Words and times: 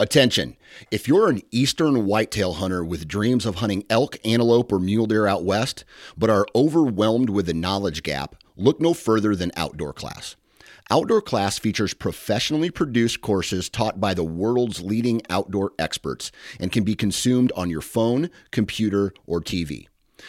Attention! 0.00 0.56
If 0.92 1.08
you're 1.08 1.28
an 1.28 1.42
eastern 1.50 2.06
whitetail 2.06 2.54
hunter 2.54 2.84
with 2.84 3.08
dreams 3.08 3.44
of 3.44 3.56
hunting 3.56 3.84
elk, 3.90 4.16
antelope, 4.24 4.70
or 4.70 4.78
mule 4.78 5.06
deer 5.06 5.26
out 5.26 5.42
west, 5.42 5.84
but 6.16 6.30
are 6.30 6.46
overwhelmed 6.54 7.30
with 7.30 7.46
the 7.46 7.54
knowledge 7.54 8.04
gap, 8.04 8.36
look 8.56 8.80
no 8.80 8.94
further 8.94 9.34
than 9.34 9.50
Outdoor 9.56 9.92
Class. 9.92 10.36
Outdoor 10.88 11.20
Class 11.20 11.58
features 11.58 11.94
professionally 11.94 12.70
produced 12.70 13.22
courses 13.22 13.68
taught 13.68 14.00
by 14.00 14.14
the 14.14 14.22
world's 14.22 14.80
leading 14.80 15.20
outdoor 15.28 15.72
experts 15.80 16.30
and 16.60 16.70
can 16.70 16.84
be 16.84 16.94
consumed 16.94 17.50
on 17.56 17.68
your 17.68 17.80
phone, 17.80 18.30
computer, 18.52 19.12
or 19.26 19.40
TV. 19.40 19.88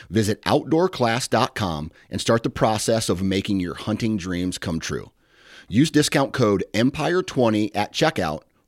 Visit 0.09 0.41
outdoorclass.com 0.45 1.91
and 2.09 2.19
start 2.19 2.41
the 2.41 2.49
process 2.49 3.07
of 3.07 3.21
making 3.21 3.59
your 3.59 3.75
hunting 3.75 4.17
dreams 4.17 4.57
come 4.57 4.79
true. 4.79 5.11
Use 5.67 5.91
discount 5.91 6.33
code 6.33 6.63
EMPIRE20 6.73 7.69
at 7.75 7.93
checkout 7.93 8.41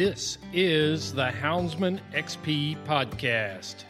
This 0.00 0.38
is 0.54 1.12
the 1.12 1.26
Houndsman 1.26 2.00
XP 2.14 2.82
podcast. 2.86 3.84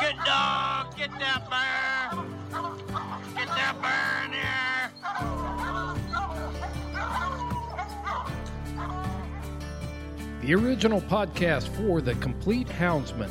Good 0.00 0.18
dog, 0.26 0.94
get 0.98 1.10
that 1.18 1.48
bear. 1.48 2.10
Get 3.36 3.48
that 3.48 3.74
bear 3.80 4.24
in 4.26 4.32
here. 4.36 4.90
The 10.42 10.52
original 10.54 11.00
podcast 11.00 11.68
for 11.68 12.02
the 12.02 12.16
complete 12.16 12.68
houndsman. 12.68 13.30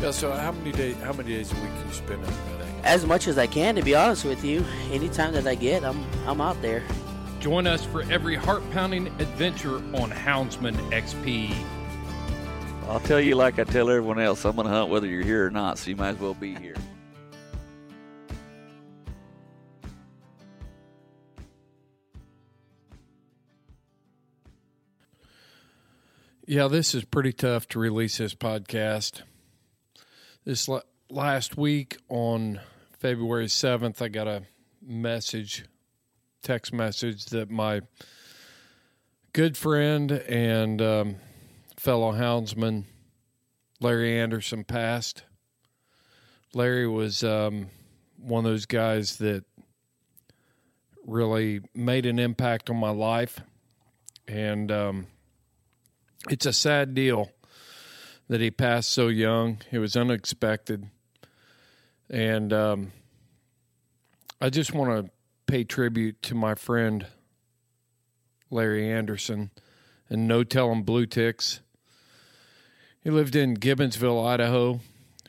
Yeah, 0.00 0.12
so 0.12 0.32
how 0.32 0.52
many 0.52 0.72
days 0.72 0.96
how 0.96 1.12
many 1.12 1.30
days 1.30 1.50
a 1.52 1.54
week 1.56 1.70
you 1.86 1.92
spend 1.92 2.24
in 2.24 2.30
that 2.30 2.58
as 2.84 3.04
much 3.04 3.28
as 3.28 3.36
I 3.36 3.46
can 3.46 3.74
to 3.74 3.82
be 3.82 3.94
honest 3.94 4.24
with 4.24 4.44
you. 4.44 4.64
Anytime 4.90 5.32
that 5.32 5.46
I 5.46 5.54
get, 5.54 5.84
I'm 5.84 6.04
I'm 6.26 6.40
out 6.40 6.60
there. 6.62 6.82
Join 7.40 7.66
us 7.66 7.84
for 7.84 8.02
every 8.10 8.34
heart 8.34 8.68
pounding 8.70 9.08
adventure 9.20 9.76
on 9.76 10.10
Houndsman 10.10 10.74
XP. 10.90 11.54
I'll 12.88 13.00
tell 13.00 13.20
you 13.20 13.34
like 13.34 13.58
I 13.58 13.64
tell 13.64 13.90
everyone 13.90 14.18
else, 14.18 14.44
I'm 14.44 14.56
going 14.56 14.66
to 14.66 14.72
hunt 14.72 14.90
whether 14.90 15.06
you're 15.06 15.22
here 15.22 15.46
or 15.46 15.50
not, 15.50 15.78
so 15.78 15.90
you 15.90 15.96
might 15.96 16.08
as 16.08 16.18
well 16.18 16.34
be 16.34 16.54
here. 16.54 16.74
Yeah, 26.46 26.66
this 26.66 26.94
is 26.94 27.04
pretty 27.04 27.34
tough 27.34 27.68
to 27.68 27.78
release 27.78 28.16
this 28.16 28.34
podcast. 28.34 29.20
This 30.44 30.68
last 31.10 31.58
week 31.58 31.98
on 32.08 32.60
February 32.98 33.46
7th, 33.46 34.00
I 34.00 34.08
got 34.08 34.28
a 34.28 34.44
message, 34.80 35.64
text 36.42 36.72
message 36.72 37.26
that 37.26 37.50
my 37.50 37.82
good 39.34 39.56
friend 39.56 40.10
and 40.10 40.80
um, 40.80 41.16
fellow 41.76 42.12
houndsman 42.12 42.84
Larry 43.80 44.18
Anderson 44.18 44.64
passed. 44.64 45.24
Larry 46.54 46.88
was 46.88 47.22
um, 47.22 47.68
one 48.16 48.46
of 48.46 48.50
those 48.50 48.66
guys 48.66 49.16
that 49.18 49.44
really 51.04 51.60
made 51.74 52.06
an 52.06 52.18
impact 52.18 52.70
on 52.70 52.76
my 52.76 52.90
life. 52.90 53.40
And, 54.26 54.72
um, 54.72 55.06
it's 56.30 56.46
a 56.46 56.52
sad 56.52 56.94
deal 56.94 57.30
that 58.28 58.40
he 58.40 58.50
passed 58.50 58.90
so 58.90 59.08
young. 59.08 59.58
It 59.70 59.78
was 59.78 59.96
unexpected. 59.96 60.88
And 62.10 62.52
um, 62.52 62.92
I 64.40 64.50
just 64.50 64.72
want 64.72 65.06
to 65.06 65.10
pay 65.46 65.64
tribute 65.64 66.22
to 66.22 66.34
my 66.34 66.54
friend 66.54 67.06
Larry 68.50 68.90
Anderson 68.90 69.50
and 70.08 70.28
No 70.28 70.44
Tellin' 70.44 70.82
Blue 70.82 71.06
Ticks. 71.06 71.60
He 73.02 73.10
lived 73.10 73.36
in 73.36 73.56
Gibbonsville, 73.56 74.26
Idaho, 74.26 74.80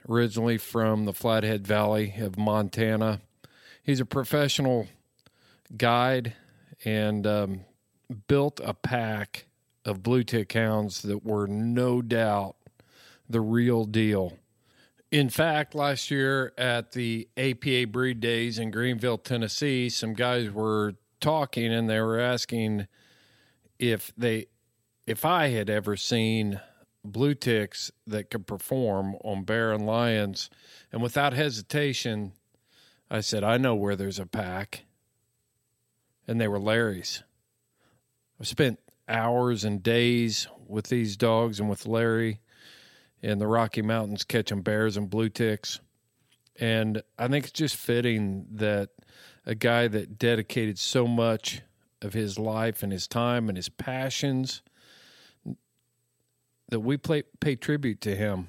originally 0.07 0.57
from 0.57 1.05
the 1.05 1.13
Flathead 1.13 1.65
Valley 1.65 2.15
of 2.17 2.37
Montana. 2.37 3.21
He's 3.83 3.99
a 3.99 4.05
professional 4.05 4.87
guide 5.77 6.33
and 6.83 7.25
um, 7.27 7.61
built 8.27 8.59
a 8.63 8.73
pack 8.73 9.45
of 9.85 10.03
blue 10.03 10.23
tick 10.23 10.53
hounds 10.53 11.01
that 11.03 11.23
were 11.25 11.47
no 11.47 12.01
doubt 12.01 12.55
the 13.29 13.41
real 13.41 13.85
deal. 13.85 14.37
In 15.11 15.29
fact, 15.29 15.73
last 15.73 16.11
year 16.11 16.53
at 16.57 16.91
the 16.91 17.27
APA 17.37 17.87
Breed 17.87 18.19
Days 18.19 18.59
in 18.59 18.71
Greenville, 18.71 19.17
Tennessee, 19.17 19.89
some 19.89 20.13
guys 20.13 20.51
were 20.51 20.95
talking 21.19 21.73
and 21.73 21.89
they 21.89 21.99
were 21.99 22.19
asking 22.19 22.87
if 23.77 24.13
they 24.17 24.47
if 25.07 25.25
I 25.25 25.47
had 25.47 25.69
ever 25.69 25.95
seen 25.95 26.61
blue 27.03 27.33
ticks 27.33 27.91
that 28.05 28.29
could 28.29 28.45
perform 28.45 29.15
on 29.23 29.43
bear 29.43 29.71
and 29.71 29.85
lions. 29.85 30.49
And 30.91 31.01
without 31.01 31.33
hesitation, 31.33 32.33
I 33.09 33.21
said, 33.21 33.43
I 33.43 33.57
know 33.57 33.73
where 33.73 33.95
there's 33.95 34.19
a 34.19 34.25
pack. 34.25 34.85
And 36.27 36.39
they 36.39 36.47
were 36.47 36.59
Larry's. 36.59 37.23
I've 38.39 38.47
spent 38.47 38.79
hours 39.07 39.63
and 39.63 39.81
days 39.81 40.47
with 40.67 40.87
these 40.87 41.17
dogs 41.17 41.59
and 41.59 41.69
with 41.69 41.87
Larry 41.87 42.39
in 43.21 43.39
the 43.39 43.47
Rocky 43.47 43.81
Mountains 43.81 44.23
catching 44.23 44.61
bears 44.61 44.97
and 44.97 45.09
blue 45.09 45.29
ticks. 45.29 45.79
And 46.59 47.01
I 47.17 47.27
think 47.27 47.45
it's 47.45 47.53
just 47.53 47.75
fitting 47.75 48.45
that 48.51 48.89
a 49.45 49.55
guy 49.55 49.87
that 49.87 50.19
dedicated 50.19 50.77
so 50.77 51.07
much 51.07 51.61
of 52.01 52.13
his 52.13 52.37
life 52.37 52.83
and 52.83 52.91
his 52.91 53.07
time 53.07 53.49
and 53.49 53.57
his 53.57 53.69
passions 53.69 54.61
that 56.69 56.79
we 56.81 56.97
play, 56.97 57.23
pay 57.39 57.55
tribute 57.55 58.01
to 58.01 58.15
him. 58.15 58.47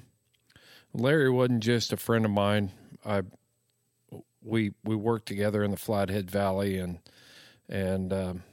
Larry 0.93 1.29
wasn't 1.29 1.63
just 1.63 1.93
a 1.93 1.97
friend 1.97 2.25
of 2.25 2.31
mine. 2.31 2.71
I 3.05 3.23
we 4.43 4.73
we 4.83 4.95
worked 4.95 5.27
together 5.27 5.63
in 5.63 5.71
the 5.71 5.77
Flathead 5.77 6.29
Valley 6.29 6.77
and 6.77 6.99
and 7.69 8.11
um, 8.11 8.43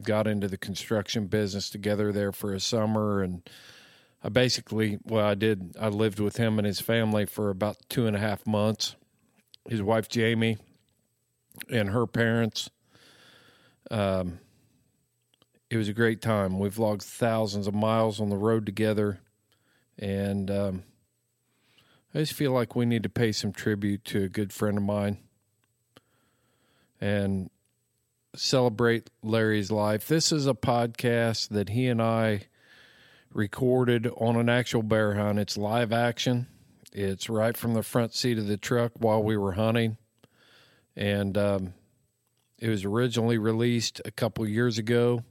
got 0.00 0.26
into 0.26 0.48
the 0.48 0.56
construction 0.56 1.26
business 1.26 1.70
together 1.70 2.12
there 2.12 2.32
for 2.32 2.54
a 2.54 2.60
summer 2.60 3.22
and 3.22 3.42
I 4.24 4.28
basically 4.28 4.98
well 5.04 5.26
I 5.26 5.34
did 5.34 5.76
I 5.78 5.88
lived 5.88 6.20
with 6.20 6.36
him 6.36 6.58
and 6.58 6.66
his 6.66 6.80
family 6.80 7.26
for 7.26 7.50
about 7.50 7.76
two 7.88 8.06
and 8.06 8.16
a 8.16 8.20
half 8.20 8.46
months. 8.46 8.96
His 9.68 9.82
wife 9.82 10.08
Jamie 10.08 10.58
and 11.70 11.90
her 11.90 12.06
parents. 12.06 12.70
Um, 13.90 14.38
it 15.70 15.76
was 15.76 15.88
a 15.88 15.94
great 15.94 16.20
time. 16.20 16.58
We've 16.58 16.78
logged 16.78 17.02
thousands 17.02 17.66
of 17.66 17.74
miles 17.74 18.20
on 18.20 18.28
the 18.28 18.36
road 18.36 18.66
together, 18.66 19.20
and 19.98 20.50
um, 20.50 20.82
I 22.14 22.18
just 22.18 22.34
feel 22.34 22.52
like 22.52 22.76
we 22.76 22.86
need 22.86 23.02
to 23.04 23.08
pay 23.08 23.32
some 23.32 23.52
tribute 23.52 24.04
to 24.06 24.24
a 24.24 24.28
good 24.28 24.52
friend 24.52 24.76
of 24.76 24.84
mine 24.84 25.18
and 27.00 27.50
celebrate 28.34 29.10
Larry's 29.22 29.70
life. 29.70 30.06
This 30.06 30.30
is 30.30 30.46
a 30.46 30.54
podcast 30.54 31.48
that 31.48 31.70
he 31.70 31.88
and 31.88 32.00
I 32.00 32.42
recorded 33.34 34.08
on 34.16 34.36
an 34.36 34.48
actual 34.48 34.82
bear 34.82 35.14
hunt. 35.14 35.38
It's 35.38 35.56
live 35.56 35.92
action. 35.92 36.46
It's 36.92 37.28
right 37.28 37.56
from 37.56 37.74
the 37.74 37.82
front 37.82 38.14
seat 38.14 38.38
of 38.38 38.46
the 38.46 38.56
truck 38.56 38.92
while 38.98 39.22
we 39.22 39.36
were 39.36 39.52
hunting, 39.52 39.96
and 40.94 41.38
um, 41.38 41.74
it 42.58 42.68
was 42.68 42.84
originally 42.84 43.38
released 43.38 44.00
a 44.04 44.10
couple 44.10 44.46
years 44.46 44.78
ago 44.78 45.24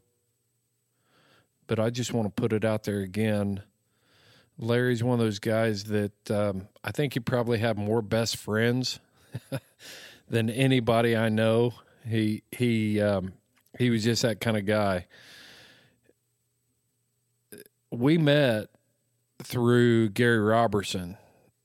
but 1.71 1.79
I 1.79 1.89
just 1.89 2.11
want 2.11 2.27
to 2.27 2.41
put 2.41 2.51
it 2.51 2.65
out 2.65 2.83
there 2.83 2.99
again. 2.99 3.63
Larry's 4.57 5.01
one 5.01 5.13
of 5.13 5.25
those 5.25 5.39
guys 5.39 5.85
that 5.85 6.29
um, 6.29 6.67
I 6.83 6.91
think 6.91 7.13
he 7.13 7.21
probably 7.21 7.59
have 7.59 7.77
more 7.77 8.01
best 8.01 8.35
friends 8.35 8.99
than 10.29 10.49
anybody 10.49 11.15
I 11.15 11.29
know. 11.29 11.73
He 12.05 12.43
he 12.51 12.99
um, 12.99 13.31
he 13.79 13.89
was 13.89 14.03
just 14.03 14.23
that 14.23 14.41
kind 14.41 14.57
of 14.57 14.65
guy. 14.65 15.07
We 17.91 18.17
met 18.17 18.69
through 19.43 20.09
Gary 20.09 20.39
Robertson 20.39 21.17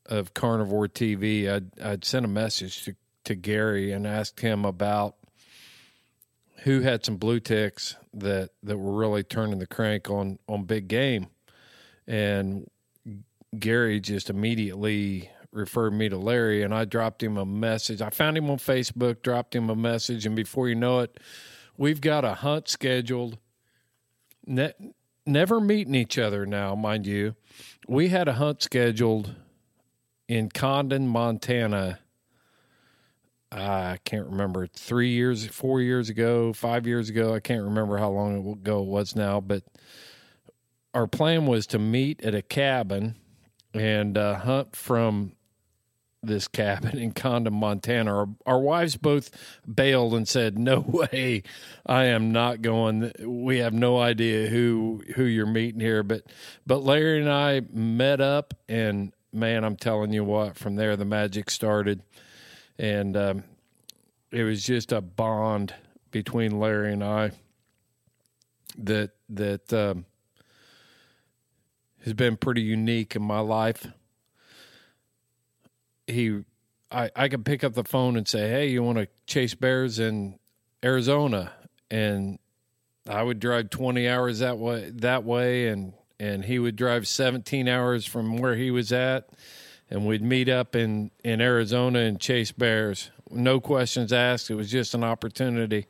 of 0.06 0.34
Carnivore 0.34 0.88
TV. 0.88 1.49
I'd, 1.50 1.81
I'd 1.81 2.05
sent 2.05 2.25
a 2.25 2.28
message 2.28 2.84
to, 2.84 2.96
to 3.25 3.34
Gary 3.34 3.93
and 3.93 4.06
asked 4.06 4.40
him 4.40 4.64
about 4.64 5.17
who 6.62 6.81
had 6.81 7.05
some 7.05 7.17
blue 7.17 7.38
ticks 7.38 7.96
that 8.12 8.50
that 8.62 8.76
were 8.76 8.93
really 8.93 9.23
turning 9.23 9.58
the 9.58 9.67
crank 9.67 10.11
on 10.11 10.38
on 10.49 10.64
big 10.64 10.88
game, 10.88 11.28
and 12.06 12.69
Gary 13.56 14.00
just 14.00 14.31
immediately 14.31 15.31
referred 15.52 15.93
me 15.93 16.08
to 16.08 16.17
Larry, 16.17 16.62
and 16.62 16.75
I 16.75 16.84
dropped 16.84 17.23
him 17.23 17.37
a 17.37 17.46
message. 17.46 18.02
I 18.02 18.11
found 18.11 18.37
him 18.37 18.50
on 18.50 18.58
Facebook, 18.58 19.23
dropped 19.23 19.55
him 19.55 19.70
a 19.70 19.76
message, 19.76 20.26
and 20.26 20.34
before 20.34 20.69
you 20.69 20.75
know 20.75 21.00
it, 21.00 21.20
we've 21.76 22.00
got 22.00 22.25
a 22.25 22.34
hunt 22.34 22.69
scheduled. 22.69 23.38
Never 25.26 25.61
meeting 25.61 25.94
each 25.94 26.19
other 26.19 26.46
now, 26.46 26.75
mind 26.75 27.06
you. 27.06 27.34
We 27.88 28.08
had 28.08 28.28
a 28.28 28.34
hunt 28.34 28.62
scheduled 28.62 29.34
in 30.28 30.49
Condon, 30.49 31.08
Montana 31.08 32.00
I 33.52 33.99
can't 34.05 34.26
remember 34.26 34.67
three 34.67 35.11
years, 35.11 35.46
four 35.46 35.81
years 35.81 36.08
ago, 36.08 36.52
five 36.52 36.87
years 36.87 37.08
ago. 37.08 37.34
I 37.34 37.40
can't 37.40 37.62
remember 37.62 37.96
how 37.96 38.11
long 38.11 38.46
ago 38.46 38.82
it 38.82 38.87
was 38.87 39.14
now, 39.14 39.40
but 39.40 39.62
our 40.93 41.06
plan 41.06 41.46
was 41.46 41.67
to 41.69 41.78
meet 41.78 42.23
at 42.23 42.34
a 42.34 42.43
cabin 42.43 43.14
and 43.73 44.19
uh, 44.19 44.37
hunt 44.37 44.75
from 44.75 45.36
this 46.26 46.49
cabin 46.49 46.99
in 46.99 47.12
Condon, 47.12 47.55
Montana. 47.55 48.14
Our, 48.14 48.28
our 48.46 48.61
wives 48.61 48.96
both 48.96 49.31
bailed 49.73 50.14
and 50.14 50.28
said, 50.28 50.58
"No 50.58 50.81
way, 50.81 51.43
I 51.84 52.05
am 52.05 52.32
not 52.32 52.62
going. 52.62 53.12
We 53.20 53.58
have 53.58 53.73
no 53.73 53.99
idea 53.99 54.49
who 54.49 55.02
who 55.14 55.25
you're 55.25 55.46
meeting 55.46 55.81
here." 55.81 56.02
But 56.02 56.25
but 56.67 56.78
Larry 56.78 57.20
and 57.20 57.31
I 57.31 57.62
met 57.73 58.20
up, 58.20 58.55
and 58.69 59.12
man, 59.32 59.64
I'm 59.64 59.76
telling 59.76 60.12
you 60.12 60.25
what, 60.25 60.56
from 60.56 60.76
there 60.76 60.96
the 60.96 61.05
magic 61.05 61.50
started 61.50 62.02
and 62.78 63.17
um, 63.17 63.44
it 64.31 64.43
was 64.43 64.64
just 64.64 64.93
a 64.93 65.00
bond 65.00 65.75
between 66.11 66.58
Larry 66.58 66.93
and 66.93 67.05
I 67.05 67.32
that 68.78 69.12
that 69.31 69.73
um, 69.73 70.05
has 72.05 72.12
been 72.12 72.37
pretty 72.37 72.62
unique 72.62 73.17
in 73.17 73.23
my 73.23 73.40
life. 73.40 73.87
He, 76.06 76.43
I, 76.91 77.11
I 77.17 77.29
could 77.29 77.44
pick 77.44 77.64
up 77.64 77.75
the 77.75 77.85
phone 77.85 78.17
and 78.17 78.26
say, 78.26 78.49
"Hey, 78.49 78.69
you 78.69 78.82
want 78.82 78.99
to 78.99 79.08
chase 79.26 79.55
bears 79.55 79.99
in 79.99 80.38
Arizona?" 80.85 81.53
and 81.91 82.38
I 83.08 83.23
would 83.23 83.38
drive 83.38 83.70
twenty 83.70 84.08
hours 84.08 84.41
that 84.41 84.58
way 84.58 84.91
that 84.91 85.25
way, 85.25 85.69
and 85.69 85.93
and 86.19 86.44
he 86.44 86.58
would 86.58 86.76
drive 86.76 87.06
seventeen 87.06 87.69
hours 87.69 88.06
from 88.06 88.38
where 88.38 88.56
he 88.56 88.70
was 88.70 88.93
at 88.93 89.29
and 89.91 90.06
we'd 90.06 90.23
meet 90.23 90.49
up 90.49 90.75
in 90.75 91.11
in 91.25 91.41
Arizona 91.41 92.00
and 92.00 92.20
chase 92.20 92.52
bears. 92.52 93.11
No 93.31 93.61
questions 93.61 94.12
asked. 94.12 94.50
It 94.50 94.55
was 94.55 94.70
just 94.70 94.94
an 94.94 95.05
opportunity. 95.05 95.87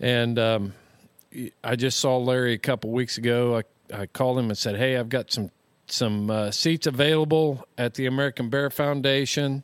And 0.00 0.38
um, 0.38 0.74
I 1.62 1.76
just 1.76 1.98
saw 2.00 2.16
Larry 2.18 2.52
a 2.52 2.58
couple 2.58 2.90
weeks 2.90 3.18
ago. 3.18 3.56
I 3.56 3.62
I 3.94 4.06
called 4.06 4.38
him 4.38 4.48
and 4.48 4.58
said, 4.58 4.76
"Hey, 4.76 4.96
I've 4.96 5.08
got 5.08 5.32
some 5.32 5.50
some 5.86 6.30
uh, 6.30 6.50
seats 6.50 6.86
available 6.86 7.66
at 7.76 7.94
the 7.94 8.06
American 8.06 8.48
Bear 8.48 8.70
Foundation." 8.70 9.62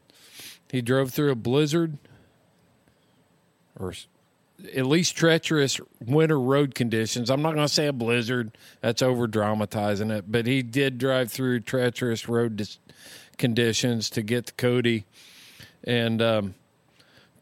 He 0.70 0.82
drove 0.82 1.10
through 1.10 1.32
a 1.32 1.36
blizzard, 1.36 1.98
or 3.78 3.92
at 4.74 4.86
least 4.86 5.16
treacherous 5.16 5.80
winter 6.04 6.38
road 6.38 6.74
conditions. 6.74 7.30
I'm 7.30 7.42
not 7.42 7.54
going 7.54 7.66
to 7.66 7.72
say 7.72 7.86
a 7.86 7.92
blizzard. 7.92 8.56
That's 8.80 9.02
over 9.02 9.26
dramatizing 9.26 10.10
it. 10.10 10.30
But 10.30 10.46
he 10.46 10.62
did 10.62 10.98
drive 10.98 11.30
through 11.32 11.60
treacherous 11.60 12.28
road 12.28 12.56
dis- 12.56 12.78
conditions 13.38 14.10
to 14.10 14.22
get 14.22 14.46
to 14.46 14.52
Cody 14.54 15.06
and 15.84 16.20
um, 16.20 16.54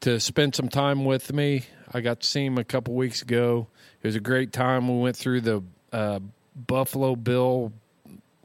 to 0.01 0.21
spend 0.21 0.55
some 0.55 0.69
time 0.69 1.05
with 1.05 1.33
me. 1.33 1.65
I 1.93 2.01
got 2.01 2.21
to 2.21 2.27
see 2.27 2.47
him 2.47 2.59
a 2.59 2.65
couple 2.65 2.95
weeks 2.95 3.23
ago. 3.23 3.67
It 4.03 4.07
was 4.07 4.17
a 4.17 4.21
great 4.21 4.53
time. 4.53 4.89
We 4.89 5.03
went 5.03 5.17
through 5.17 5.41
the 5.41 5.63
uh, 5.93 6.21
Buffalo 6.55 7.17
Bill 7.17 7.73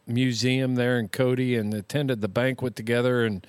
Museum 0.05 0.75
there 0.75 0.99
in 0.99 1.07
Cody 1.09 1.55
and 1.55 1.73
attended 1.73 2.21
the 2.21 2.27
banquet 2.27 2.75
together 2.75 3.23
and 3.25 3.45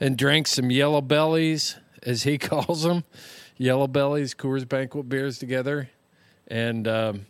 and 0.00 0.16
drank 0.16 0.46
some 0.46 0.70
yellow 0.70 1.00
bellies, 1.00 1.76
as 2.04 2.22
he 2.22 2.38
calls 2.38 2.84
them 2.84 3.04
Yellow 3.56 3.88
Bellies, 3.88 4.34
Coors 4.34 4.66
Banquet 4.66 5.08
beers 5.08 5.38
together, 5.38 5.90
and 6.46 6.86
um, 6.86 7.26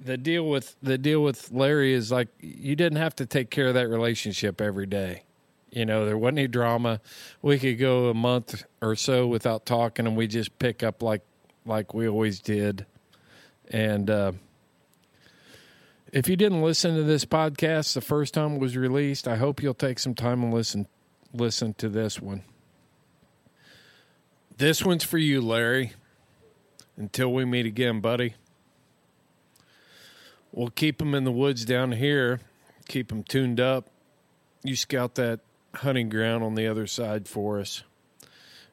the 0.00 0.16
deal 0.16 0.48
with 0.48 0.74
the 0.82 0.98
deal 0.98 1.22
with 1.22 1.52
Larry 1.52 1.94
is 1.94 2.10
like 2.10 2.28
you 2.40 2.74
didn't 2.74 2.98
have 2.98 3.14
to 3.16 3.26
take 3.26 3.48
care 3.50 3.68
of 3.68 3.74
that 3.74 3.88
relationship 3.88 4.60
every 4.60 4.86
day. 4.86 5.22
You 5.70 5.86
know, 5.86 6.04
there 6.04 6.18
wasn't 6.18 6.38
any 6.38 6.48
drama. 6.48 7.00
We 7.42 7.58
could 7.58 7.78
go 7.78 8.08
a 8.08 8.14
month 8.14 8.64
or 8.80 8.96
so 8.96 9.28
without 9.28 9.66
talking, 9.66 10.06
and 10.06 10.16
we 10.16 10.26
just 10.26 10.58
pick 10.58 10.82
up 10.82 11.00
like 11.00 11.22
like 11.64 11.94
we 11.94 12.08
always 12.08 12.40
did. 12.40 12.84
And 13.70 14.10
uh, 14.10 14.32
if 16.12 16.28
you 16.28 16.36
didn't 16.36 16.62
listen 16.62 16.96
to 16.96 17.02
this 17.02 17.24
podcast 17.24 17.94
the 17.94 18.00
first 18.00 18.34
time 18.34 18.54
it 18.54 18.60
was 18.60 18.76
released, 18.76 19.28
I 19.28 19.36
hope 19.36 19.62
you'll 19.62 19.74
take 19.74 19.98
some 19.98 20.14
time 20.14 20.42
and 20.42 20.52
listen 20.52 20.86
listen 21.32 21.74
to 21.74 21.88
this 21.88 22.20
one. 22.20 22.42
This 24.56 24.84
one's 24.84 25.04
for 25.04 25.18
you, 25.18 25.40
Larry. 25.40 25.92
Until 26.96 27.32
we 27.32 27.44
meet 27.44 27.66
again, 27.66 28.00
buddy. 28.00 28.34
We'll 30.50 30.70
keep 30.70 30.98
them 30.98 31.14
in 31.14 31.24
the 31.24 31.30
woods 31.30 31.64
down 31.64 31.92
here, 31.92 32.40
keep 32.88 33.08
them 33.08 33.22
tuned 33.22 33.60
up. 33.60 33.88
You 34.64 34.74
scout 34.74 35.14
that 35.16 35.40
hunting 35.74 36.08
ground 36.08 36.42
on 36.42 36.54
the 36.54 36.66
other 36.66 36.86
side 36.86 37.28
for 37.28 37.60
us. 37.60 37.84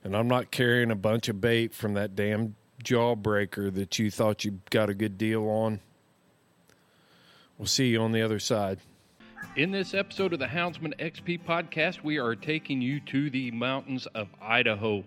And 0.04 0.16
I'm 0.16 0.28
not 0.28 0.50
carrying 0.50 0.90
a 0.90 0.96
bunch 0.96 1.30
of 1.30 1.42
bait 1.42 1.74
from 1.74 1.94
that 1.96 2.16
damn 2.16 2.56
jawbreaker 2.84 3.74
that 3.76 4.00
you 4.00 4.10
thought 4.10 4.46
you 4.46 4.62
got 4.70 4.90
a 4.90 4.94
good 4.94 5.18
deal 5.18 5.48
on. 5.48 5.82
We'll 7.58 7.68
see 7.68 7.88
you 7.88 8.02
on 8.02 8.12
the 8.12 8.22
other 8.22 8.40
side. 8.40 8.80
In 9.56 9.72
this 9.72 9.94
episode 9.94 10.34
of 10.34 10.40
the 10.40 10.48
Houndsman 10.48 10.94
XP 11.00 11.46
podcast, 11.46 12.04
we 12.04 12.18
are 12.18 12.36
taking 12.36 12.82
you 12.82 13.00
to 13.02 13.30
the 13.30 13.50
mountains 13.52 14.08
of 14.08 14.28
Idaho. 14.42 15.06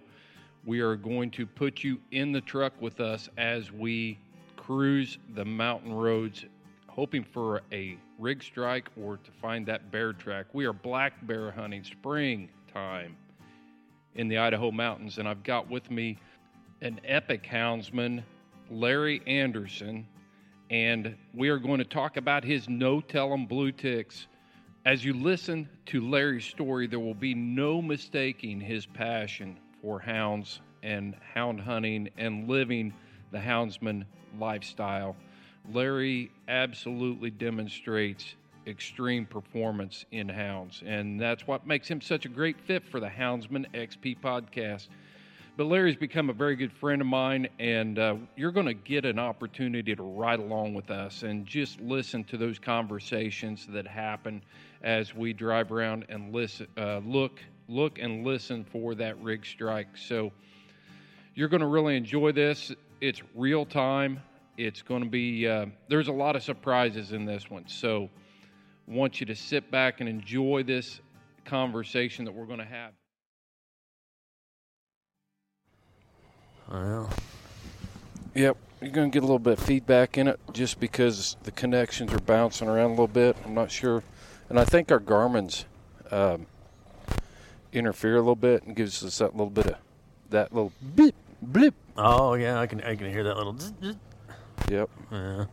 We 0.65 0.81
are 0.81 0.97
going 0.97 1.31
to 1.33 1.45
put 1.45 1.85
you 1.85 2.01
in 2.11 2.33
the 2.33 2.41
truck 2.41 2.73
with 2.81 3.01
us 3.01 3.29
as 3.37 3.71
we 3.71 4.19
cruise 4.57 5.19
the 5.35 5.45
mountain 5.45 5.93
roads, 5.93 6.47
hoping 6.87 7.23
for 7.23 7.61
a 7.71 7.99
rig 8.19 8.43
strike 8.43 8.89
or 8.99 9.19
to 9.19 9.31
find 9.43 9.67
that 9.67 9.91
bear 9.91 10.15
track. 10.15 10.47
We 10.55 10.65
are 10.65 10.73
black 10.73 11.27
bear 11.27 11.51
hunting 11.51 11.85
springtime 11.85 13.15
in 14.15 14.29
the 14.29 14.39
Idaho 14.39 14.71
mountains. 14.71 15.19
And 15.19 15.29
I've 15.29 15.43
got 15.43 15.69
with 15.69 15.91
me 15.91 16.17
an 16.81 16.99
epic 17.05 17.45
houndsman, 17.45 18.23
Larry 18.71 19.21
Anderson, 19.27 20.07
and 20.71 21.17
we 21.35 21.49
are 21.49 21.59
going 21.59 21.79
to 21.79 21.85
talk 21.85 22.17
about 22.17 22.45
his 22.45 22.69
no 22.69 23.01
tell 23.01 23.33
'em 23.33 23.47
blue 23.47 23.73
ticks. 23.73 24.27
As 24.85 25.05
you 25.05 25.13
listen 25.15 25.69
to 25.87 26.01
Larry's 26.01 26.45
story, 26.45 26.87
there 26.87 27.01
will 27.01 27.15
be 27.15 27.35
no 27.35 27.83
mistaking 27.83 28.61
his 28.61 28.87
passion 28.87 29.57
for 29.83 29.99
hounds 30.01 30.61
and 30.83 31.15
hound 31.35 31.61
hunting 31.61 32.09
and 32.17 32.49
living 32.49 32.93
the 33.31 33.39
houndsman 33.39 34.05
lifestyle. 34.39 35.17
Larry 35.73 36.31
absolutely 36.49 37.31
demonstrates 37.31 38.35
extreme 38.67 39.27
performance 39.27 40.05
in 40.13 40.29
hounds, 40.29 40.83
and 40.87 41.21
that's 41.21 41.47
what 41.47 41.67
makes 41.67 41.89
him 41.89 42.01
such 42.01 42.27
a 42.27 42.29
great 42.29 42.61
fit 42.61 42.85
for 42.85 43.01
the 43.01 43.09
Houndsman 43.09 43.67
XP 43.75 44.19
podcast. 44.21 44.89
But 45.59 45.67
Larry's 45.67 45.97
become 45.97 46.31
a 46.31 46.33
very 46.33 46.55
good 46.55 46.73
friend 46.73 47.03
of 47.03 47.09
mine, 47.09 47.49
and 47.59 47.99
uh, 47.99 48.15
you're 48.37 48.53
going 48.53 48.67
to 48.67 48.75
get 48.75 49.05
an 49.05 49.19
opportunity 49.19 49.93
to 49.97 50.03
ride 50.05 50.39
along 50.39 50.75
with 50.75 50.89
us 50.89 51.25
and 51.25 51.45
just 51.45 51.81
listen 51.81 52.23
to 52.27 52.37
those 52.37 52.61
conversations 52.61 53.67
that 53.71 53.85
happen 53.85 54.41
as 54.85 55.17
we 55.17 55.33
drive 55.33 55.73
around 55.73 56.07
and 56.11 56.33
listen, 56.33 56.69
uh, 56.77 56.99
look, 56.99 57.41
look, 57.69 57.99
and 57.99 58.25
listen 58.25 58.65
for 58.71 58.95
that 58.95 59.21
rig 59.21 59.45
strike. 59.45 59.97
So 59.97 60.31
you're 61.35 61.49
going 61.49 61.63
to 61.63 61.67
really 61.67 61.97
enjoy 61.97 62.31
this. 62.31 62.73
It's 63.01 63.21
real 63.35 63.67
time. 63.67 64.21
It's 64.57 64.83
going 64.83 65.03
to 65.03 65.11
be. 65.11 65.49
Uh, 65.49 65.67
there's 65.89 66.07
a 66.07 66.13
lot 66.13 66.37
of 66.37 66.45
surprises 66.45 67.11
in 67.11 67.25
this 67.25 67.51
one, 67.51 67.67
so 67.67 68.09
I 68.89 68.95
want 68.95 69.19
you 69.19 69.27
to 69.27 69.35
sit 69.35 69.73
back 69.73 69.99
and 69.99 70.09
enjoy 70.09 70.63
this 70.63 71.01
conversation 71.45 72.27
that 72.27 72.33
we're 72.33 72.47
going 72.47 72.61
to 72.61 72.65
have. 72.65 72.98
Well, 76.71 77.11
Yep, 78.35 78.57
you're 78.83 78.91
going 78.91 79.11
to 79.11 79.15
get 79.15 79.23
a 79.23 79.27
little 79.27 79.39
bit 79.39 79.59
of 79.59 79.65
feedback 79.65 80.19
in 80.19 80.29
it 80.29 80.39
just 80.53 80.79
because 80.79 81.37
the 81.43 81.51
connections 81.51 82.13
are 82.13 82.19
bouncing 82.21 82.69
around 82.69 82.87
a 82.87 82.91
little 82.91 83.09
bit. 83.09 83.37
I'm 83.45 83.55
not 83.55 83.71
sure, 83.71 84.03
and 84.49 84.61
I 84.61 84.65
think 84.65 84.93
our 84.93 84.99
Garmin's 85.01 85.65
um, 86.11 86.47
interfere 87.73 88.15
a 88.17 88.21
little 88.21 88.37
bit 88.37 88.63
and 88.65 88.77
gives 88.77 89.03
us 89.05 89.19
that 89.19 89.33
little 89.35 89.51
bit 89.51 89.67
of 89.67 89.77
that 90.31 90.53
little 90.55 90.73
beep 90.95 91.15
blip. 91.43 91.75
oh 91.97 92.35
yeah, 92.35 92.61
I 92.61 92.67
can 92.67 92.81
I 92.83 92.95
can 92.97 93.11
hear 93.11 93.25
that 93.25 93.37
little. 93.37 93.59
zzz, 93.59 93.73
zzz. 93.83 93.97
Yep, 94.71 94.91
Yeah. 95.11 95.45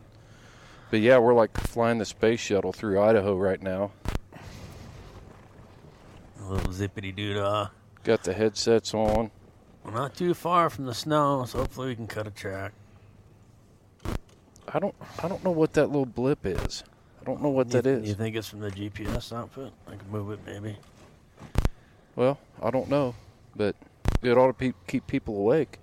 but 0.92 1.00
yeah, 1.00 1.18
we're 1.18 1.34
like 1.34 1.56
flying 1.58 1.98
the 1.98 2.06
space 2.06 2.40
shuttle 2.42 2.74
through 2.74 3.00
Idaho 3.02 3.38
right 3.38 3.62
now. 3.62 3.92
A 6.42 6.44
little 6.52 6.72
zippity 6.74 7.16
doo 7.16 7.34
dah. 7.36 7.70
Got 8.04 8.24
the 8.24 8.34
headsets 8.34 8.94
on. 8.94 9.32
We're 9.86 9.92
not 9.92 10.16
too 10.16 10.34
far 10.34 10.72
from 10.72 10.88
the 10.88 10.96
snow, 10.96 11.46
so 11.46 11.60
hopefully 11.60 11.90
we 11.90 11.96
can 11.96 12.08
cut 12.08 12.26
a 12.26 12.32
track. 12.32 12.74
I 14.68 14.80
don't 14.80 14.96
I 15.24 15.28
don't 15.28 15.44
know 15.44 15.52
what 15.52 15.74
that 15.74 15.88
little 15.88 16.08
blip 16.08 16.46
is. 16.46 16.84
I 17.22 17.26
don't 17.26 17.42
know 17.42 17.50
what 17.50 17.70
that 17.70 17.86
you, 17.86 17.92
is. 17.92 18.10
You 18.10 18.16
think 18.16 18.36
it's 18.36 18.48
from 18.48 18.62
the 18.62 18.72
GPS 18.72 19.32
output? 19.32 19.72
I 19.88 19.92
can 19.92 20.10
move 20.10 20.32
it 20.32 20.40
maybe. 20.46 20.76
Well, 22.16 22.40
I 22.62 22.72
don't 22.72 22.90
know, 22.90 23.14
but 23.56 23.76
it 24.24 24.38
ought 24.38 24.48
to 24.48 24.54
pe- 24.54 24.74
keep 24.88 25.06
people 25.06 25.38
awake. 25.38 25.78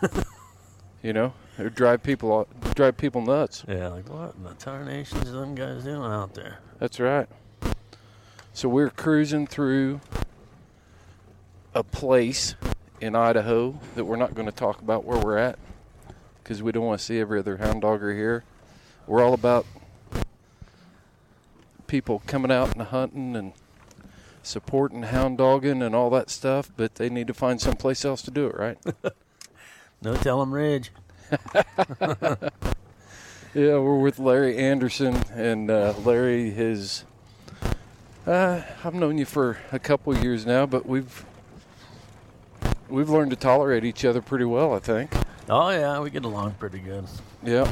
you 1.02 1.12
know, 1.12 1.34
or 1.58 1.68
drive 1.68 2.02
people 2.02 2.46
drive 2.74 2.96
people 2.96 3.22
nuts. 3.22 3.64
Yeah, 3.66 3.88
like 3.88 4.08
what 4.08 4.34
in 4.36 4.44
the 4.44 4.54
tarnations 4.54 5.28
are 5.28 5.40
them 5.40 5.56
guys 5.56 5.82
doing 5.82 6.12
out 6.12 6.34
there? 6.34 6.60
That's 6.78 7.00
right. 7.00 7.28
So 8.52 8.68
we're 8.68 8.90
cruising 8.90 9.46
through 9.46 10.00
a 11.74 11.82
place 11.82 12.54
in 13.02 13.16
Idaho 13.16 13.78
that 13.96 14.04
we're 14.04 14.16
not 14.16 14.34
going 14.34 14.46
to 14.46 14.52
talk 14.52 14.80
about 14.80 15.04
where 15.04 15.18
we're 15.18 15.36
at 15.36 15.58
because 16.42 16.62
we 16.62 16.70
don't 16.72 16.84
want 16.84 17.00
to 17.00 17.04
see 17.04 17.18
every 17.18 17.38
other 17.38 17.56
hound 17.56 17.82
dogger 17.82 18.14
here. 18.14 18.44
We're 19.06 19.22
all 19.22 19.34
about 19.34 19.66
people 21.88 22.22
coming 22.26 22.52
out 22.52 22.74
and 22.76 22.86
hunting 22.86 23.34
and 23.34 23.52
supporting 24.42 25.02
hound 25.02 25.38
dogging 25.38 25.82
and 25.82 25.94
all 25.94 26.10
that 26.10 26.30
stuff, 26.30 26.70
but 26.76 26.94
they 26.94 27.10
need 27.10 27.26
to 27.26 27.34
find 27.34 27.60
someplace 27.60 28.04
else 28.04 28.22
to 28.22 28.30
do 28.30 28.46
it, 28.46 28.56
right? 28.56 28.78
No 30.04 30.16
tell 30.16 30.42
'em 30.42 30.52
Ridge. 30.52 30.90
Yeah, 33.54 33.78
we're 33.78 33.98
with 34.00 34.18
Larry 34.18 34.56
Anderson, 34.56 35.14
and 35.32 35.70
uh, 35.70 35.94
Larry 36.04 36.50
has. 36.52 37.04
Uh, 38.26 38.62
I've 38.82 38.94
known 38.94 39.16
you 39.18 39.26
for 39.26 39.58
a 39.70 39.78
couple 39.78 40.16
years 40.16 40.44
now, 40.44 40.64
but 40.66 40.86
we've 40.86 41.24
we've 42.92 43.08
learned 43.08 43.30
to 43.30 43.36
tolerate 43.36 43.84
each 43.84 44.04
other 44.04 44.20
pretty 44.22 44.44
well, 44.44 44.74
I 44.74 44.78
think. 44.78 45.12
Oh 45.48 45.70
yeah, 45.70 45.98
we 46.00 46.10
get 46.10 46.24
along 46.24 46.52
pretty 46.52 46.78
good. 46.78 47.04
Yep, 47.42 47.68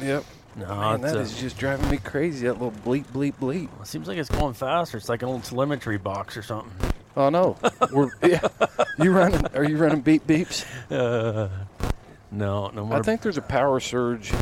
yep. 0.00 0.24
No, 0.56 0.66
Man, 0.66 1.00
that 1.02 1.16
uh, 1.16 1.20
is 1.20 1.38
just 1.38 1.58
driving 1.58 1.88
me 1.90 1.98
crazy. 1.98 2.46
That 2.46 2.54
little 2.54 2.72
bleep, 2.72 3.06
bleep, 3.06 3.34
bleep. 3.34 3.68
it 3.80 3.86
seems 3.86 4.08
like 4.08 4.18
it's 4.18 4.28
going 4.28 4.54
faster. 4.54 4.96
It's 4.96 5.08
like 5.08 5.22
an 5.22 5.28
old 5.28 5.44
telemetry 5.44 5.96
box 5.96 6.36
or 6.36 6.42
something. 6.42 6.72
Oh 7.16 7.28
no, 7.28 7.56
we're 7.92 8.10
yeah. 8.22 8.40
You 8.98 9.12
running? 9.12 9.44
Are 9.54 9.64
you 9.64 9.76
running 9.76 10.00
beep 10.00 10.26
beeps? 10.26 10.64
Uh, 10.90 11.48
no, 12.30 12.68
no 12.68 12.86
more. 12.86 12.98
I 12.98 13.02
think 13.02 13.22
there's 13.22 13.36
a 13.38 13.42
power 13.42 13.80
surge 13.80 14.32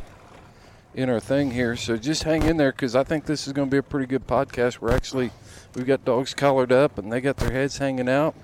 in 0.95 1.09
our 1.09 1.21
thing 1.21 1.51
here, 1.51 1.77
so 1.77 1.97
just 1.97 2.25
hang 2.25 2.43
in 2.43 2.57
there 2.57 2.73
because 2.73 2.97
I 2.97 3.05
think 3.05 3.25
this 3.25 3.47
is 3.47 3.53
going 3.53 3.69
to 3.69 3.71
be 3.71 3.79
a 3.79 3.83
pretty 3.83 4.07
good 4.07 4.27
podcast. 4.27 4.81
We're 4.81 4.95
actually 4.95 5.31
we've 5.75 5.87
got 5.87 6.05
dogs 6.05 6.35
collared 6.35 6.73
up 6.73 6.99
and 6.99 7.13
they 7.13 7.21
got 7.21 7.37
their 7.37 7.53
heads 7.53 7.79
hanging 7.79 8.09
out. 8.09 8.35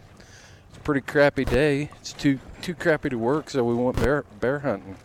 Pretty 0.84 1.00
crappy 1.00 1.44
day. 1.44 1.90
It's 2.00 2.12
too 2.12 2.38
too 2.60 2.74
crappy 2.74 3.08
to 3.08 3.16
work, 3.16 3.48
so 3.50 3.64
we 3.64 3.74
went 3.74 3.96
bear 3.96 4.24
bear 4.38 4.58
hunting. 4.58 4.96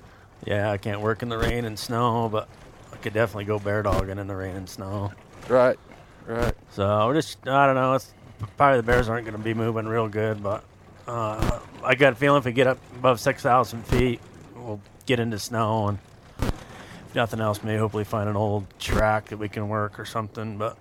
Yeah, 0.46 0.72
I 0.72 0.78
can't 0.78 1.02
work 1.02 1.24
in 1.24 1.30
the 1.30 1.38
rain 1.38 1.66
and 1.66 1.80
snow, 1.80 2.30
but 2.30 2.50
I 2.92 2.98
could 2.98 3.14
definitely 3.14 3.46
go 3.46 3.60
bear 3.60 3.82
dogging 3.82 4.18
in 4.20 4.28
the 4.28 4.36
rain 4.36 4.56
and 4.56 4.70
snow. 4.70 5.14
Right, 5.48 5.80
right. 6.26 6.54
So 6.72 7.08
we're 7.08 7.14
just, 7.14 7.48
I 7.48 7.66
don't 7.66 7.76
know. 7.76 7.94
It's 7.94 8.14
probably 8.58 8.78
the 8.78 8.84
bears 8.84 9.10
aren't 9.10 9.26
going 9.26 9.38
to 9.38 9.44
be 9.44 9.54
moving 9.54 9.86
real 9.86 10.08
good, 10.08 10.44
but 10.44 10.64
uh, 11.08 11.60
I 11.84 11.96
got 11.96 12.14
a 12.14 12.16
feeling 12.16 12.40
if 12.40 12.46
we 12.46 12.52
get 12.52 12.68
up 12.68 12.78
above 12.96 13.20
6,000 13.20 13.86
feet, 13.86 14.20
we'll 14.56 14.82
get 15.06 15.20
into 15.20 15.40
snow 15.40 15.88
and 15.88 15.98
if 16.42 17.16
nothing 17.16 17.40
else, 17.40 17.64
maybe 17.64 17.80
hopefully 17.80 18.04
find 18.04 18.30
an 18.30 18.36
old 18.36 18.68
track 18.80 19.26
that 19.30 19.38
we 19.38 19.50
can 19.50 19.70
work 19.70 20.00
or 20.00 20.06
something. 20.06 20.58
But 20.58 20.78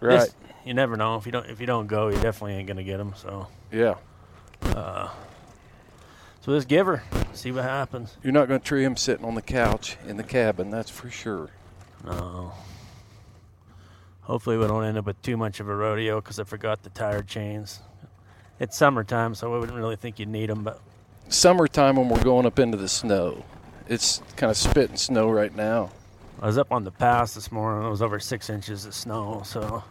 Right. 0.00 0.28
You 0.64 0.74
never 0.74 0.96
know. 0.96 1.16
If 1.16 1.26
you 1.26 1.32
don't, 1.32 1.46
if 1.48 1.60
you 1.60 1.66
don't 1.66 1.86
go, 1.86 2.08
you 2.08 2.16
definitely 2.16 2.54
ain't 2.54 2.66
going 2.66 2.76
to 2.76 2.84
get 2.84 2.98
them. 2.98 3.14
So, 3.16 3.48
Yeah. 3.70 3.94
Uh, 4.62 5.08
so 6.40 6.52
just 6.54 6.68
give 6.68 6.86
her, 6.86 7.02
see 7.32 7.52
what 7.52 7.64
happens. 7.64 8.16
You're 8.22 8.32
not 8.32 8.48
going 8.48 8.60
to 8.60 8.66
tree 8.66 8.84
him 8.84 8.96
sitting 8.96 9.24
on 9.24 9.34
the 9.34 9.42
couch 9.42 9.96
in 10.06 10.16
the 10.16 10.22
cabin, 10.24 10.70
that's 10.70 10.90
for 10.90 11.10
sure. 11.10 11.50
No. 12.04 12.52
Hopefully, 14.22 14.56
we 14.56 14.66
don't 14.66 14.84
end 14.84 14.98
up 14.98 15.06
with 15.06 15.20
too 15.22 15.36
much 15.36 15.60
of 15.60 15.68
a 15.68 15.74
rodeo 15.74 16.20
because 16.20 16.38
I 16.38 16.44
forgot 16.44 16.82
the 16.82 16.90
tire 16.90 17.22
chains. 17.22 17.80
It's 18.60 18.76
summertime, 18.76 19.34
so 19.34 19.52
I 19.52 19.58
wouldn't 19.58 19.76
really 19.76 19.96
think 19.96 20.18
you'd 20.18 20.28
need 20.28 20.48
them. 20.48 20.62
But 20.62 20.80
Summertime 21.28 21.96
when 21.96 22.08
we're 22.08 22.22
going 22.22 22.46
up 22.46 22.58
into 22.58 22.76
the 22.76 22.88
snow. 22.88 23.44
It's 23.88 24.22
kind 24.36 24.50
of 24.50 24.56
spitting 24.56 24.96
snow 24.96 25.30
right 25.30 25.54
now. 25.54 25.90
I 26.40 26.46
was 26.46 26.58
up 26.58 26.70
on 26.72 26.84
the 26.84 26.90
pass 26.90 27.34
this 27.34 27.50
morning. 27.50 27.86
It 27.86 27.90
was 27.90 28.02
over 28.02 28.20
six 28.20 28.50
inches 28.50 28.86
of 28.86 28.94
snow. 28.94 29.42
So 29.44 29.82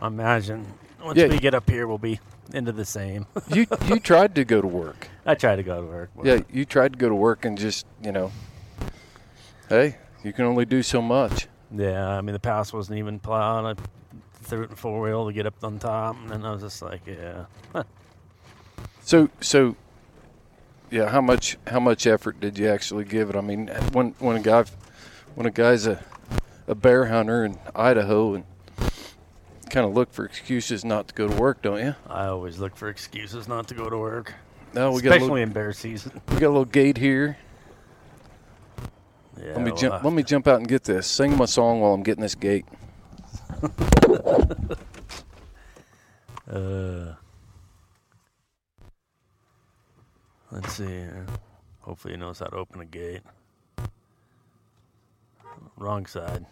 I 0.00 0.06
imagine 0.06 0.66
once 1.02 1.18
Yeah. 1.18 1.26
we 1.28 1.38
get 1.38 1.54
up 1.54 1.68
here, 1.68 1.86
we'll 1.86 1.98
be 1.98 2.20
into 2.52 2.72
the 2.72 2.84
same. 2.84 3.26
You 3.54 3.66
you 3.86 4.00
tried 4.00 4.34
to 4.36 4.44
go 4.44 4.60
to 4.60 4.66
work. 4.66 5.08
I 5.26 5.34
tried 5.34 5.56
to 5.56 5.62
go 5.62 5.80
to 5.80 5.86
work. 5.86 6.10
Yeah, 6.22 6.40
you 6.50 6.64
tried 6.64 6.92
to 6.94 6.98
go 6.98 7.08
to 7.08 7.14
work 7.14 7.44
and 7.44 7.58
just, 7.58 7.86
you 8.02 8.12
know, 8.12 8.32
hey, 9.68 9.96
you 10.24 10.32
can 10.32 10.44
only 10.46 10.64
do 10.64 10.82
so 10.82 11.00
much. 11.02 11.46
Yeah, 11.70 12.08
I 12.08 12.20
mean 12.22 12.32
the 12.32 12.38
pass 12.40 12.72
wasn't 12.72 12.98
even 12.98 13.18
plowed. 13.18 13.64
I 13.78 13.82
threw 14.42 14.62
it 14.62 14.70
in 14.70 14.76
four 14.76 15.00
wheel 15.02 15.26
to 15.26 15.32
get 15.32 15.46
up 15.46 15.62
on 15.62 15.78
top, 15.78 16.16
and 16.16 16.30
then 16.30 16.44
I 16.44 16.52
was 16.52 16.62
just 16.62 16.80
like, 16.82 17.02
yeah. 17.06 17.44
So 19.02 19.28
so 19.40 19.76
yeah, 20.90 21.08
how 21.10 21.20
much 21.20 21.58
how 21.66 21.80
much 21.80 22.06
effort 22.06 22.40
did 22.40 22.58
you 22.58 22.68
actually 22.68 23.04
give 23.04 23.28
it? 23.30 23.36
I 23.36 23.40
mean, 23.40 23.68
when 23.92 24.14
when 24.18 24.36
a 24.36 24.40
guy 24.40 24.64
when 25.34 25.46
a 25.46 25.50
guy's 25.50 25.86
a 25.86 26.02
a 26.66 26.74
bear 26.74 27.06
hunter 27.06 27.44
in 27.44 27.58
Idaho 27.74 28.34
and 28.34 28.44
kind 29.68 29.86
of 29.86 29.94
look 29.94 30.12
for 30.12 30.24
excuses 30.24 30.84
not 30.84 31.08
to 31.08 31.14
go 31.14 31.28
to 31.28 31.34
work, 31.36 31.62
don't 31.62 31.78
you? 31.78 31.94
I 32.08 32.26
always 32.26 32.58
look 32.58 32.76
for 32.76 32.88
excuses 32.88 33.48
not 33.48 33.68
to 33.68 33.74
go 33.74 33.88
to 33.88 33.96
work, 33.96 34.34
No, 34.74 34.92
we 34.92 35.00
got 35.02 35.10
especially 35.10 35.22
little, 35.22 35.36
in 35.36 35.52
bear 35.52 35.72
season. 35.72 36.20
we 36.28 36.34
got 36.38 36.48
a 36.48 36.48
little 36.48 36.64
gate 36.64 36.96
here. 36.98 37.36
Yeah, 39.40 39.52
Let 39.52 39.60
me 39.62 39.70
well, 39.70 39.76
jump. 39.80 40.04
Let 40.04 40.12
me 40.12 40.22
jump 40.24 40.48
out 40.48 40.58
and 40.58 40.68
get 40.68 40.84
this. 40.84 41.06
Sing 41.06 41.36
my 41.36 41.44
song 41.44 41.80
while 41.80 41.92
I'm 41.94 42.02
getting 42.02 42.22
this 42.22 42.34
gate. 42.34 42.66
Uh, 46.50 47.12
let's 50.50 50.72
see 50.72 50.86
here. 50.86 51.26
Hopefully, 51.80 52.14
he 52.14 52.18
knows 52.18 52.38
how 52.38 52.46
to 52.46 52.56
open 52.56 52.80
a 52.80 52.86
gate. 52.86 53.20
Wrong 55.76 56.06
side. 56.06 56.46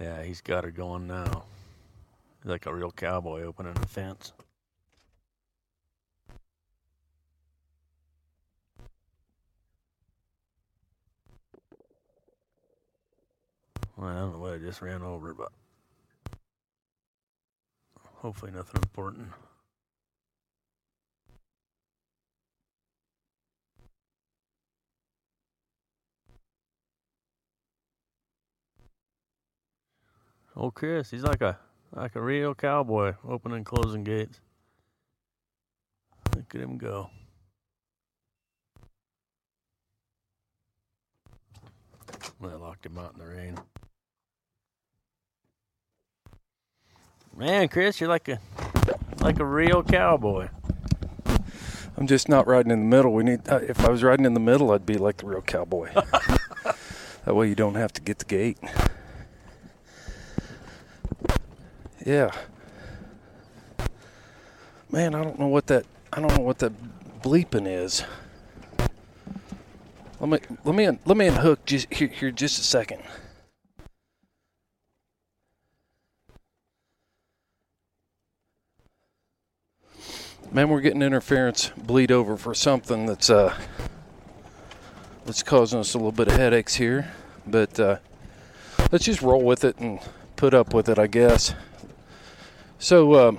Yeah, 0.00 0.22
he's 0.22 0.40
got 0.40 0.64
her 0.64 0.70
going 0.70 1.06
now. 1.06 1.44
Like 2.44 2.66
a 2.66 2.74
real 2.74 2.92
cowboy 2.92 3.42
opening 3.42 3.76
a 3.76 3.86
fence. 3.86 4.32
Well, 13.96 14.08
I 14.08 14.14
don't 14.14 14.32
know 14.34 14.38
what 14.38 14.52
I 14.52 14.58
just 14.58 14.82
ran 14.82 15.02
over, 15.02 15.32
but 15.32 15.50
hopefully 18.16 18.52
nothing 18.52 18.82
important. 18.82 19.28
Old 30.56 30.74
Chris, 30.74 31.10
he's 31.10 31.22
like 31.22 31.42
a 31.42 31.58
like 31.92 32.16
a 32.16 32.20
real 32.20 32.54
cowboy, 32.54 33.14
opening 33.28 33.58
and 33.58 33.66
closing 33.66 34.04
gates. 34.04 34.40
Look 36.34 36.54
at 36.54 36.60
him 36.62 36.78
go. 36.78 37.10
I 42.42 42.54
locked 42.54 42.86
him 42.86 42.96
out 42.96 43.12
in 43.14 43.18
the 43.18 43.26
rain. 43.26 43.58
Man, 47.36 47.68
Chris, 47.68 48.00
you're 48.00 48.08
like 48.08 48.28
a 48.28 48.40
like 49.20 49.40
a 49.40 49.44
real 49.44 49.82
cowboy. 49.82 50.48
I'm 51.98 52.06
just 52.06 52.30
not 52.30 52.46
riding 52.46 52.72
in 52.72 52.80
the 52.80 52.96
middle. 52.96 53.12
We 53.12 53.24
need. 53.24 53.46
Uh, 53.46 53.60
if 53.62 53.84
I 53.84 53.90
was 53.90 54.02
riding 54.02 54.24
in 54.24 54.32
the 54.32 54.40
middle, 54.40 54.70
I'd 54.70 54.86
be 54.86 54.96
like 54.96 55.18
the 55.18 55.26
real 55.26 55.42
cowboy. 55.42 55.92
that 57.24 57.34
way, 57.34 57.48
you 57.48 57.54
don't 57.54 57.74
have 57.74 57.92
to 57.94 58.00
get 58.00 58.20
the 58.20 58.24
gate. 58.24 58.58
Yeah. 62.06 62.30
Man, 64.92 65.16
I 65.16 65.24
don't 65.24 65.40
know 65.40 65.48
what 65.48 65.66
that. 65.66 65.84
I 66.12 66.20
don't 66.20 66.38
know 66.38 66.44
what 66.44 66.60
that 66.60 66.72
bleeping 67.20 67.66
is. 67.66 68.04
Let 70.20 70.30
me 70.30 70.38
let 70.64 70.76
me 70.76 70.98
let 71.04 71.16
me 71.16 71.26
unhook 71.26 71.66
just 71.66 71.92
here 71.92 72.06
here 72.06 72.30
just 72.30 72.60
a 72.60 72.62
second. 72.62 73.02
Man, 80.52 80.68
we're 80.68 80.80
getting 80.80 81.02
interference 81.02 81.72
bleed 81.76 82.12
over 82.12 82.36
for 82.36 82.54
something 82.54 83.06
that's 83.06 83.30
uh 83.30 83.52
that's 85.24 85.42
causing 85.42 85.80
us 85.80 85.92
a 85.94 85.98
little 85.98 86.12
bit 86.12 86.28
of 86.28 86.34
headaches 86.34 86.76
here. 86.76 87.10
But 87.44 87.80
uh 87.80 87.96
let's 88.92 89.04
just 89.04 89.22
roll 89.22 89.42
with 89.42 89.64
it 89.64 89.78
and 89.78 89.98
put 90.36 90.54
up 90.54 90.72
with 90.72 90.88
it, 90.88 91.00
I 91.00 91.08
guess. 91.08 91.52
So 92.78 93.28
um 93.28 93.38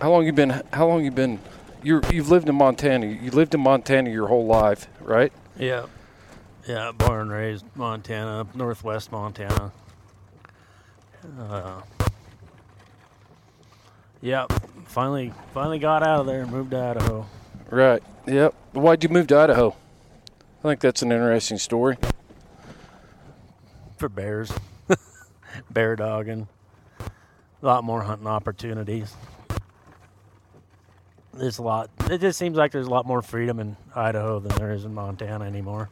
how 0.00 0.10
long 0.10 0.24
you 0.24 0.32
been 0.32 0.62
how 0.72 0.86
long 0.86 1.04
you 1.04 1.10
been 1.10 1.38
you're 1.82 2.02
you've 2.12 2.30
lived 2.30 2.48
in 2.48 2.54
Montana. 2.54 3.06
You 3.06 3.30
lived 3.30 3.54
in 3.54 3.60
Montana 3.60 4.10
your 4.10 4.28
whole 4.28 4.46
life, 4.46 4.86
right? 5.00 5.32
Yeah. 5.58 5.86
Yeah, 6.66 6.92
born 6.92 7.22
and 7.22 7.30
raised 7.30 7.64
Montana, 7.74 8.46
northwest 8.54 9.10
Montana. 9.10 9.72
Uh, 11.38 11.80
yeah, 14.20 14.46
finally 14.86 15.32
finally 15.52 15.78
got 15.78 16.02
out 16.02 16.20
of 16.20 16.26
there 16.26 16.42
and 16.42 16.50
moved 16.50 16.70
to 16.72 16.78
Idaho. 16.78 17.26
Right. 17.70 18.02
Yep. 18.26 18.54
Why'd 18.72 19.02
you 19.02 19.08
move 19.08 19.26
to 19.28 19.38
Idaho? 19.38 19.74
I 20.60 20.62
think 20.62 20.80
that's 20.80 21.02
an 21.02 21.12
interesting 21.12 21.58
story. 21.58 21.96
For 23.96 24.08
bears. 24.08 24.52
Bear 25.70 25.96
dogging. 25.96 26.48
A 27.00 27.66
lot 27.66 27.84
more 27.84 28.02
hunting 28.02 28.26
opportunities. 28.26 29.14
There's 31.32 31.58
a 31.58 31.62
lot 31.62 31.90
it 32.10 32.20
just 32.20 32.38
seems 32.38 32.56
like 32.56 32.72
there's 32.72 32.88
a 32.88 32.90
lot 32.90 33.06
more 33.06 33.22
freedom 33.22 33.60
in 33.60 33.76
Idaho 33.94 34.40
than 34.40 34.56
there 34.58 34.72
is 34.72 34.84
in 34.84 34.92
Montana 34.92 35.44
anymore. 35.44 35.88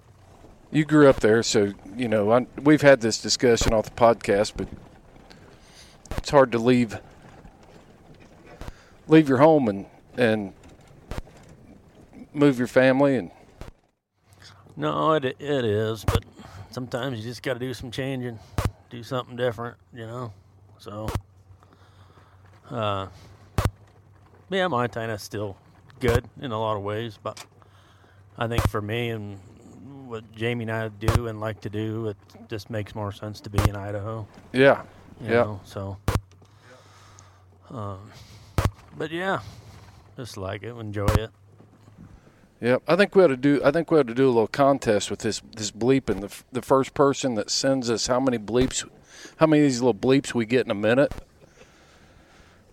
You 0.70 0.84
grew 0.84 1.08
up 1.08 1.20
there, 1.20 1.42
so 1.42 1.72
you 1.96 2.08
know 2.08 2.32
I, 2.32 2.46
we've 2.60 2.82
had 2.82 3.00
this 3.00 3.22
discussion 3.22 3.72
off 3.72 3.84
the 3.84 3.90
podcast, 3.92 4.54
but 4.56 4.68
it's 6.16 6.30
hard 6.30 6.52
to 6.52 6.58
leave 6.58 6.98
leave 9.06 9.28
your 9.28 9.38
home 9.38 9.68
and 9.68 9.86
and 10.16 10.52
move 12.34 12.58
your 12.58 12.66
family 12.68 13.16
and 13.16 13.30
No, 14.76 15.12
it 15.12 15.24
it 15.24 15.64
is, 15.64 16.04
but 16.04 16.24
sometimes 16.70 17.18
you 17.18 17.24
just 17.24 17.42
got 17.42 17.54
to 17.54 17.60
do 17.60 17.72
some 17.72 17.90
changing, 17.90 18.38
do 18.90 19.02
something 19.02 19.36
different, 19.36 19.76
you 19.92 20.06
know. 20.06 20.32
So, 20.78 21.08
uh, 22.70 23.08
yeah, 24.50 24.66
Montana's 24.68 25.22
still 25.22 25.56
good 26.00 26.24
in 26.40 26.52
a 26.52 26.58
lot 26.58 26.76
of 26.76 26.82
ways, 26.82 27.18
but 27.22 27.44
I 28.36 28.46
think 28.46 28.66
for 28.68 28.80
me 28.80 29.10
and 29.10 29.38
what 30.06 30.30
Jamie 30.34 30.64
and 30.64 30.70
I 30.72 30.88
do 30.88 31.26
and 31.26 31.40
like 31.40 31.60
to 31.62 31.70
do, 31.70 32.08
it 32.08 32.16
just 32.48 32.70
makes 32.70 32.94
more 32.94 33.12
sense 33.12 33.40
to 33.42 33.50
be 33.50 33.58
in 33.68 33.76
Idaho. 33.76 34.26
yeah, 34.52 34.82
You 35.20 35.26
yeah. 35.26 35.34
Know, 35.34 35.60
so, 35.64 35.96
um, 37.70 38.10
but 38.96 39.10
yeah, 39.10 39.40
just 40.16 40.36
like 40.36 40.62
it, 40.62 40.70
enjoy 40.74 41.06
it. 41.06 41.30
Yep, 42.60 42.82
I 42.88 42.96
think 42.96 43.14
we 43.14 43.22
ought 43.22 43.28
to 43.28 43.36
do. 43.36 43.60
I 43.64 43.70
think 43.70 43.90
we 43.90 43.98
ought 43.98 44.08
to 44.08 44.14
do 44.14 44.26
a 44.26 44.32
little 44.32 44.48
contest 44.48 45.10
with 45.10 45.20
this 45.20 45.40
this 45.54 45.70
bleeping. 45.70 46.20
The 46.20 46.42
the 46.50 46.62
first 46.62 46.92
person 46.92 47.34
that 47.34 47.50
sends 47.50 47.88
us 47.88 48.08
how 48.08 48.18
many 48.18 48.38
bleeps, 48.38 48.88
how 49.36 49.46
many 49.46 49.62
of 49.62 49.68
these 49.68 49.80
little 49.80 49.94
bleeps 49.94 50.34
we 50.34 50.44
get 50.44 50.64
in 50.64 50.70
a 50.72 50.74
minute, 50.74 51.12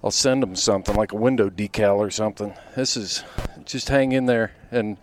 I'll 0.04 0.12
send 0.12 0.41
them 0.41 0.56
something 0.56 0.95
like 0.95 1.12
a 1.12 1.15
window 1.15 1.50
decal 1.50 1.98
or 1.98 2.10
something. 2.10 2.54
This 2.76 2.98
is 2.98 3.24
just 3.65 3.89
hang 3.89 4.12
in 4.12 4.26
there 4.26 4.54
and 4.71 4.98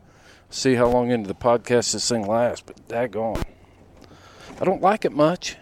see 0.50 0.74
how 0.74 0.88
long 0.88 1.10
into 1.10 1.28
the 1.28 1.34
podcast 1.34 1.92
this 1.92 2.08
thing 2.08 2.26
lasts. 2.26 2.64
But 2.66 2.88
daggone, 2.88 3.42
I 4.60 4.64
don't 4.64 4.82
like 4.82 5.04
it 5.04 5.12
much. 5.12 5.56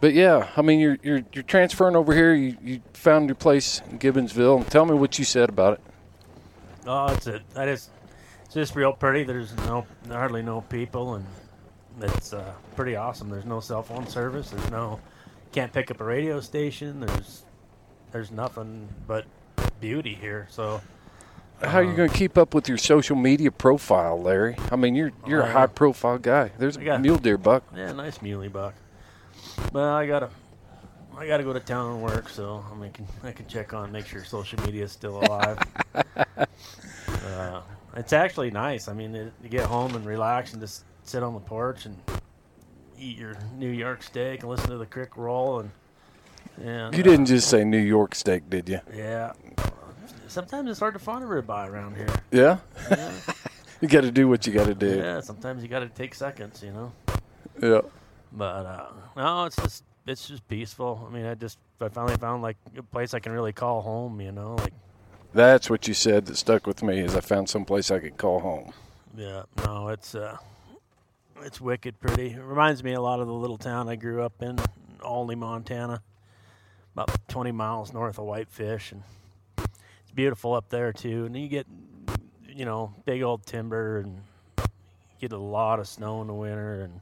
But 0.00 0.14
yeah, 0.14 0.48
I 0.56 0.62
mean 0.62 0.80
you're 0.80 0.98
you're 1.02 1.22
you're 1.32 1.44
transferring 1.44 1.94
over 1.94 2.12
here. 2.12 2.34
You 2.34 2.56
you 2.62 2.80
found 2.92 3.28
your 3.28 3.36
place 3.36 3.82
in 3.90 4.00
Gibbonsville, 4.00 4.56
and 4.56 4.66
tell 4.68 4.84
me 4.84 4.94
what 4.94 5.18
you 5.18 5.24
said 5.24 5.48
about 5.48 5.74
it. 5.74 5.80
Oh, 6.86 7.12
it's 7.12 7.26
a, 7.26 7.40
that 7.54 7.68
is, 7.68 7.90
it's 7.90 7.97
just 8.58 8.74
real 8.74 8.92
pretty. 8.92 9.22
There's 9.24 9.54
no 9.58 9.86
hardly 10.08 10.42
no 10.42 10.62
people, 10.62 11.14
and 11.14 11.24
it's 12.00 12.32
uh, 12.32 12.52
pretty 12.76 12.96
awesome. 12.96 13.30
There's 13.30 13.44
no 13.46 13.60
cell 13.60 13.82
phone 13.82 14.06
service. 14.06 14.50
There's 14.50 14.70
no 14.70 14.98
can't 15.52 15.72
pick 15.72 15.90
up 15.90 16.00
a 16.00 16.04
radio 16.04 16.40
station. 16.40 17.00
There's 17.00 17.42
there's 18.12 18.30
nothing 18.30 18.88
but 19.06 19.26
beauty 19.80 20.14
here. 20.14 20.48
So 20.50 20.80
How 21.62 21.78
are 21.78 21.82
you 21.84 21.94
going 21.94 22.10
to 22.10 22.14
keep 22.16 22.36
up 22.36 22.52
with 22.54 22.68
your 22.68 22.78
social 22.78 23.16
media 23.16 23.50
profile, 23.52 24.20
Larry? 24.20 24.56
I 24.72 24.76
mean, 24.76 24.94
you're 24.96 25.12
you're 25.26 25.40
a 25.42 25.44
Uh, 25.44 25.52
high 25.52 25.66
profile 25.66 26.18
guy. 26.18 26.50
There's 26.58 26.76
a 26.76 26.84
got- 26.84 27.00
mule 27.00 27.18
deer 27.18 27.38
buck. 27.38 27.62
yeah, 27.76 27.92
nice 27.92 28.20
muley 28.22 28.48
buck. 28.48 28.74
But 29.72 29.84
I 29.84 30.06
gotta 30.06 30.30
I 31.16 31.26
gotta 31.26 31.44
go 31.44 31.52
to 31.52 31.60
town 31.60 31.92
and 31.92 32.02
work, 32.02 32.28
so 32.28 32.64
I 32.72 32.74
mean, 32.76 32.92
can, 32.92 33.06
I 33.22 33.30
can 33.32 33.46
check 33.46 33.72
on 33.72 33.92
make 33.92 34.06
sure 34.06 34.24
social 34.24 34.60
media 34.64 34.84
is 34.84 34.92
still 34.92 35.18
alive. 35.22 35.58
uh, 35.94 37.60
it's 37.98 38.12
actually 38.12 38.50
nice. 38.50 38.88
I 38.88 38.92
mean, 38.94 39.14
it, 39.14 39.32
you 39.42 39.48
get 39.48 39.66
home 39.66 39.94
and 39.94 40.04
relax 40.06 40.52
and 40.52 40.60
just 40.62 40.84
sit 41.04 41.22
on 41.22 41.34
the 41.34 41.40
porch 41.40 41.84
and 41.86 41.96
eat 42.98 43.16
your 43.18 43.34
New 43.56 43.70
York 43.70 44.02
steak 44.02 44.40
and 44.40 44.50
listen 44.50 44.70
to 44.70 44.78
the 44.78 44.86
crick 44.86 45.16
roll 45.16 45.60
and 45.60 45.70
and 46.60 46.94
You 46.94 47.00
uh, 47.00 47.04
didn't 47.04 47.26
just 47.26 47.48
say 47.48 47.64
New 47.64 47.78
York 47.78 48.14
steak, 48.14 48.48
did 48.50 48.68
you? 48.68 48.80
yeah. 48.94 49.32
Sometimes 50.26 50.68
it's 50.70 50.80
hard 50.80 50.94
to 50.94 50.98
find 51.00 51.24
a 51.24 51.26
ribeye 51.26 51.68
around 51.70 51.96
here. 51.96 52.08
Yeah. 52.30 52.58
Yeah, 52.90 53.12
You 53.80 53.88
got 53.88 54.02
to 54.02 54.10
do 54.10 54.28
what 54.28 54.46
you 54.46 54.52
got 54.52 54.66
to 54.66 54.74
do. 54.74 54.96
yeah 54.98 55.20
sometimes 55.20 55.62
you 55.62 55.68
got 55.68 55.80
to 55.80 55.88
take 55.88 56.14
seconds, 56.14 56.62
you 56.62 56.72
know. 56.72 56.92
Yeah. 57.62 57.80
But 58.32 58.66
uh, 58.66 58.86
no, 59.16 59.44
it's 59.46 59.56
just 59.56 59.84
it's 60.06 60.26
just 60.28 60.46
peaceful. 60.48 61.06
I 61.08 61.12
mean, 61.14 61.24
I 61.26 61.34
just 61.34 61.58
I 61.80 61.88
finally 61.88 62.16
found 62.16 62.42
like 62.42 62.56
a 62.76 62.82
place 62.82 63.14
I 63.14 63.20
can 63.20 63.32
really 63.32 63.52
call 63.52 63.80
home. 63.80 64.20
You 64.20 64.32
know, 64.32 64.56
like 64.56 64.74
That's 65.38 65.70
what 65.70 65.86
you 65.86 65.94
said 65.94 66.26
that 66.26 66.36
stuck 66.36 66.66
with 66.66 66.82
me. 66.82 66.98
Is 66.98 67.14
I 67.14 67.20
found 67.20 67.48
some 67.48 67.64
place 67.64 67.92
I 67.92 68.00
could 68.00 68.16
call 68.16 68.40
home. 68.40 68.72
yeah, 69.16 69.42
no, 69.64 69.86
it's 69.86 70.16
uh, 70.16 70.36
it's 71.42 71.60
wicked 71.60 72.00
pretty. 72.00 72.30
It 72.32 72.42
reminds 72.42 72.82
me 72.82 72.94
a 72.94 73.00
lot 73.00 73.20
of 73.20 73.28
the 73.28 73.32
little 73.32 73.56
town 73.56 73.88
I 73.88 73.94
grew 73.94 74.20
up 74.20 74.42
in, 74.42 74.58
Olney, 75.00 75.36
Montana, 75.36 76.02
about 76.92 77.10
20 77.28 77.52
miles 77.52 77.92
north 77.92 78.18
of 78.18 78.24
Whitefish, 78.24 78.90
and 78.90 79.04
it's 79.58 80.10
beautiful 80.12 80.54
up 80.54 80.70
there 80.70 80.92
too. 80.92 81.26
And 81.26 81.36
you 81.36 81.46
get 81.46 81.68
you 82.48 82.64
know 82.64 82.92
big 83.04 83.22
old 83.22 83.46
timber 83.46 83.98
and 83.98 84.20
get 85.20 85.30
a 85.30 85.38
lot 85.38 85.78
of 85.78 85.86
snow 85.86 86.20
in 86.20 86.26
the 86.26 86.34
winter, 86.34 86.80
and 86.82 87.00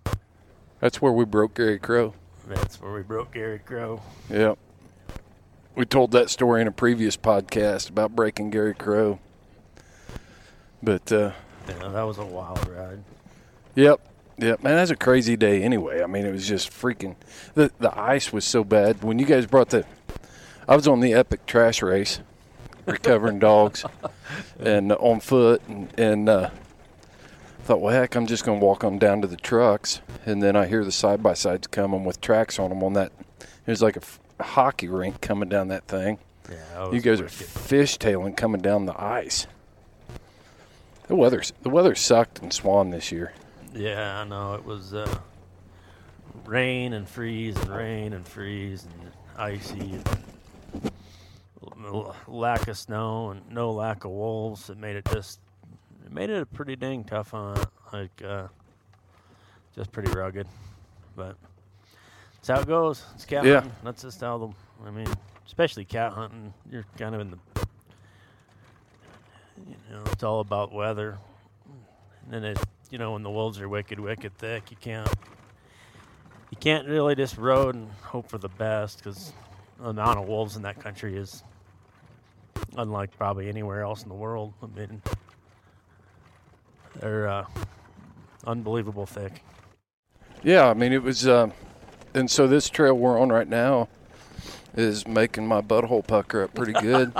That's 0.80 1.00
where 1.00 1.12
we 1.12 1.24
broke 1.24 1.54
Gary 1.54 1.78
Crow. 1.78 2.12
that's 2.46 2.82
where 2.82 2.92
we 2.92 3.00
broke 3.00 3.32
Gary 3.32 3.60
Crow. 3.60 4.02
Yep. 4.28 4.58
We 5.76 5.84
told 5.84 6.10
that 6.12 6.30
story 6.30 6.62
in 6.62 6.66
a 6.66 6.72
previous 6.72 7.16
podcast 7.18 7.90
about 7.90 8.16
breaking 8.16 8.48
Gary 8.50 8.74
Crow. 8.74 9.18
But 10.82 11.12
uh, 11.12 11.32
Yeah, 11.68 11.88
that 11.88 12.02
was 12.02 12.16
a 12.16 12.24
wild 12.24 12.66
ride. 12.68 13.04
Yep. 13.74 14.00
Yeah, 14.38 14.56
man, 14.62 14.76
that's 14.76 14.90
a 14.90 14.96
crazy 14.96 15.36
day. 15.36 15.62
Anyway, 15.62 16.02
I 16.02 16.06
mean, 16.06 16.24
it 16.26 16.32
was 16.32 16.48
just 16.48 16.70
freaking. 16.70 17.14
The 17.54 17.70
the 17.78 17.98
ice 17.98 18.32
was 18.32 18.44
so 18.44 18.64
bad 18.64 19.02
when 19.02 19.18
you 19.18 19.26
guys 19.26 19.46
brought 19.46 19.68
the. 19.70 19.84
I 20.66 20.76
was 20.76 20.88
on 20.88 21.00
the 21.00 21.12
epic 21.14 21.46
trash 21.46 21.82
race, 21.82 22.20
recovering 22.86 23.38
dogs, 23.38 23.84
and 24.58 24.92
uh, 24.92 24.96
on 24.96 25.20
foot, 25.20 25.62
and, 25.68 25.88
and 25.98 26.28
uh, 26.28 26.50
thought, 27.64 27.80
well, 27.80 27.94
heck, 27.94 28.14
I'm 28.14 28.26
just 28.26 28.44
gonna 28.44 28.58
walk 28.58 28.82
on 28.84 28.98
down 28.98 29.20
to 29.22 29.26
the 29.26 29.36
trucks, 29.36 30.00
and 30.26 30.42
then 30.42 30.54
I 30.56 30.66
hear 30.66 30.84
the 30.84 30.92
side 30.92 31.22
by 31.22 31.34
sides 31.34 31.66
coming 31.66 32.04
with 32.04 32.20
tracks 32.20 32.58
on 32.58 32.68
them 32.70 32.82
on 32.82 32.92
that. 32.94 33.12
It 33.40 33.70
was 33.70 33.80
like 33.82 33.96
a, 33.96 34.02
f- 34.02 34.20
a 34.25 34.25
hockey 34.40 34.88
rink 34.88 35.20
coming 35.20 35.48
down 35.48 35.68
that 35.68 35.86
thing. 35.86 36.18
Yeah, 36.50 36.90
You 36.92 37.00
guys 37.00 37.20
are 37.20 37.26
fishtailing 37.26 38.36
coming 38.36 38.60
down 38.60 38.86
the 38.86 39.00
ice. 39.00 39.46
The 41.08 41.16
weather 41.16 41.42
the 41.62 41.70
weather 41.70 41.94
sucked 41.94 42.40
in 42.40 42.50
Swan 42.50 42.90
this 42.90 43.10
year. 43.12 43.32
Yeah, 43.74 44.20
I 44.20 44.24
know. 44.24 44.54
It 44.54 44.64
was 44.64 44.94
uh, 44.94 45.18
rain 46.44 46.92
and 46.92 47.08
freeze 47.08 47.56
and 47.56 47.68
rain 47.68 48.12
and 48.12 48.26
freeze 48.26 48.84
and 48.86 49.10
icy. 49.36 49.98
And 50.00 50.92
lack 52.26 52.66
of 52.68 52.76
snow 52.78 53.30
and 53.30 53.42
no 53.50 53.70
lack 53.70 54.04
of 54.04 54.10
wolves. 54.10 54.70
It 54.70 54.78
made 54.78 54.96
it 54.96 55.04
just 55.12 55.38
it 56.04 56.12
made 56.12 56.30
it 56.30 56.42
a 56.42 56.46
pretty 56.46 56.76
dang 56.76 57.04
tough 57.04 57.30
hunt. 57.30 57.64
Like 57.92 58.22
uh, 58.24 58.48
just 59.74 59.92
pretty 59.92 60.10
rugged, 60.12 60.46
but 61.16 61.36
that's 62.36 62.48
how 62.48 62.60
it 62.60 62.66
goes. 62.66 63.04
It's 63.14 63.24
cat 63.24 63.44
Yeah. 63.44 63.54
hunting. 63.54 63.72
That's 63.84 64.02
just 64.02 64.20
how 64.20 64.38
the. 64.38 64.48
I 64.86 64.90
mean, 64.90 65.08
especially 65.46 65.84
cat 65.84 66.12
hunting. 66.12 66.52
You're 66.70 66.84
kind 66.98 67.14
of 67.14 67.20
in 67.20 67.30
the. 67.30 67.38
You 69.66 69.74
know, 69.90 70.02
it's 70.12 70.22
all 70.22 70.40
about 70.40 70.72
weather. 70.72 71.18
And 72.24 72.32
then 72.32 72.44
it's 72.44 72.62
you 72.90 72.98
know, 72.98 73.12
when 73.12 73.22
the 73.22 73.30
wolves 73.30 73.60
are 73.60 73.68
wicked, 73.68 73.98
wicked 73.98 74.36
thick, 74.38 74.70
you 74.70 74.76
can't. 74.80 75.08
You 76.50 76.56
can't 76.58 76.86
really 76.86 77.14
just 77.16 77.36
road 77.36 77.74
and 77.74 77.90
hope 78.02 78.28
for 78.28 78.38
the 78.38 78.48
best 78.48 78.98
because 78.98 79.32
the 79.80 79.88
amount 79.88 80.18
of 80.20 80.26
wolves 80.28 80.56
in 80.56 80.62
that 80.62 80.78
country 80.78 81.16
is 81.16 81.42
unlike 82.76 83.16
probably 83.18 83.48
anywhere 83.48 83.82
else 83.82 84.02
in 84.04 84.08
the 84.08 84.14
world. 84.14 84.52
I 84.62 84.66
mean, 84.78 85.02
they're 87.00 87.28
uh, 87.28 87.46
unbelievable 88.46 89.06
thick. 89.06 89.42
Yeah, 90.42 90.68
I 90.68 90.74
mean 90.74 90.92
it 90.92 91.02
was, 91.02 91.26
uh, 91.26 91.50
and 92.16 92.30
so 92.30 92.46
this 92.46 92.68
trail 92.70 92.94
we're 92.94 93.20
on 93.20 93.28
right 93.28 93.48
now 93.48 93.88
is 94.74 95.06
making 95.06 95.46
my 95.46 95.60
butthole 95.60 96.06
pucker 96.06 96.44
up 96.44 96.54
pretty 96.54 96.72
good. 96.72 97.12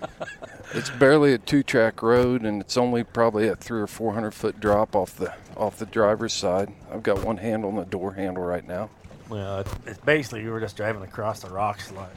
it's 0.74 0.90
barely 0.90 1.32
a 1.32 1.38
two-track 1.38 2.02
road, 2.02 2.42
and 2.42 2.60
it's 2.60 2.76
only 2.76 3.02
probably 3.02 3.48
a 3.48 3.56
three 3.56 3.80
or 3.80 3.86
four 3.86 4.14
hundred 4.14 4.32
foot 4.32 4.60
drop 4.60 4.94
off 4.94 5.16
the 5.16 5.32
off 5.56 5.78
the 5.78 5.86
driver's 5.86 6.32
side. 6.32 6.72
I've 6.92 7.02
got 7.02 7.24
one 7.24 7.38
hand 7.38 7.64
on 7.64 7.76
the 7.76 7.84
door 7.84 8.12
handle 8.12 8.44
right 8.44 8.66
now. 8.66 8.90
Well, 9.28 9.60
it's, 9.60 9.74
it's 9.86 10.00
basically 10.00 10.42
you 10.42 10.50
were 10.50 10.60
just 10.60 10.76
driving 10.76 11.02
across 11.02 11.40
the 11.40 11.50
rock 11.50 11.80
slide. 11.80 12.10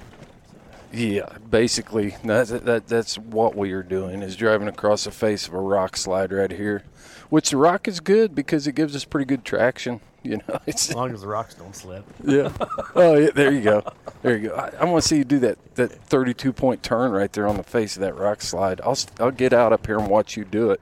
Yeah, 0.92 1.38
basically 1.50 2.16
that's 2.24 2.50
that 2.50 2.88
that's 2.88 3.18
what 3.18 3.56
we 3.56 3.72
are 3.74 3.84
doing 3.84 4.24
is 4.24 4.36
driving 4.36 4.68
across 4.68 5.04
the 5.04 5.12
face 5.12 5.48
of 5.48 5.54
a 5.54 5.60
rock 5.60 5.96
slide 5.96 6.32
right 6.32 6.52
here, 6.52 6.84
which 7.30 7.52
the 7.52 7.58
rock 7.58 7.88
is 7.88 8.00
good 8.00 8.34
because 8.34 8.66
it 8.66 8.74
gives 8.74 8.96
us 8.96 9.06
pretty 9.06 9.26
good 9.26 9.46
traction. 9.46 10.02
You 10.24 10.38
know, 10.38 10.60
it's 10.68 10.90
As 10.90 10.96
long 10.96 11.14
as 11.14 11.22
the 11.22 11.28
rocks 11.28 11.56
don't 11.56 11.76
slip. 11.76 12.04
yeah. 12.26 12.52
Oh, 12.96 13.16
yeah. 13.16 13.30
There 13.34 13.52
you 13.52 13.62
go. 13.62 13.84
There 14.22 14.36
you 14.38 14.50
go. 14.50 14.56
I, 14.56 14.72
I 14.82 14.86
want 14.86 15.02
to 15.04 15.08
see 15.08 15.18
you 15.18 15.24
do 15.24 15.40
that 15.40 15.58
that 15.76 15.92
32 15.92 16.52
point 16.52 16.84
turn 16.84 17.12
right 17.12 17.32
there 17.32 17.48
on 17.48 17.56
the 17.58 17.64
face 17.64 17.96
of 17.96 18.02
that 18.02 18.16
rock 18.16 18.42
slide. 18.42 18.82
I'll 18.82 18.98
I'll 19.20 19.32
get 19.32 19.54
out 19.54 19.72
up 19.72 19.86
here 19.86 19.98
and 19.98 20.10
watch 20.10 20.36
you 20.36 20.44
do 20.44 20.72
it, 20.72 20.82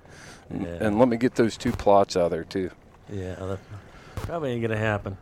and, 0.49 0.63
Yeah. 0.63 0.77
and 0.87 0.97
let 0.99 1.07
me 1.07 1.17
get 1.17 1.35
those 1.35 1.55
two 1.57 1.71
plots 1.71 2.15
out 2.17 2.31
there 2.31 2.43
too. 2.43 2.71
Yeah, 3.11 3.35
that 3.35 3.59
probably 4.15 4.51
ain't 4.53 4.61
gonna 4.63 4.77
happen. 4.77 5.17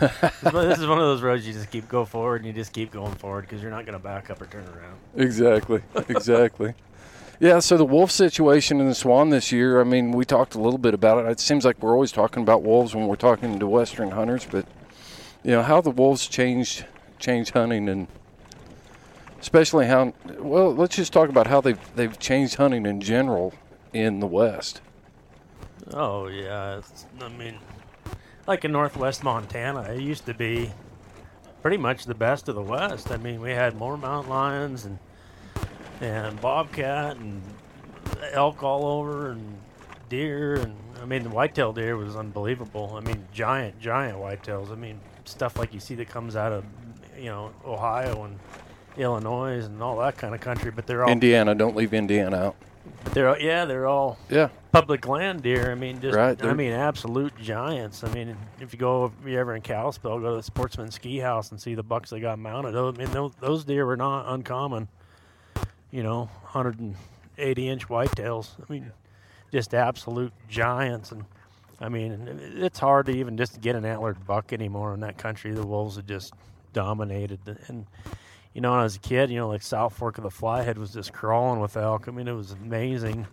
this 0.00 0.78
is 0.78 0.86
one 0.86 0.98
of 0.98 1.04
those 1.04 1.22
roads 1.22 1.46
you 1.46 1.52
just 1.52 1.70
keep 1.70 1.88
go 1.88 2.04
forward 2.04 2.36
and 2.36 2.46
you 2.46 2.52
just 2.52 2.72
keep 2.72 2.90
going 2.90 3.14
forward 3.14 3.42
because 3.42 3.60
you're 3.62 3.70
not 3.70 3.86
gonna 3.86 3.98
back 3.98 4.30
up 4.30 4.40
or 4.40 4.46
turn 4.46 4.64
around. 4.64 4.96
Exactly. 5.16 5.82
Exactly. 6.08 6.74
yeah. 7.40 7.58
So 7.58 7.76
the 7.76 7.84
wolf 7.84 8.10
situation 8.10 8.80
in 8.80 8.88
the 8.88 8.94
Swan 8.94 9.30
this 9.30 9.52
year. 9.52 9.80
I 9.80 9.84
mean, 9.84 10.12
we 10.12 10.24
talked 10.24 10.54
a 10.54 10.60
little 10.60 10.78
bit 10.78 10.94
about 10.94 11.24
it. 11.24 11.30
It 11.30 11.40
seems 11.40 11.64
like 11.64 11.82
we're 11.82 11.92
always 11.92 12.12
talking 12.12 12.42
about 12.42 12.62
wolves 12.62 12.94
when 12.94 13.06
we're 13.06 13.16
talking 13.16 13.58
to 13.58 13.66
Western 13.66 14.10
hunters, 14.10 14.46
but 14.50 14.66
you 15.42 15.52
know 15.52 15.62
how 15.62 15.80
the 15.80 15.90
wolves 15.90 16.26
changed 16.26 16.84
changed 17.18 17.50
hunting 17.50 17.88
and 17.88 18.08
especially 19.40 19.86
how 19.86 20.12
well. 20.38 20.74
Let's 20.74 20.96
just 20.96 21.12
talk 21.12 21.28
about 21.28 21.46
how 21.46 21.60
they've 21.60 21.78
they've 21.94 22.18
changed 22.18 22.56
hunting 22.56 22.86
in 22.86 23.00
general 23.00 23.54
in 23.92 24.20
the 24.20 24.26
West. 24.26 24.80
Oh 25.92 26.26
yeah, 26.28 26.78
it's, 26.78 27.06
I 27.20 27.28
mean, 27.28 27.58
like 28.46 28.64
in 28.64 28.72
northwest 28.72 29.22
Montana, 29.22 29.82
it 29.82 30.00
used 30.00 30.26
to 30.26 30.34
be 30.34 30.72
pretty 31.62 31.76
much 31.76 32.04
the 32.04 32.14
best 32.14 32.48
of 32.48 32.54
the 32.54 32.62
West. 32.62 33.10
I 33.10 33.16
mean, 33.16 33.40
we 33.40 33.52
had 33.52 33.76
more 33.76 33.96
mountain 33.96 34.30
lions 34.30 34.84
and 34.84 34.98
and 36.00 36.40
bobcat 36.40 37.16
and 37.16 37.42
elk 38.32 38.62
all 38.62 38.86
over 38.86 39.30
and 39.32 39.58
deer 40.08 40.56
and 40.56 40.76
I 41.02 41.04
mean 41.04 41.22
the 41.22 41.28
whitetail 41.30 41.72
deer 41.72 41.96
was 41.96 42.16
unbelievable. 42.16 42.94
I 42.96 43.00
mean, 43.00 43.26
giant, 43.32 43.78
giant 43.80 44.18
whitetails. 44.18 44.72
I 44.72 44.74
mean, 44.76 44.98
stuff 45.24 45.58
like 45.58 45.74
you 45.74 45.80
see 45.80 45.94
that 45.96 46.08
comes 46.08 46.36
out 46.36 46.52
of 46.52 46.64
you 47.18 47.26
know 47.26 47.52
Ohio 47.64 48.24
and 48.24 48.38
Illinois 48.96 49.64
and 49.64 49.82
all 49.82 49.98
that 49.98 50.16
kind 50.16 50.34
of 50.34 50.40
country. 50.40 50.70
But 50.70 50.86
they're 50.86 51.04
all 51.04 51.10
Indiana, 51.10 51.54
don't 51.54 51.76
leave 51.76 51.92
Indiana 51.92 52.36
out. 52.36 52.56
they're 53.12 53.28
all, 53.28 53.38
yeah 53.38 53.64
they're 53.66 53.86
all 53.86 54.16
Yeah. 54.30 54.48
public 54.72 55.06
land 55.06 55.42
deer. 55.42 55.70
I 55.70 55.74
mean, 55.74 56.00
just 56.00 56.16
Right, 56.16 56.42
I 56.42 56.54
mean, 56.54 56.72
absolute 56.72 57.36
giants. 57.38 58.02
I 58.02 58.12
mean, 58.12 58.36
if 58.60 58.72
you 58.72 58.78
go, 58.78 59.12
if 59.20 59.28
you're 59.28 59.40
ever 59.40 59.54
in 59.54 59.62
Kalispell, 59.62 60.18
go 60.18 60.30
to 60.30 60.36
the 60.36 60.42
Sportsman 60.42 60.90
Ski 60.90 61.18
Haus 61.20 61.50
and 61.50 61.60
see 61.60 61.74
the 61.74 61.82
bucks 61.82 62.10
they 62.10 62.20
got 62.20 62.38
mounted. 62.38 62.74
I 62.76 62.90
mean, 62.92 63.10
those, 63.10 63.32
those 63.40 63.64
deer 63.64 63.84
were 63.86 63.96
not 63.96 64.32
uncommon. 64.32 64.88
You 65.96 66.02
know, 66.02 66.28
180 66.42 67.68
inch 67.70 67.88
whitetails. 67.88 68.50
I 68.60 68.70
mean, 68.70 68.92
just 69.50 69.72
absolute 69.72 70.34
giants. 70.46 71.10
And 71.10 71.24
I 71.80 71.88
mean, 71.88 72.38
it's 72.58 72.78
hard 72.78 73.06
to 73.06 73.12
even 73.12 73.38
just 73.38 73.62
get 73.62 73.76
an 73.76 73.86
antlered 73.86 74.26
buck 74.26 74.52
anymore 74.52 74.92
in 74.92 75.00
that 75.00 75.16
country. 75.16 75.54
The 75.54 75.66
wolves 75.66 75.96
have 75.96 76.04
just 76.04 76.34
dominated. 76.74 77.40
And 77.68 77.86
you 78.52 78.60
know, 78.60 78.72
when 78.72 78.80
I 78.80 78.82
was 78.82 78.96
a 78.96 78.98
kid, 78.98 79.30
you 79.30 79.38
know, 79.38 79.48
like 79.48 79.62
South 79.62 79.96
Fork 79.96 80.18
of 80.18 80.24
the 80.24 80.30
Flathead 80.30 80.76
was 80.76 80.92
just 80.92 81.14
crawling 81.14 81.60
with 81.60 81.78
elk. 81.78 82.08
I 82.08 82.10
mean, 82.10 82.28
it 82.28 82.34
was 82.34 82.52
amazing. 82.52 83.26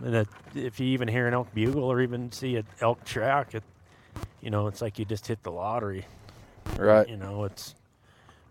And 0.00 0.14
that 0.14 0.28
if 0.54 0.78
you 0.78 0.86
even 0.86 1.08
hear 1.08 1.26
an 1.26 1.34
elk 1.34 1.52
bugle 1.54 1.82
or 1.82 2.00
even 2.00 2.30
see 2.30 2.54
an 2.54 2.66
elk 2.80 3.04
track, 3.04 3.52
it, 3.52 3.64
you 4.40 4.50
know, 4.50 4.68
it's 4.68 4.80
like 4.80 5.00
you 5.00 5.04
just 5.04 5.26
hit 5.26 5.42
the 5.42 5.50
lottery. 5.50 6.06
Right. 6.78 7.08
You 7.08 7.16
know, 7.16 7.42
it's 7.42 7.74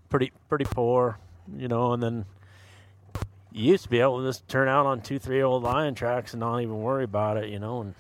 pretty 0.10 0.34
pretty 0.50 0.66
poor. 0.66 1.20
You 1.56 1.70
know, 1.70 1.94
and 1.94 2.04
then 2.04 2.26
you 3.56 3.72
used 3.72 3.84
to 3.84 3.90
be 3.90 4.02
able 4.02 4.20
to 4.20 4.28
just 4.28 4.46
turn 4.50 4.68
out 4.68 4.86
on 4.86 5.00
two, 5.00 5.18
three 5.18 5.42
old 5.42 5.64
lion 5.64 5.96
tracks 5.96 6.34
and 6.34 6.42
not 6.42 6.60
even 6.60 6.82
worry 6.82 7.06
about 7.06 7.38
it. 7.38 7.50
You 7.50 7.58
know, 7.58 7.82
and 7.82 7.96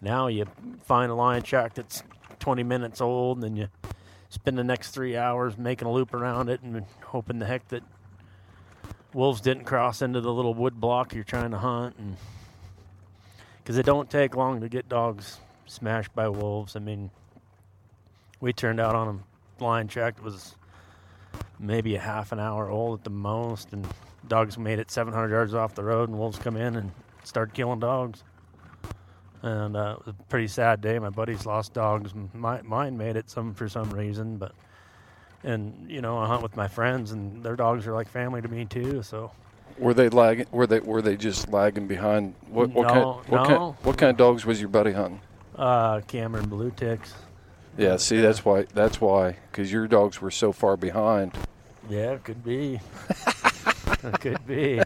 now 0.00 0.28
you 0.28 0.46
find 0.82 1.12
a 1.12 1.14
lion 1.14 1.42
track 1.42 1.74
that's 1.74 2.02
20 2.38 2.62
minutes 2.62 3.02
old, 3.02 3.36
and 3.36 3.44
then 3.44 3.56
you 3.56 3.68
spend 4.30 4.56
the 4.56 4.64
next 4.64 4.92
three 4.92 5.14
hours 5.14 5.58
making 5.58 5.86
a 5.86 5.92
loop 5.92 6.14
around 6.14 6.48
it 6.48 6.62
and 6.62 6.86
hoping 7.04 7.38
the 7.38 7.44
heck 7.44 7.68
that 7.68 7.82
wolves 9.12 9.42
didn't 9.42 9.64
cross 9.64 10.00
into 10.00 10.22
the 10.22 10.32
little 10.32 10.54
wood 10.54 10.80
block 10.80 11.14
you're 11.14 11.22
trying 11.22 11.52
to 11.52 11.58
hunt 11.58 11.94
and 11.98 12.16
because 13.62 13.78
it 13.78 13.86
don't 13.86 14.10
take 14.10 14.34
long 14.34 14.60
to 14.60 14.68
get 14.68 14.88
dogs 14.88 15.38
smashed 15.66 16.12
by 16.16 16.28
wolves 16.28 16.74
i 16.74 16.80
mean 16.80 17.08
we 18.40 18.52
turned 18.52 18.80
out 18.80 18.96
on 18.96 19.22
a 19.60 19.62
lion 19.62 19.86
track 19.86 20.16
that 20.16 20.24
was 20.24 20.56
maybe 21.60 21.94
a 21.94 22.00
half 22.00 22.32
an 22.32 22.40
hour 22.40 22.68
old 22.68 22.98
at 22.98 23.04
the 23.04 23.10
most 23.10 23.72
and 23.72 23.86
dogs 24.28 24.58
made 24.58 24.78
it 24.78 24.90
700 24.90 25.30
yards 25.30 25.54
off 25.54 25.74
the 25.74 25.84
road 25.84 26.08
and 26.08 26.18
wolves 26.18 26.38
come 26.38 26.56
in 26.56 26.76
and 26.76 26.90
start 27.24 27.52
killing 27.54 27.80
dogs 27.80 28.22
and 29.42 29.76
uh, 29.76 29.96
it 30.00 30.06
was 30.06 30.14
a 30.18 30.22
pretty 30.24 30.46
sad 30.48 30.80
day 30.80 30.98
my 30.98 31.10
buddies 31.10 31.44
lost 31.46 31.72
dogs 31.74 32.12
my, 32.32 32.60
mine 32.62 32.96
made 32.96 33.16
it 33.16 33.28
some 33.30 33.54
for 33.54 33.68
some 33.68 33.90
reason 33.90 34.36
but 34.36 34.52
and 35.42 35.90
you 35.90 36.00
know 36.00 36.16
I 36.18 36.26
hunt 36.26 36.42
with 36.42 36.56
my 36.56 36.68
friends, 36.68 37.12
and 37.12 37.42
their 37.44 37.54
dogs 37.54 37.86
are 37.86 37.92
like 37.92 38.08
family 38.08 38.40
to 38.40 38.48
me 38.48 38.64
too. 38.64 39.02
So 39.02 39.30
Were 39.78 39.92
they 39.92 40.08
lagging? 40.08 40.46
Were 40.50 40.66
they 40.66 40.80
were 40.80 41.02
they 41.02 41.18
just 41.18 41.50
lagging 41.52 41.86
behind? 41.86 42.34
What 42.48 42.70
what 42.70 42.86
kind? 42.88 43.00
No, 43.00 43.12
What 43.26 43.42
no. 43.42 43.44
kind? 43.44 43.74
What 43.82 43.98
kind 43.98 44.10
of 44.10 44.16
dogs 44.16 44.46
was 44.46 44.58
your 44.58 44.70
buddy 44.70 44.92
hunting? 44.92 45.20
uh, 45.56 46.00
Cameron 46.08 46.48
blue 46.48 46.70
ticks, 46.70 47.12
Yeah, 47.76 47.96
see, 47.98 48.22
that's 48.22 48.42
why. 48.42 48.62
That's 48.72 49.02
why, 49.02 49.36
because 49.50 49.70
your 49.70 49.86
dogs 49.86 50.22
were 50.22 50.30
so 50.30 50.50
far 50.50 50.78
behind. 50.78 51.32
yeah, 51.90 52.12
it 52.12 52.24
could 52.24 52.42
be, 52.42 52.80
could 54.12 54.46
be. 54.46 54.80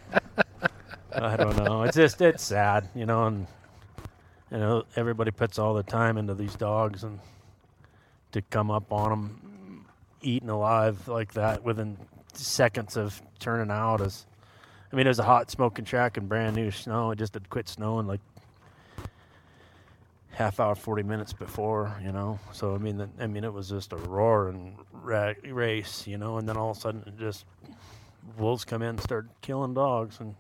I 1.13 1.37
don't 1.37 1.57
know. 1.57 1.83
It's 1.83 1.97
just 1.97 2.21
it's 2.21 2.43
sad, 2.43 2.89
you 2.95 3.07
know, 3.07 3.27
and 3.27 3.47
you 4.51 4.59
know 4.59 4.85
everybody 4.97 5.31
puts 5.31 5.59
all 5.59 5.75
the 5.75 5.83
time 5.83 6.17
into 6.17 6.35
these 6.35 6.55
dogs, 6.55 7.05
and 7.05 7.19
to 8.33 8.43
come 8.43 8.71
up 8.71 8.93
on 8.93 9.11
them 9.11 9.85
eaten 10.23 10.49
alive 10.51 11.09
like 11.09 11.33
that 11.35 11.65
within 11.65 11.97
seconds 12.35 12.97
of 12.97 13.21
turning 13.39 13.71
out 13.71 14.01
is. 14.01 14.27
I 14.91 14.97
mean, 14.97 15.07
it 15.07 15.11
was 15.11 15.19
a 15.19 15.25
hot 15.25 15.51
smoking 15.51 15.85
track 15.85 16.17
and 16.17 16.31
brand 16.31 16.57
new 16.57 16.71
snow. 16.71 17.11
It 17.11 17.19
just 17.19 17.35
had 17.35 17.51
quit 17.51 17.69
snowing 17.69 18.07
like 18.07 18.21
half 20.31 20.61
hour, 20.61 20.75
forty 20.75 21.03
minutes 21.03 21.33
before, 21.33 21.95
you 22.03 22.13
know. 22.13 22.39
So 22.53 22.75
I 22.75 22.79
mean, 22.79 22.97
the, 22.97 23.09
I 23.21 23.27
mean, 23.27 23.45
it 23.45 23.53
was 23.53 23.69
just 23.69 23.93
a 23.93 23.97
roaring 23.97 24.79
ra- 24.93 25.35
race, 25.45 26.07
you 26.07 26.17
know. 26.17 26.39
And 26.39 26.49
then 26.49 26.57
all 26.57 26.71
of 26.71 26.77
a 26.79 26.81
sudden, 26.81 27.03
it 27.07 27.19
just 27.19 27.45
wolves 28.37 28.65
come 28.65 28.83
in 28.83 28.91
and 28.91 29.01
start 29.01 29.29
killing 29.41 29.75
dogs, 29.75 30.21
and 30.21 30.35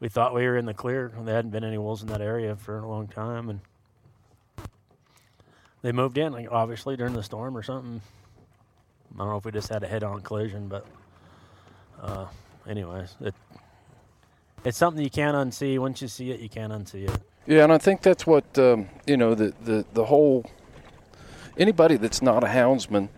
we 0.00 0.08
thought 0.08 0.34
we 0.34 0.44
were 0.46 0.56
in 0.56 0.66
the 0.66 0.74
clear. 0.74 1.12
There 1.22 1.34
hadn't 1.34 1.50
been 1.50 1.64
any 1.64 1.78
wolves 1.78 2.02
in 2.02 2.08
that 2.08 2.20
area 2.20 2.56
for 2.56 2.78
a 2.78 2.88
long 2.88 3.08
time, 3.08 3.50
and 3.50 3.60
they 5.82 5.92
moved 5.92 6.18
in, 6.18 6.32
like 6.32 6.48
obviously 6.50 6.96
during 6.96 7.14
the 7.14 7.22
storm 7.22 7.56
or 7.56 7.62
something. 7.62 8.00
I 9.14 9.18
don't 9.18 9.28
know 9.28 9.36
if 9.36 9.44
we 9.44 9.52
just 9.52 9.68
had 9.68 9.82
a 9.82 9.88
head-on 9.88 10.20
collision, 10.20 10.68
but 10.68 10.86
uh, 12.02 12.26
anyways, 12.68 13.16
it 13.20 13.34
it's 14.64 14.76
something 14.76 15.02
you 15.02 15.10
can't 15.10 15.36
unsee. 15.36 15.78
Once 15.78 16.02
you 16.02 16.08
see 16.08 16.30
it, 16.30 16.40
you 16.40 16.48
can't 16.48 16.72
unsee 16.72 17.08
it. 17.08 17.20
Yeah, 17.46 17.64
and 17.64 17.72
I 17.72 17.78
think 17.78 18.02
that's 18.02 18.26
what 18.26 18.58
um, 18.58 18.88
you 19.06 19.16
know 19.16 19.34
the, 19.34 19.54
the 19.64 19.84
the 19.94 20.04
whole 20.04 20.44
anybody 21.56 21.96
that's 21.96 22.22
not 22.22 22.44
a 22.44 22.48
houndsman. 22.48 23.08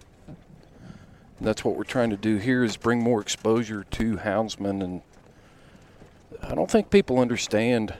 That's 1.40 1.64
what 1.64 1.76
we're 1.76 1.84
trying 1.84 2.10
to 2.10 2.16
do 2.16 2.36
here 2.36 2.62
is 2.62 2.76
bring 2.76 3.02
more 3.02 3.20
exposure 3.20 3.84
to 3.84 4.16
houndsmen, 4.18 4.82
and 4.82 5.00
I 6.42 6.54
don't 6.54 6.70
think 6.70 6.90
people 6.90 7.18
understand 7.18 7.94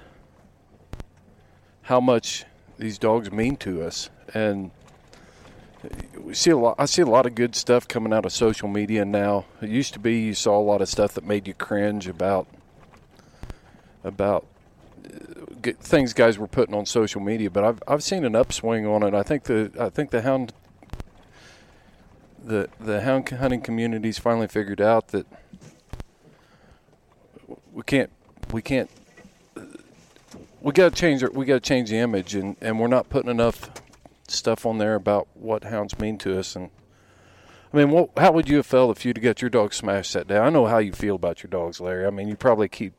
how 1.82 2.00
much 2.00 2.44
these 2.78 2.98
dogs 2.98 3.32
mean 3.32 3.56
to 3.56 3.82
us. 3.82 4.10
And 4.34 4.70
we 6.18 6.34
see 6.34 6.50
a 6.50 6.56
lot. 6.56 6.76
I 6.78 6.84
see 6.84 7.00
a 7.00 7.06
lot 7.06 7.24
of 7.24 7.34
good 7.34 7.54
stuff 7.56 7.88
coming 7.88 8.12
out 8.12 8.26
of 8.26 8.32
social 8.32 8.68
media 8.68 9.04
now. 9.06 9.46
It 9.62 9.70
used 9.70 9.94
to 9.94 9.98
be 9.98 10.20
you 10.20 10.34
saw 10.34 10.58
a 10.58 10.60
lot 10.60 10.82
of 10.82 10.88
stuff 10.88 11.14
that 11.14 11.24
made 11.24 11.48
you 11.48 11.54
cringe 11.54 12.08
about 12.08 12.46
about 14.04 14.46
uh, 15.04 15.72
things 15.80 16.12
guys 16.12 16.38
were 16.38 16.46
putting 16.46 16.74
on 16.74 16.84
social 16.84 17.20
media, 17.22 17.50
but 17.50 17.64
I've 17.64 17.82
I've 17.88 18.02
seen 18.02 18.24
an 18.24 18.36
upswing 18.36 18.86
on 18.86 19.02
it. 19.02 19.14
I 19.14 19.22
think 19.22 19.44
the 19.44 19.70
I 19.80 19.88
think 19.88 20.10
the 20.10 20.20
hound 20.20 20.52
the 22.42 22.68
the 22.78 23.02
hound 23.02 23.28
hunting 23.28 23.60
community's 23.60 24.18
finally 24.18 24.48
figured 24.48 24.80
out 24.80 25.08
that 25.08 25.26
we 27.72 27.82
can't 27.82 28.10
we 28.52 28.62
can't 28.62 28.90
we 30.60 30.72
got 30.72 30.94
to 30.94 31.00
change 31.00 31.22
we 31.32 31.44
got 31.44 31.54
to 31.54 31.60
change 31.60 31.90
the 31.90 31.96
image 31.98 32.34
and 32.34 32.56
and 32.60 32.78
we're 32.78 32.86
not 32.86 33.08
putting 33.08 33.30
enough 33.30 33.70
stuff 34.28 34.64
on 34.64 34.78
there 34.78 34.94
about 34.94 35.28
what 35.34 35.64
hounds 35.64 35.98
mean 35.98 36.16
to 36.18 36.38
us 36.38 36.54
and 36.56 36.70
I 37.72 37.76
mean, 37.76 37.90
what, 37.90 38.10
how 38.16 38.32
would 38.32 38.48
you 38.48 38.56
have 38.56 38.66
felt 38.66 38.96
if 38.96 39.04
you'd 39.04 39.22
got 39.22 39.40
your 39.40 39.48
dog 39.48 39.72
smashed 39.72 40.12
that 40.14 40.26
day? 40.26 40.38
I 40.38 40.50
know 40.50 40.66
how 40.66 40.78
you 40.78 40.92
feel 40.92 41.14
about 41.14 41.44
your 41.44 41.50
dogs, 41.50 41.80
Larry. 41.80 42.04
I 42.04 42.10
mean, 42.10 42.26
you 42.26 42.34
probably 42.34 42.68
keep 42.68 42.94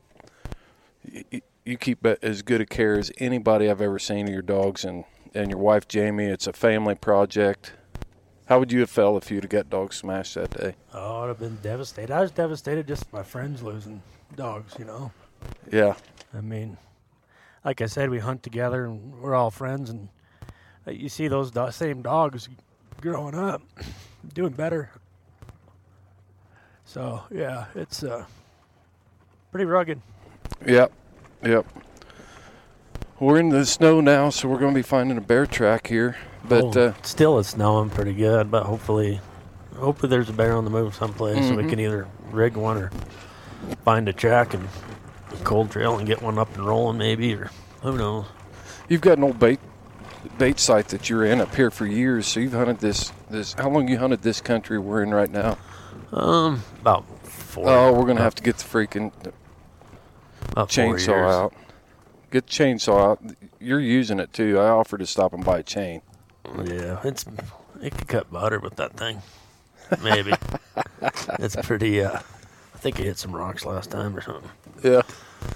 you, 1.04 1.42
you 1.64 1.76
keep 1.76 2.06
as 2.06 2.42
good 2.42 2.60
a 2.60 2.66
care 2.66 2.98
as 2.98 3.12
anybody 3.18 3.68
I've 3.68 3.82
ever 3.82 3.98
seen 3.98 4.28
of 4.28 4.32
your 4.32 4.42
dogs 4.42 4.84
and, 4.84 5.04
and 5.34 5.50
your 5.50 5.58
wife 5.58 5.86
Jamie. 5.88 6.24
It's 6.24 6.46
a 6.46 6.52
family 6.52 6.94
project. 6.94 7.74
How 8.46 8.58
would 8.58 8.72
you 8.72 8.80
have 8.80 8.90
felt 8.90 9.22
if 9.22 9.30
you'd 9.30 9.44
have 9.44 9.50
got 9.50 9.70
dogs 9.70 9.96
smashed 9.96 10.34
that 10.34 10.50
day? 10.50 10.74
Oh, 10.92 11.22
I'd 11.22 11.28
have 11.28 11.38
been 11.38 11.58
devastated. 11.62 12.12
I 12.12 12.20
was 12.20 12.30
devastated 12.30 12.86
just 12.86 13.12
my 13.12 13.22
friends 13.22 13.62
losing 13.62 14.02
dogs, 14.36 14.74
you 14.78 14.84
know. 14.84 15.12
Yeah, 15.70 15.94
I 16.34 16.40
mean, 16.40 16.76
like 17.64 17.80
I 17.80 17.86
said, 17.86 18.10
we 18.10 18.18
hunt 18.18 18.42
together 18.42 18.84
and 18.86 19.20
we're 19.20 19.34
all 19.34 19.50
friends, 19.50 19.90
and 19.90 20.08
uh, 20.86 20.90
you 20.90 21.08
see 21.08 21.28
those 21.28 21.50
do- 21.50 21.70
same 21.70 22.02
dogs 22.02 22.48
growing 23.00 23.34
up, 23.34 23.62
doing 24.34 24.52
better. 24.52 24.90
So 26.84 27.22
yeah, 27.30 27.66
it's 27.74 28.02
uh, 28.02 28.24
pretty 29.50 29.66
rugged. 29.66 30.00
Yep, 30.66 30.92
yep. 31.44 31.66
We're 33.18 33.38
in 33.38 33.50
the 33.50 33.64
snow 33.64 34.00
now, 34.00 34.30
so 34.30 34.48
we're 34.48 34.58
going 34.58 34.74
to 34.74 34.78
be 34.78 34.82
finding 34.82 35.16
a 35.16 35.20
bear 35.20 35.46
track 35.46 35.86
here. 35.86 36.16
But 36.48 36.76
Oh, 36.76 36.86
uh, 36.88 36.92
still, 37.02 37.38
it's 37.38 37.50
snowing 37.50 37.90
pretty 37.90 38.12
good, 38.12 38.50
but 38.50 38.64
hopefully, 38.64 39.20
hopefully 39.76 40.10
there's 40.10 40.28
a 40.28 40.32
bear 40.32 40.54
on 40.56 40.64
the 40.64 40.70
move 40.70 40.94
someplace, 40.94 41.46
so 41.48 41.54
we 41.54 41.62
Mhm. 41.62 41.68
can 41.70 41.80
either 41.80 42.06
rig 42.30 42.56
one 42.56 42.76
or 42.76 42.90
find 43.84 44.08
a 44.08 44.12
track 44.12 44.54
and 44.54 44.68
a 45.32 45.44
cold 45.44 45.70
trail 45.70 45.96
and 45.98 46.06
get 46.06 46.20
one 46.20 46.38
up 46.38 46.54
and 46.56 46.66
rolling, 46.66 46.98
maybe, 46.98 47.34
or 47.34 47.50
who 47.82 47.96
knows. 47.96 48.26
you've 48.88 49.00
got 49.00 49.16
an 49.18 49.24
old 49.24 49.38
bait 49.38 49.60
bait 50.38 50.58
site 50.60 50.88
that 50.88 51.08
you're 51.10 51.24
in 51.24 51.40
up 51.40 51.54
here 51.54 51.70
for 51.70 51.86
years. 51.86 52.26
So 52.26 52.40
you've 52.40 52.52
hunted 52.52 52.78
this 52.80 53.12
this. 53.30 53.54
How 53.54 53.68
long 53.70 53.88
you 53.88 53.98
hunted 53.98 54.22
this 54.22 54.40
country 54.40 54.78
we're 54.78 55.02
in 55.02 55.12
right 55.14 55.30
now? 55.30 55.56
Um, 56.12 56.62
about 56.80 57.04
four. 57.24 57.68
Oh, 57.68 57.92
we're 57.92 58.04
going 58.04 58.16
to 58.18 58.22
have 58.22 58.34
to 58.36 58.42
get 58.42 58.58
the 58.58 58.64
freaking 58.64 59.12
chainsaw 60.56 61.30
out. 61.44 61.54
Get 62.30 62.46
the 62.46 62.52
chainsaw 62.52 63.12
out. 63.12 63.20
You're 63.60 63.80
using 63.80 64.18
it 64.20 64.32
too. 64.32 64.58
I 64.58 64.68
offered 64.68 64.98
to 65.00 65.06
stop 65.06 65.32
and 65.32 65.44
buy 65.44 65.58
a 65.58 65.62
chain. 65.62 66.02
Yeah, 66.64 67.00
it's 67.04 67.24
it 67.80 67.96
could 67.96 68.08
cut 68.08 68.30
butter 68.30 68.58
with 68.58 68.76
that 68.76 68.92
thing. 68.94 69.22
Maybe 70.02 70.32
it's 71.38 71.56
pretty. 71.56 72.02
uh 72.02 72.18
I 72.74 72.78
think 72.78 72.98
it 72.98 73.04
hit 73.04 73.18
some 73.18 73.34
rocks 73.34 73.64
last 73.64 73.90
time 73.90 74.16
or 74.16 74.20
something. 74.20 74.50
Yeah. 74.82 75.02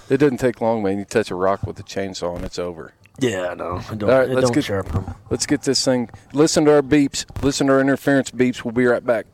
It 0.09 0.19
doesn't 0.19 0.39
take 0.39 0.61
long, 0.61 0.83
man. 0.83 0.99
You 0.99 1.05
touch 1.05 1.31
a 1.31 1.35
rock 1.35 1.65
with 1.65 1.79
a 1.81 1.83
chainsaw 1.83 2.37
and 2.37 2.45
it's 2.45 2.59
over. 2.59 2.93
Yeah, 3.19 3.55
no, 3.55 3.79
it 3.79 3.99
don't, 3.99 4.11
All 4.11 4.19
right, 4.19 4.29
it 4.29 4.35
let's 4.35 4.47
don't 4.47 4.55
get- 4.55 4.65
sharpen 4.65 4.93
them. 4.93 5.15
Let's 5.31 5.47
get 5.47 5.63
this 5.63 5.85
thing. 5.85 6.11
Listen 6.33 6.65
to 6.67 6.73
our 6.75 6.83
beeps. 6.83 7.25
Listen 7.43 7.67
to 7.69 7.73
our 7.75 7.81
interference 7.81 8.31
beeps. 8.31 8.63
We'll 8.65 8.73
be 8.73 8.85
right 8.87 9.05
back. 9.05 9.27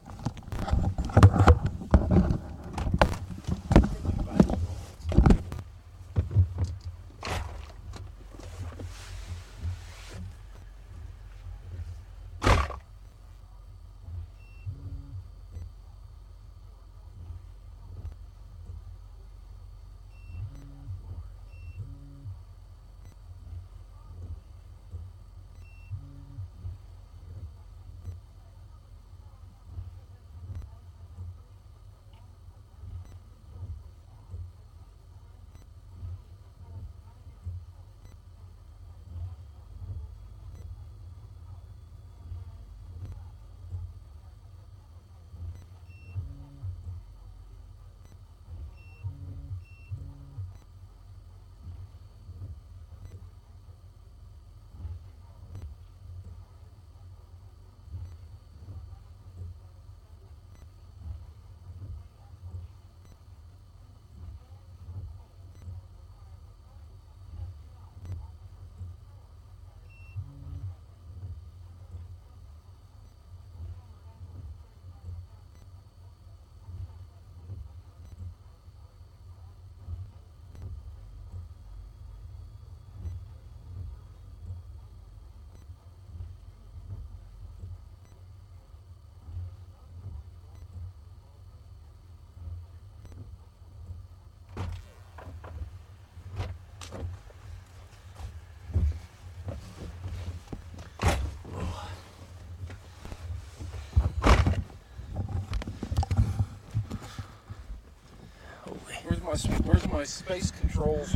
My 110.02 110.06
space 110.06 110.50
controls? 110.50 111.14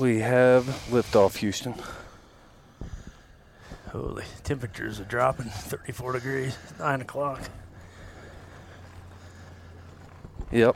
We 0.00 0.20
have 0.20 0.64
liftoff, 0.90 1.36
Houston. 1.36 1.74
Holy, 3.90 4.24
temperatures 4.42 4.98
are 4.98 5.04
dropping 5.04 5.50
34 5.50 6.12
degrees, 6.12 6.56
9 6.78 7.02
o'clock. 7.02 7.42
Yep. 10.50 10.74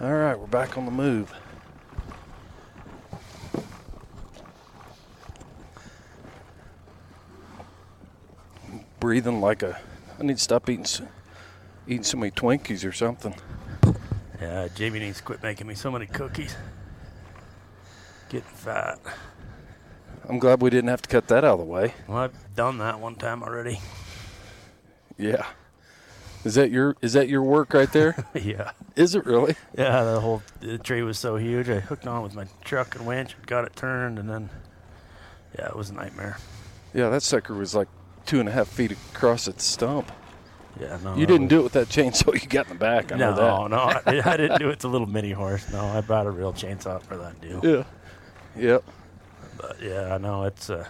All 0.00 0.14
right, 0.14 0.38
we're 0.38 0.46
back 0.46 0.78
on 0.78 0.84
the 0.84 0.92
move. 0.92 1.34
Breathing 9.00 9.40
like 9.40 9.64
a. 9.64 9.80
I 10.20 10.22
need 10.22 10.36
to 10.36 10.42
stop 10.42 10.70
eating, 10.70 10.84
s- 10.84 11.02
eating 11.86 12.04
so 12.04 12.16
many 12.16 12.30
Twinkies 12.30 12.86
or 12.86 12.92
something. 12.92 13.34
Yeah, 14.40 14.68
Jamie 14.74 14.98
needs 14.98 15.18
to 15.18 15.22
quit 15.22 15.42
making 15.42 15.66
me 15.66 15.74
so 15.74 15.90
many 15.90 16.06
cookies. 16.06 16.56
Getting 18.28 18.48
fat. 18.48 18.98
I'm 20.28 20.38
glad 20.38 20.60
we 20.60 20.70
didn't 20.70 20.88
have 20.88 21.02
to 21.02 21.08
cut 21.08 21.28
that 21.28 21.44
out 21.44 21.54
of 21.54 21.58
the 21.60 21.64
way. 21.64 21.94
Well, 22.08 22.18
I've 22.18 22.54
done 22.54 22.78
that 22.78 23.00
one 23.00 23.14
time 23.14 23.42
already. 23.42 23.80
Yeah. 25.16 25.46
Is 26.44 26.54
that 26.56 26.70
your 26.70 26.96
Is 27.00 27.14
that 27.14 27.28
your 27.28 27.42
work 27.42 27.72
right 27.72 27.90
there? 27.92 28.26
yeah. 28.34 28.72
Is 28.94 29.14
it 29.14 29.24
really? 29.24 29.56
Yeah, 29.76 30.04
the 30.04 30.20
whole 30.20 30.42
the 30.60 30.78
tree 30.78 31.02
was 31.02 31.18
so 31.18 31.36
huge. 31.36 31.68
I 31.68 31.80
hooked 31.80 32.06
on 32.06 32.22
with 32.22 32.34
my 32.34 32.46
truck 32.64 32.94
and 32.96 33.06
winch, 33.06 33.34
and 33.34 33.46
got 33.46 33.64
it 33.64 33.74
turned, 33.74 34.18
and 34.18 34.28
then 34.28 34.50
yeah, 35.58 35.68
it 35.68 35.76
was 35.76 35.90
a 35.90 35.94
nightmare. 35.94 36.38
Yeah, 36.92 37.08
that 37.08 37.22
sucker 37.22 37.54
was 37.54 37.74
like 37.74 37.88
two 38.26 38.40
and 38.40 38.48
a 38.48 38.52
half 38.52 38.68
feet 38.68 38.92
across 38.92 39.48
its 39.48 39.64
stump. 39.64 40.12
Yeah, 40.80 40.98
no. 41.02 41.16
You 41.16 41.26
didn't 41.26 41.48
do 41.48 41.60
it 41.60 41.62
with 41.64 41.72
that 41.72 41.88
chainsaw 41.96 42.34
you 42.40 42.48
got 42.48 42.66
in 42.66 42.74
the 42.74 42.78
back. 42.78 43.12
I 43.12 43.16
No, 43.16 43.34
know 43.34 43.66
no, 43.68 43.76
I, 43.78 44.22
I 44.24 44.36
didn't 44.36 44.58
do 44.58 44.68
it 44.70 44.80
to 44.80 44.86
a 44.86 44.88
little 44.88 45.06
mini 45.06 45.32
horse. 45.32 45.70
No, 45.72 45.84
I 45.84 46.00
brought 46.02 46.26
a 46.26 46.30
real 46.30 46.52
chainsaw 46.52 47.02
for 47.02 47.16
that 47.16 47.40
deal. 47.40 47.60
that. 47.60 47.86
Yeah. 48.56 48.62
Yep. 48.62 48.84
But 49.58 49.82
yeah, 49.82 50.14
I 50.14 50.18
know 50.18 50.44
it's 50.44 50.68
uh, 50.70 50.86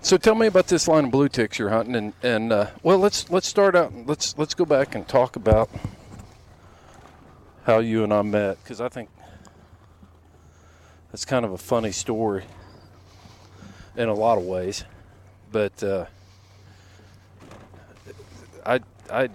So 0.00 0.18
tell 0.18 0.34
me 0.34 0.46
about 0.46 0.66
this 0.66 0.86
line 0.86 1.06
of 1.06 1.10
blue 1.10 1.28
ticks 1.30 1.58
you're 1.58 1.70
hunting, 1.70 1.96
and 1.96 2.12
and 2.22 2.52
uh, 2.52 2.66
well, 2.82 2.98
let's 2.98 3.30
let's 3.30 3.48
start 3.48 3.74
out. 3.74 3.92
Let's 4.06 4.36
let's 4.36 4.52
go 4.54 4.66
back 4.66 4.94
and 4.94 5.08
talk 5.08 5.36
about 5.36 5.70
how 7.64 7.78
you 7.78 8.04
and 8.04 8.12
I 8.12 8.20
met, 8.20 8.62
because 8.62 8.82
I 8.82 8.90
think 8.90 9.08
that's 11.10 11.24
kind 11.24 11.44
of 11.46 11.52
a 11.52 11.58
funny 11.58 11.90
story 11.92 12.44
in 13.96 14.08
a 14.10 14.14
lot 14.14 14.36
of 14.36 14.44
ways. 14.44 14.84
But 15.50 15.82
uh, 15.82 16.04
I 18.64 18.80
I 19.10 19.28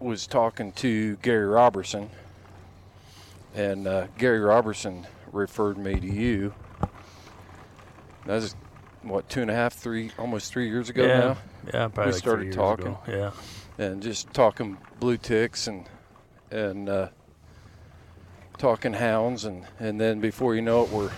was 0.00 0.26
talking 0.26 0.72
to 0.72 1.16
Gary 1.16 1.46
Robertson, 1.46 2.10
and 3.54 3.86
uh, 3.86 4.06
Gary 4.18 4.40
Robertson 4.40 5.06
referred 5.32 5.78
me 5.78 5.98
to 6.00 6.06
you. 6.06 6.54
That 8.26 8.36
was 8.36 8.56
what 9.02 9.28
two 9.28 9.42
and 9.42 9.50
a 9.50 9.54
half, 9.54 9.74
three, 9.74 10.10
almost 10.18 10.52
three 10.52 10.68
years 10.68 10.88
ago 10.90 11.04
yeah, 11.04 11.18
now, 11.18 11.36
yeah. 11.66 11.88
Probably 11.88 12.12
like 12.12 12.14
started 12.14 12.52
talking. 12.52 12.86
ago. 12.86 12.98
Yeah, 13.06 13.30
and 13.78 14.02
just 14.02 14.32
talking 14.32 14.78
blue 14.98 15.16
ticks 15.16 15.66
and 15.68 15.88
and 16.50 16.88
uh, 16.88 17.08
talking 18.58 18.94
hounds, 18.94 19.44
and 19.44 19.64
and 19.78 20.00
then 20.00 20.20
before 20.20 20.54
you 20.54 20.62
know 20.62 20.84
it, 20.84 20.90
we're 20.90 21.12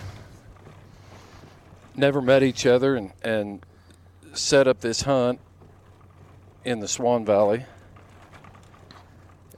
never 1.95 2.21
met 2.21 2.43
each 2.43 2.65
other, 2.65 2.95
and 2.95 3.11
and 3.23 3.65
set 4.33 4.67
up 4.67 4.81
this 4.81 5.01
hunt 5.01 5.39
in 6.67 6.81
the 6.81 6.87
Swan 6.87 7.23
Valley 7.23 7.65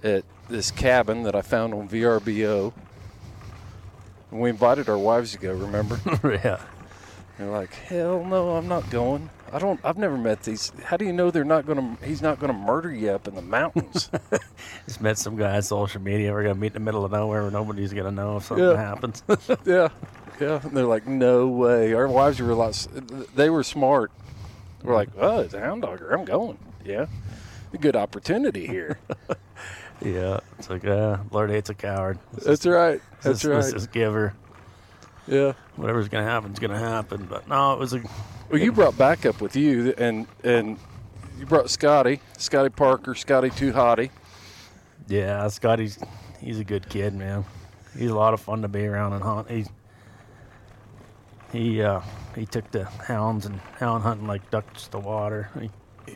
at 0.03 0.23
this 0.47 0.69
cabin 0.69 1.23
that 1.23 1.35
I 1.35 1.41
found 1.41 1.73
on 1.73 1.89
VRBO. 1.89 2.71
And 4.31 4.39
we 4.39 4.49
invited 4.51 4.87
our 4.89 4.97
wives 4.97 5.31
to 5.31 5.39
go. 5.39 5.53
Remember? 5.53 5.99
yeah. 6.23 6.61
They're 7.39 7.49
like, 7.49 7.73
hell 7.73 8.23
no, 8.23 8.55
I'm 8.55 8.67
not 8.67 8.87
going. 8.91 9.29
I 9.51 9.57
don't. 9.57 9.79
I've 9.83 9.97
never 9.97 10.17
met 10.17 10.43
these. 10.43 10.71
How 10.83 10.97
do 10.97 11.05
you 11.05 11.13
know 11.13 11.31
they're 11.31 11.43
not 11.43 11.65
gonna? 11.65 11.97
He's 12.03 12.21
not 12.21 12.37
gonna 12.39 12.53
murder 12.53 12.93
you 12.93 13.09
up 13.09 13.27
in 13.27 13.33
the 13.33 13.41
mountains. 13.41 14.11
Just 14.85 15.01
met 15.01 15.17
some 15.17 15.35
guy 15.35 15.55
on 15.55 15.61
social 15.63 16.01
media. 16.01 16.31
We're 16.31 16.43
gonna 16.43 16.53
meet 16.55 16.67
in 16.67 16.73
the 16.73 16.79
middle 16.81 17.03
of 17.03 17.11
nowhere 17.11 17.41
where 17.41 17.49
nobody's 17.51 17.91
gonna 17.91 18.11
know 18.11 18.37
if 18.37 18.43
something 18.43 18.63
Yeah. 18.67 18.75
happens. 18.77 19.23
yeah, 19.65 19.87
yeah. 20.39 20.61
And 20.61 20.77
they're 20.77 20.85
like, 20.85 21.07
no 21.07 21.47
way. 21.47 21.93
Our 21.93 22.07
wives 22.07 22.39
were 22.39 22.51
a 22.51 22.55
lot. 22.55 22.87
They 23.35 23.49
were 23.49 23.63
smart. 23.63 24.11
We're 24.83 24.93
like, 24.93 25.09
oh, 25.17 25.39
it's 25.39 25.55
a 25.55 25.59
hound 25.61 25.81
dogger. 25.81 26.11
I'm 26.11 26.25
going. 26.25 26.59
Yeah, 26.89 27.05
a 27.73 27.77
good 27.77 27.95
opportunity 27.95 28.65
here. 28.65 28.97
yeah, 30.01 30.39
it's 30.57 30.69
like 30.69 30.85
uh, 30.85 31.17
Lord 31.31 31.51
hates 31.51 31.69
a 31.69 31.75
coward. 31.75 32.17
Let's 32.33 32.45
That's 32.45 32.65
right. 32.65 33.01
That's 33.21 33.43
let's 33.43 33.65
right. 33.65 33.73
just 33.73 33.91
give 33.91 34.13
her 34.13 34.33
Yeah. 35.27 35.53
whatever's 35.75 36.07
gonna 36.09 36.23
happen 36.25 36.51
is 36.51 36.57
gonna 36.59 36.79
happen. 36.79 37.27
But 37.29 37.47
no, 37.47 37.73
it 37.73 37.79
was 37.79 37.93
a 37.93 38.01
Well, 38.49 38.59
you 38.59 38.71
brought 38.71 38.97
backup 38.97 39.39
with 39.39 39.55
you, 39.55 39.93
and 39.99 40.25
and 40.43 40.79
you 41.37 41.45
brought 41.45 41.69
Scotty, 41.69 42.21
Scotty 42.37 42.69
Parker, 42.69 43.13
Scotty 43.13 43.51
Too 43.51 43.71
Hottie. 43.71 44.09
yeah. 45.07 45.47
Scotty's 45.49 45.99
he's 46.41 46.59
a 46.59 46.63
good 46.63 46.89
kid, 46.89 47.13
man. 47.13 47.45
He's 47.97 48.09
a 48.09 48.15
lot 48.15 48.33
of 48.33 48.41
fun 48.41 48.61
to 48.63 48.67
be 48.67 48.85
around 48.87 49.13
and 49.13 49.21
hunt. 49.23 49.49
He's 49.51 49.69
he 51.51 51.81
uh, 51.83 52.01
he 52.35 52.45
took 52.45 52.69
the 52.71 52.85
hounds 52.85 53.45
and 53.45 53.59
hound 53.79 54.03
hunting 54.03 54.27
like 54.27 54.49
ducks 54.49 54.87
to 54.89 54.99
water. 54.99 55.49
He, 55.59 55.69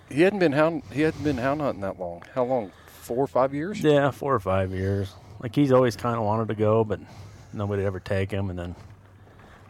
He 0.10 0.22
hadn't 0.22 0.40
been 0.40 0.52
hound. 0.52 0.84
He 0.92 1.02
hadn't 1.02 1.24
been 1.24 1.38
hound 1.38 1.62
hunting 1.62 1.82
that 1.82 2.00
long. 2.00 2.24
How 2.34 2.44
long? 2.44 2.72
Four 2.88 3.18
or 3.18 3.28
five 3.28 3.54
years. 3.54 3.82
Yeah, 3.82 4.12
four 4.12 4.34
or 4.34 4.40
five 4.40 4.72
years. 4.72 5.14
Like 5.42 5.56
he's 5.56 5.72
always 5.72 5.96
kind 5.96 6.18
of 6.18 6.24
wanted 6.24 6.48
to 6.50 6.56
go, 6.56 6.84
but 6.84 7.00
nobody 7.52 7.84
ever 7.84 8.00
take 8.00 8.32
him. 8.32 8.50
And 8.50 8.58
then 8.58 8.76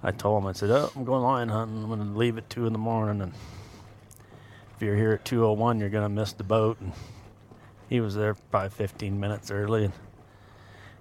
I 0.03 0.11
told 0.11 0.43
him, 0.43 0.47
I 0.47 0.51
said, 0.51 0.69
"Oh, 0.69 0.91
I'm 0.95 1.03
going 1.03 1.23
lion 1.23 1.49
hunting. 1.49 1.81
I'm 1.81 1.87
going 1.87 1.99
to 1.99 2.17
leave 2.17 2.37
at 2.37 2.49
two 2.49 2.67
in 2.67 2.73
the 2.73 2.79
morning, 2.79 3.21
and 3.21 3.33
if 4.75 4.81
you're 4.81 4.95
here 4.95 5.13
at 5.13 5.25
2:01, 5.25 5.79
you're 5.79 5.89
going 5.89 6.03
to 6.03 6.09
miss 6.09 6.33
the 6.33 6.43
boat." 6.43 6.79
And 6.79 6.93
he 7.89 8.01
was 8.01 8.15
there 8.15 8.35
probably 8.51 8.69
15 8.69 9.19
minutes 9.19 9.49
early, 9.49 9.85
and 9.85 9.93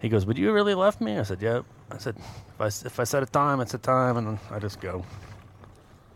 he 0.01 0.09
goes, 0.09 0.25
"But 0.25 0.39
you 0.39 0.53
really 0.53 0.75
left 0.75 1.01
me?" 1.01 1.19
I 1.19 1.25
said, 1.25 1.43
"Yep." 1.43 1.65
I 1.91 1.99
said, 1.99 2.17
"If 2.17 2.61
I 2.61 2.67
if 2.67 3.01
I 3.01 3.05
set 3.05 3.23
a 3.23 3.27
time, 3.27 3.61
it's 3.61 3.75
a 3.75 3.79
time, 3.79 4.17
and 4.17 4.39
I 4.51 4.59
just 4.59 4.81
go." 4.81 5.05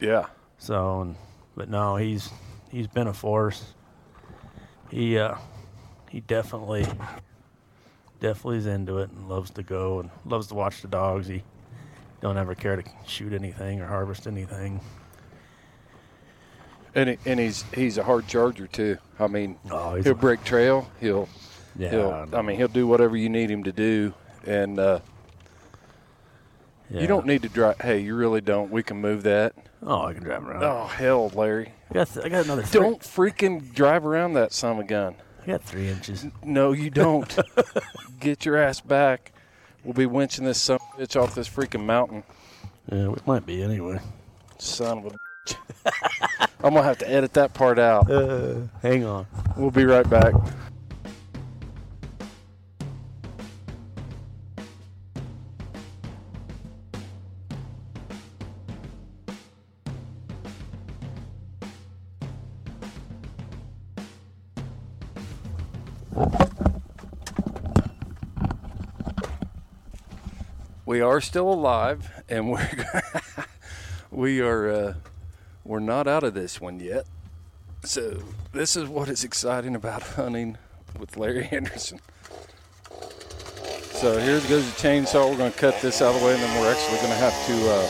Yeah. 0.01 0.27
So, 0.59 1.03
and, 1.03 1.17
but 1.55 1.69
no, 1.69 1.97
he's 1.97 2.31
he's 2.71 2.87
been 2.87 3.07
a 3.07 3.15
force. 3.15 3.75
He 4.91 5.19
uh, 5.19 5.37
he 6.11 6.21
definitely 6.21 6.87
definitely 8.21 8.59
is 8.59 8.67
into 8.67 8.99
it 8.99 9.11
and 9.11 9.29
loves 9.29 9.51
to 9.51 9.63
go 9.63 10.01
and 10.01 10.11
loves 10.25 10.47
to 10.49 10.55
watch 10.55 10.83
the 10.83 10.89
dogs. 10.89 11.27
He 11.27 11.43
don't 12.21 12.37
ever 12.39 12.55
care 12.55 12.77
to 12.77 12.85
shoot 13.07 13.33
anything 13.33 13.81
or 13.81 13.87
harvest 13.87 14.27
anything. 14.27 14.81
And 16.95 17.11
he, 17.11 17.19
and 17.27 17.39
he's 17.39 17.63
he's 17.75 17.99
a 17.99 18.03
hard 18.05 18.27
charger 18.27 18.67
too. 18.67 18.97
I 19.19 19.27
mean, 19.27 19.57
Oh, 19.71 19.95
he'll 19.97 20.13
a- 20.13 20.15
break 20.15 20.43
trail. 20.45 20.91
He'll 21.01 21.29
Yeah, 21.79 21.91
he'll. 21.91 22.29
I 22.35 22.43
mean, 22.43 22.57
he'll 22.57 22.69
do 22.69 22.87
whatever 22.87 23.17
you 23.17 23.29
need 23.29 23.51
him 23.51 23.65
to 23.65 23.73
do. 23.73 24.15
And 24.47 24.79
uh, 24.79 25.01
Yeah. 26.91 27.01
you 27.03 27.07
don't 27.07 27.27
need 27.27 27.43
to 27.43 27.49
drive. 27.49 27.81
Hey, 27.81 27.99
you 27.99 28.15
really 28.15 28.41
don't. 28.41 28.71
We 28.71 28.83
can 28.83 28.99
move 28.99 29.25
that. 29.25 29.53
Oh, 29.83 30.07
I 30.07 30.15
can 30.15 30.23
drive 30.23 30.47
around. 30.47 30.63
Oh 30.65 30.87
hell, 30.87 31.31
Larry! 31.35 31.73
I 31.91 31.95
got 31.95 32.09
th- 32.09 32.25
I 32.27 32.29
got 32.29 32.45
another. 32.45 32.63
Three, 32.63 32.81
Don't 32.81 33.01
freaking 33.01 33.73
drive 33.75 34.05
around 34.07 34.35
that 34.35 34.53
son 34.53 34.73
of 34.73 34.79
a 34.79 34.85
gun. 34.85 35.15
I 35.43 35.47
got 35.47 35.63
three 35.63 35.89
inches. 35.89 36.27
No, 36.43 36.73
you 36.73 36.91
don't. 36.91 37.37
Get 38.21 38.45
your 38.45 38.57
ass 38.57 38.81
back. 38.81 39.33
We'll 39.85 39.95
be 39.95 40.07
winching 40.07 40.45
this 40.45 40.61
son 40.61 40.79
of 40.95 41.01
a 41.01 41.03
bitch 41.07 41.21
off 41.21 41.35
this 41.35 41.49
freaking 41.49 41.85
mountain. 41.85 42.25
Yeah, 42.91 43.09
we 43.09 43.17
might 43.27 43.47
be 43.47 43.63
anyway. 43.63 44.01
Son 44.59 44.99
of 44.99 45.07
a 45.07 45.11
bitch. 45.11 45.57
I'm 46.65 46.75
gonna 46.75 46.83
have 46.83 46.99
to 46.99 47.09
edit 47.09 47.35
that 47.35 47.55
part 47.55 47.79
out. 47.79 48.11
Uh, 48.11 48.63
hang 48.83 49.05
on. 49.05 49.27
We'll 49.57 49.71
be 49.71 49.85
right 49.85 50.09
back. 50.09 50.35
We 70.87 71.01
are 71.01 71.21
still 71.21 71.53
alive, 71.53 72.11
and 72.29 72.51
we're 72.51 72.71
we 74.11 74.41
are 74.41 74.71
uh, 74.71 74.95
we're 75.65 75.81
not 75.81 76.07
out 76.07 76.23
of 76.23 76.33
this 76.33 76.61
one 76.61 76.79
yet. 76.81 77.07
So 77.83 78.23
this 78.53 78.77
is 78.77 78.89
what 78.89 79.09
is 79.09 79.25
exciting 79.25 79.75
about 79.75 80.03
hunting 80.15 80.57
with 80.99 81.17
Larry 81.17 81.49
Anderson. 81.51 82.01
So 83.93 84.19
here 84.19 84.41
goes 84.49 84.65
the 84.65 84.81
chainsaw. 84.81 85.29
We're 85.29 85.39
going 85.39 85.53
to 85.53 85.59
cut 85.59 85.81
this 85.83 86.01
out 86.01 86.15
of 86.15 86.21
the 86.21 86.27
way, 86.27 86.35
and 86.35 86.43
then 86.43 86.61
we're 86.61 86.71
actually 86.71 86.99
going 86.99 87.11
to 87.11 87.17
have 87.17 87.47
to 87.47 87.53
uh, 87.53 87.87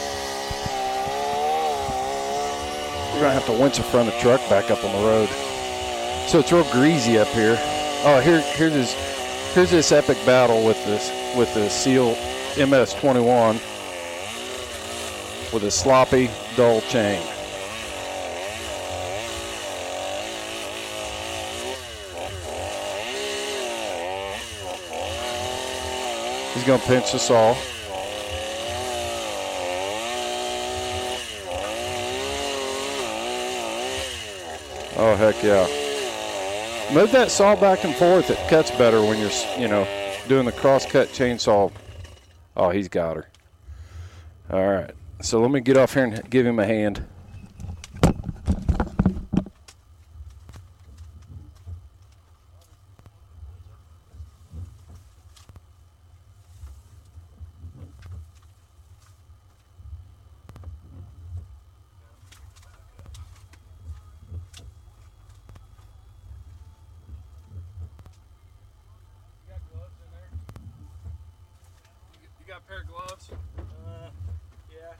we're 3.12 3.20
going 3.20 3.34
to 3.34 3.40
have 3.40 3.46
to 3.46 3.52
winch 3.52 3.76
the 3.76 3.82
front 3.84 4.08
of 4.08 4.14
the 4.14 4.20
truck 4.20 4.40
back 4.48 4.70
up 4.70 4.82
on 4.82 4.92
the 4.92 5.06
road. 5.06 5.28
So 6.28 6.40
it's 6.40 6.50
real 6.50 6.64
greasy 6.72 7.18
up 7.18 7.28
here. 7.28 7.75
Oh, 8.08 8.20
here, 8.20 8.40
here's 8.40 8.72
this, 8.72 9.52
here's 9.52 9.72
this 9.72 9.90
epic 9.90 10.16
battle 10.24 10.64
with 10.64 10.76
this 10.84 11.10
with 11.36 11.52
the 11.54 11.62
Stihl 11.62 12.14
MS-21 12.56 13.54
with 15.52 15.64
a 15.64 15.70
sloppy, 15.72 16.30
dull 16.54 16.82
chain. 16.82 17.20
He's 26.54 26.62
gonna 26.62 26.80
pinch 26.84 27.12
us 27.12 27.28
all. 27.28 27.56
Oh 34.96 35.16
heck 35.16 35.42
yeah. 35.42 35.85
Move 36.92 37.12
that 37.12 37.30
saw 37.30 37.54
back 37.54 37.84
and 37.84 37.94
forth. 37.94 38.30
It 38.30 38.38
cuts 38.48 38.70
better 38.70 39.02
when 39.02 39.18
you're, 39.18 39.30
you 39.58 39.68
know, 39.68 39.86
doing 40.28 40.46
the 40.46 40.52
cross-cut 40.52 41.08
chainsaw. 41.08 41.70
Oh, 42.56 42.70
he's 42.70 42.88
got 42.88 43.16
her. 43.16 43.28
All 44.50 44.66
right. 44.66 44.92
So 45.20 45.40
let 45.40 45.50
me 45.50 45.60
get 45.60 45.76
off 45.76 45.92
here 45.94 46.04
and 46.04 46.30
give 46.30 46.46
him 46.46 46.58
a 46.58 46.64
hand. 46.64 47.04
You 72.38 72.52
got 72.52 72.62
a 72.62 72.68
pair 72.68 72.80
of 72.82 72.86
gloves? 72.86 73.30
Uh, 73.58 74.10
yeah. 74.70 74.94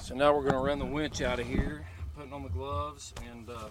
So 0.00 0.16
now 0.16 0.34
we're 0.34 0.42
going 0.42 0.54
to 0.54 0.58
out 1.20 1.38
of 1.38 1.46
here, 1.46 1.84
putting 2.16 2.32
on 2.32 2.42
the 2.42 2.48
gloves, 2.48 3.12
and 3.30 3.50
uh, 3.50 3.68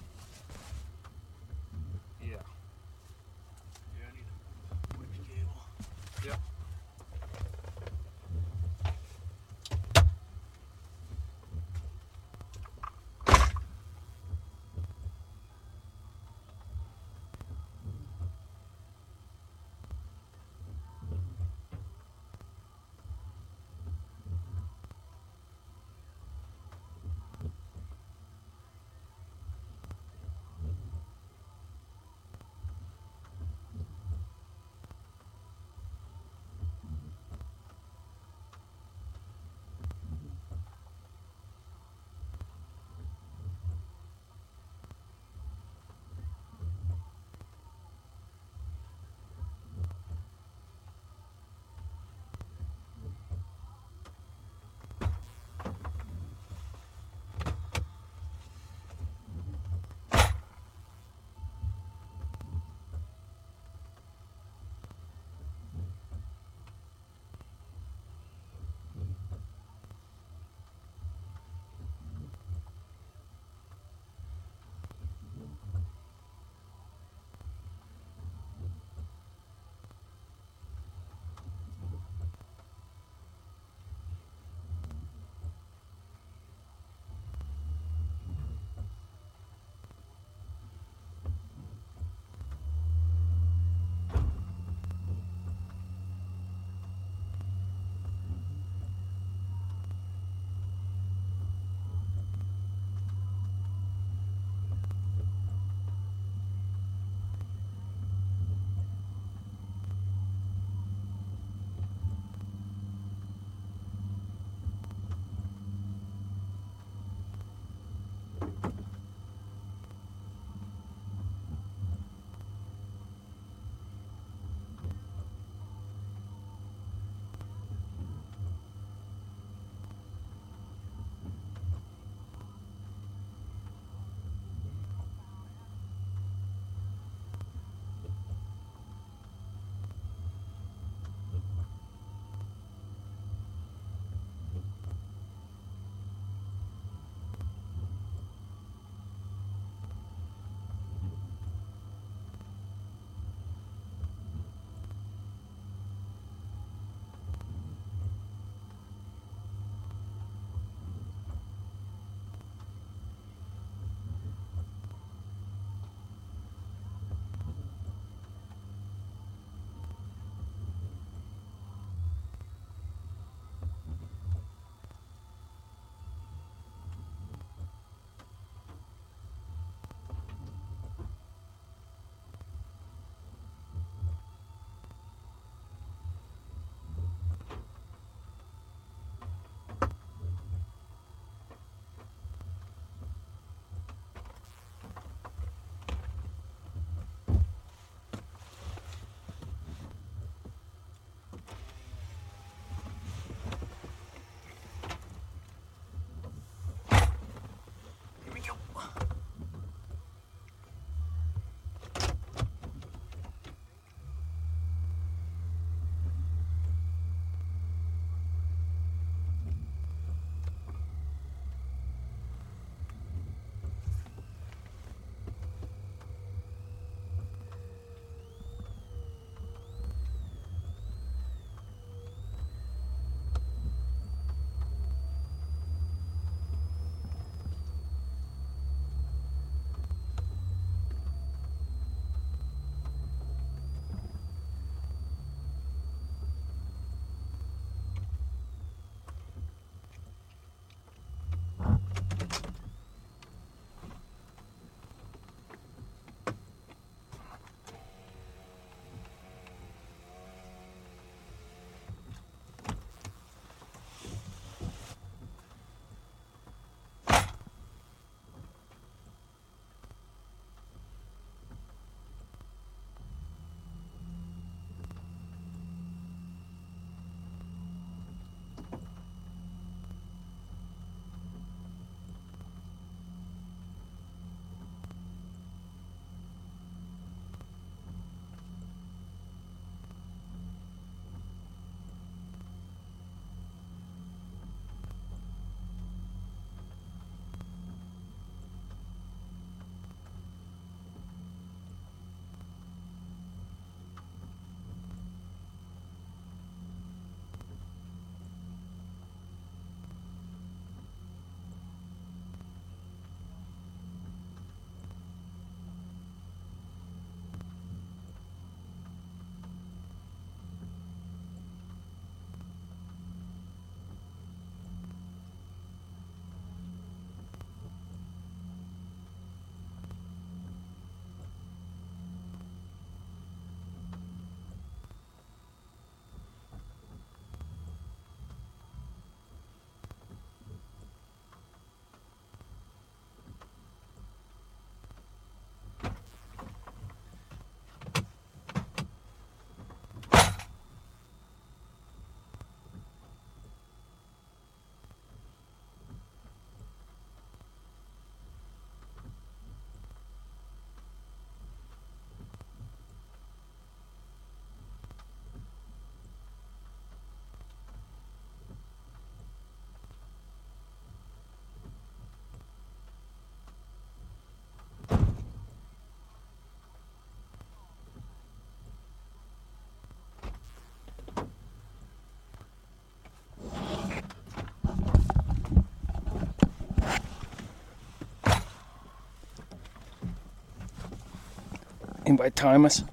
Time 392.18 392.66
us? 392.66 392.84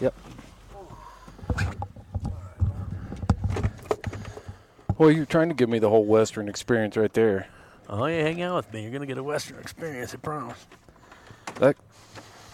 Yep. 0.00 0.14
Well, 4.98 5.10
you're 5.10 5.26
trying 5.26 5.48
to 5.48 5.54
give 5.54 5.68
me 5.68 5.78
the 5.78 5.88
whole 5.90 6.04
Western 6.04 6.48
experience 6.48 6.96
right 6.96 7.12
there. 7.12 7.48
Oh, 7.88 8.06
yeah, 8.06 8.22
hang 8.22 8.42
out 8.42 8.56
with 8.56 8.72
me. 8.72 8.82
You're 8.82 8.92
gonna 8.92 9.06
get 9.06 9.18
a 9.18 9.22
Western 9.22 9.58
experience. 9.58 10.14
I 10.14 10.18
promise. 10.18 10.66
That 11.60 11.76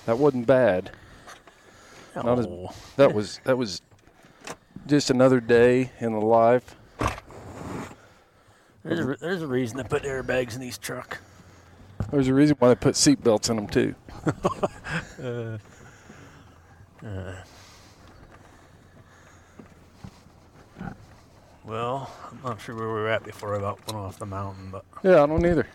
that 0.07 0.19
wasn't 0.19 0.47
bad. 0.47 0.91
Not 2.15 2.39
as, 2.39 2.47
Oh. 2.47 2.71
that 2.97 3.15
was 3.15 3.41
that 3.45 3.57
was 3.57 3.81
just 4.87 5.11
another 5.11 5.41
day 5.41 5.91
in 6.01 6.13
the 6.13 6.21
life. 6.21 6.77
There's 8.85 8.99
a, 9.01 9.17
there's 9.21 9.43
a 9.43 9.47
reason 9.47 9.77
they 9.77 9.85
put 9.85 10.03
airbags 10.03 10.55
in 10.55 10.61
these 10.61 10.77
truck. 10.77 11.19
There's 12.13 12.29
a 12.29 12.35
reason 12.35 12.57
why 12.59 12.69
they 12.69 12.75
put 12.75 12.95
seatbelts 12.95 13.51
in 13.51 13.57
them 13.57 13.67
too. 13.67 13.95
Well, 21.65 22.11
I'm 22.31 22.41
not 22.45 22.61
sure 22.61 22.75
where 22.75 22.89
we 22.89 22.93
were 22.93 23.09
at 23.09 23.25
before 23.25 23.55
I 23.55 23.59
about 23.59 23.79
went 23.87 23.97
off 23.97 24.19
the 24.19 24.27
mountain, 24.27 24.69
but 24.71 24.85
Yeah, 25.03 25.23
I 25.23 25.27
don't 25.27 25.47
either. 25.47 25.67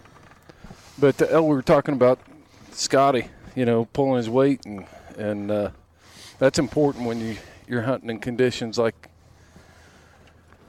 But 1.00 1.34
uh, 1.34 1.42
we 1.42 1.56
were 1.56 1.62
talking 1.62 1.94
about 1.94 2.20
Scotty, 2.72 3.30
you 3.56 3.66
know, 3.66 3.86
pulling 3.86 4.18
his 4.18 4.30
weight, 4.30 4.66
and 4.66 4.86
and 5.18 5.50
uh, 5.50 5.70
that's 6.40 6.60
important 6.60 7.06
when 7.06 7.20
you 7.20 7.38
you're 7.68 7.84
hunting 7.84 8.10
in 8.10 8.20
conditions 8.20 8.78
like. 8.78 9.10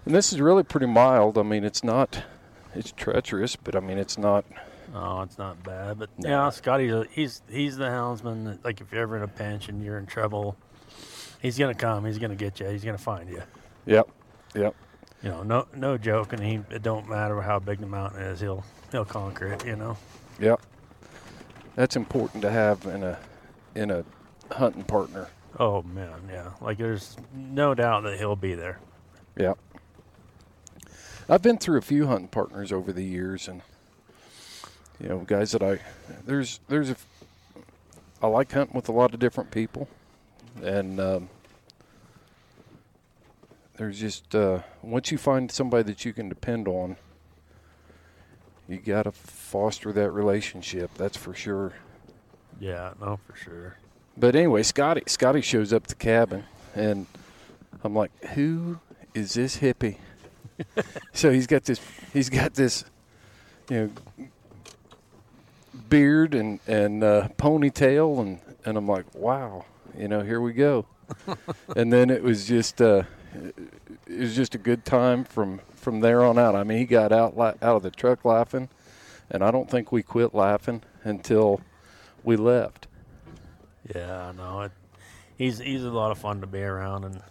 And 0.07 0.15
this 0.15 0.33
is 0.33 0.41
really 0.41 0.63
pretty 0.63 0.87
mild. 0.87 1.37
I 1.37 1.43
mean, 1.43 1.65
it's 1.65 1.85
not, 1.85 2.23
it's 2.75 2.93
treacherous, 2.93 3.57
but 3.57 3.77
I 3.77 3.81
mean, 3.81 3.99
it's 3.99 4.17
not. 4.17 4.45
Oh, 4.95 5.23
it's 5.23 5.39
not 5.39 5.63
bad. 5.63 5.99
But 5.99 6.11
No. 6.19 6.29
yeah, 6.29 6.51
Scotty's 6.51 6.93
a, 6.93 7.07
he's 7.11 7.43
he's 7.51 7.77
the 7.77 7.85
houndsman. 7.87 8.45
That, 8.45 8.65
like 8.65 8.81
if 8.81 8.93
you're 8.93 9.03
ever 9.03 9.17
in 9.17 9.23
a 9.23 9.29
pinch 9.29 9.69
and 9.69 9.83
you're 9.83 9.99
in 9.99 10.07
trouble, 10.07 10.57
he's 11.41 11.59
gonna 11.59 11.75
come. 11.75 12.05
He's 12.05 12.19
gonna 12.19 12.35
get 12.37 12.61
you. 12.61 12.67
He's 12.69 12.85
gonna 12.85 12.99
find 12.99 13.29
you. 13.29 13.43
Yep, 13.87 14.09
yep. 14.55 14.75
You 15.23 15.31
know, 15.31 15.43
no 15.43 15.67
no 15.75 15.99
joke. 15.99 16.33
And 16.33 16.43
he 16.43 16.61
it 16.71 16.83
don't 16.83 17.09
matter 17.09 17.41
how 17.41 17.59
big 17.59 17.81
the 17.81 17.87
mountain 17.87 18.23
is. 18.23 18.41
He'll 18.41 18.65
he'll 18.93 19.05
conquer 19.05 19.49
it. 19.53 19.65
You 19.67 19.77
know. 19.77 19.97
Yep. 20.41 20.61
That's 21.75 21.97
important 21.97 22.43
to 22.43 22.51
have 22.51 22.85
in 22.87 23.03
a 23.03 23.19
in 23.75 23.91
a 23.91 24.05
hunting 24.51 24.85
partner. 24.85 25.29
Oh 25.59 25.83
man, 25.83 26.29
yeah. 26.31 26.51
Like 26.61 26.79
there's 26.79 27.17
no 27.35 27.75
doubt 27.75 28.03
that 28.05 28.19
he'll 28.19 28.37
be 28.37 28.55
there. 28.55 28.79
Yep. 29.37 29.59
I've 31.29 31.43
been 31.43 31.59
through 31.59 31.79
a 31.79 31.83
few 31.83 32.07
hunting 32.07 32.29
partners 32.29 32.73
over 32.73 32.93
the 32.93 33.05
years, 33.05 33.49
and 33.49 33.61
you 35.01 35.09
know, 35.09 35.19
guys 35.19 35.53
that 35.53 35.63
I 35.63 35.81
there's 36.27 36.61
there's 36.69 36.91
a 36.91 36.97
I 38.23 38.27
like 38.27 38.53
hunting 38.53 38.75
with 38.75 38.89
a 38.89 38.93
lot 38.93 39.15
of 39.15 39.21
different 39.21 39.51
people, 39.51 39.89
and 40.63 40.99
um, 40.99 41.29
there's 43.77 44.01
just 44.01 44.35
uh, 44.35 44.61
once 44.83 45.13
you 45.13 45.19
find 45.19 45.51
somebody 45.51 45.85
that 45.85 46.05
you 46.05 46.13
can 46.13 46.29
depend 46.29 46.67
on, 46.67 46.97
you 48.69 48.79
got 48.79 49.05
to 49.05 49.13
foster 49.13 49.93
that 49.93 50.11
relationship. 50.11 50.91
That's 50.95 51.17
for 51.17 51.33
sure. 51.33 51.75
Yeah, 52.59 52.95
no, 53.01 53.21
for 53.25 53.37
sure. 53.37 53.77
But 54.17 54.35
anyway, 54.35 54.65
Scotty 54.65 55.03
Scotty 55.07 55.43
shows 55.43 55.73
up 55.73 55.85
at 55.85 55.89
the 55.91 55.95
cabin, 55.95 56.45
and 56.75 57.07
I'm 57.85 57.95
like, 57.95 58.11
"Who 58.35 58.81
is 59.15 59.35
this 59.35 59.59
hippie?" 59.59 59.99
so 61.13 61.31
he's 61.31 61.47
got 61.47 61.63
this 61.63 61.81
he's 62.13 62.29
got 62.29 62.55
this, 62.55 62.85
you 63.71 63.93
know, 64.19 64.27
beard 65.89 66.35
and 66.35 66.61
and 66.67 67.03
uh, 67.03 67.29
ponytail, 67.39 68.21
and 68.21 68.41
and 68.65 68.77
I'm 68.77 68.87
like, 68.87 69.07
"Wow, 69.15 69.65
you 69.97 70.09
know, 70.09 70.21
here 70.21 70.41
we 70.41 70.53
go." 70.53 70.87
and 71.77 71.93
then 71.93 72.11
it 72.11 72.23
was 72.23 72.47
just 72.47 72.83
uh, 72.83 73.03
it 74.07 74.19
was 74.19 74.37
just 74.37 74.55
a 74.55 74.59
good 74.59 74.85
time 74.85 75.25
from 75.25 75.61
from 75.75 76.01
there 76.01 76.25
on 76.25 76.39
out. 76.39 76.55
I 76.55 76.65
mean, 76.65 76.79
he 76.79 76.85
got 76.85 77.13
out 77.13 77.39
out 77.39 77.63
of 77.63 77.83
the 77.83 77.91
truck 77.91 78.25
laughing, 78.25 78.69
and 79.31 79.43
I 79.43 79.51
don't 79.51 79.71
think 79.71 79.93
we 79.93 80.03
quit 80.03 80.35
laughing 80.35 80.83
until 81.05 81.61
we 82.25 82.37
left. 82.37 82.87
Yeah, 83.95 84.33
no, 84.37 84.63
it, 84.63 84.73
he's 85.37 85.59
he's 85.59 85.85
a 85.85 85.91
lot 85.91 86.11
of 86.11 86.19
fun 86.19 86.41
to 86.41 86.47
be 86.47 86.61
around, 86.61 87.05
and 87.05 87.23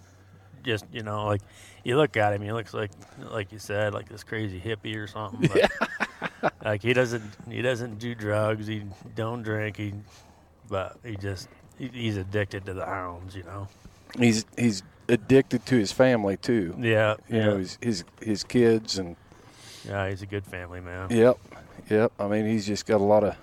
just 0.63 0.85
you 0.91 1.03
know, 1.03 1.25
like 1.25 1.41
you 1.83 1.97
look 1.97 2.17
at 2.17 2.33
him, 2.33 2.41
he 2.41 2.51
looks 2.51 2.73
like 2.73 2.91
like 3.31 3.51
you 3.51 3.59
said, 3.59 3.93
like 3.93 4.09
this 4.09 4.23
crazy 4.23 4.59
hippie 4.59 4.95
or 4.95 5.07
something. 5.07 5.49
But, 5.49 5.71
like 6.63 6.81
he 6.81 6.93
doesn't 6.93 7.23
he 7.49 7.61
doesn't 7.61 7.99
do 7.99 8.15
drugs, 8.15 8.67
he 8.67 8.83
don't 9.15 9.43
drink, 9.43 9.77
he 9.77 9.93
but 10.69 10.97
he 11.03 11.15
just 11.15 11.47
he, 11.77 11.87
he's 11.87 12.17
addicted 12.17 12.65
to 12.65 12.73
the 12.73 12.85
hounds, 12.85 13.35
you 13.35 13.43
know. 13.43 13.67
he's 14.17 14.45
he's 14.57 14.83
addicted 15.09 15.65
to 15.67 15.75
his 15.77 15.91
family 15.91 16.37
too. 16.37 16.75
Yeah, 16.79 17.15
You 17.29 17.37
yeah, 17.37 17.45
know, 17.45 17.57
his 17.57 17.77
his 17.81 18.03
his 18.21 18.43
kids 18.43 18.97
and 18.97 19.15
yeah. 19.87 20.09
He's 20.09 20.21
a 20.21 20.25
good 20.25 20.45
family 20.45 20.81
man. 20.81 21.09
yep, 21.09 21.37
yep. 21.89 22.11
I 22.19 22.27
mean, 22.27 22.45
he's 22.45 22.67
just 22.67 22.85
got 22.85 22.99
a 23.01 23.03
lot 23.05 23.23
of. 23.23 23.35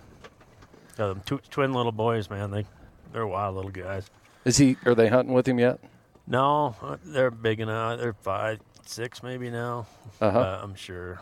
Got 0.97 1.09
them 1.09 1.23
two, 1.25 1.41
twin 1.51 1.73
little 1.73 1.91
boys, 1.93 2.29
man. 2.31 2.51
They 2.51 2.67
they're 3.13 3.27
wild 3.27 3.57
little 3.57 3.71
guys. 3.71 4.11
Is 4.45 4.59
he? 4.59 4.77
Are 4.85 4.95
they 4.95 5.09
hunting 5.09 5.35
with 5.35 5.49
him 5.49 5.59
yet? 5.59 5.81
No, 6.27 6.75
uh, 6.83 6.97
they're 7.05 7.31
big 7.31 7.61
enough. 7.61 7.99
They're 7.99 8.13
five, 8.13 8.61
six 8.87 9.23
maybe 9.23 9.51
now. 9.51 9.87
Uh 10.21 10.31
huh. 10.31 10.39
Uh, 10.39 10.61
I'm 10.63 10.75
sure. 10.75 11.21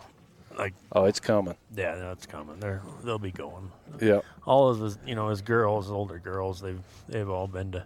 Like 0.56 0.74
oh, 0.92 1.04
it's 1.04 1.20
coming. 1.20 1.56
yeah, 1.74 1.96
that's 1.96 2.26
coming. 2.26 2.60
They're 2.60 2.82
they'll 3.04 3.18
be 3.18 3.30
going. 3.30 3.70
Yeah. 4.00 4.20
all 4.46 4.68
of 4.68 4.80
his, 4.80 4.98
you 5.06 5.14
know, 5.14 5.28
his 5.28 5.40
girls, 5.42 5.90
older 5.90 6.18
girls, 6.18 6.60
they've 6.60 6.80
they've 7.08 7.28
all 7.28 7.46
been 7.46 7.72
to 7.72 7.84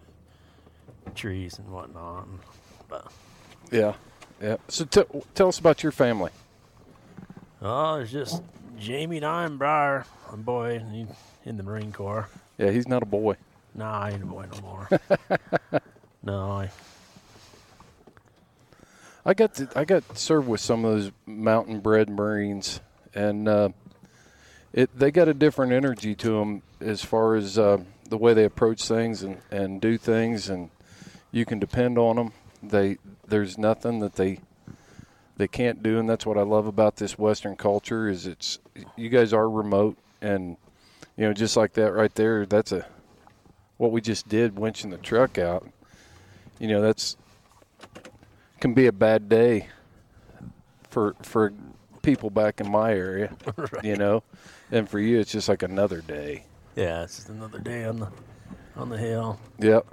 trees 1.14 1.58
and 1.58 1.68
whatnot. 1.70 2.26
And, 2.26 2.38
but 2.88 3.12
Yeah. 3.70 3.94
Yeah. 4.42 4.56
So 4.68 4.84
t- 4.84 5.04
tell 5.34 5.48
us 5.48 5.58
about 5.58 5.82
your 5.82 5.92
family. 5.92 6.30
oh, 7.62 7.96
it's 7.96 8.12
just 8.12 8.42
Jamie 8.78 9.20
Ninebriar, 9.20 10.04
a 10.32 10.36
boy 10.36 10.80
he, 10.92 11.06
in 11.44 11.56
the 11.56 11.62
Marine 11.62 11.92
Corps. 11.92 12.28
Yeah, 12.58 12.70
he's 12.70 12.88
not 12.88 13.02
a 13.02 13.06
boy. 13.06 13.36
Nah, 13.74 14.00
I 14.00 14.10
ain't 14.10 14.22
a 14.22 14.26
boy 14.26 14.46
no 14.52 14.60
more. 14.62 14.88
no, 16.22 16.50
I, 16.52 16.70
I 19.26 19.34
got 19.34 19.54
to, 19.54 19.68
I 19.74 19.84
got 19.84 20.16
served 20.16 20.46
with 20.46 20.60
some 20.60 20.84
of 20.84 20.92
those 20.92 21.10
mountain 21.26 21.80
bred 21.80 22.08
Marines, 22.08 22.80
and 23.12 23.48
uh, 23.48 23.70
it 24.72 24.96
they 24.96 25.10
got 25.10 25.26
a 25.26 25.34
different 25.34 25.72
energy 25.72 26.14
to 26.14 26.38
them 26.38 26.62
as 26.80 27.04
far 27.04 27.34
as 27.34 27.58
uh, 27.58 27.78
the 28.08 28.16
way 28.16 28.34
they 28.34 28.44
approach 28.44 28.86
things 28.86 29.24
and, 29.24 29.38
and 29.50 29.80
do 29.80 29.98
things, 29.98 30.48
and 30.48 30.70
you 31.32 31.44
can 31.44 31.58
depend 31.58 31.98
on 31.98 32.14
them. 32.14 32.32
They 32.62 32.98
there's 33.26 33.58
nothing 33.58 33.98
that 33.98 34.14
they 34.14 34.38
they 35.36 35.48
can't 35.48 35.82
do, 35.82 35.98
and 35.98 36.08
that's 36.08 36.24
what 36.24 36.38
I 36.38 36.42
love 36.42 36.68
about 36.68 36.94
this 36.94 37.18
Western 37.18 37.56
culture 37.56 38.08
is 38.08 38.28
it's 38.28 38.60
you 38.94 39.08
guys 39.08 39.32
are 39.32 39.50
remote, 39.50 39.98
and 40.22 40.56
you 41.16 41.26
know 41.26 41.32
just 41.32 41.56
like 41.56 41.72
that 41.72 41.92
right 41.92 42.14
there. 42.14 42.46
That's 42.46 42.70
a 42.70 42.86
what 43.76 43.90
we 43.90 44.00
just 44.00 44.28
did, 44.28 44.54
winching 44.54 44.92
the 44.92 44.98
truck 44.98 45.36
out. 45.36 45.66
You 46.60 46.68
know 46.68 46.80
that's 46.80 47.16
can 48.60 48.74
be 48.74 48.86
a 48.86 48.92
bad 48.92 49.28
day 49.28 49.68
for 50.88 51.14
for 51.22 51.52
people 52.02 52.30
back 52.30 52.60
in 52.60 52.70
my 52.70 52.92
area, 52.92 53.34
you 53.82 53.96
know, 53.96 54.22
and 54.70 54.88
for 54.88 54.98
you 54.98 55.18
it's 55.18 55.32
just 55.32 55.48
like 55.48 55.62
another 55.62 56.00
day. 56.00 56.44
yeah, 56.74 57.02
it's 57.02 57.16
just 57.16 57.28
another 57.28 57.58
day 57.58 57.84
on 57.84 57.98
the 58.00 58.08
on 58.76 58.88
the 58.88 58.98
hill. 58.98 59.38
Yep. 59.58 59.86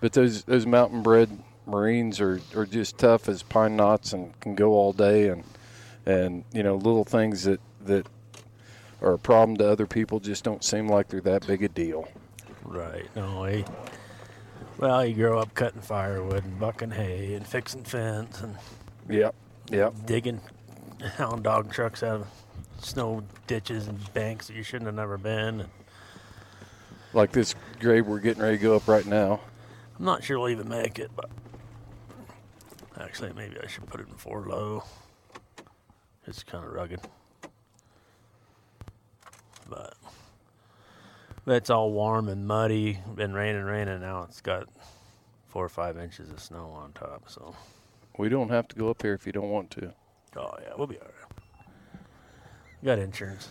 But 0.00 0.12
those 0.12 0.44
those 0.44 0.66
mountain 0.66 1.02
bred 1.02 1.30
Marines 1.66 2.20
are, 2.20 2.40
are 2.56 2.64
just 2.64 2.96
tough 2.96 3.28
as 3.28 3.42
pine 3.42 3.76
knots 3.76 4.12
and 4.12 4.38
can 4.40 4.54
go 4.54 4.72
all 4.72 4.92
day 4.92 5.28
and 5.28 5.44
and 6.06 6.44
you 6.52 6.62
know 6.62 6.76
little 6.76 7.04
things 7.04 7.44
that 7.44 7.60
that 7.84 8.06
are 9.00 9.12
a 9.12 9.18
problem 9.18 9.56
to 9.58 9.68
other 9.68 9.86
people 9.86 10.18
just 10.18 10.42
don't 10.42 10.64
seem 10.64 10.88
like 10.88 11.08
they're 11.08 11.20
that 11.20 11.46
big 11.46 11.62
a 11.62 11.68
deal. 11.68 12.08
Right. 12.64 13.06
No, 13.14 13.44
he, 13.44 13.64
well, 14.78 15.04
you 15.04 15.14
grow 15.14 15.38
up 15.38 15.54
cutting 15.54 15.80
firewood 15.82 16.44
and 16.44 16.58
bucking 16.58 16.90
hay 16.92 17.34
and 17.34 17.46
fixing 17.46 17.84
fence 17.84 18.40
and 18.40 18.56
Yep. 19.08 19.34
Yep. 19.70 19.94
digging 20.06 20.40
hound 21.16 21.44
dog 21.44 21.70
trucks 21.72 22.02
out 22.02 22.20
of 22.22 22.26
snow 22.80 23.22
ditches 23.46 23.86
and 23.88 24.12
banks 24.14 24.46
that 24.46 24.56
you 24.56 24.62
shouldn't 24.62 24.86
have 24.86 24.94
never 24.94 25.18
been. 25.18 25.60
And 25.60 25.68
Like 27.12 27.32
this 27.32 27.54
grave 27.80 28.06
we're 28.06 28.20
getting 28.20 28.42
ready 28.42 28.56
to 28.56 28.62
go 28.62 28.76
up 28.76 28.86
right 28.88 29.06
now. 29.06 29.40
I'm 29.98 30.04
not 30.04 30.22
sure 30.22 30.38
we'll 30.38 30.50
even 30.50 30.68
make 30.68 30.98
it, 30.98 31.10
but 31.16 31.28
actually, 33.00 33.32
maybe 33.32 33.56
I 33.62 33.66
should 33.66 33.86
put 33.86 34.00
it 34.00 34.08
in 34.08 34.14
four 34.14 34.42
low. 34.42 34.84
It's 36.26 36.42
kind 36.44 36.64
of 36.64 36.72
rugged, 36.72 37.00
but 37.42 37.50
but 39.68 39.94
it's 41.50 41.70
all 41.70 41.90
warm 41.92 42.28
and 42.28 42.46
muddy. 42.46 42.98
Been 43.14 43.32
raining, 43.32 43.64
raining. 43.64 44.00
Now 44.00 44.22
it's 44.24 44.40
got 44.40 44.68
four 45.46 45.64
or 45.64 45.68
five 45.68 45.96
inches 45.98 46.30
of 46.30 46.40
snow 46.40 46.70
on 46.70 46.92
top. 46.92 47.28
So, 47.28 47.54
We 48.18 48.28
don't 48.28 48.50
have 48.50 48.68
to 48.68 48.76
go 48.76 48.90
up 48.90 49.02
here 49.02 49.14
if 49.14 49.26
you 49.26 49.32
don't 49.32 49.50
want 49.50 49.70
to. 49.72 49.92
oh 50.36 50.54
yeah, 50.62 50.72
we'll 50.76 50.86
be 50.86 50.98
all 50.98 51.04
right. 51.04 52.00
Got 52.84 52.98
insurance. 52.98 53.48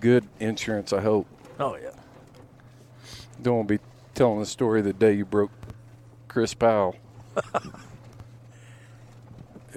good 0.00 0.24
insurance. 0.38 0.92
I 0.92 1.00
hope. 1.00 1.26
Oh 1.58 1.76
yeah. 1.76 1.90
Don't 3.42 3.56
want 3.56 3.68
to 3.68 3.78
be 3.78 3.84
telling 4.14 4.38
the 4.40 4.46
story 4.46 4.82
the 4.82 4.92
day 4.92 5.14
you 5.14 5.24
broke 5.24 5.50
Chris 6.28 6.52
Powell. 6.54 6.94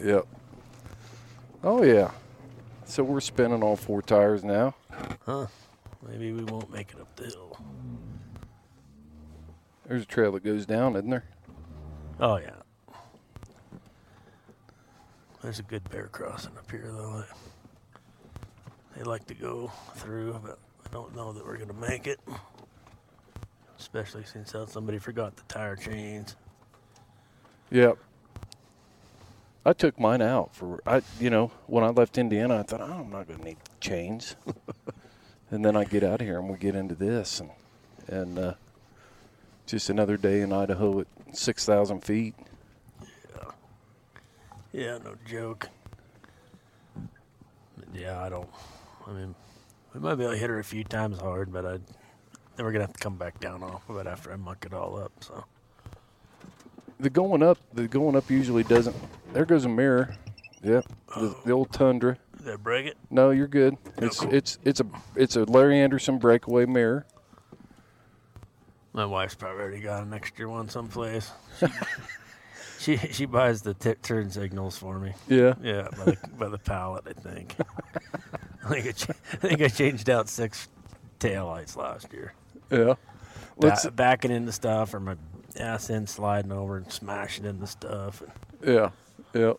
yep. 0.04 0.28
Oh 1.64 1.84
yeah. 1.84 2.12
So 2.86 3.04
we're 3.04 3.22
spinning 3.22 3.64
all 3.64 3.76
four 3.76 4.02
tires 4.02 4.44
now. 4.44 4.76
Huh. 5.26 5.48
Maybe 6.14 6.32
we 6.32 6.44
won't 6.44 6.72
make 6.72 6.92
it 6.92 7.02
up 7.02 7.16
the 7.16 7.26
hill. 7.26 7.58
There's 9.88 10.04
a 10.04 10.06
trail 10.06 10.32
that 10.34 10.44
goes 10.44 10.68
down, 10.68 10.96
isn't 10.96 11.10
there? 11.10 11.24
Oh 12.20 12.38
yeah. 12.38 12.52
There's 15.42 15.58
a 15.58 15.64
good 15.64 15.90
bear 15.90 16.10
crossing 16.12 16.56
up 16.56 16.70
here 16.70 16.86
though. 16.86 17.24
They, 18.96 19.04
like 19.04 19.26
to 19.26 19.34
go 19.34 19.72
through, 19.96 20.40
but 20.46 20.60
I 20.86 20.94
don't 20.94 21.16
know 21.16 21.34
that 21.34 21.44
we're 21.44 21.58
gonna 21.58 21.74
make 21.74 22.06
it. 22.06 22.20
Especially 23.80 24.24
since 24.24 24.54
uh, 24.54 24.68
somebody 24.68 25.00
forgot 25.00 25.36
the 25.36 25.44
tire 25.48 25.76
chains. 25.76 26.36
Yep. 27.72 27.98
I 29.66 29.74
took 29.74 30.00
mine 30.00 30.22
out 30.22 30.56
for 30.56 30.80
I 30.86 31.02
you 31.20 31.32
know, 31.32 31.50
when 31.66 31.84
I 31.84 31.90
left 31.90 32.20
Indiana 32.20 32.60
I 32.60 32.64
thought, 32.64 32.82
oh, 32.82 33.00
I'm 33.02 33.10
not 33.10 33.28
gonna 33.28 33.44
need 33.44 33.58
chains. 33.80 34.36
and 35.54 35.64
then 35.64 35.76
I 35.76 35.84
get 35.84 36.04
out 36.04 36.20
of 36.20 36.26
here 36.26 36.40
and 36.40 36.50
we 36.50 36.58
get 36.58 36.74
into 36.76 36.96
this 36.96 37.40
and 37.40 37.52
and 38.08 38.40
uh, 38.40 38.54
just 39.68 39.90
another 39.90 40.18
day 40.18 40.42
in 40.42 40.52
Idaho 40.52 41.02
at 41.02 41.08
six 41.32 41.64
thousand 41.64 42.04
feet. 42.04 42.34
Yeah, 44.72 44.98
no 44.98 45.16
joke. 45.28 45.70
Yeah, 47.94 48.20
I 48.20 48.30
don't. 48.30 48.50
I 49.06 49.12
mean, 49.12 49.36
we 49.94 50.00
might 50.00 50.16
be 50.16 50.24
able 50.24 50.34
to 50.34 50.40
hit 50.40 50.50
her 50.50 50.58
a 50.58 50.64
few 50.64 50.84
times 50.84 51.20
hard, 51.20 51.54
but 51.54 51.66
I 51.66 51.72
then 52.56 52.66
we're 52.66 52.72
gonna 52.72 52.86
have 52.86 52.94
to 52.94 53.00
come 53.00 53.18
back 53.18 53.40
down 53.40 53.62
off 53.62 53.88
of 53.88 53.98
it 53.98 54.08
after 54.08 54.34
I 54.34 54.38
muck 54.38 54.66
it 54.66 54.74
all 54.74 54.98
up. 54.98 55.12
So 55.20 55.46
The 57.00 57.12
going 57.12 57.44
up 57.44 57.60
the 57.74 57.88
going 57.88 58.16
up 58.16 58.32
usually 58.32 58.64
doesn't 58.64 58.96
there 59.34 59.46
goes 59.46 59.66
a 59.66 59.70
mirror. 59.70 60.16
Yep. 60.64 60.86
The, 61.16 61.36
the 61.46 61.52
old 61.52 61.72
tundra. 61.72 62.18
Did 62.44 62.54
I 62.54 62.58
break 62.58 62.86
it? 62.86 62.98
No, 63.10 63.32
you're 63.32 63.48
good. 63.48 63.78
It's 63.98 64.22
it's 64.24 64.58
it's 64.64 64.80
a 64.80 64.86
it's 65.16 65.36
a 65.36 65.44
Larry 65.46 65.80
Anderson 65.80 66.18
breakaway 66.20 66.66
mirror. 66.66 67.06
My 68.94 69.06
wife's 69.06 69.36
probably 69.36 69.62
already 69.64 69.80
got 69.80 70.04
an 70.04 70.14
extra 70.14 70.48
one 70.50 70.70
someplace. 70.70 71.32
She 71.60 71.68
she, 72.98 73.08
she 73.12 73.26
buys 73.26 73.62
the 73.64 73.74
t- 73.74 73.96
turn 73.96 74.30
signals 74.30 74.78
for 74.78 75.00
me. 75.00 75.14
Yeah. 75.28 75.56
Yeah, 75.64 75.88
by 75.98 76.06
the, 76.06 76.18
by 76.38 76.50
the 76.50 76.60
pallet, 76.60 77.04
I 77.08 77.14
think. 77.14 77.56
I 78.66 78.70
think 78.70 78.88
I, 78.88 78.92
ch- 78.92 79.10
I 79.10 79.36
think 79.48 79.62
I 79.62 79.68
changed 79.68 80.10
out 80.10 80.30
six 80.30 80.70
taillights 81.20 81.76
last 81.76 82.14
year. 82.14 82.34
Yeah. 82.70 82.94
Let's 83.58 83.86
Ba- 83.86 83.92
backing 83.92 84.32
into 84.32 84.52
stuff 84.52 84.94
or 84.94 85.00
my 85.00 85.16
ass 85.60 85.90
end 85.90 86.08
sliding 86.10 86.52
over 86.52 86.78
and 86.78 86.92
smashing 86.92 87.46
into 87.46 87.66
stuff. 87.68 88.22
And, 88.22 88.32
Yeah, 88.76 88.90
yeah. 89.34 89.54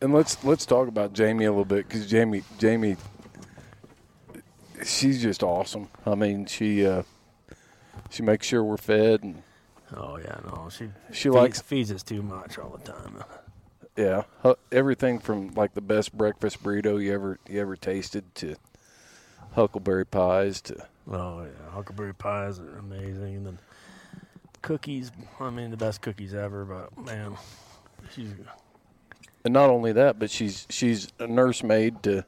And 0.00 0.12
let's 0.12 0.42
let's 0.44 0.66
talk 0.66 0.88
about 0.88 1.12
Jamie 1.14 1.46
a 1.46 1.50
little 1.50 1.64
bit 1.64 1.88
because 1.88 2.06
Jamie 2.06 2.42
Jamie, 2.58 2.96
she's 4.84 5.22
just 5.22 5.42
awesome. 5.42 5.88
I 6.04 6.14
mean, 6.14 6.46
she 6.46 6.86
uh, 6.86 7.02
she 8.10 8.22
makes 8.22 8.46
sure 8.46 8.62
we're 8.62 8.76
fed 8.76 9.22
and 9.22 9.42
oh 9.96 10.18
yeah, 10.18 10.38
no, 10.44 10.68
she 10.70 10.90
She 11.12 11.30
likes- 11.30 11.60
feeds 11.60 11.90
us 11.90 12.02
too 12.02 12.22
much 12.22 12.58
all 12.58 12.78
the 12.82 12.92
time. 12.92 13.24
yeah, 13.96 14.22
everything 14.70 15.18
from 15.18 15.54
like 15.54 15.74
the 15.74 15.80
best 15.80 16.16
breakfast 16.16 16.62
burrito 16.62 17.02
you 17.02 17.14
ever 17.14 17.38
you 17.48 17.60
ever 17.60 17.76
tasted 17.76 18.34
to 18.36 18.56
huckleberry 19.52 20.04
pies 20.04 20.60
to 20.62 20.86
Oh 21.10 21.42
yeah, 21.42 21.70
huckleberry 21.72 22.14
pies 22.14 22.58
are 22.58 22.78
amazing, 22.78 23.36
and 23.36 23.46
then 23.46 23.58
cookies. 24.60 25.10
I 25.40 25.50
mean, 25.50 25.70
the 25.70 25.76
best 25.76 26.02
cookies 26.02 26.34
ever. 26.34 26.64
But 26.64 26.98
man, 27.02 27.36
she's 28.12 28.30
and 29.46 29.52
not 29.52 29.70
only 29.70 29.92
that, 29.92 30.18
but 30.18 30.28
she's 30.28 30.66
she's 30.68 31.06
a 31.20 31.26
nursemaid 31.26 32.02
to 32.02 32.24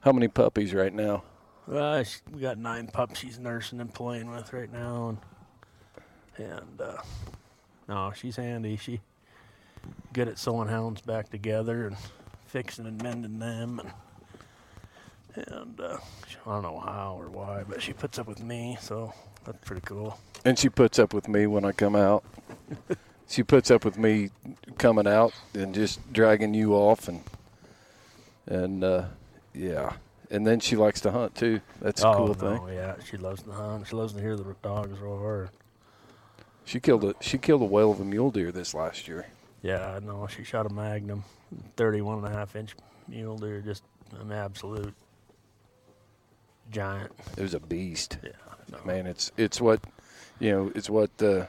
how 0.00 0.10
many 0.10 0.26
puppies 0.26 0.72
right 0.72 0.92
now? 0.92 1.22
Well, 1.66 2.02
sh 2.02 2.16
we 2.32 2.40
got 2.40 2.56
nine 2.56 2.86
pups 2.86 3.20
she's 3.20 3.38
nursing 3.38 3.78
and 3.78 3.92
playing 3.92 4.30
with 4.30 4.52
right 4.54 4.72
now, 4.72 5.18
and 6.38 6.48
and 6.48 6.80
uh, 6.80 7.02
no, 7.88 8.12
she's 8.16 8.36
handy. 8.36 8.76
She 8.76 9.00
good 10.14 10.28
at 10.28 10.38
sewing 10.38 10.68
hounds 10.68 11.02
back 11.02 11.28
together 11.28 11.88
and 11.88 11.96
fixing 12.46 12.86
and 12.86 13.02
mending 13.02 13.38
them, 13.38 13.80
and 13.80 15.46
and 15.46 15.78
uh, 15.78 15.98
I 16.46 16.50
don't 16.50 16.62
know 16.62 16.80
how 16.80 17.18
or 17.20 17.28
why, 17.28 17.64
but 17.68 17.82
she 17.82 17.92
puts 17.92 18.18
up 18.18 18.26
with 18.26 18.42
me, 18.42 18.78
so 18.80 19.12
that's 19.44 19.58
pretty 19.58 19.82
cool. 19.84 20.18
And 20.46 20.58
she 20.58 20.70
puts 20.70 20.98
up 20.98 21.12
with 21.12 21.28
me 21.28 21.46
when 21.46 21.66
I 21.66 21.72
come 21.72 21.94
out. 21.94 22.24
she 23.28 23.42
puts 23.42 23.70
up 23.70 23.84
with 23.84 23.98
me 23.98 24.30
coming 24.78 25.06
out 25.06 25.32
and 25.54 25.74
just 25.74 26.12
dragging 26.12 26.54
you 26.54 26.74
off 26.74 27.08
and 27.08 27.22
and 28.46 28.84
uh, 28.84 29.04
yeah. 29.54 29.94
And 30.30 30.46
then 30.46 30.58
she 30.60 30.76
likes 30.76 31.00
to 31.02 31.10
hunt 31.10 31.34
too. 31.34 31.60
That's 31.80 32.02
a 32.02 32.08
oh, 32.08 32.14
cool 32.14 32.26
no, 32.28 32.34
thing. 32.34 32.74
Yeah, 32.74 32.94
she 33.08 33.16
loves 33.16 33.42
to 33.42 33.52
hunt. 33.52 33.86
She 33.86 33.94
loves 33.94 34.14
to 34.14 34.20
hear 34.20 34.36
the 34.36 34.54
dogs 34.62 34.98
roar. 34.98 35.50
She 36.64 36.80
killed 36.80 37.04
a 37.04 37.14
she 37.20 37.38
killed 37.38 37.62
a 37.62 37.66
whale 37.66 37.92
of 37.92 38.00
a 38.00 38.04
mule 38.04 38.30
deer 38.30 38.50
this 38.50 38.74
last 38.74 39.06
year. 39.06 39.26
Yeah, 39.62 39.98
no, 40.02 40.26
she 40.26 40.44
shot 40.44 40.66
a 40.66 40.74
magnum, 40.74 41.24
31 41.76 42.18
and 42.18 42.26
a 42.26 42.30
half 42.30 42.54
inch 42.54 42.74
mule 43.08 43.38
deer, 43.38 43.60
just 43.60 43.82
an 44.20 44.32
absolute 44.32 44.94
giant. 46.70 47.12
It 47.36 47.42
was 47.42 47.54
a 47.54 47.60
beast. 47.60 48.18
Yeah, 48.22 48.30
no. 48.72 48.84
Man, 48.84 49.06
it's 49.06 49.30
it's 49.36 49.60
what 49.60 49.80
you 50.38 50.50
know, 50.50 50.72
it's 50.74 50.90
what 50.90 51.10
uh, 51.22 51.46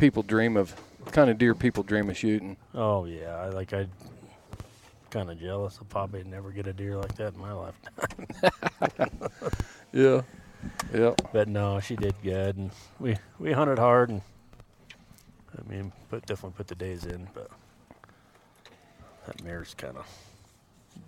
people 0.00 0.22
dream 0.22 0.56
of 0.56 0.74
kind 1.12 1.30
of 1.30 1.38
deer 1.38 1.54
people 1.54 1.82
dream 1.82 2.08
of 2.08 2.16
shooting. 2.16 2.56
Oh 2.74 3.04
yeah, 3.04 3.36
I 3.36 3.50
like 3.50 3.72
I 3.72 3.86
kind 5.10 5.30
of 5.30 5.38
jealous. 5.38 5.78
I'll 5.78 5.86
probably 5.86 6.24
never 6.24 6.50
get 6.50 6.66
a 6.66 6.72
deer 6.72 6.96
like 6.96 7.14
that 7.16 7.34
in 7.34 7.40
my 7.40 7.52
lifetime. 7.52 9.10
Yeah. 9.92 10.22
Yeah. 10.94 11.14
but 11.32 11.48
no, 11.48 11.80
she 11.80 11.96
did 11.96 12.14
good, 12.22 12.56
and 12.56 12.70
we 13.00 13.16
we 13.40 13.50
hunted 13.50 13.78
hard, 13.78 14.08
and 14.08 14.20
I 15.58 15.68
mean, 15.68 15.90
put 16.08 16.24
definitely 16.26 16.56
put 16.56 16.68
the 16.68 16.76
days 16.76 17.06
in, 17.06 17.26
but 17.34 17.50
that 19.26 19.42
mare's 19.42 19.74
kind 19.74 19.96
of 19.96 20.06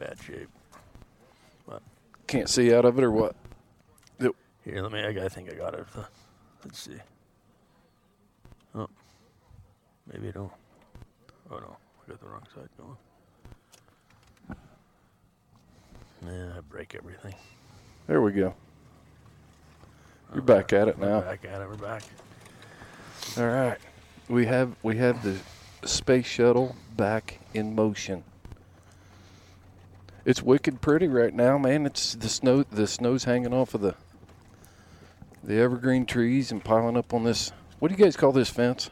bad 0.01 0.19
shape. 0.21 0.49
Can't 2.27 2.49
see 2.49 2.75
out 2.75 2.85
of 2.85 2.99
it 2.99 3.05
or 3.05 3.11
what? 3.11 3.37
Here, 4.65 4.81
let 4.81 4.93
me. 4.93 5.01
I, 5.01 5.25
I 5.25 5.29
think 5.29 5.51
I 5.51 5.55
got 5.55 5.75
it. 5.75 5.85
Let's 6.65 6.81
see. 6.81 6.99
Maybe 10.11 10.29
I 10.29 10.33
don't. 10.33 10.53
Oh 11.51 11.59
no, 11.59 11.77
I 12.05 12.11
got 12.11 12.21
the 12.21 12.27
wrong 12.27 12.43
side 12.55 12.69
going. 12.79 12.97
Yeah, 16.27 16.53
I 16.57 16.61
break 16.61 16.95
everything. 16.95 17.35
There 18.07 18.23
we 18.23 18.33
go. 18.33 18.55
You're 20.33 20.43
back 20.43 20.73
at 20.73 20.89
it 20.89 20.99
We're 20.99 21.09
now. 21.09 21.21
back 21.21 21.45
at 21.45 21.61
it. 21.61 21.69
We're 21.69 21.77
back. 21.77 22.03
All 23.37 23.47
right. 23.49 23.79
We 24.29 24.47
have 24.47 24.75
we 24.83 24.97
have 24.97 25.23
the 25.23 25.37
space 25.87 26.27
shuttle 26.27 26.75
back 26.97 27.39
in 27.55 27.75
motion. 27.75 28.25
It's 30.25 30.43
wicked 30.43 30.81
pretty 30.81 31.09
right 31.09 31.35
now, 31.35 31.59
man. 31.59 31.85
It's 31.87 32.15
the 32.15 32.29
snow 32.29 32.63
the 32.63 32.87
snow's 32.87 33.25
hanging 33.25 33.53
off 33.53 33.75
of 33.75 33.81
the 33.81 33.95
the 35.43 35.59
evergreen 35.59 36.07
trees 36.07 36.53
and 36.53 36.63
piling 36.65 36.97
up 36.97 37.13
on 37.13 37.25
this 37.25 37.53
what 37.81 37.89
do 37.89 37.97
you 37.97 38.03
guys 38.05 38.17
call 38.17 38.31
this 38.31 38.49
fence? 38.49 38.91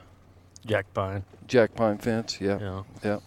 Jack 0.67 0.93
pine. 0.95 1.25
Jack 1.47 1.75
pine 1.75 1.99
fence, 1.99 2.41
yeah. 2.41 2.59
Yeah. 2.61 2.83
Yeah. 3.03 3.19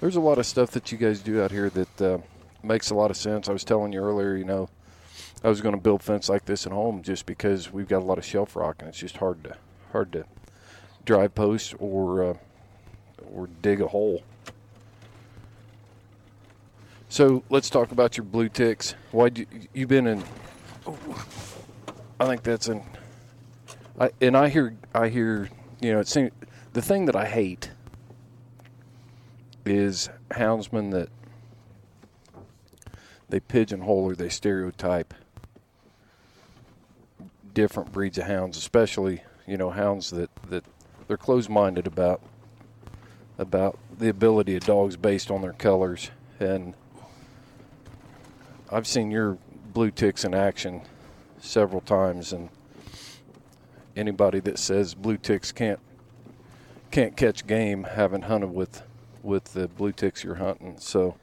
There's 0.00 0.16
a 0.16 0.20
lot 0.20 0.38
of 0.38 0.46
stuff 0.46 0.70
that 0.72 0.92
you 0.92 0.98
guys 0.98 1.20
do 1.20 1.42
out 1.42 1.50
here 1.50 1.70
that 1.70 2.02
uh, 2.02 2.18
makes 2.62 2.90
a 2.90 2.94
lot 2.94 3.10
of 3.10 3.16
sense. 3.16 3.48
I 3.48 3.52
was 3.52 3.64
telling 3.64 3.92
you 3.92 4.00
earlier, 4.00 4.36
you 4.36 4.44
know, 4.44 4.68
I 5.42 5.48
was 5.48 5.60
going 5.60 5.74
to 5.74 5.80
build 5.80 6.02
fence 6.02 6.28
like 6.28 6.44
this 6.44 6.66
at 6.66 6.72
home 6.72 7.02
just 7.02 7.26
because 7.26 7.72
we've 7.72 7.88
got 7.88 8.00
a 8.00 8.04
lot 8.04 8.18
of 8.18 8.24
shelf 8.24 8.56
rock 8.56 8.76
and 8.80 8.88
it's 8.88 8.98
just 8.98 9.18
hard 9.18 9.44
to 9.44 9.56
hard 9.92 10.12
to 10.12 10.24
drive 11.04 11.34
post 11.34 11.74
or 11.78 12.24
uh, 12.24 12.34
or 13.32 13.48
dig 13.62 13.80
a 13.80 13.88
hole. 13.88 14.22
So 17.08 17.44
let's 17.48 17.70
talk 17.70 17.92
about 17.92 18.16
your 18.16 18.24
blue 18.24 18.48
ticks. 18.48 18.94
Why 19.12 19.30
you 19.34 19.46
you 19.72 19.86
been 19.86 20.06
in? 20.06 20.24
I 22.18 22.26
think 22.26 22.42
that's 22.42 22.68
an. 22.68 22.82
I 24.00 24.10
and 24.20 24.36
I 24.36 24.48
hear 24.48 24.74
I 24.94 25.08
hear 25.08 25.48
you 25.84 25.92
know 25.92 26.00
it 26.00 26.08
seems 26.08 26.30
the 26.72 26.80
thing 26.80 27.04
that 27.04 27.14
I 27.14 27.26
hate 27.26 27.70
is 29.66 30.08
houndsmen 30.30 30.90
that 30.92 31.10
they 33.28 33.40
pigeonhole 33.40 34.04
or 34.04 34.14
they 34.14 34.30
stereotype 34.30 35.12
different 37.52 37.92
breeds 37.92 38.18
of 38.18 38.24
hounds, 38.24 38.56
especially 38.56 39.22
you 39.46 39.58
know 39.58 39.70
hounds 39.70 40.10
that 40.10 40.30
that 40.48 40.64
they're 41.06 41.18
closed-minded 41.18 41.86
about 41.86 42.22
about 43.36 43.78
the 43.98 44.08
ability 44.08 44.56
of 44.56 44.64
dogs 44.64 44.96
based 44.96 45.30
on 45.30 45.42
their 45.42 45.52
colors. 45.52 46.10
And 46.40 46.74
I've 48.70 48.86
seen 48.86 49.10
your 49.10 49.36
blue 49.72 49.90
ticks 49.90 50.24
in 50.24 50.34
action 50.34 50.80
several 51.40 51.82
times, 51.82 52.32
and 52.32 52.48
anybody 53.96 54.40
that 54.40 54.58
says 54.58 54.94
blue 54.94 55.16
ticks 55.16 55.52
can't 55.52 55.80
can't 56.90 57.16
catch 57.16 57.46
game 57.46 57.84
haven't 57.84 58.22
hunted 58.22 58.52
with 58.52 58.82
with 59.22 59.52
the 59.54 59.66
blue 59.66 59.92
ticks 59.92 60.22
you're 60.22 60.36
hunting. 60.36 60.76
So, 60.78 61.16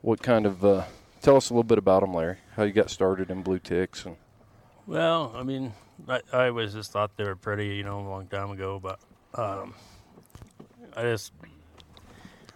what 0.00 0.22
kind 0.22 0.46
of 0.46 0.64
uh, 0.64 0.84
tell 1.20 1.36
us 1.36 1.50
a 1.50 1.52
little 1.52 1.62
bit 1.62 1.78
about 1.78 2.00
them, 2.00 2.14
Larry? 2.14 2.38
How 2.56 2.64
you 2.64 2.72
got 2.72 2.90
started 2.90 3.30
in 3.30 3.42
blue 3.42 3.58
ticks 3.58 4.04
and 4.04 4.16
Well, 4.86 5.32
I 5.36 5.42
mean, 5.42 5.74
I, 6.08 6.20
I 6.32 6.48
always 6.48 6.72
just 6.72 6.90
thought 6.90 7.16
they 7.16 7.24
were 7.24 7.36
pretty, 7.36 7.76
you 7.76 7.84
know, 7.84 8.00
a 8.00 8.08
long 8.08 8.26
time 8.26 8.50
ago, 8.50 8.80
but 8.82 8.98
um, 9.34 9.74
I 10.96 11.02
just 11.02 11.32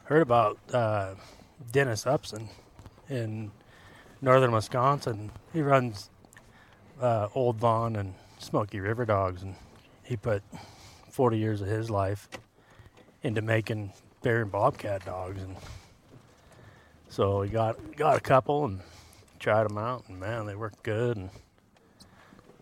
heard 0.05 0.23
about 0.23 0.59
uh, 0.73 1.15
Dennis 1.71 2.07
Upson 2.07 2.49
in 3.09 3.53
northern 4.21 4.53
Wisconsin. 4.53 5.31
He 5.53 5.63
runs 5.63 6.11
uh, 7.01 7.29
Old 7.35 7.57
Vaughn 7.57 7.97
and 7.97 8.15
Smoky 8.47 8.79
River 8.79 9.05
Dogs, 9.05 9.43
and 9.43 9.57
he 10.05 10.17
put 10.17 10.41
40 11.11 11.37
years 11.37 11.61
of 11.61 11.67
his 11.67 11.91
life 11.91 12.29
into 13.25 13.43
making 13.43 13.93
bear 14.23 14.43
and 14.43 14.53
bobcat 14.53 15.05
dogs, 15.05 15.43
and 15.43 15.57
so 17.09 17.43
he 17.43 17.51
got 17.51 17.97
got 17.97 18.17
a 18.17 18.21
couple 18.21 18.65
and 18.65 18.81
tried 19.41 19.69
them 19.69 19.77
out, 19.77 20.05
and 20.09 20.21
man, 20.21 20.47
they 20.47 20.55
worked 20.55 20.85
good, 20.85 21.17
and 21.17 21.31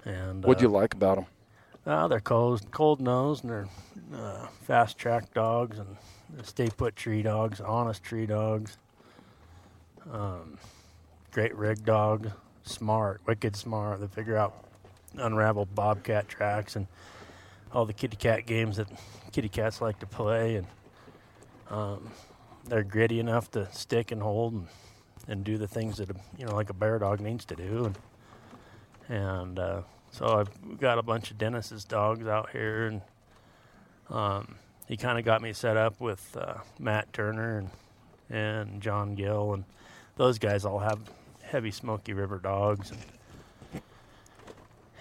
and 0.06 0.42
what 0.42 0.56
do 0.56 0.64
uh, 0.64 0.68
you 0.68 0.74
like 0.74 0.94
about 0.94 1.16
them? 1.16 1.26
uh, 1.86 2.08
they're 2.08 2.18
cold, 2.18 2.62
cold 2.70 2.98
nosed, 2.98 3.44
and 3.44 3.52
they're 3.52 3.68
uh, 4.14 4.46
fast 4.62 4.96
track 4.96 5.34
dogs, 5.34 5.78
and 5.78 5.96
stay 6.46 6.68
put 6.68 6.96
tree 6.96 7.22
dogs, 7.22 7.60
honest 7.60 8.02
tree 8.02 8.24
dogs. 8.24 8.78
Um, 10.10 10.56
great 11.30 11.54
rig 11.54 11.84
dog, 11.84 12.30
smart, 12.62 13.20
wicked 13.26 13.54
smart. 13.54 14.00
They 14.00 14.06
figure 14.06 14.38
out 14.38 14.64
unravel 15.18 15.66
bobcat 15.66 16.28
tracks 16.28 16.76
and 16.76 16.86
all 17.72 17.84
the 17.84 17.92
kitty 17.92 18.16
cat 18.16 18.46
games 18.46 18.76
that 18.76 18.88
kitty 19.32 19.48
cats 19.48 19.80
like 19.80 19.98
to 19.98 20.06
play, 20.06 20.56
and 20.56 20.66
um, 21.70 22.08
they're 22.66 22.84
gritty 22.84 23.18
enough 23.18 23.50
to 23.50 23.70
stick 23.72 24.12
and 24.12 24.22
hold 24.22 24.52
and, 24.52 24.66
and 25.26 25.44
do 25.44 25.58
the 25.58 25.66
things 25.66 25.98
that 25.98 26.10
a, 26.10 26.14
you 26.38 26.46
know 26.46 26.54
like 26.54 26.70
a 26.70 26.74
bear 26.74 26.98
dog 26.98 27.20
needs 27.20 27.44
to 27.44 27.56
do, 27.56 27.84
and 27.86 27.98
and 29.08 29.58
uh, 29.58 29.82
so 30.10 30.26
I've 30.26 30.78
got 30.78 30.98
a 30.98 31.02
bunch 31.02 31.30
of 31.30 31.38
Dennis's 31.38 31.84
dogs 31.84 32.26
out 32.26 32.50
here, 32.50 32.86
and 32.86 33.00
um, 34.08 34.54
he 34.86 34.96
kind 34.96 35.18
of 35.18 35.24
got 35.24 35.42
me 35.42 35.52
set 35.52 35.76
up 35.76 36.00
with 36.00 36.36
uh, 36.40 36.54
Matt 36.78 37.12
Turner 37.12 37.58
and 37.58 37.70
and 38.30 38.80
John 38.80 39.14
Gill, 39.16 39.52
and 39.52 39.64
those 40.16 40.38
guys 40.38 40.64
all 40.64 40.78
have 40.78 41.00
heavy 41.42 41.72
Smoky 41.72 42.12
River 42.12 42.38
dogs, 42.38 42.90
and 42.90 43.00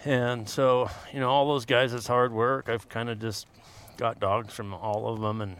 and 0.05 0.47
so 0.47 0.89
you 1.13 1.19
know 1.19 1.29
all 1.29 1.47
those 1.47 1.65
guys, 1.65 1.93
it's 1.93 2.07
hard 2.07 2.31
work. 2.31 2.69
I've 2.69 2.89
kind 2.89 3.09
of 3.09 3.19
just 3.19 3.47
got 3.97 4.19
dogs 4.19 4.53
from 4.53 4.73
all 4.73 5.07
of 5.13 5.21
them, 5.21 5.41
and 5.41 5.57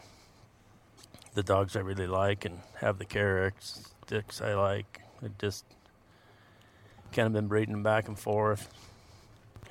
the 1.34 1.44
dogs 1.44 1.76
I 1.76 1.80
really 1.80 2.08
like, 2.08 2.46
and 2.46 2.60
have 2.80 2.98
the 2.98 3.06
characteristics 3.06 4.42
I 4.42 4.54
like. 4.54 5.02
I 5.24 5.30
just 5.40 5.66
kind 7.14 7.28
of 7.28 7.34
been 7.34 7.48
breeding 7.48 7.84
back 7.84 8.08
and 8.08 8.18
forth. 8.20 8.70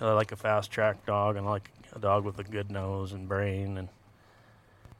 I 0.01 0.13
like 0.13 0.33
a 0.33 0.37
fast 0.37 0.71
track 0.71 1.05
dog 1.07 1.37
and 1.37 1.47
I 1.47 1.51
like 1.51 1.71
a 1.95 1.99
dog 1.99 2.25
with 2.25 2.39
a 2.39 2.45
good 2.45 2.71
nose 2.71 3.13
and 3.13 3.29
brain 3.29 3.79
and 3.79 3.89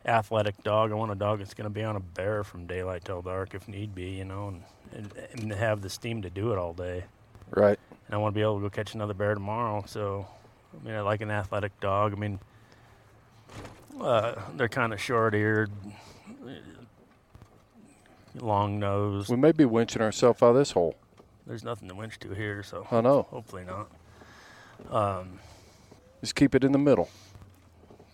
athletic 0.05 0.63
dog. 0.63 0.91
I 0.91 0.95
want 0.95 1.11
a 1.11 1.17
dog 1.17 1.39
that's 1.39 1.55
going 1.55 1.65
to 1.65 1.71
be 1.71 1.83
on 1.83 1.97
a 1.97 2.01
bear 2.01 2.45
from 2.45 2.67
daylight 2.67 3.05
till 3.05 3.23
dark 3.23 3.55
if 3.55 3.69
need 3.69 3.95
be, 3.95 4.11
you 4.11 4.25
know, 4.25 4.49
and, 4.49 4.63
and, 4.93 5.13
and 5.33 5.53
have 5.53 5.81
the 5.81 5.91
steam 5.91 6.23
to 6.23 6.31
do 6.31 6.53
it 6.53 6.59
all 6.59 6.73
day. 6.73 7.05
Right. 7.51 7.79
And 8.13 8.19
I 8.19 8.21
want 8.21 8.35
to 8.35 8.39
be 8.39 8.43
able 8.43 8.57
to 8.57 8.61
go 8.61 8.69
catch 8.69 8.93
another 8.95 9.15
bear 9.15 9.33
tomorrow. 9.33 9.85
So, 9.87 10.27
I 10.79 10.87
mean, 10.87 10.95
I 10.95 11.01
like 11.01 11.23
an 11.23 11.31
athletic 11.31 11.81
dog. 11.81 12.13
I 12.13 12.17
mean, 12.17 12.39
uh, 13.99 14.35
they're 14.55 14.69
kind 14.69 14.93
of 14.93 15.01
short 15.01 15.35
eared, 15.35 15.71
long 18.39 18.79
nosed. 18.79 19.31
We 19.31 19.37
may 19.37 19.53
be 19.53 19.65
winching 19.65 20.03
ourselves 20.03 20.43
out 20.43 20.51
of 20.51 20.57
this 20.57 20.73
hole. 20.73 20.95
There's 21.47 21.65
nothing 21.65 21.89
to 21.89 21.95
winch 21.95 22.19
to 22.19 22.35
here, 22.35 22.63
so 22.63 22.87
I 22.91 23.01
know. 23.01 23.23
hopefully 23.31 23.65
not. 23.65 23.89
Um, 24.91 25.39
Just 26.21 26.35
keep 26.35 26.55
it 26.55 26.65
in 26.65 26.73
the 26.73 26.79
middle. 26.79 27.09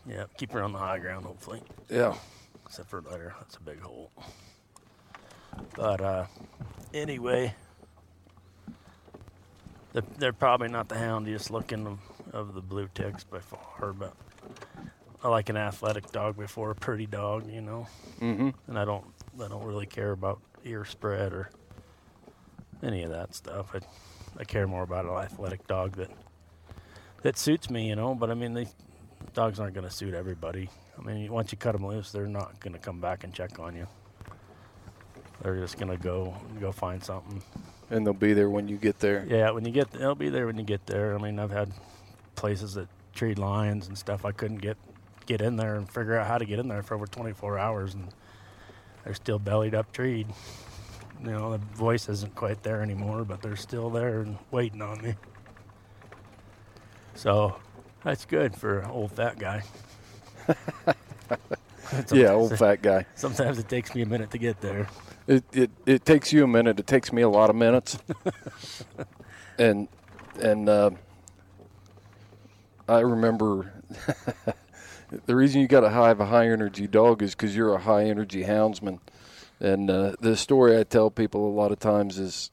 yeah, 0.07 0.27
keep 0.37 0.53
her 0.53 0.63
on 0.63 0.71
the 0.71 0.79
high 0.79 1.01
ground, 1.01 1.27
hopefully. 1.27 1.61
Yeah. 1.91 2.15
except 2.67 2.89
for 2.89 3.01
there. 3.01 3.35
That's 3.41 3.57
a 3.57 3.61
big 3.63 3.81
hole. 3.81 4.13
But 5.75 6.01
uh, 6.01 6.27
anyway, 6.95 7.53
they're, 10.01 10.19
they're 10.19 10.33
probably 10.33 10.69
not 10.69 10.89
the 10.89 10.95
houndiest 10.95 11.51
looking 11.51 11.87
of, 11.87 11.99
of 12.33 12.55
the 12.55 12.61
blue 12.61 12.89
ticks 12.95 13.25
by 13.25 13.41
far, 13.41 13.93
but 13.93 14.15
I 15.23 15.29
like 15.29 15.49
an 15.49 15.57
athletic 15.57 16.13
dog 16.13 16.37
before 16.37 16.71
a 16.71 16.75
pretty 16.75 17.07
dog, 17.07 17.51
you 17.51 17.61
know. 17.61 17.87
Mm-hmm. 18.21 18.51
And 18.69 18.79
I 18.79 18.85
don't 18.85 19.05
I 19.43 19.49
don't 19.49 19.65
really 19.65 19.87
care 19.87 20.13
about 20.13 20.41
ear 20.65 20.85
spread 20.85 21.33
or 21.33 21.51
any 22.83 23.03
of 23.03 23.11
that 23.11 23.35
stuff. 23.35 23.75
I 23.75 23.81
I 24.39 24.45
care 24.45 24.67
more 24.67 24.83
about 24.83 25.05
an 25.05 25.13
athletic 25.13 25.67
dog 25.67 25.97
that 25.97 26.11
that 27.23 27.37
suits 27.37 27.69
me, 27.69 27.89
you 27.89 27.97
know. 27.97 28.15
But 28.15 28.31
I 28.31 28.35
mean, 28.35 28.55
they 28.55 28.69
dogs 29.35 29.59
aren't 29.59 29.75
going 29.75 29.89
to 29.89 29.95
suit 29.95 30.15
everybody. 30.15 30.71
I 30.97 31.03
mean, 31.03 31.33
once 31.33 31.51
you 31.51 31.59
cut 31.59 31.73
them 31.73 31.87
loose, 31.87 32.13
they're 32.13 32.27
not 32.27 32.61
going 32.61 32.73
to 32.73 32.79
come 32.79 33.01
back 33.01 33.25
and 33.25 33.33
check 33.33 33.59
on 33.59 33.75
you. 33.75 33.87
They're 35.43 35.57
just 35.57 35.79
going 35.79 35.97
to 35.97 36.03
go 36.03 36.35
go 36.61 36.73
find 36.73 37.03
something. 37.03 37.43
And 37.91 38.07
they'll 38.07 38.13
be 38.15 38.35
there 38.35 38.51
when 38.51 38.69
you 38.69 38.77
get 38.77 38.99
there. 38.99 39.25
Yeah, 39.29 39.51
when 39.51 39.65
you 39.65 39.71
get, 39.71 39.91
they'll 39.93 40.15
be 40.15 40.29
there 40.29 40.47
when 40.47 40.59
you 40.59 40.65
get 40.65 40.87
there. 40.87 41.15
I 41.15 41.23
mean, 41.23 41.39
I've 41.39 41.51
had 41.51 41.73
places 42.35 42.75
that 42.75 42.89
treed 43.15 43.39
lions 43.39 43.89
and 43.89 43.97
stuff. 43.97 44.25
I 44.25 44.33
couldn't 44.33 44.59
get 44.59 44.77
get 45.27 45.41
in 45.41 45.57
there 45.57 45.77
and 45.77 45.89
figure 45.89 46.17
out 46.17 46.27
how 46.27 46.39
to 46.39 46.45
get 46.45 46.59
in 46.59 46.69
there 46.69 46.83
for 46.83 46.95
over 46.95 47.07
24 47.07 47.59
hours, 47.59 47.95
and 47.95 48.09
they're 49.05 49.15
still 49.15 49.39
bellied 49.39 49.75
up 49.75 49.93
treed. 49.93 50.27
You 51.23 51.31
know, 51.31 51.53
the 51.53 51.59
voice 51.59 52.09
isn't 52.09 52.35
quite 52.35 52.63
there 52.63 52.83
anymore, 52.83 53.25
but 53.25 53.43
they're 53.43 53.57
still 53.57 53.91
there 53.91 54.21
and 54.21 54.39
waiting 54.51 54.81
on 54.81 55.03
me. 55.03 55.15
So 57.15 57.57
that's 58.05 58.25
good 58.25 58.55
for 58.55 58.87
old 58.89 59.13
fat 59.13 59.39
guy. 59.39 59.63
Yeah, 62.13 62.33
old 62.33 62.59
fat 62.59 62.83
guy. 62.83 63.07
Sometimes 63.15 63.59
it 63.59 63.69
takes 63.69 63.95
me 63.95 64.03
a 64.03 64.07
minute 64.07 64.31
to 64.33 64.39
get 64.39 64.61
there. 64.61 64.89
It, 65.27 65.45
it 65.53 65.71
it 65.87 66.05
takes 66.05 66.33
you 66.33 66.45
a 66.45 66.47
minute. 66.47 66.79
It 66.81 66.87
takes 66.87 67.13
me 67.13 67.23
a 67.23 67.29
lot 67.29 67.51
of 67.51 67.57
minutes. 67.57 67.99
and 69.59 69.89
and 70.41 70.69
uh, 70.69 70.91
I 72.89 73.01
remember 73.01 73.73
the 75.27 75.35
reason 75.35 75.61
you 75.61 75.69
got 75.69 75.81
to 75.81 75.91
have 75.91 76.21
a 76.21 76.27
high 76.27 76.49
energy 76.49 76.87
dog 76.87 77.23
is 77.23 77.35
because 77.35 77.57
you're 77.57 77.75
a 77.75 77.81
high 77.81 78.05
energy 78.05 78.45
houndsman. 78.45 79.01
And 79.61 79.91
uh, 79.91 80.13
the 80.21 80.37
story 80.37 80.79
I 80.79 80.85
tell 80.85 81.11
people 81.11 81.49
a 81.49 81.55
lot 81.55 81.73
of 81.73 81.79
times 81.79 82.19
is 82.19 82.51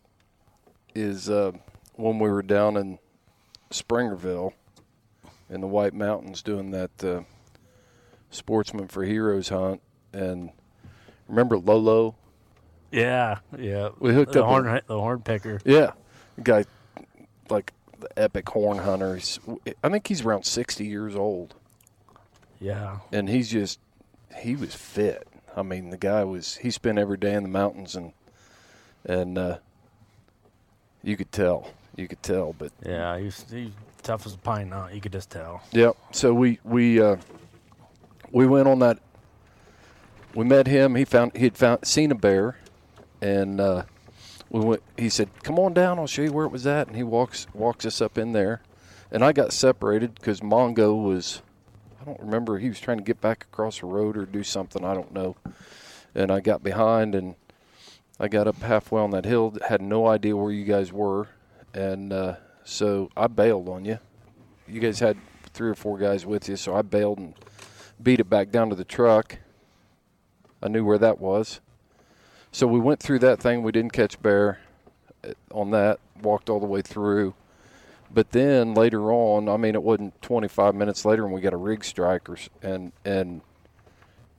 is 0.93 1.29
uh, 1.29 1.51
when 1.95 2.19
we 2.19 2.29
were 2.29 2.41
down 2.41 2.77
in 2.77 2.99
Springerville 3.69 4.53
in 5.49 5.61
the 5.61 5.67
White 5.67 5.93
Mountains 5.93 6.41
doing 6.41 6.71
that 6.71 7.03
uh, 7.03 7.21
Sportsman 8.35 8.87
for 8.87 9.03
Heroes 9.03 9.49
hunt, 9.49 9.81
and 10.13 10.51
remember 11.27 11.57
Lolo? 11.57 12.15
Yeah, 12.91 13.39
yeah. 13.57 13.89
We 13.99 14.13
hooked 14.13 14.33
the 14.33 14.43
up 14.43 14.49
horn, 14.49 14.81
the 14.87 14.99
horn 14.99 15.21
picker. 15.21 15.59
Yeah, 15.65 15.91
the 16.35 16.41
guy 16.41 16.65
like 17.49 17.73
the 17.99 18.09
epic 18.17 18.47
horn 18.49 18.77
hunter. 18.77 19.15
He's, 19.15 19.39
I 19.83 19.89
think 19.89 20.07
he's 20.07 20.21
around 20.21 20.45
sixty 20.45 20.85
years 20.85 21.15
old, 21.15 21.55
Yeah, 22.59 22.99
and 23.11 23.27
he's 23.27 23.49
just 23.49 23.79
he 24.37 24.55
was 24.55 24.73
fit. 24.75 25.27
I 25.55 25.63
mean, 25.63 25.89
the 25.89 25.97
guy 25.97 26.23
was 26.23 26.57
he 26.57 26.69
spent 26.71 26.99
every 26.99 27.17
day 27.17 27.33
in 27.33 27.43
the 27.43 27.49
mountains, 27.49 27.95
and 27.95 28.13
and 29.05 29.37
uh, 29.37 29.57
you 31.03 31.17
could 31.17 31.31
tell, 31.31 31.71
you 31.95 32.07
could 32.07 32.23
tell. 32.23 32.53
But 32.53 32.71
yeah. 32.85 33.17
He's 33.17 33.45
he's 33.49 33.71
tough 34.03 34.25
as 34.25 34.33
a 34.35 34.37
pine 34.37 34.69
knot. 34.69 34.93
You 34.93 35.01
could 35.01 35.11
just 35.11 35.29
tell. 35.29 35.61
Yep. 35.71 35.97
So 36.11 36.33
we 36.33 36.59
we 36.63 37.01
uh, 37.01 37.17
we 38.35 38.45
went 38.45 38.67
on 38.67 38.79
that. 38.79 38.99
We 40.35 40.43
met 40.43 40.67
him. 40.67 40.95
He 40.95 41.05
found 41.05 41.37
he'd 41.37 41.55
found 41.55 41.87
seen 41.87 42.11
a 42.11 42.15
bear, 42.15 42.57
and 43.21 43.61
uh, 43.61 43.83
we 44.49 44.59
went. 44.59 44.83
He 44.97 45.07
said, 45.07 45.29
"Come 45.43 45.57
on 45.57 45.73
down. 45.73 45.97
I'll 45.97 46.05
show 46.05 46.21
you 46.21 46.33
where 46.33 46.45
it 46.45 46.51
was 46.51 46.67
at." 46.67 46.87
And 46.87 46.97
he 46.97 47.03
walks 47.03 47.47
walks 47.53 47.85
us 47.85 48.01
up 48.01 48.17
in 48.17 48.33
there, 48.33 48.61
and 49.09 49.23
I 49.23 49.31
got 49.31 49.53
separated 49.53 50.15
because 50.15 50.41
Mongo 50.41 51.01
was. 51.01 51.41
I 52.01 52.03
don't 52.03 52.19
remember. 52.19 52.59
He 52.59 52.67
was 52.67 52.79
trying 52.79 52.97
to 52.97 53.05
get 53.05 53.21
back 53.21 53.45
across 53.45 53.79
the 53.79 53.85
road 53.85 54.17
or 54.17 54.25
do 54.25 54.43
something. 54.43 54.83
I 54.83 54.93
don't 54.93 55.13
know. 55.13 55.37
And 56.13 56.29
I 56.29 56.41
got 56.41 56.61
behind 56.61 57.15
and 57.15 57.35
I 58.19 58.27
got 58.27 58.47
up 58.47 58.57
halfway 58.57 59.01
on 59.01 59.11
that 59.11 59.23
hill. 59.23 59.57
Had 59.67 59.81
no 59.81 60.07
idea 60.07 60.35
where 60.35 60.51
you 60.51 60.65
guys 60.65 60.91
were, 60.91 61.29
and 61.73 62.11
uh, 62.11 62.35
so 62.65 63.09
I 63.15 63.27
bailed 63.27 63.69
on 63.69 63.85
you. 63.85 63.99
You 64.67 64.81
guys 64.81 64.99
had 64.99 65.17
three 65.53 65.69
or 65.69 65.75
four 65.75 65.97
guys 65.97 66.25
with 66.25 66.49
you, 66.49 66.57
so 66.57 66.75
I 66.75 66.81
bailed 66.81 67.17
and 67.17 67.33
beat 68.01 68.19
it 68.19 68.29
back 68.29 68.51
down 68.51 68.69
to 68.69 68.75
the 68.75 68.83
truck. 68.85 69.37
I 70.61 70.67
knew 70.67 70.83
where 70.83 70.97
that 70.97 71.19
was. 71.19 71.59
So 72.51 72.67
we 72.67 72.79
went 72.79 73.01
through 73.01 73.19
that 73.19 73.39
thing. 73.39 73.63
We 73.63 73.71
didn't 73.71 73.93
catch 73.93 74.21
bear, 74.21 74.59
uh, 75.23 75.33
on 75.51 75.71
that. 75.71 75.99
Walked 76.21 76.49
all 76.49 76.59
the 76.61 76.65
way 76.65 76.81
through, 76.81 77.33
but 78.09 78.31
then 78.31 78.73
later 78.73 79.11
on, 79.11 79.49
I 79.49 79.57
mean, 79.57 79.75
it 79.75 79.83
wasn't 79.83 80.21
25 80.21 80.73
minutes 80.73 81.03
later, 81.03 81.25
and 81.25 81.33
we 81.33 81.41
got 81.41 81.53
a 81.53 81.57
rig 81.57 81.83
strike, 81.83 82.29
or, 82.29 82.37
and 82.61 82.93
and 83.03 83.41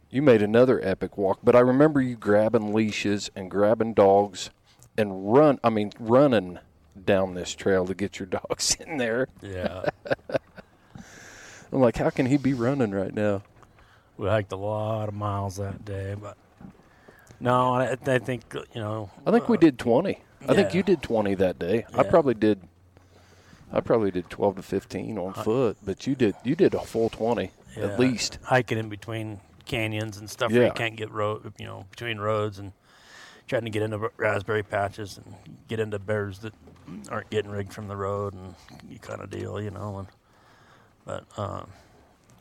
you 0.09 0.23
made 0.23 0.41
another 0.41 0.81
epic 0.83 1.19
walk. 1.19 1.41
But 1.45 1.55
I 1.55 1.61
remember 1.61 2.01
you 2.01 2.17
grabbing 2.17 2.73
leashes 2.73 3.31
and 3.37 3.51
grabbing 3.51 3.93
dogs, 3.93 4.49
and 4.97 5.31
run. 5.31 5.61
I 5.63 5.69
mean, 5.69 5.93
running 6.01 6.59
down 7.05 7.35
this 7.35 7.55
trail 7.55 7.85
to 7.87 7.95
get 7.95 8.19
your 8.19 8.27
dogs 8.49 8.77
in 8.81 8.97
there. 8.97 9.29
Yeah. 9.43 9.91
I'm 11.77 11.83
like, 11.83 11.99
how 11.99 12.09
can 12.09 12.24
he 12.24 12.39
be 12.39 12.55
running 12.55 12.91
right 12.91 13.12
now? 13.12 13.43
we 14.16 14.29
hiked 14.29 14.51
a 14.53 14.57
lot 14.57 15.09
of 15.09 15.14
miles 15.14 15.57
that 15.57 15.85
day, 15.85 16.16
but 16.18 16.39
no, 17.39 17.74
I, 17.74 17.99
I 18.07 18.18
think 18.18 18.45
you 18.72 18.81
know. 18.81 19.11
I 19.27 19.31
think 19.31 19.47
we 19.51 19.59
uh, 19.59 19.61
did 19.61 19.79
20. 19.79 20.18
I 20.49 20.55
think 20.55 20.72
you 20.72 20.83
did 20.83 21.03
20 21.03 21.35
that 21.35 21.59
day. 21.59 21.85
I 21.95 22.03
probably 22.03 22.33
did. 22.33 22.62
I 23.70 23.81
probably 23.81 24.11
did 24.11 24.31
12 24.31 24.57
to 24.57 24.62
15 24.62 25.18
on 25.18 25.35
foot, 25.35 25.77
but 25.85 26.07
you 26.07 26.14
did 26.14 26.35
you 26.45 26.55
did 26.55 26.72
a 26.72 26.81
full 26.81 27.11
20 27.11 27.51
yeah, 27.77 27.85
at 27.85 28.01
least. 28.01 28.39
hiking 28.43 28.79
in 28.79 28.89
between 28.89 29.41
canyons 29.66 30.16
and 30.16 30.31
stuff 30.31 30.51
where 30.53 30.64
you 30.64 30.72
can't 30.72 30.97
get 30.97 31.11
road, 31.11 31.53
you 31.59 31.66
know, 31.66 31.85
between 31.91 32.18
roads 32.18 32.59
and 32.59 32.72
trying 33.49 33.64
to 33.64 33.70
get 33.70 33.83
into 33.83 34.11
raspberry 34.16 34.62
patches 34.62 35.18
and 35.18 35.35
get 35.68 35.79
into 35.79 35.99
bears 35.99 36.39
that 36.39 36.55
aren't 37.11 37.29
getting 37.29 37.51
rigged 37.51 37.74
from 37.74 37.87
the 37.87 37.97
road 37.97 38.33
and 38.33 38.55
you 38.89 38.99
kind 38.99 39.20
of 39.20 39.29
deal, 39.29 39.61
you 39.61 39.70
know. 39.70 39.99
And 39.99 40.09
but 41.07 41.25
um, 41.39 41.69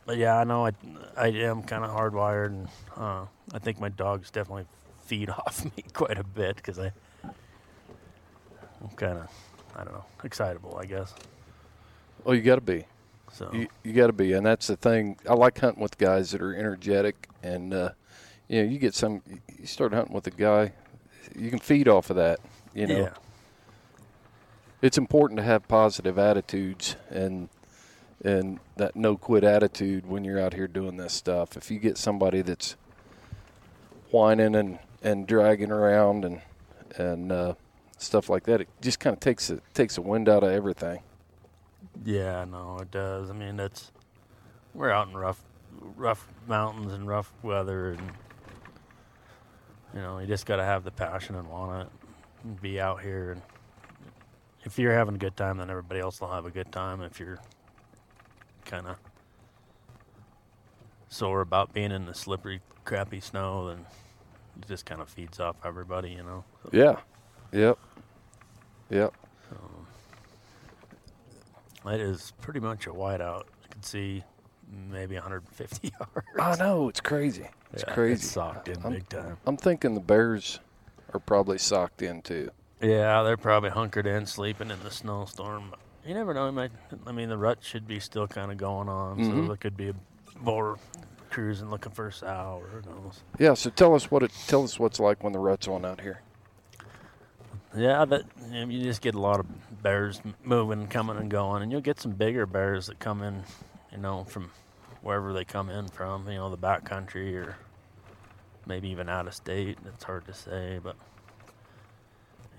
but 0.04 0.18
yeah, 0.18 0.36
I 0.36 0.44
know 0.44 0.66
I 0.66 0.72
I 1.16 1.28
am 1.28 1.62
kind 1.62 1.84
of 1.84 1.90
hardwired 1.90 2.48
and 2.48 2.68
uh, 2.96 3.24
I 3.54 3.58
think 3.58 3.80
my 3.80 3.88
dogs 3.88 4.30
definitely 4.30 4.66
feed 5.06 5.30
off 5.46 5.64
me 5.64 5.84
quite 5.94 6.18
a 6.18 6.24
bit 6.24 6.56
because 6.56 6.78
I 6.78 6.92
I'm 8.82 8.90
kind 8.96 9.18
of 9.18 9.30
I 9.74 9.84
don't 9.84 9.94
know 9.94 10.04
excitable, 10.24 10.78
I 10.78 10.84
guess. 10.84 11.14
Oh, 12.26 12.32
you 12.32 12.42
got 12.42 12.56
to 12.56 12.60
be. 12.60 12.84
So 13.32 13.50
You, 13.52 13.68
you 13.84 13.92
got 13.92 14.06
to 14.06 14.12
be, 14.12 14.32
and 14.32 14.44
that's 14.44 14.66
the 14.66 14.76
thing. 14.76 15.18
I 15.28 15.34
like 15.34 15.58
hunting 15.58 15.82
with 15.82 15.98
guys 15.98 16.30
that 16.30 16.40
are 16.40 16.54
energetic, 16.54 17.28
and 17.42 17.74
uh, 17.74 17.90
you 18.48 18.62
know, 18.62 18.70
you 18.70 18.78
get 18.78 18.94
some. 18.94 19.22
You 19.58 19.66
start 19.66 19.92
hunting 19.92 20.14
with 20.14 20.26
a 20.26 20.30
guy, 20.30 20.72
you 21.36 21.50
can 21.50 21.58
feed 21.58 21.88
off 21.88 22.10
of 22.10 22.16
that. 22.16 22.40
You 22.74 22.86
know, 22.86 22.98
yeah. 22.98 23.10
it's 24.82 24.98
important 24.98 25.38
to 25.38 25.44
have 25.44 25.66
positive 25.68 26.18
attitudes 26.18 26.96
and 27.10 27.48
and 28.24 28.58
that 28.76 28.96
no 28.96 29.16
quit 29.16 29.44
attitude 29.44 30.06
when 30.06 30.24
you're 30.24 30.40
out 30.40 30.54
here 30.54 30.68
doing 30.68 30.96
this 30.96 31.12
stuff. 31.12 31.56
If 31.56 31.70
you 31.70 31.78
get 31.78 31.98
somebody 31.98 32.42
that's 32.42 32.76
whining 34.10 34.54
and 34.54 34.78
and 35.02 35.26
dragging 35.26 35.70
around 35.70 36.24
and 36.24 36.40
and 36.96 37.30
uh, 37.30 37.54
stuff 37.98 38.28
like 38.28 38.44
that, 38.44 38.60
it 38.62 38.68
just 38.80 39.00
kind 39.00 39.14
of 39.14 39.20
takes 39.20 39.50
it 39.50 39.62
takes 39.74 39.96
the 39.96 40.02
wind 40.02 40.28
out 40.28 40.42
of 40.42 40.50
everything. 40.50 41.00
Yeah, 42.04 42.44
no, 42.44 42.78
it 42.80 42.90
does. 42.90 43.30
I 43.30 43.32
mean, 43.32 43.56
that's 43.56 43.90
we're 44.74 44.90
out 44.90 45.08
in 45.08 45.16
rough, 45.16 45.42
rough 45.96 46.28
mountains 46.46 46.92
and 46.92 47.08
rough 47.08 47.32
weather, 47.42 47.90
and 47.90 48.10
you 49.94 50.00
know, 50.00 50.18
you 50.18 50.26
just 50.26 50.46
got 50.46 50.56
to 50.56 50.64
have 50.64 50.84
the 50.84 50.90
passion 50.90 51.36
and 51.36 51.48
want 51.48 51.82
it, 51.82 51.92
and 52.44 52.60
be 52.60 52.80
out 52.80 53.00
here. 53.00 53.32
And 53.32 53.42
if 54.64 54.78
you're 54.78 54.92
having 54.92 55.14
a 55.14 55.18
good 55.18 55.36
time, 55.36 55.58
then 55.58 55.70
everybody 55.70 56.00
else 56.00 56.20
will 56.20 56.30
have 56.30 56.44
a 56.44 56.50
good 56.50 56.70
time. 56.70 57.02
If 57.02 57.18
you're 57.18 57.38
kind 58.66 58.86
of 58.86 58.96
sore 61.08 61.40
about 61.40 61.72
being 61.72 61.92
in 61.92 62.04
the 62.06 62.14
slippery, 62.14 62.60
crappy 62.84 63.20
snow, 63.20 63.68
then 63.68 63.86
it 64.60 64.68
just 64.68 64.84
kind 64.84 65.00
of 65.00 65.08
feeds 65.08 65.40
off 65.40 65.56
everybody, 65.64 66.10
you 66.10 66.22
know. 66.22 66.44
So, 66.64 66.70
Yeah. 66.72 66.96
Yep. 67.52 67.78
Yep. 68.90 69.14
Um, 69.52 69.86
it 71.92 72.00
is 72.00 72.32
pretty 72.40 72.60
much 72.60 72.86
a 72.86 72.90
whiteout. 72.90 73.44
You 73.62 73.68
can 73.70 73.82
see 73.82 74.24
maybe 74.90 75.14
150 75.14 75.92
yards. 76.00 76.26
I 76.38 76.56
know 76.62 76.88
it's 76.88 77.00
crazy. 77.00 77.48
It's 77.72 77.84
Yeah, 77.86 77.94
crazy. 77.94 78.12
It's 78.14 78.30
socked 78.30 78.68
in 78.68 78.76
I'm, 78.84 78.92
big 78.92 79.08
time. 79.08 79.36
I'm 79.46 79.56
thinking 79.56 79.94
the 79.94 80.00
Bears 80.00 80.58
are 81.14 81.20
probably 81.20 81.58
socked 81.58 82.02
in 82.02 82.20
too. 82.22 82.50
Yeah, 82.82 83.22
they're 83.22 83.36
probably 83.36 83.70
hunkered 83.70 84.06
in, 84.06 84.26
sleeping 84.26 84.70
in 84.70 84.82
the 84.82 84.90
snowstorm. 84.90 85.72
But 86.06 86.10
you 86.10 86.18
never 86.18 86.34
know. 86.34 86.52
Might, 86.52 86.70
I 87.04 87.10
mean, 87.10 87.28
the 87.28 87.36
rut 87.36 87.58
should 87.62 87.88
be 87.88 87.98
still 87.98 88.28
kind 88.28 88.52
of 88.52 88.58
going 88.58 88.88
on, 88.88 89.18
Mhm. 89.18 89.46
so 89.48 89.52
it 89.52 89.58
could 89.60 89.76
be 89.76 89.88
a 89.88 89.94
boar 90.40 90.78
cruising 91.30 91.68
looking 91.68 91.90
for 91.90 92.06
a 92.06 92.12
sow. 92.12 92.62
Or 92.62 92.68
who 92.68 92.88
knows? 92.88 93.24
Yeah. 93.40 93.54
So 93.54 93.70
tell 93.70 93.92
us 93.92 94.08
what 94.08 94.22
it 94.22 94.30
tell 94.46 94.62
us 94.62 94.78
what's 94.78 95.00
like 95.00 95.24
when 95.24 95.32
the 95.32 95.40
rut's 95.40 95.66
on 95.66 95.84
out 95.84 96.00
here. 96.02 96.20
Yeah, 97.74 98.04
that 98.04 98.22
you, 98.52 98.52
know, 98.52 98.72
you 98.72 98.84
just 98.84 99.02
get 99.02 99.16
a 99.16 99.20
lot 99.20 99.40
of 99.40 99.82
bears 99.82 100.22
moving, 100.44 100.86
coming 100.86 101.16
and 101.16 101.28
going, 101.28 101.64
and 101.64 101.72
you'll 101.72 101.80
get 101.80 101.98
some 101.98 102.12
bigger 102.12 102.46
bears 102.46 102.86
that 102.86 103.00
come 103.00 103.20
in, 103.20 103.42
you 103.90 103.98
know, 103.98 104.22
from 104.24 104.52
wherever 105.02 105.32
they 105.32 105.44
come 105.44 105.68
in 105.70 105.88
from, 105.88 106.28
you 106.28 106.36
know, 106.36 106.48
the 106.50 106.56
back 106.56 106.84
country 106.84 107.36
or 107.36 107.56
maybe 108.64 108.88
even 108.90 109.08
out 109.08 109.26
of 109.26 109.34
state. 109.34 109.76
It's 109.84 110.04
hard 110.04 110.24
to 110.26 110.32
say, 110.32 110.78
but 110.80 110.94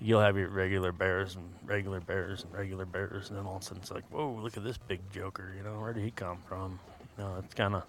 you'll 0.00 0.20
have 0.20 0.36
your 0.36 0.48
regular 0.48 0.92
bears 0.92 1.36
and 1.36 1.44
regular 1.66 2.00
bears 2.00 2.44
and 2.44 2.52
regular 2.52 2.84
bears, 2.86 3.28
and 3.30 3.38
then 3.38 3.46
all 3.46 3.56
of 3.56 3.62
a 3.62 3.64
sudden 3.64 3.82
it's 3.82 3.90
like, 3.90 4.04
whoa, 4.10 4.38
look 4.42 4.56
at 4.56 4.64
this 4.64 4.78
big 4.78 5.00
joker. 5.12 5.52
You 5.56 5.62
know, 5.62 5.80
where 5.80 5.92
did 5.92 6.04
he 6.04 6.10
come 6.10 6.38
from? 6.48 6.78
You 7.18 7.24
know, 7.24 7.36
it's 7.44 7.54
kind 7.54 7.74
of 7.74 7.84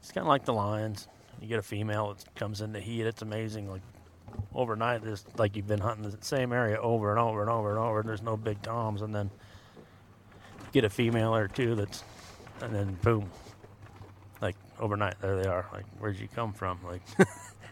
it's 0.00 0.12
kind 0.12 0.24
of 0.24 0.28
like 0.28 0.44
the 0.44 0.52
lions. 0.54 1.08
You 1.40 1.48
get 1.48 1.58
a 1.58 1.62
female 1.62 2.14
that 2.14 2.34
comes 2.34 2.60
into 2.60 2.80
heat. 2.80 3.02
It's 3.06 3.22
amazing. 3.22 3.70
Like 3.70 3.82
overnight, 4.54 5.02
there's 5.02 5.24
like 5.38 5.56
you've 5.56 5.66
been 5.66 5.80
hunting 5.80 6.08
the 6.08 6.16
same 6.20 6.52
area 6.52 6.78
over 6.80 7.10
and 7.10 7.18
over 7.18 7.40
and 7.40 7.50
over 7.50 7.70
and 7.70 7.78
over, 7.78 8.00
and 8.00 8.08
there's 8.08 8.22
no 8.22 8.36
big 8.36 8.60
toms, 8.62 9.02
and 9.02 9.14
then 9.14 9.30
get 10.72 10.84
a 10.84 10.90
female 10.90 11.34
or 11.34 11.48
two 11.48 11.74
that's, 11.74 12.04
and 12.60 12.72
then 12.74 12.94
boom, 13.02 13.28
like 14.40 14.54
overnight, 14.78 15.20
there 15.20 15.42
they 15.42 15.48
are. 15.48 15.66
Like, 15.72 15.84
where'd 15.98 16.18
you 16.18 16.28
come 16.28 16.52
from? 16.52 16.78
Like, 16.84 17.02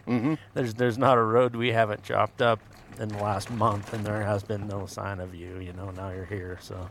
Mm-hmm. 0.07 0.33
there's 0.55 0.73
there's 0.73 0.97
not 0.97 1.19
a 1.19 1.21
road 1.21 1.55
we 1.55 1.71
haven't 1.71 2.01
chopped 2.03 2.41
up 2.41 2.59
in 2.99 3.09
the 3.09 3.17
last 3.17 3.49
month, 3.49 3.93
and 3.93 4.05
there 4.05 4.21
has 4.23 4.43
been 4.43 4.67
no 4.67 4.85
sign 4.85 5.19
of 5.19 5.33
you. 5.33 5.59
You 5.59 5.73
know, 5.73 5.91
now 5.91 6.09
you're 6.09 6.25
here, 6.25 6.57
so. 6.61 6.89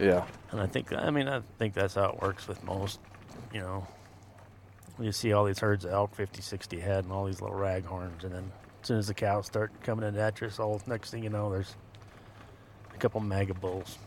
Yeah. 0.00 0.24
And 0.50 0.60
I 0.60 0.66
think, 0.66 0.92
I 0.92 1.10
mean, 1.10 1.26
I 1.28 1.40
think 1.58 1.74
that's 1.74 1.94
how 1.94 2.10
it 2.10 2.22
works 2.22 2.46
with 2.46 2.62
most, 2.64 3.00
you 3.52 3.60
know. 3.60 3.86
You 5.00 5.12
see 5.12 5.32
all 5.32 5.44
these 5.44 5.58
herds 5.58 5.84
of 5.84 5.92
elk, 5.92 6.14
50, 6.14 6.40
60 6.42 6.80
head, 6.80 7.04
and 7.04 7.12
all 7.12 7.24
these 7.26 7.40
little 7.40 7.56
raghorns, 7.56 8.24
and 8.24 8.32
then 8.32 8.52
as 8.82 8.88
soon 8.88 8.98
as 8.98 9.06
the 9.08 9.14
cows 9.14 9.46
start 9.46 9.72
coming 9.82 10.06
into 10.06 10.20
estrus, 10.20 10.58
all 10.60 10.80
next 10.86 11.10
thing 11.10 11.22
you 11.22 11.30
know, 11.30 11.50
there's 11.50 11.74
a 12.94 12.98
couple 12.98 13.20
mega 13.20 13.54
bulls. 13.54 13.98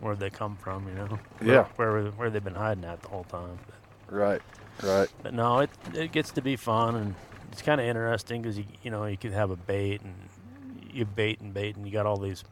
Where'd 0.00 0.18
they 0.18 0.30
come 0.30 0.56
from, 0.56 0.88
you 0.88 0.94
know? 0.94 1.18
Yeah. 1.44 1.64
Where, 1.76 1.92
where, 1.92 2.04
where 2.12 2.30
they've 2.30 2.42
been 2.42 2.54
hiding 2.54 2.84
at 2.84 3.00
the 3.02 3.08
whole 3.08 3.24
time. 3.24 3.58
But, 3.66 3.74
Right. 4.14 4.42
Right. 4.82 5.08
but 5.22 5.32
no, 5.32 5.60
it 5.60 5.70
it 5.94 6.12
gets 6.12 6.32
to 6.32 6.42
be 6.42 6.56
fun, 6.56 6.96
and 6.96 7.14
it's 7.50 7.62
kind 7.62 7.80
of 7.80 7.86
interesting 7.86 8.42
because 8.42 8.58
you 8.58 8.64
you 8.82 8.90
know 8.90 9.04
you 9.06 9.16
could 9.16 9.32
have 9.32 9.50
a 9.50 9.56
bait 9.56 10.00
and 10.02 10.14
you 10.92 11.04
bait 11.04 11.40
and 11.40 11.52
bait, 11.52 11.76
and 11.76 11.86
you 11.86 11.92
got 11.92 12.06
all 12.06 12.18
these 12.18 12.44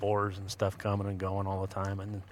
boars 0.00 0.38
and 0.38 0.50
stuff 0.50 0.76
coming 0.76 1.06
and 1.06 1.18
going 1.18 1.46
all 1.46 1.60
the 1.60 1.72
time, 1.72 2.00
and 2.00 2.22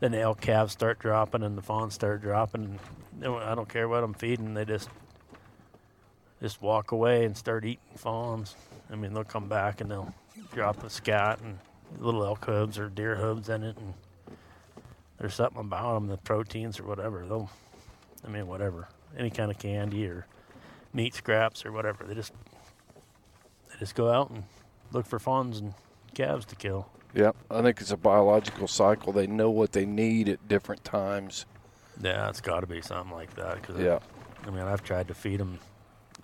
then 0.00 0.12
the 0.12 0.20
elk 0.20 0.40
calves 0.40 0.72
start 0.72 0.98
dropping 0.98 1.42
and 1.42 1.56
the 1.56 1.62
fawns 1.62 1.94
start 1.94 2.22
dropping. 2.22 2.78
And 3.22 3.34
I 3.36 3.54
don't 3.54 3.68
care 3.68 3.88
what 3.88 4.02
I'm 4.02 4.14
feeding; 4.14 4.54
they 4.54 4.64
just 4.64 4.88
just 6.40 6.60
walk 6.60 6.90
away 6.92 7.24
and 7.24 7.36
start 7.36 7.64
eating 7.64 7.96
fawns. 7.96 8.56
I 8.90 8.96
mean, 8.96 9.14
they'll 9.14 9.24
come 9.24 9.48
back 9.48 9.80
and 9.80 9.90
they'll 9.90 10.12
drop 10.52 10.82
a 10.82 10.90
scat 10.90 11.40
and 11.40 11.58
little 12.00 12.24
elk 12.24 12.44
hooves 12.44 12.78
or 12.78 12.88
deer 12.88 13.16
hooves 13.16 13.48
in 13.48 13.62
it, 13.62 13.76
and 13.76 13.94
there's 15.18 15.34
something 15.34 15.60
about 15.60 15.94
them, 15.94 16.08
the 16.08 16.16
proteins 16.16 16.80
or 16.80 16.84
whatever. 16.84 17.24
They'll, 17.26 17.50
I 18.26 18.28
mean, 18.28 18.48
whatever, 18.48 18.88
any 19.16 19.30
kind 19.30 19.50
of 19.50 19.58
candy 19.58 20.06
or 20.06 20.26
meat 20.92 21.14
scraps 21.14 21.64
or 21.64 21.72
whatever. 21.72 22.04
They 22.04 22.14
just 22.14 22.32
they 23.70 23.78
just 23.78 23.94
go 23.94 24.10
out 24.10 24.30
and 24.30 24.42
look 24.92 25.06
for 25.06 25.18
fawns 25.18 25.58
and 25.58 25.74
calves 26.14 26.44
to 26.46 26.56
kill. 26.56 26.88
Yep. 27.14 27.36
I 27.50 27.62
think 27.62 27.80
it's 27.80 27.90
a 27.90 27.96
biological 27.96 28.68
cycle. 28.68 29.12
They 29.12 29.26
know 29.26 29.50
what 29.50 29.72
they 29.72 29.84
need 29.84 30.28
at 30.28 30.48
different 30.48 30.84
times. 30.84 31.46
Yeah, 32.00 32.28
it's 32.28 32.40
got 32.40 32.60
to 32.60 32.66
be 32.66 32.80
something 32.80 33.14
like 33.14 33.34
that. 33.36 33.62
Cause 33.62 33.78
Yeah. 33.78 33.98
I, 34.44 34.48
I 34.48 34.50
mean, 34.50 34.62
I've 34.62 34.82
tried 34.82 35.08
to 35.08 35.14
feed 35.14 35.40
them 35.40 35.58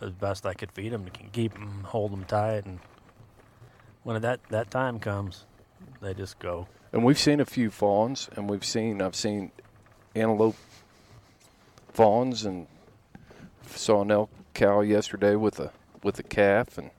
as 0.00 0.10
best 0.12 0.46
I 0.46 0.54
could 0.54 0.72
feed 0.72 0.92
them 0.92 1.04
to 1.04 1.10
keep 1.10 1.52
them, 1.52 1.84
hold 1.84 2.12
them 2.12 2.24
tight, 2.24 2.64
and 2.64 2.78
when 4.04 4.20
that 4.22 4.40
that 4.50 4.70
time 4.70 4.98
comes, 4.98 5.44
they 6.00 6.14
just 6.14 6.38
go. 6.38 6.68
And 6.92 7.04
we've 7.04 7.18
seen 7.18 7.40
a 7.40 7.44
few 7.44 7.70
fawns, 7.70 8.28
and 8.36 8.48
we've 8.48 8.64
seen 8.64 9.02
I've 9.02 9.16
seen 9.16 9.50
antelope 10.14 10.56
fawns, 11.92 12.44
and 12.44 12.66
saw 13.66 14.02
an 14.02 14.10
elk 14.10 14.30
cow 14.54 14.80
yesterday 14.80 15.34
with 15.34 15.60
a 15.60 15.72
with 16.02 16.18
a 16.18 16.22
calf, 16.22 16.78
and 16.78 16.90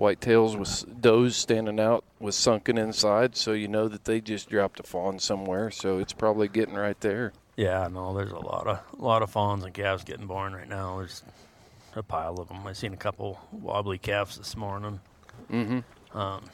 whitetails 0.00 0.58
with 0.58 1.00
does 1.00 1.36
standing 1.36 1.78
out 1.78 2.04
with 2.18 2.34
sunken 2.34 2.78
inside, 2.78 3.36
so 3.36 3.52
you 3.52 3.68
know 3.68 3.86
that 3.86 4.04
they 4.04 4.20
just 4.20 4.48
dropped 4.48 4.80
a 4.80 4.82
fawn 4.82 5.18
somewhere. 5.18 5.70
So 5.70 5.98
it's 5.98 6.14
probably 6.14 6.48
getting 6.48 6.74
right 6.74 6.98
there. 7.00 7.32
Yeah, 7.56 7.88
no, 7.92 8.14
there's 8.14 8.32
a 8.32 8.38
lot 8.38 8.66
of 8.66 8.80
a 8.98 9.04
lot 9.04 9.22
of 9.22 9.30
fawns 9.30 9.64
and 9.64 9.74
calves 9.74 10.02
getting 10.02 10.26
born 10.26 10.54
right 10.54 10.68
now. 10.68 10.98
There's 10.98 11.22
a 11.94 12.02
pile 12.02 12.40
of 12.40 12.48
them. 12.48 12.66
I 12.66 12.72
seen 12.72 12.94
a 12.94 12.96
couple 12.96 13.38
wobbly 13.52 13.98
calves 13.98 14.38
this 14.38 14.56
morning. 14.56 15.00
Mm-hmm. 15.52 16.18
Um, 16.18 16.44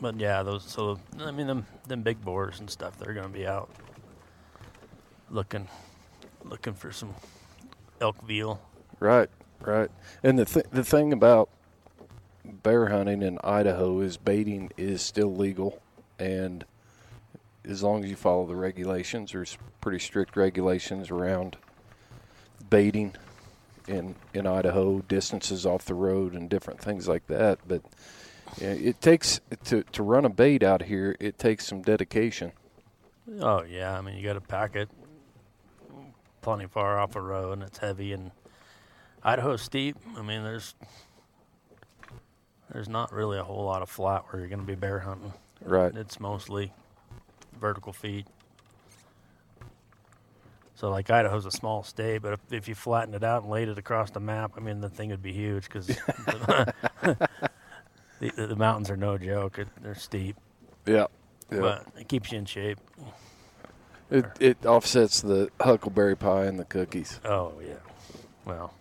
but 0.00 0.18
yeah, 0.18 0.42
those 0.42 0.64
so 0.64 0.98
I 1.20 1.30
mean 1.30 1.46
them 1.46 1.66
them 1.86 2.02
big 2.02 2.20
boars 2.24 2.60
and 2.60 2.68
stuff. 2.68 2.98
They're 2.98 3.14
gonna 3.14 3.28
be 3.28 3.46
out 3.46 3.70
looking 5.30 5.68
looking 6.44 6.74
for 6.74 6.90
some 6.90 7.14
elk 8.00 8.20
veal. 8.26 8.60
Right, 9.00 9.30
right. 9.60 9.90
And 10.22 10.38
the 10.38 10.44
th- 10.44 10.66
the 10.72 10.84
thing 10.84 11.12
about 11.12 11.48
bear 12.48 12.86
hunting 12.88 13.22
in 13.22 13.38
Idaho 13.44 14.00
is 14.00 14.16
baiting 14.16 14.70
is 14.76 15.02
still 15.02 15.34
legal, 15.34 15.80
and 16.18 16.64
as 17.64 17.82
long 17.82 18.04
as 18.04 18.10
you 18.10 18.16
follow 18.16 18.46
the 18.46 18.56
regulations, 18.56 19.32
there's 19.32 19.58
pretty 19.80 19.98
strict 19.98 20.36
regulations 20.36 21.10
around 21.10 21.56
baiting 22.70 23.14
in 23.86 24.14
in 24.34 24.46
Idaho, 24.46 25.00
distances 25.00 25.66
off 25.66 25.84
the 25.84 25.94
road, 25.94 26.34
and 26.34 26.48
different 26.48 26.80
things 26.80 27.08
like 27.08 27.26
that. 27.26 27.58
But 27.66 27.82
yeah, 28.60 28.72
it 28.72 29.00
takes 29.00 29.40
to 29.64 29.82
to 29.82 30.02
run 30.02 30.24
a 30.24 30.30
bait 30.30 30.62
out 30.62 30.82
here. 30.82 31.16
It 31.20 31.38
takes 31.38 31.66
some 31.66 31.82
dedication. 31.82 32.52
Oh 33.40 33.62
yeah, 33.62 33.96
I 33.96 34.00
mean 34.00 34.16
you 34.16 34.24
got 34.24 34.34
to 34.34 34.40
pack 34.40 34.76
it 34.76 34.88
plenty 36.40 36.66
far 36.66 36.98
off 36.98 37.16
a 37.16 37.20
road, 37.20 37.52
and 37.54 37.62
it's 37.62 37.78
heavy. 37.78 38.12
And 38.12 38.30
Idaho's 39.22 39.62
steep. 39.62 39.96
I 40.16 40.22
mean 40.22 40.42
there's 40.42 40.74
there's 42.72 42.88
not 42.88 43.12
really 43.12 43.38
a 43.38 43.44
whole 43.44 43.64
lot 43.64 43.82
of 43.82 43.88
flat 43.88 44.24
where 44.30 44.40
you're 44.40 44.48
going 44.48 44.60
to 44.60 44.66
be 44.66 44.74
bear 44.74 45.00
hunting. 45.00 45.32
Right. 45.62 45.94
It's 45.94 46.20
mostly 46.20 46.72
vertical 47.60 47.92
feet. 47.92 48.26
So 50.74 50.90
like 50.90 51.10
Idaho's 51.10 51.44
a 51.44 51.50
small 51.50 51.82
state, 51.82 52.18
but 52.22 52.34
if, 52.34 52.40
if 52.52 52.68
you 52.68 52.74
flattened 52.76 53.14
it 53.16 53.24
out 53.24 53.42
and 53.42 53.50
laid 53.50 53.68
it 53.68 53.78
across 53.78 54.10
the 54.10 54.20
map, 54.20 54.52
I 54.56 54.60
mean 54.60 54.80
the 54.80 54.88
thing 54.88 55.10
would 55.10 55.22
be 55.22 55.32
huge 55.32 55.64
because 55.64 55.86
the, 57.08 57.26
the 58.20 58.54
mountains 58.56 58.88
are 58.90 58.96
no 58.96 59.18
joke. 59.18 59.58
It, 59.58 59.68
they're 59.82 59.96
steep, 59.96 60.36
Yeah. 60.86 61.06
Yeah. 61.50 61.60
but 61.60 61.86
it 61.98 62.06
keeps 62.08 62.30
you 62.30 62.38
in 62.38 62.44
shape. 62.44 62.78
it 64.10 64.26
it 64.38 64.64
offsets 64.66 65.20
the 65.22 65.50
huckleberry 65.60 66.14
pie 66.16 66.44
and 66.44 66.60
the 66.60 66.64
cookies. 66.64 67.18
Oh 67.24 67.54
yeah. 67.60 67.74
Well, 68.44 68.72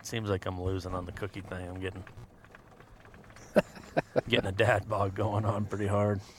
it 0.00 0.06
seems 0.06 0.28
like 0.28 0.44
I'm 0.44 0.60
losing 0.60 0.92
on 0.94 1.06
the 1.06 1.12
cookie 1.12 1.40
thing. 1.40 1.66
I'm 1.66 1.80
getting 1.80 2.04
getting 4.28 4.48
a 4.48 4.52
dad 4.52 4.88
bod 4.88 5.14
going 5.14 5.44
on 5.44 5.66
pretty 5.66 5.86
hard. 5.86 6.20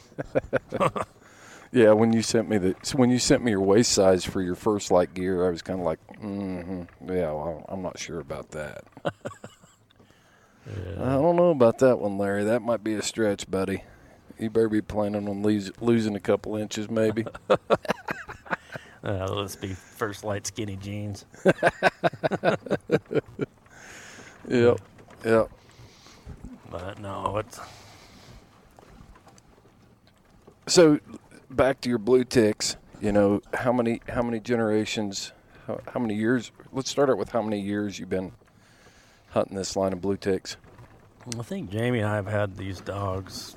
Yeah, 1.76 1.91
when 1.91 2.13
you 2.13 2.22
sent 2.22 2.47
me 2.47 2.57
the 2.57 2.76
when 2.93 3.09
you 3.09 3.20
sent 3.20 3.43
me 3.43 3.51
your 3.51 3.59
waist 3.59 3.91
size 3.91 4.24
for 4.24 4.41
your 4.41 4.55
First 4.55 4.91
Lite 4.91 5.13
gear, 5.13 5.45
I 5.45 5.49
was 5.49 5.61
kind 5.61 5.82
of 5.82 5.86
like, 5.86 5.99
mm-hmm, 6.22 6.84
yeah, 7.09 7.34
well, 7.34 7.66
I'm 7.68 7.82
not 7.82 7.99
sure 7.99 8.22
about 8.22 8.51
that. 8.51 8.86
I 9.05 9.11
don't 10.95 11.36
know 11.36 11.49
about 11.49 11.80
that 11.80 11.99
one, 11.99 12.18
Larry. 12.18 12.45
That 12.45 12.61
might 12.61 12.82
be 12.82 12.93
a 12.93 13.01
stretch, 13.01 13.51
buddy. 13.51 13.84
You 14.39 14.49
better 14.49 14.70
be 14.70 14.82
planning 14.82 15.28
on 15.28 15.43
lose, 15.43 15.70
losing 15.82 16.16
a 16.16 16.20
couple 16.22 16.55
inches, 16.55 16.89
maybe. 16.89 17.26
Uh, 19.05 19.28
let's 19.32 19.55
be 19.55 19.68
First 19.68 20.24
Lite 20.24 20.47
skinny 20.47 20.78
jeans. 20.78 21.26
yep, 24.47 24.80
yep. 25.24 25.51
But 26.76 26.99
no, 26.99 27.38
it's 27.38 27.57
So, 30.67 30.99
back 31.49 31.80
to 31.82 31.89
your 31.89 31.99
blue 31.99 32.26
ticks. 32.26 32.76
You 32.99 33.13
know 33.13 33.41
how 33.53 33.71
many 33.71 34.01
how 34.09 34.21
many 34.21 34.41
generations, 34.41 35.32
how, 35.67 35.80
how 35.93 36.01
many 36.01 36.15
years? 36.15 36.51
Let's 36.73 36.89
start 36.89 37.09
out 37.09 37.17
with 37.17 37.32
how 37.32 37.41
many 37.41 37.61
years 37.61 37.97
you've 37.97 38.09
been 38.09 38.34
hunting 39.30 39.55
this 39.55 39.78
line 39.78 39.93
of 39.93 40.01
blue 40.01 40.17
ticks. 40.17 40.57
I 41.39 41.43
think 41.43 41.69
Jamie 41.69 41.99
and 41.99 42.09
I 42.09 42.15
have 42.15 42.28
had 42.28 42.57
these 42.57 42.82
dogs, 42.82 43.55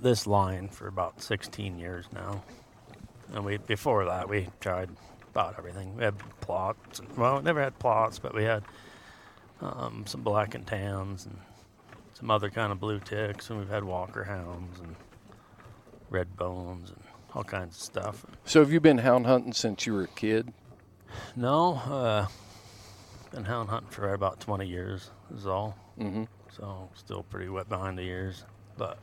this 0.00 0.26
line, 0.26 0.68
for 0.68 0.88
about 0.88 1.22
16 1.22 1.78
years 1.78 2.06
now. 2.12 2.42
And 3.34 3.44
we 3.44 3.58
before 3.58 4.04
that 4.06 4.28
we 4.28 4.48
tried 4.60 4.90
about 5.30 5.54
everything. 5.58 5.96
We 5.96 6.02
had 6.02 6.16
Plotts. 6.40 6.98
And, 6.98 7.16
well, 7.16 7.36
we 7.36 7.42
never 7.42 7.62
had 7.62 7.78
Plotts, 7.78 8.20
but 8.20 8.34
we 8.34 8.42
had 8.42 8.64
um, 9.60 10.04
some 10.08 10.22
black 10.22 10.56
and 10.56 10.66
tans 10.66 11.24
and 11.24 11.38
some 12.22 12.30
other 12.30 12.50
kind 12.50 12.70
of 12.70 12.78
blue 12.78 13.00
ticks, 13.00 13.50
and 13.50 13.58
we've 13.58 13.68
had 13.68 13.82
walker 13.82 14.22
hounds 14.22 14.78
and 14.78 14.94
red 16.08 16.36
bones 16.36 16.90
and 16.90 17.02
all 17.34 17.42
kinds 17.42 17.74
of 17.74 17.82
stuff. 17.82 18.24
So, 18.44 18.60
have 18.60 18.72
you 18.72 18.78
been 18.78 18.98
hound 18.98 19.26
hunting 19.26 19.52
since 19.52 19.86
you 19.86 19.94
were 19.94 20.04
a 20.04 20.06
kid? 20.06 20.52
No, 21.34 21.74
uh, 21.74 22.26
been 23.32 23.44
hound 23.44 23.70
hunting 23.70 23.90
for 23.90 24.14
about 24.14 24.38
20 24.38 24.68
years 24.68 25.10
is 25.34 25.48
all. 25.48 25.76
Mm-hmm. 25.98 26.24
So 26.56 26.88
still 26.94 27.24
pretty 27.24 27.48
wet 27.48 27.68
behind 27.68 27.98
the 27.98 28.02
ears, 28.02 28.44
but 28.78 28.98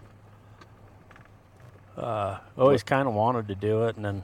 uh, 1.98 2.38
always 2.58 2.84
kind 2.84 3.06
of 3.06 3.14
wanted 3.14 3.50
to 3.50 3.56
do 3.56 3.84
it, 3.84 3.98
and 3.98 4.06
then, 4.06 4.24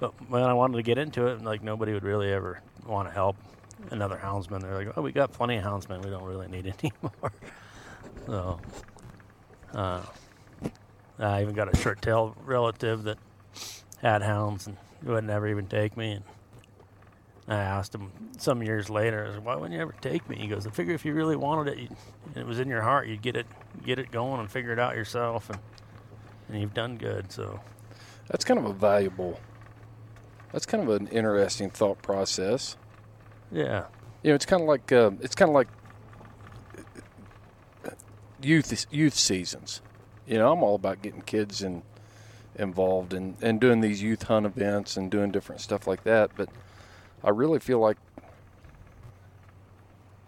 but 0.00 0.14
when 0.28 0.42
I 0.42 0.52
wanted 0.52 0.78
to 0.78 0.82
get 0.82 0.98
into 0.98 1.28
it, 1.28 1.42
like 1.42 1.62
nobody 1.62 1.92
would 1.92 2.02
really 2.02 2.32
ever 2.32 2.60
want 2.84 3.06
to 3.06 3.14
help 3.14 3.36
another 3.92 4.18
houndsman. 4.20 4.62
They're 4.62 4.84
like, 4.84 4.98
"Oh, 4.98 5.02
we 5.02 5.12
got 5.12 5.32
plenty 5.32 5.58
of 5.58 5.64
houndsmen. 5.64 6.02
We 6.02 6.10
don't 6.10 6.24
really 6.24 6.48
need 6.48 6.74
any 6.82 6.92
more." 7.02 7.32
So, 8.30 8.60
uh, 9.74 10.02
I 11.18 11.42
even 11.42 11.54
got 11.54 11.72
a 11.72 11.76
short 11.76 12.00
tail 12.00 12.36
relative 12.44 13.02
that 13.02 13.18
had 14.00 14.22
hounds 14.22 14.68
and 14.68 14.76
would 15.02 15.24
never 15.24 15.48
even 15.48 15.66
take 15.66 15.96
me. 15.96 16.12
And 16.12 16.24
I 17.48 17.56
asked 17.62 17.92
him 17.92 18.12
some 18.38 18.62
years 18.62 18.88
later, 18.88 19.26
I 19.28 19.34
said, 19.34 19.44
"Why 19.44 19.56
wouldn't 19.56 19.74
you 19.74 19.80
ever 19.80 19.94
take 20.00 20.28
me?" 20.28 20.36
He 20.36 20.46
goes, 20.46 20.64
"I 20.66 20.70
figure 20.70 20.94
if 20.94 21.04
you 21.04 21.12
really 21.12 21.34
wanted 21.34 21.76
it, 21.76 21.90
it 22.36 22.46
was 22.46 22.60
in 22.60 22.68
your 22.68 22.82
heart, 22.82 23.08
you'd 23.08 23.22
get 23.22 23.34
it, 23.34 23.46
get 23.84 23.98
it 23.98 24.12
going, 24.12 24.38
and 24.38 24.48
figure 24.48 24.72
it 24.72 24.78
out 24.78 24.94
yourself, 24.94 25.50
and 25.50 25.58
and 26.48 26.60
you've 26.60 26.74
done 26.74 26.96
good." 26.96 27.32
So 27.32 27.58
That's 28.28 28.44
kind 28.44 28.60
of 28.60 28.66
a 28.66 28.72
valuable. 28.72 29.40
That's 30.52 30.66
kind 30.66 30.88
of 30.88 31.00
an 31.00 31.08
interesting 31.08 31.70
thought 31.70 32.00
process. 32.02 32.76
yeah, 33.50 33.86
You 34.22 34.30
know, 34.30 34.34
it's 34.36 34.46
kind 34.46 34.62
of 34.62 34.68
like 34.68 34.92
uh, 34.92 35.10
it's 35.20 35.34
kind 35.34 35.48
of 35.48 35.54
like 35.54 35.68
youth 38.42 38.86
youth 38.90 39.14
seasons. 39.14 39.80
You 40.26 40.38
know, 40.38 40.52
I'm 40.52 40.62
all 40.62 40.74
about 40.74 41.02
getting 41.02 41.22
kids 41.22 41.62
in, 41.62 41.82
involved 42.54 43.12
and 43.12 43.36
and 43.42 43.60
doing 43.60 43.80
these 43.80 44.02
youth 44.02 44.24
hunt 44.24 44.46
events 44.46 44.96
and 44.96 45.10
doing 45.10 45.30
different 45.30 45.60
stuff 45.60 45.86
like 45.86 46.04
that. 46.04 46.30
But 46.36 46.48
I 47.22 47.30
really 47.30 47.58
feel 47.58 47.78
like, 47.78 47.96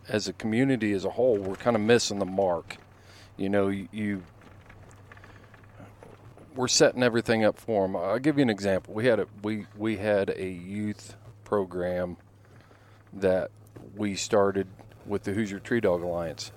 as 0.09 0.29
a 0.29 0.33
community 0.33 0.93
as 0.93 1.05
a 1.05 1.11
whole, 1.11 1.37
we're 1.39 1.57
kind 1.57 1.77
of 1.77 1.83
missing 1.83 2.19
the 2.19 2.27
mark. 2.27 2.77
You 3.37 3.49
know, 3.49 3.69
you, 3.69 3.89
you 3.93 4.23
we're 6.55 6.69
setting 6.69 7.03
everything 7.03 7.45
up 7.45 7.59
for 7.59 7.87
them. 7.87 7.97
I'll 7.97 8.19
give 8.19 8.37
you 8.37 8.43
an 8.43 8.51
example. 8.51 8.95
We 8.95 9.07
had 9.07 9.21
a 9.21 9.27
we 9.43 9.67
we 9.77 9.97
had 9.97 10.31
a 10.31 10.49
youth 10.49 11.17
program 11.45 12.17
that 13.13 13.51
we 13.97 14.15
started 14.15 14.67
with 15.07 15.25
the 15.25 15.33
Hoosier 15.33 15.59
Tree 15.59 15.81
Dog 15.81 16.03
Alliance. 16.03 16.53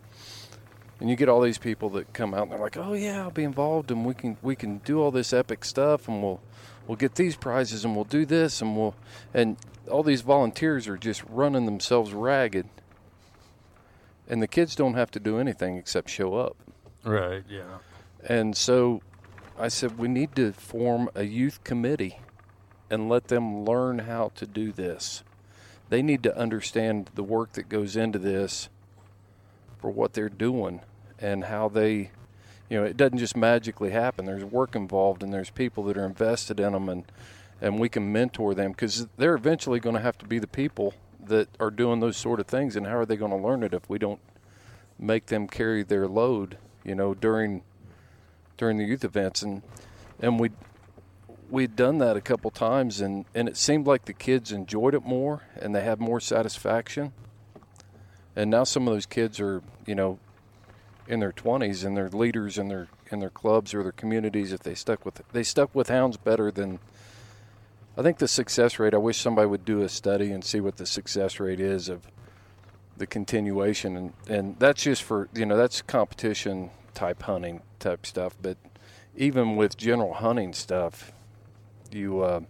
And 0.99 1.09
you 1.09 1.15
get 1.15 1.27
all 1.27 1.41
these 1.41 1.57
people 1.57 1.89
that 1.91 2.13
come 2.13 2.33
out 2.33 2.43
and 2.43 2.51
they're 2.53 2.59
like, 2.59 2.77
"Oh 2.77 2.93
yeah, 2.93 3.23
I'll 3.23 3.31
be 3.31 3.43
involved 3.43 3.91
and 3.91 4.05
we 4.05 4.13
can 4.13 4.37
we 4.41 4.55
can 4.55 4.77
do 4.79 5.01
all 5.01 5.11
this 5.11 5.33
epic 5.33 5.65
stuff 5.65 6.07
and 6.07 6.23
we'll 6.23 6.39
we'll 6.87 6.95
get 6.95 7.15
these 7.15 7.35
prizes 7.35 7.83
and 7.83 7.95
we'll 7.95 8.05
do 8.05 8.25
this 8.25 8.61
and 8.61 8.77
we'll 8.77 8.95
and 9.33 9.57
all 9.89 10.03
these 10.03 10.21
volunteers 10.21 10.87
are 10.87 10.97
just 10.97 11.23
running 11.25 11.65
themselves 11.65 12.13
ragged. 12.13 12.67
And 14.27 14.41
the 14.41 14.47
kids 14.47 14.75
don't 14.75 14.95
have 14.95 15.11
to 15.11 15.19
do 15.19 15.37
anything 15.37 15.77
except 15.77 16.09
show 16.09 16.35
up. 16.35 16.55
right, 17.03 17.43
yeah, 17.47 17.77
And 18.27 18.57
so 18.57 19.01
I 19.59 19.67
said, 19.67 19.97
we 19.97 20.07
need 20.07 20.35
to 20.35 20.51
form 20.53 21.09
a 21.13 21.23
youth 21.23 21.63
committee 21.63 22.19
and 22.89 23.07
let 23.07 23.27
them 23.27 23.63
learn 23.63 23.99
how 23.99 24.31
to 24.35 24.47
do 24.47 24.71
this. 24.71 25.23
They 25.89 26.01
need 26.01 26.23
to 26.23 26.35
understand 26.35 27.11
the 27.13 27.23
work 27.23 27.53
that 27.53 27.69
goes 27.69 27.95
into 27.95 28.17
this 28.17 28.69
for 29.85 29.91
what 29.91 30.13
they're 30.13 30.29
doing 30.29 30.81
and 31.19 31.43
how 31.43 31.69
they, 31.69 32.09
you 32.69 32.75
know, 32.75 32.83
it 32.83 32.97
doesn't 32.97 33.19
just 33.19 33.37
magically 33.37 33.91
happen. 33.91 34.25
There's 34.25 34.43
work 34.43 34.75
involved 34.75 35.21
and 35.21 35.31
there's 35.31 35.51
people 35.51 35.83
that 35.83 35.95
are 35.95 36.07
invested 36.07 36.59
in 36.59 36.73
them 36.73 36.89
and, 36.89 37.03
and 37.61 37.79
we 37.79 37.87
can 37.87 38.11
mentor 38.11 38.55
them 38.55 38.71
because 38.71 39.05
they're 39.17 39.35
eventually 39.35 39.79
going 39.79 39.95
to 39.95 40.01
have 40.01 40.17
to 40.17 40.25
be 40.25 40.39
the 40.39 40.47
people 40.47 40.95
that 41.23 41.49
are 41.59 41.69
doing 41.69 41.99
those 41.99 42.17
sort 42.17 42.39
of 42.39 42.47
things. 42.47 42.75
And 42.75 42.87
how 42.87 42.97
are 42.97 43.05
they 43.05 43.15
going 43.15 43.29
to 43.29 43.37
learn 43.37 43.61
it 43.61 43.75
if 43.75 43.87
we 43.87 43.99
don't 43.99 44.19
make 44.97 45.27
them 45.27 45.47
carry 45.47 45.83
their 45.83 46.07
load, 46.07 46.57
you 46.83 46.95
know, 46.95 47.13
during 47.13 47.61
during 48.57 48.77
the 48.77 48.85
youth 48.85 49.03
events 49.03 49.43
and 49.43 49.61
and 50.19 50.39
we 50.39 50.49
we'd 51.51 51.75
done 51.75 51.99
that 51.99 52.17
a 52.17 52.21
couple 52.21 52.49
times 52.49 53.01
and 53.01 53.25
and 53.35 53.47
it 53.47 53.55
seemed 53.55 53.85
like 53.85 54.05
the 54.05 54.13
kids 54.13 54.51
enjoyed 54.51 54.95
it 54.95 55.05
more 55.05 55.43
and 55.61 55.75
they 55.75 55.83
had 55.83 55.99
more 55.99 56.19
satisfaction 56.19 57.13
and 58.35 58.49
now 58.49 58.63
some 58.63 58.87
of 58.87 58.93
those 58.93 59.05
kids 59.05 59.39
are 59.39 59.61
you 59.85 59.95
know 59.95 60.19
in 61.07 61.19
their 61.19 61.31
20s 61.31 61.85
and 61.85 61.95
they're 61.95 62.09
leaders 62.09 62.57
in 62.57 62.67
their 62.67 62.87
in 63.11 63.19
their 63.19 63.29
clubs 63.29 63.73
or 63.73 63.83
their 63.83 63.91
communities 63.91 64.51
if 64.51 64.61
they 64.61 64.75
stuck 64.75 65.05
with 65.05 65.21
they 65.31 65.43
stuck 65.43 65.73
with 65.75 65.89
hounds 65.89 66.17
better 66.17 66.51
than 66.51 66.79
I 67.97 68.01
think 68.01 68.17
the 68.17 68.27
success 68.27 68.79
rate 68.79 68.93
I 68.93 68.97
wish 68.97 69.17
somebody 69.17 69.47
would 69.47 69.63
do 69.65 69.81
a 69.81 69.89
study 69.89 70.31
and 70.31 70.43
see 70.43 70.59
what 70.59 70.77
the 70.77 70.85
success 70.85 71.39
rate 71.39 71.59
is 71.59 71.87
of 71.87 72.01
the 72.97 73.07
continuation, 73.07 73.95
and 73.95 74.13
and 74.27 74.55
that's 74.59 74.83
just 74.83 75.03
for 75.03 75.29
you 75.33 75.45
know 75.45 75.57
that's 75.57 75.81
competition 75.81 76.71
type 76.93 77.23
hunting 77.23 77.61
type 77.79 78.05
stuff. 78.05 78.35
But 78.41 78.57
even 79.15 79.55
with 79.55 79.77
general 79.77 80.13
hunting 80.13 80.53
stuff, 80.53 81.11
you. 81.91 82.21
Uh, 82.21 82.41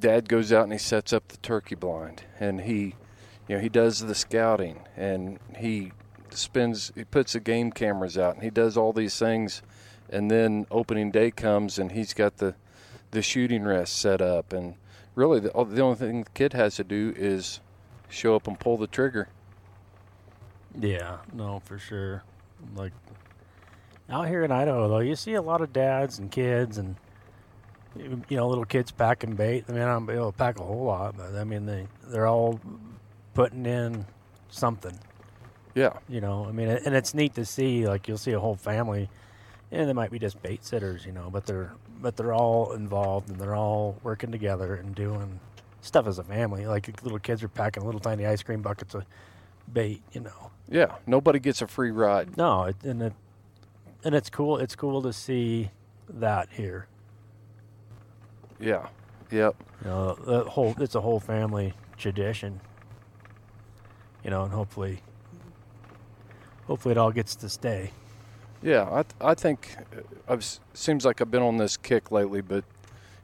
Dad 0.00 0.28
goes 0.28 0.52
out 0.52 0.62
and 0.62 0.72
he 0.72 0.78
sets 0.78 1.12
up 1.12 1.26
the 1.26 1.38
turkey 1.38 1.74
blind, 1.74 2.22
and 2.38 2.60
he, 2.60 2.94
you 3.48 3.56
know, 3.56 3.60
he 3.60 3.68
does 3.68 4.00
the 4.00 4.14
scouting, 4.14 4.80
and 4.96 5.38
he 5.56 5.92
spends, 6.30 6.92
he 6.94 7.04
puts 7.04 7.32
the 7.32 7.40
game 7.40 7.72
cameras 7.72 8.18
out, 8.18 8.34
and 8.34 8.44
he 8.44 8.50
does 8.50 8.76
all 8.76 8.92
these 8.92 9.18
things, 9.18 9.62
and 10.10 10.30
then 10.30 10.66
opening 10.70 11.10
day 11.10 11.30
comes, 11.30 11.78
and 11.78 11.92
he's 11.92 12.12
got 12.12 12.36
the, 12.36 12.54
the 13.10 13.22
shooting 13.22 13.64
rest 13.64 13.98
set 13.98 14.20
up, 14.20 14.52
and 14.52 14.74
really 15.14 15.40
the, 15.40 15.50
the 15.50 15.80
only 15.80 15.96
thing 15.96 16.24
the 16.24 16.30
kid 16.30 16.52
has 16.52 16.76
to 16.76 16.84
do 16.84 17.14
is 17.16 17.60
show 18.08 18.36
up 18.36 18.46
and 18.46 18.60
pull 18.60 18.76
the 18.76 18.86
trigger. 18.86 19.28
Yeah, 20.78 21.18
no, 21.32 21.60
for 21.64 21.78
sure. 21.78 22.22
Like 22.76 22.92
out 24.10 24.28
here 24.28 24.44
in 24.44 24.52
Idaho, 24.52 24.88
though, 24.88 24.98
you 25.00 25.16
see 25.16 25.34
a 25.34 25.42
lot 25.42 25.60
of 25.60 25.72
dads 25.72 26.18
and 26.18 26.30
kids 26.30 26.78
and 26.78 26.96
you 27.96 28.36
know 28.36 28.48
little 28.48 28.64
kids 28.64 28.90
packing 28.90 29.34
bait. 29.34 29.64
I 29.68 29.72
mean, 29.72 29.82
I 29.82 29.86
don't 29.86 30.08
able 30.08 30.32
to 30.32 30.38
pack 30.38 30.60
a 30.60 30.62
whole 30.62 30.84
lot, 30.84 31.16
but 31.16 31.34
I 31.34 31.44
mean 31.44 31.66
they 31.66 31.86
they're 32.04 32.26
all 32.26 32.60
putting 33.38 33.66
in 33.66 34.04
something. 34.48 34.98
Yeah, 35.76 35.92
You 36.08 36.20
know, 36.20 36.44
I 36.48 36.50
mean, 36.50 36.66
and 36.68 36.92
it's 36.96 37.14
neat 37.14 37.34
to 37.36 37.44
see. 37.44 37.86
Like 37.86 38.08
you'll 38.08 38.18
see 38.18 38.32
a 38.32 38.40
whole 38.40 38.56
family, 38.56 39.08
and 39.70 39.88
they 39.88 39.92
might 39.92 40.10
be 40.10 40.18
just 40.18 40.42
bait 40.42 40.64
sitters, 40.64 41.06
you 41.06 41.12
know, 41.12 41.30
but 41.30 41.46
they're 41.46 41.72
but 42.02 42.16
they're 42.16 42.34
all 42.34 42.72
involved 42.72 43.28
and 43.28 43.38
they're 43.40 43.54
all 43.54 43.96
working 44.02 44.32
together 44.32 44.74
and 44.74 44.92
doing 44.92 45.38
stuff 45.82 46.08
as 46.08 46.18
a 46.18 46.24
family. 46.24 46.66
Like 46.66 47.00
little 47.04 47.20
kids 47.20 47.44
are 47.44 47.48
packing 47.48 47.84
little 47.84 48.00
tiny 48.00 48.26
ice 48.26 48.42
cream 48.42 48.60
buckets 48.60 48.94
of 48.94 49.04
bait, 49.72 50.02
you 50.12 50.20
know. 50.20 50.50
yeah. 50.68 50.96
Nobody 51.06 51.38
gets 51.38 51.62
a 51.62 51.68
free 51.68 51.92
ride. 51.92 52.36
No, 52.36 52.64
it, 52.64 52.76
and 52.82 53.00
it 53.02 53.12
and 54.02 54.16
it's 54.16 54.30
cool. 54.30 54.56
It's 54.58 54.74
cool 54.74 55.00
to 55.02 55.12
see 55.12 55.70
that 56.08 56.48
here. 56.50 56.88
Yeah, 58.58 58.88
yep. 59.30 59.54
You 59.84 59.90
know, 59.90 60.14
the 60.14 60.42
whole 60.42 60.74
it's 60.80 60.96
a 60.96 61.00
whole 61.00 61.20
family 61.20 61.74
tradition. 61.96 62.60
You 64.24 64.30
know, 64.30 64.44
and 64.44 64.52
hopefully, 64.52 65.00
hopefully 66.66 66.92
it 66.92 66.98
all 66.98 67.12
gets 67.12 67.34
to 67.36 67.48
stay. 67.48 67.92
Yeah, 68.62 68.88
I 68.90 69.02
th- 69.02 69.14
I 69.20 69.34
think 69.34 69.76
uh, 69.96 70.00
I've 70.32 70.44
seems 70.74 71.04
like 71.04 71.20
I've 71.20 71.30
been 71.30 71.42
on 71.42 71.56
this 71.58 71.76
kick 71.76 72.10
lately, 72.10 72.40
but 72.40 72.64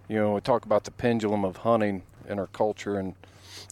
you 0.09 0.16
know, 0.16 0.35
we 0.35 0.41
talk 0.41 0.65
about 0.65 0.85
the 0.85 0.91
pendulum 0.93 1.45
of 1.45 1.59
hunting 1.59 2.03
in 2.29 2.39
our 2.39 2.47
culture, 2.47 2.99
and 2.99 3.15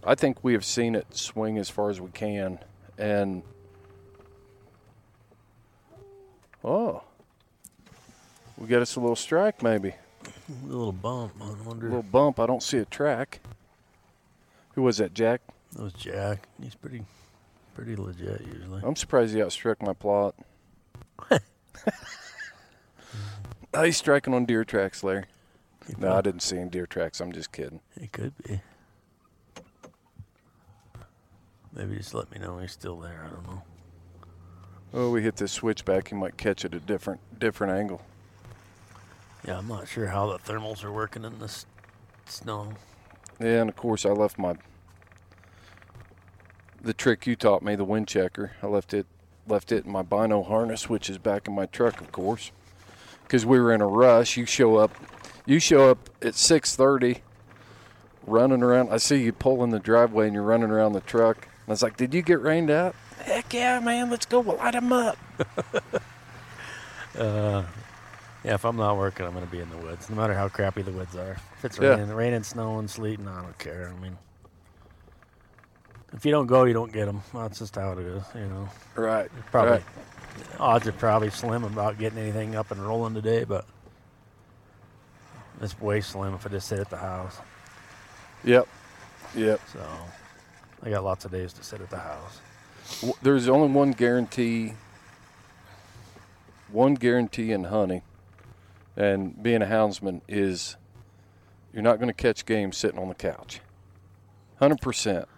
I 0.05 0.15
think 0.16 0.43
we 0.43 0.53
have 0.55 0.65
seen 0.65 0.94
it 0.97 1.07
swing 1.16 1.59
as 1.59 1.70
far 1.70 1.89
as 1.90 2.01
we 2.01 2.11
can. 2.11 2.59
And 2.99 3.43
oh, 6.65 7.03
we 8.59 8.66
get 8.66 8.82
us 8.82 8.97
a 8.97 9.01
little 9.01 9.16
strike, 9.16 9.62
maybe 9.62 9.94
A 10.65 10.66
little 10.66 10.93
bump. 10.93 11.32
I 11.40 11.51
a 11.51 11.53
wonder. 11.65 11.86
little 11.86 12.03
bump. 12.03 12.40
I 12.40 12.47
don't 12.47 12.62
see 12.62 12.78
a 12.78 12.85
track. 12.85 13.40
Who 14.74 14.82
was 14.82 14.97
that, 14.99 15.15
Jack? 15.15 15.43
That 15.74 15.82
was 15.82 15.93
Jack. 15.94 16.49
He's 16.62 16.74
pretty, 16.74 17.03
pretty 17.74 17.97
legit 17.97 18.43
usually. 18.53 18.82
I'm 18.85 18.97
surprised 18.97 19.35
he 19.35 19.40
outstruck 19.40 19.81
my 19.81 19.93
Plott. 19.93 20.35
oh, 23.74 23.82
he's 23.82 23.97
striking 23.97 24.35
on 24.35 24.44
deer 24.44 24.65
tracks, 24.65 25.03
Larry. 25.03 25.24
No, 25.99 26.12
I 26.12 26.20
didn't 26.20 26.43
see 26.43 26.59
any 26.59 26.70
deer 26.70 26.86
tracks. 26.86 27.20
I'm 27.20 27.32
just 27.32 27.53
kidding. 27.53 27.81
He 27.99 28.07
could 28.07 28.32
be. 28.44 28.61
Maybe 31.74 31.97
just 31.97 32.15
let 32.15 32.31
me 32.31 32.39
know 32.39 32.59
he's 32.59 32.73
still 32.73 32.99
there. 32.99 33.27
I 33.27 33.31
don't 33.31 33.47
know. 33.47 33.62
Oh, 34.94 35.11
we 35.11 35.23
hit 35.23 35.36
this 35.36 35.53
switchback. 35.53 36.09
He 36.09 36.15
might 36.15 36.36
catch 36.36 36.65
it 36.65 36.74
a 36.74 36.81
different 36.81 37.20
different 37.39 37.73
angle. 37.73 38.03
Yeah, 39.47 39.59
I'm 39.59 39.69
not 39.69 39.89
sure 39.89 40.07
how 40.07 40.31
the 40.31 40.39
thermals 40.39 40.85
are 40.85 40.93
working 40.93 41.24
in 41.24 41.39
this 41.39 41.66
snow. 42.27 42.74
Yeah, 43.40 43.62
and 43.62 43.70
of 43.70 43.77
course 43.77 44.05
I 44.05 44.11
left 44.11 44.39
my 44.39 44.55
the 46.82 46.92
trick 46.92 47.26
you 47.26 47.36
taught 47.36 47.62
me, 47.62 47.74
the 47.76 47.84
wind 47.84 48.09
checker. 48.09 48.52
I 48.62 48.66
left 48.66 48.92
it 48.92 49.06
left 49.46 49.72
it 49.72 49.84
in 49.84 49.90
my 49.90 50.02
bino 50.02 50.42
harness, 50.42 50.88
which 50.88 51.09
is 51.10 51.18
back 51.18 51.48
in 51.48 51.54
my 51.54 51.66
truck, 51.66 52.00
of 52.00 52.12
course, 52.12 52.52
because 53.24 53.44
we 53.46 53.59
were 53.60 53.72
in 53.72 53.80
a 53.80 53.86
rush. 53.86 54.36
You 54.36 54.46
show 54.46 54.76
up, 54.76 54.92
you 55.46 55.59
show 55.59 55.90
up 55.90 55.98
at 56.22 56.34
six 56.34 56.76
thirty, 56.76 57.22
running 58.26 58.62
around. 58.62 58.90
I 58.92 58.98
see 58.98 59.22
you 59.22 59.32
pulling 59.32 59.70
the 59.70 59.78
driveway 59.80 60.26
and 60.26 60.34
you're 60.34 60.42
running 60.44 60.70
around 60.70 60.92
the 60.92 61.00
truck. 61.00 61.38
And 61.44 61.68
I 61.68 61.70
was 61.72 61.82
like, 61.82 61.96
"Did 61.96 62.14
you 62.14 62.22
get 62.22 62.40
rained 62.40 62.70
out?" 62.70 62.94
Heck 63.18 63.52
yeah, 63.54 63.78
man! 63.80 64.10
Let's 64.10 64.26
go 64.26 64.40
We'll 64.40 64.56
light 64.56 64.72
them 64.72 64.92
up. 64.92 65.16
Uh, 67.18 67.62
yeah, 68.42 68.54
if 68.54 68.64
I'm 68.64 68.76
not 68.76 68.96
working, 68.96 69.26
I'm 69.26 69.32
going 69.32 69.44
to 69.44 69.50
be 69.50 69.60
in 69.60 69.68
the 69.68 69.76
woods, 69.76 70.09
no 70.09 70.16
matter 70.16 70.32
how 70.34 70.48
crappy 70.48 70.80
the 70.82 70.90
woods 70.92 71.14
are. 71.14 71.36
If 71.59 71.64
it's 71.66 71.78
Yeah. 71.78 71.90
raining, 71.90 72.09
raining, 72.09 72.42
snowing, 72.42 72.88
sleeting, 72.88 73.28
I 73.28 73.42
don't 73.42 73.59
care. 73.59 73.92
I 73.94 74.00
mean, 74.00 74.16
if 76.12 76.24
you 76.24 76.30
don't 76.32 76.47
go, 76.47 76.64
you 76.64 76.72
don't 76.74 76.93
get 76.93 77.06
them. 77.06 77.22
That's 77.34 77.59
just 77.59 77.74
how 77.76 77.93
it 77.93 77.98
is, 78.01 78.22
you 78.34 78.47
know. 78.47 78.68
Right. 78.94 79.30
Probably 79.51 79.72
Right. 79.72 79.82
odds 80.60 80.86
are 80.86 80.93
probably 80.93 81.30
slim 81.30 81.64
about 81.64 81.98
getting 81.98 82.18
anything 82.18 82.55
up 82.55 82.70
and 82.70 82.84
rolling 82.86 83.14
today, 83.14 83.44
but 83.44 83.64
it's 85.60 85.78
way 85.80 86.01
slim 86.01 86.34
if 86.34 86.47
I 86.47 86.51
just 86.51 86.68
sit 86.68 86.78
at 86.78 86.90
the 86.90 86.97
house. 86.97 87.39
Yep. 88.44 88.66
Yep. 89.34 89.60
So 89.72 89.80
I 90.82 90.90
got 90.90 91.05
lots 91.05 91.24
of 91.24 91.30
days 91.30 91.52
to 91.55 91.62
sit 91.62 91.80
at 91.80 91.90
the 91.90 91.98
house. 91.98 92.40
W- 93.01 93.14
There's 93.22 93.48
only 93.48 93.68
one 93.68 93.93
guarantee. 93.93 94.74
One 96.70 96.94
guarantee 96.94 97.52
in 97.52 97.64
hunting, 97.64 98.01
and 98.97 99.40
being 99.43 99.60
a 99.60 99.66
houndsman 99.66 100.22
is 100.26 100.76
you're 101.72 101.82
not 101.82 101.97
going 101.98 102.09
to 102.09 102.14
catch 102.14 102.47
game 102.47 102.72
sitting 102.72 102.98
on 102.98 103.09
the 103.09 103.14
couch. 103.14 103.60
Hundred 104.59 104.80
percent. 104.80 105.28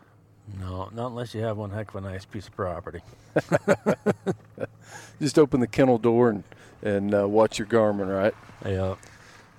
No, 0.60 0.90
not 0.92 1.08
unless 1.08 1.34
you 1.34 1.42
have 1.42 1.56
one 1.56 1.70
heck 1.70 1.88
of 1.94 1.96
a 1.96 2.00
nice 2.00 2.24
piece 2.24 2.48
of 2.48 2.56
property. 2.56 3.00
Just 5.20 5.38
open 5.38 5.60
the 5.60 5.66
kennel 5.66 5.98
door 5.98 6.30
and 6.30 6.44
and 6.82 7.14
uh, 7.14 7.26
watch 7.26 7.58
your 7.58 7.66
Garmin. 7.66 8.14
Right. 8.14 8.34
Yeah. 8.64 8.96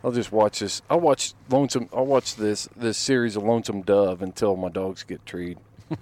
I'll 0.04 0.12
just 0.12 0.32
watch 0.32 0.60
this. 0.60 0.84
I'll 0.88 1.00
watch 1.00 1.34
lonesome. 1.50 1.90
I'll 1.92 2.06
watch 2.06 2.36
this 2.36 2.70
this 2.76 3.00
series 3.00 3.36
of 3.36 3.42
Lonesome 3.44 3.82
Dove 3.82 4.22
until 4.22 4.56
my 4.56 4.70
dogs 4.70 5.02
get 5.04 5.26
treed. 5.26 5.58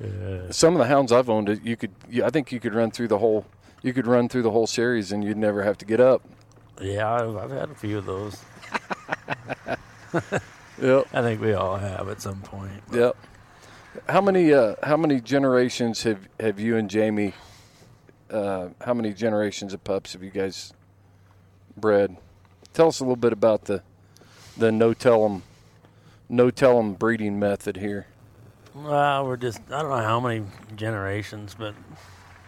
Yeah. 0.00 0.50
Some 0.50 0.74
of 0.74 0.80
the 0.80 0.86
hounds 0.86 1.12
I've 1.12 1.30
owned, 1.30 1.60
you 1.62 1.76
could. 1.76 1.92
You, 2.10 2.24
I 2.24 2.30
think 2.30 2.52
you 2.52 2.60
could 2.60 2.74
run 2.74 2.90
through 2.90 3.08
the 3.08 3.18
whole. 3.18 3.46
You 3.82 3.92
could 3.92 4.06
run 4.06 4.28
through 4.28 4.42
the 4.42 4.50
whole 4.50 4.66
series 4.66 5.12
and 5.12 5.22
you'd 5.22 5.36
never 5.36 5.62
have 5.62 5.78
to 5.78 5.84
get 5.84 6.00
up. 6.00 6.22
Yeah, 6.80 7.12
I've, 7.12 7.36
I've 7.36 7.50
had 7.50 7.70
a 7.70 7.74
few 7.74 7.98
of 7.98 8.06
those. 8.06 8.42
Yep. 10.80 11.06
I 11.12 11.22
think 11.22 11.40
we 11.40 11.52
all 11.54 11.76
have 11.76 12.08
at 12.08 12.20
some 12.20 12.40
point. 12.42 12.82
but- 12.88 12.98
Yep. 12.98 13.16
How 14.08 14.20
many 14.20 14.52
uh, 14.52 14.74
how 14.82 14.96
many 14.96 15.20
generations 15.20 16.02
have, 16.02 16.28
have 16.40 16.58
you 16.58 16.76
and 16.76 16.90
Jamie 16.90 17.32
uh, 18.28 18.70
how 18.84 18.92
many 18.92 19.12
generations 19.12 19.72
of 19.72 19.84
pups 19.84 20.14
have 20.14 20.22
you 20.24 20.30
guys 20.30 20.72
bred? 21.76 22.16
Tell 22.72 22.88
us 22.88 22.98
a 22.98 23.04
little 23.04 23.14
bit 23.14 23.32
about 23.32 23.66
the 23.66 23.82
the 24.56 24.72
no 24.72 24.94
tell 24.94 25.24
'em 25.24 25.44
no 26.28 26.50
tell 26.50 26.76
'em 26.80 26.94
breeding 26.94 27.38
method 27.38 27.76
here. 27.76 28.06
Well, 28.74 29.26
we're 29.26 29.36
just 29.36 29.60
I 29.70 29.80
don't 29.82 29.90
know 29.90 30.02
how 30.04 30.18
many 30.18 30.44
generations, 30.74 31.54
but 31.56 31.74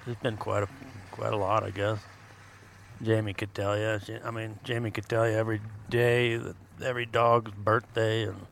there's 0.05 0.19
been 0.19 0.37
quite 0.37 0.65
a 0.65 0.69
quite 1.13 1.33
a 1.33 1.37
lot, 1.37 1.63
I 1.63 1.71
guess. 1.71 1.99
Jamie 3.03 3.35
could 3.35 3.55
tell 3.55 3.77
you. 3.79 3.99
She- 4.05 4.19
I 4.25 4.31
mean, 4.31 4.59
Jamie 4.65 4.91
could 4.91 5.09
tell 5.09 5.29
you 5.29 5.35
every 5.37 5.61
day, 5.91 6.41
every 6.83 7.07
dog's 7.07 7.51
birthday, 7.53 8.25
and 8.25 8.47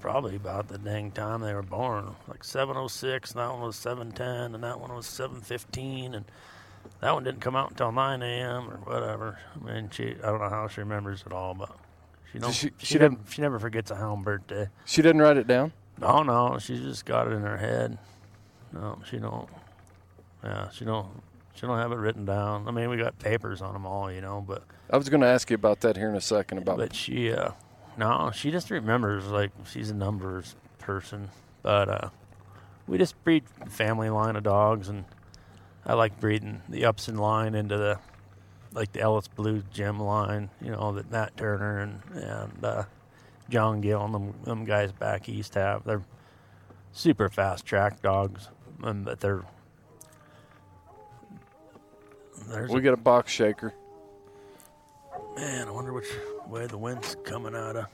probably 0.00 0.36
about 0.36 0.68
the 0.68 0.78
dang 0.78 1.10
time 1.10 1.40
they 1.40 1.52
were 1.54 1.62
born. 1.62 2.14
Like 2.28 2.44
706, 2.44 3.32
and 3.32 3.40
that 3.40 3.50
one 3.50 3.60
was 3.60 3.76
710, 3.76 4.54
and 4.54 4.64
that 4.64 4.80
one 4.80 4.94
was 4.94 5.06
715, 5.06 6.14
and 6.14 6.24
that 7.00 7.12
one 7.12 7.24
didn't 7.24 7.40
come 7.40 7.56
out 7.56 7.70
until 7.70 7.92
9 7.92 8.22
a.m. 8.22 8.70
or 8.70 8.76
whatever. 8.78 9.38
I 9.54 9.64
mean, 9.64 9.90
she 9.90 10.16
I 10.22 10.26
don't 10.26 10.40
know 10.40 10.48
how 10.48 10.68
she 10.68 10.80
remembers 10.80 11.22
it 11.26 11.32
all, 11.32 11.54
but 11.54 11.70
she 12.32 12.38
don't, 12.38 12.52
She- 12.52 12.68
she, 12.78 12.86
she 12.86 12.98
never, 12.98 13.14
didn't- 13.16 13.30
she 13.32 13.42
never 13.42 13.58
forgets 13.58 13.90
a 13.90 13.96
hound 13.96 14.24
birthday. 14.24 14.68
She 14.84 15.02
didn't 15.02 15.20
write 15.20 15.36
it 15.36 15.46
down. 15.46 15.72
No, 16.00 16.22
no, 16.22 16.58
she 16.58 16.76
just 16.78 17.04
got 17.04 17.26
it 17.26 17.32
in 17.32 17.42
her 17.42 17.56
head. 17.56 17.98
No, 18.72 19.00
she 19.04 19.18
don't. 19.18 19.48
Yeah, 20.44 20.70
she 20.70 20.84
don't. 20.84 21.08
She 21.58 21.66
don't 21.66 21.78
have 21.78 21.90
it 21.90 21.96
written 21.96 22.24
down. 22.24 22.68
I 22.68 22.70
mean, 22.70 22.88
we 22.88 22.96
got 22.96 23.18
papers 23.18 23.60
on 23.62 23.72
them 23.72 23.84
all, 23.84 24.12
you 24.12 24.20
know, 24.20 24.44
but 24.46 24.62
I 24.90 24.96
was 24.96 25.08
going 25.08 25.22
to 25.22 25.26
ask 25.26 25.50
you 25.50 25.56
about 25.56 25.80
that 25.80 25.96
here 25.96 26.08
in 26.08 26.14
a 26.14 26.20
second. 26.20 26.58
About 26.58 26.76
but 26.76 26.94
she, 26.94 27.32
uh, 27.32 27.50
no, 27.96 28.30
she 28.32 28.52
just 28.52 28.70
remembers 28.70 29.26
like 29.26 29.50
she's 29.68 29.90
a 29.90 29.94
numbers 29.94 30.54
person. 30.78 31.30
But 31.62 31.88
uh, 31.88 32.08
we 32.86 32.96
just 32.96 33.20
breed 33.24 33.42
family 33.68 34.08
line 34.08 34.36
of 34.36 34.44
dogs, 34.44 34.88
and 34.88 35.04
I 35.84 35.94
like 35.94 36.20
breeding 36.20 36.62
the 36.68 36.84
Upson 36.84 37.16
line 37.16 37.56
into 37.56 37.76
the 37.76 37.98
like 38.72 38.92
the 38.92 39.00
Ellis 39.00 39.26
Blue 39.26 39.64
Gem 39.72 39.98
line, 39.98 40.50
you 40.62 40.70
know, 40.70 40.92
that 40.92 41.10
Matt 41.10 41.36
Turner 41.36 41.80
and 41.80 42.00
and 42.14 42.64
uh, 42.64 42.84
John 43.50 43.80
Gill 43.80 44.04
and 44.04 44.14
them, 44.14 44.34
them 44.44 44.64
guys 44.64 44.92
back 44.92 45.28
east 45.28 45.56
have. 45.56 45.82
They're 45.82 46.04
super 46.92 47.28
fast 47.28 47.66
track 47.66 48.00
dogs, 48.00 48.48
um, 48.84 49.02
but 49.02 49.18
they're 49.18 49.42
there's 52.46 52.70
We 52.70 52.78
a, 52.78 52.82
got 52.82 52.94
a 52.94 52.98
box 52.98 53.32
shaker. 53.32 53.74
man. 55.36 55.68
I 55.68 55.70
wonder 55.70 55.92
which 55.92 56.08
way 56.46 56.66
the 56.66 56.78
wind's 56.78 57.16
coming 57.24 57.54
out 57.54 57.76
of. 57.76 57.86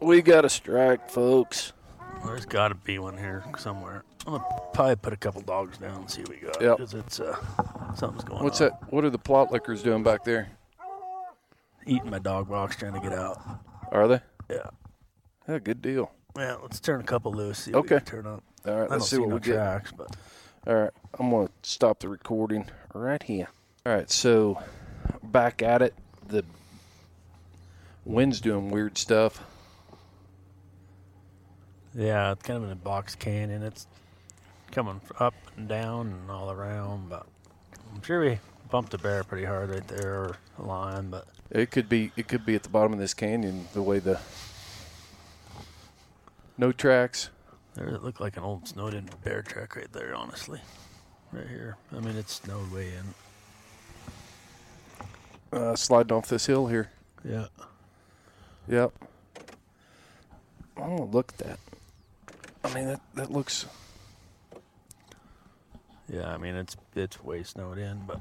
We 0.00 0.22
got 0.22 0.44
a 0.44 0.48
strike, 0.48 1.10
folks. 1.10 1.72
There's 2.24 2.46
got 2.46 2.68
to 2.68 2.74
be 2.74 2.98
one 2.98 3.16
here 3.16 3.44
somewhere. 3.58 4.04
I'm 4.26 4.34
gonna 4.34 4.44
probably 4.74 4.96
put 4.96 5.12
a 5.12 5.16
couple 5.16 5.40
dogs 5.40 5.78
down 5.78 6.00
and 6.00 6.10
see 6.10 6.20
what 6.22 6.30
we 6.30 6.36
got. 6.36 6.60
Yep. 6.60 6.76
Because 6.76 6.94
it's 6.94 7.20
uh, 7.20 7.36
something's 7.94 8.24
going 8.24 8.44
What's 8.44 8.60
on. 8.60 8.68
that? 8.68 8.92
What 8.92 9.04
are 9.04 9.10
the 9.10 9.18
plot 9.18 9.50
lickers 9.50 9.82
doing 9.82 10.02
back 10.02 10.24
there? 10.24 10.50
Eating 11.86 12.10
my 12.10 12.18
dog 12.18 12.48
box, 12.48 12.76
trying 12.76 12.92
to 12.94 13.00
get 13.00 13.12
out. 13.12 13.40
Are 13.90 14.06
they? 14.06 14.20
Yeah. 14.50 14.68
Yeah, 15.48 15.58
good 15.60 15.80
deal. 15.80 16.12
Yeah. 16.38 16.56
Let's 16.62 16.80
turn 16.80 17.00
a 17.00 17.04
couple 17.04 17.32
loose. 17.32 17.58
See 17.58 17.74
Okay. 17.74 17.98
turn 18.00 18.26
up. 18.26 18.42
All 18.66 18.74
right, 18.80 18.90
I 18.90 18.94
let's 18.94 19.04
see 19.08 19.16
see 19.16 19.20
what 19.20 19.28
no 19.28 19.34
we 19.36 19.40
get. 19.40 19.96
but 19.96 20.16
All 20.66 20.74
right, 20.74 20.90
I'm 21.18 21.30
gonna 21.30 21.48
stop 21.62 22.00
the 22.00 22.08
recording 22.08 22.66
right 22.94 23.22
here. 23.22 23.48
All 23.86 23.92
right, 23.92 24.10
so 24.10 24.62
back 25.22 25.62
at 25.62 25.82
it. 25.82 25.94
The 26.26 26.44
wind's 28.04 28.40
doing 28.40 28.70
weird 28.70 28.98
stuff. 28.98 29.42
yeah, 31.94 32.32
it's 32.32 32.42
kind 32.42 32.58
of 32.58 32.64
in 32.64 32.70
a 32.70 32.76
box 32.76 33.14
canyon. 33.14 33.62
It's 33.62 33.86
coming 34.70 35.00
up 35.18 35.34
and 35.56 35.68
down 35.68 36.08
and 36.12 36.30
all 36.30 36.50
around, 36.50 37.08
but 37.08 37.26
I'm 37.94 38.02
sure 38.02 38.20
we 38.20 38.38
bumped 38.70 38.92
a 38.94 38.98
bear 38.98 39.24
pretty 39.24 39.46
hard 39.46 39.70
right 39.70 39.86
there 39.88 40.14
or 40.14 40.36
a 40.58 40.62
lion, 40.62 41.10
but 41.10 41.26
It 41.50 41.70
could 41.70 41.88
be. 41.88 42.12
It 42.16 42.28
could 42.28 42.44
be 42.44 42.54
at 42.54 42.62
the 42.62 42.68
bottom 42.68 42.92
of 42.92 42.98
this 42.98 43.14
canyon. 43.14 43.66
The 43.72 43.82
way 43.82 43.98
the 43.98 44.20
no 46.58 46.72
tracks. 46.72 47.30
there 47.74 47.88
it 47.88 48.02
looked 48.02 48.20
like 48.20 48.36
an 48.36 48.42
old 48.42 48.68
snowed 48.68 48.92
in 48.94 49.08
bear 49.24 49.42
track 49.42 49.76
right 49.76 49.90
there, 49.92 50.14
honestly. 50.14 50.60
Right 51.32 51.46
here. 51.48 51.76
I 51.96 52.00
mean, 52.00 52.16
it's 52.16 52.34
snowed 52.34 52.70
way 52.72 52.88
in. 55.52 55.58
Uh, 55.58 55.76
sliding 55.76 56.12
off 56.16 56.28
this 56.28 56.46
hill 56.46 56.66
here. 56.66 56.90
Yeah. 57.24 57.46
Yep. 58.68 58.92
Oh, 60.76 61.08
look 61.10 61.32
at 61.32 61.46
that. 61.46 61.58
I 62.64 62.74
mean, 62.74 62.86
that 62.86 63.00
that 63.14 63.30
looks. 63.30 63.66
Yeah, 66.12 66.28
I 66.28 66.36
mean, 66.38 66.54
it's 66.54 66.76
it's 66.94 67.22
way 67.22 67.42
snowed 67.42 67.78
in, 67.78 68.02
but 68.06 68.20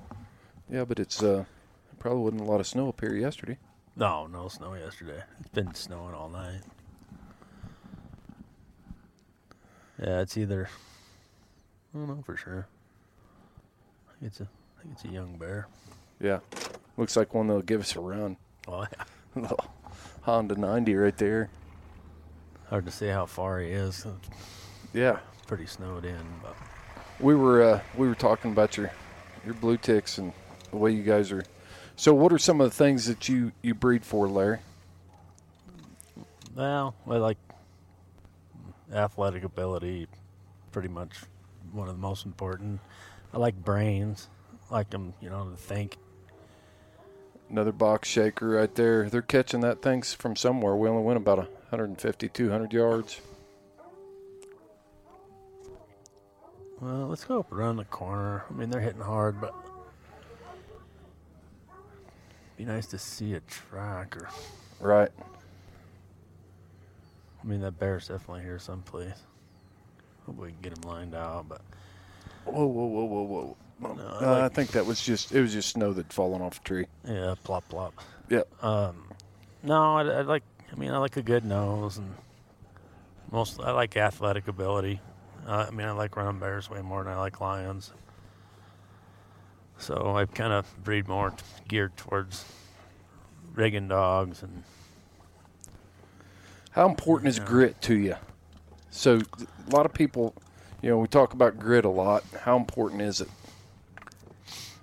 Yeah, 0.70 0.86
but 0.86 1.00
it's 1.00 1.22
uh, 1.24 1.46
probably 2.00 2.22
wasn't 2.24 2.42
a 2.42 2.46
lot 2.46 2.60
of 2.60 2.68
snow 2.68 2.90
up 2.90 3.00
here 3.02 3.16
yesterday. 3.16 3.58
no, 3.96 4.28
no 4.28 4.48
snow 4.48 4.74
yesterday. 4.76 5.24
It's 5.40 5.50
been 5.50 5.74
snowing 5.74 6.14
all 6.14 6.30
night. 6.30 6.62
Yeah, 10.02 10.22
it's 10.22 10.38
either. 10.38 10.69
I 11.94 11.98
don't 11.98 12.07
know 12.07 12.24
for 12.24 12.38
sure. 12.38 12.68
I 14.07 14.19
think 14.19 14.32
it's 14.32 14.41
a, 14.41 14.44
I 14.44 14.82
think 14.82 14.95
it's 14.95 15.06
a 15.06 15.10
young 15.10 15.38
bear. 15.38 15.68
Yeah, 16.19 16.40
looks 16.98 17.15
like 17.15 17.34
one 17.34 17.48
that'll 17.48 17.61
give 17.61 17.82
us 17.82 17.95
a 17.95 17.99
run. 17.99 18.38
Oh 18.68 18.82
yeah. 18.82 19.03
Little 19.41 19.65
Honda 20.22 20.56
90 20.56 20.95
right 20.95 21.18
there. 21.18 21.49
Hard 22.69 22.86
to 22.86 22.91
say 22.91 23.10
how 23.10 23.26
far 23.26 23.60
he 23.60 23.69
is. 23.69 24.06
Yeah, 24.94 25.19
pretty 25.48 25.65
snowed 25.65 26.06
in, 26.06 26.26
but 26.44 26.56
we 27.19 27.34
were 27.36 27.64
uh, 27.64 27.82
we 27.95 28.07
were 28.07 28.15
talking 28.15 28.52
about 28.52 28.78
your 28.78 28.91
your 29.45 29.53
blue 29.53 29.78
ticks 29.78 30.18
and 30.18 30.34
the 30.72 30.78
way 30.78 30.91
you 30.91 31.03
guys 31.03 31.32
are. 31.32 31.44
So, 31.95 32.14
what 32.14 32.32
are 32.34 32.38
some 32.38 32.61
of 32.61 32.69
the 32.69 32.76
things 32.76 33.06
that 33.06 33.30
you 33.30 33.52
you 33.61 33.74
breed 33.74 34.06
for, 34.06 34.28
Larry? 34.28 34.60
well, 36.56 36.95
I 37.07 37.18
like 37.18 37.38
athletic 38.94 39.44
ability. 39.44 40.08
Pretty 40.72 40.90
much 40.90 41.12
one 41.72 41.88
of 41.88 41.96
the 41.96 42.02
most 42.02 42.26
important. 42.26 42.80
I 43.34 43.38
like 43.38 43.56
brains. 43.64 44.30
I 44.70 44.76
like 44.76 44.90
them, 44.90 45.14
you 45.22 45.30
know, 45.30 45.50
to 45.50 45.56
think. 45.56 45.98
Another 47.50 47.72
box 47.72 48.10
shaker 48.10 48.50
right 48.50 48.74
there. 48.76 49.10
They're 49.10 49.22
catching 49.22 49.62
that 49.62 49.82
thing 49.82 50.02
from 50.02 50.36
somewhere. 50.36 50.76
We 50.76 50.90
only 50.90 51.04
went 51.04 51.18
about 51.18 51.38
150, 51.38 52.30
200 52.30 52.74
yards. 52.74 53.22
Well, 56.82 57.08
let's 57.08 57.24
go 57.24 57.40
up 57.40 57.52
around 57.52 57.78
the 57.78 57.86
corner. 57.86 58.44
I 58.50 58.54
mean, 58.54 58.70
they're 58.70 58.82
hitting 58.82 59.02
hard, 59.02 59.42
but 59.42 59.54
be 62.56 62.66
nice 62.66 62.86
to 62.88 63.00
see 63.00 63.34
a 63.34 63.40
tracker. 63.42 64.30
Right. 64.80 65.10
I 67.44 67.48
mean, 67.48 67.62
that 67.62 67.80
bear's 67.80 68.08
definitely 68.08 68.44
here 68.44 68.60
someplace. 68.60 69.16
Hope 70.26 70.38
we 70.38 70.50
can 70.50 70.62
get 70.62 70.78
him 70.78 70.82
lined 70.90 71.16
out, 71.16 71.48
but 71.48 71.62
Whoa, 72.46 72.66
whoa, 72.66 72.86
whoa, 72.86 73.04
whoa, 73.06 73.22
whoa. 73.24 73.58
No, 73.96 74.04
I 74.08 74.24
Uh, 74.26 74.46
I 74.46 74.50
think 74.50 74.72
that 74.72 74.86
was 74.86 75.02
just 75.02 75.32
it 75.32 75.42
was 75.42 75.54
just 75.54 75.70
snow 75.70 75.94
that 75.94 76.12
fallen 76.12 76.42
off 76.42 76.60
a 76.60 76.64
tree. 76.64 76.86
yeah, 77.08 77.36
plop 77.44 77.68
plop. 77.70 77.94
Yep. 78.30 78.64
Um, 78.64 79.10
no, 79.64 79.98
I, 79.98 80.02
I 80.02 80.22
like. 80.22 80.44
I 80.72 80.76
mean, 80.76 80.92
I 80.92 80.98
like 80.98 81.16
a 81.18 81.22
good 81.22 81.46
nose, 81.46 81.98
and 81.98 82.14
most 83.32 83.60
I 83.62 83.72
like 83.72 83.96
athletic 83.96 84.48
ability. 84.48 85.00
Uh, 85.48 85.66
I 85.68 85.72
mean, 85.72 85.88
I 85.88 85.92
like 85.92 86.18
running 86.18 86.40
bears 86.40 86.70
way 86.70 86.82
more 86.82 87.04
than 87.04 87.14
I 87.14 87.18
like 87.20 87.40
lions. 87.40 87.94
So 89.78 90.16
I 90.18 90.26
kind 90.26 90.52
of 90.52 90.66
breed 90.84 91.08
more 91.08 91.30
t- 91.32 91.38
geared 91.68 91.96
towards 91.96 92.44
rigging 93.54 93.88
dogs, 93.88 94.42
and 94.44 94.64
How 96.78 96.88
important 96.88 97.30
is 97.30 97.40
grit 97.40 97.82
to 97.82 97.95
you? 97.95 98.18
So 98.91 99.16
a 99.16 99.76
lot 99.76 99.88
of 99.88 99.94
people, 99.95 100.36
you 100.84 100.91
know, 100.91 100.99
we 100.99 101.08
talk 101.08 101.34
about 101.34 101.58
grit 101.58 101.86
a 101.86 101.90
lot. 101.90 102.24
How 102.41 102.56
important 102.56 103.02
is 103.02 103.20
it? 103.20 103.30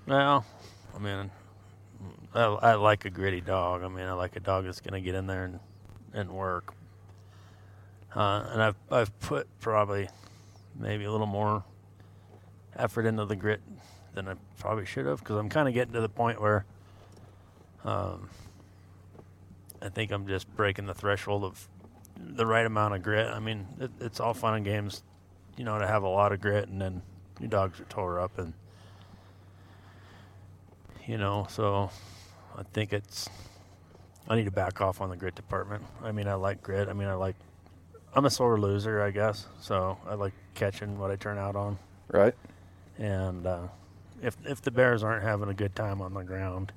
well, 0.04 0.44
I 0.92 0.98
mean, 0.98 1.30
I, 2.34 2.46
I 2.46 2.74
like 2.74 3.04
a 3.04 3.10
gritty 3.10 3.40
dog. 3.40 3.84
I 3.84 3.88
mean, 3.88 4.06
I 4.06 4.12
like 4.14 4.34
a 4.34 4.40
dog 4.40 4.64
that's 4.64 4.80
going 4.80 4.94
to 4.94 5.00
get 5.00 5.14
in 5.14 5.28
there 5.28 5.44
and 5.44 5.60
and 6.12 6.32
work. 6.32 6.74
Uh, 8.12 8.44
and 8.50 8.60
I've 8.60 8.76
I've 8.90 9.16
put 9.20 9.46
probably 9.60 10.08
maybe 10.74 11.04
a 11.04 11.12
little 11.12 11.28
more 11.28 11.62
effort 12.74 13.06
into 13.06 13.24
the 13.24 13.36
grit 13.36 13.60
than 14.14 14.26
I 14.26 14.34
probably 14.58 14.84
should 14.84 15.06
have 15.06 15.20
because 15.20 15.36
I'm 15.36 15.48
kind 15.48 15.68
of 15.68 15.74
getting 15.74 15.94
to 15.94 16.00
the 16.00 16.08
point 16.08 16.40
where 16.40 16.64
um, 17.84 18.30
I 19.80 19.90
think 19.90 20.10
I'm 20.10 20.26
just 20.26 20.52
breaking 20.56 20.86
the 20.86 20.94
threshold 20.94 21.44
of 21.44 21.68
the 22.32 22.46
right 22.46 22.66
amount 22.66 22.94
of 22.94 23.02
grit. 23.02 23.28
I 23.28 23.38
mean, 23.38 23.66
it, 23.80 23.90
it's 24.00 24.20
all 24.20 24.34
fun 24.34 24.54
and 24.54 24.64
games, 24.64 25.02
you 25.56 25.64
know, 25.64 25.78
to 25.78 25.86
have 25.86 26.02
a 26.02 26.08
lot 26.08 26.32
of 26.32 26.40
grit 26.40 26.68
and 26.68 26.80
then 26.80 27.02
your 27.40 27.48
dogs 27.48 27.80
are 27.80 27.84
tore 27.84 28.20
up 28.20 28.38
and 28.38 28.52
you 31.06 31.18
know, 31.18 31.46
so 31.50 31.90
I 32.56 32.62
think 32.72 32.92
it's 32.92 33.28
I 34.28 34.36
need 34.36 34.46
to 34.46 34.50
back 34.50 34.80
off 34.80 35.00
on 35.00 35.10
the 35.10 35.16
grit 35.16 35.34
department. 35.34 35.84
I 36.02 36.12
mean, 36.12 36.26
I 36.28 36.34
like 36.34 36.62
grit. 36.62 36.88
I 36.88 36.94
mean, 36.94 37.08
I 37.08 37.14
like 37.14 37.36
I'm 38.14 38.24
a 38.24 38.30
sore 38.30 38.58
loser, 38.58 39.02
I 39.02 39.10
guess. 39.10 39.46
So 39.60 39.98
I 40.08 40.14
like 40.14 40.32
catching 40.54 40.98
what 40.98 41.10
I 41.10 41.16
turn 41.16 41.36
out 41.36 41.56
on. 41.56 41.78
Right. 42.08 42.34
And 42.98 43.46
uh, 43.46 43.68
if 44.22 44.36
if 44.46 44.62
the 44.62 44.70
bears 44.70 45.02
aren't 45.02 45.24
having 45.24 45.48
a 45.48 45.54
good 45.54 45.74
time 45.76 46.00
on 46.00 46.14
the 46.14 46.22
ground, 46.22 46.72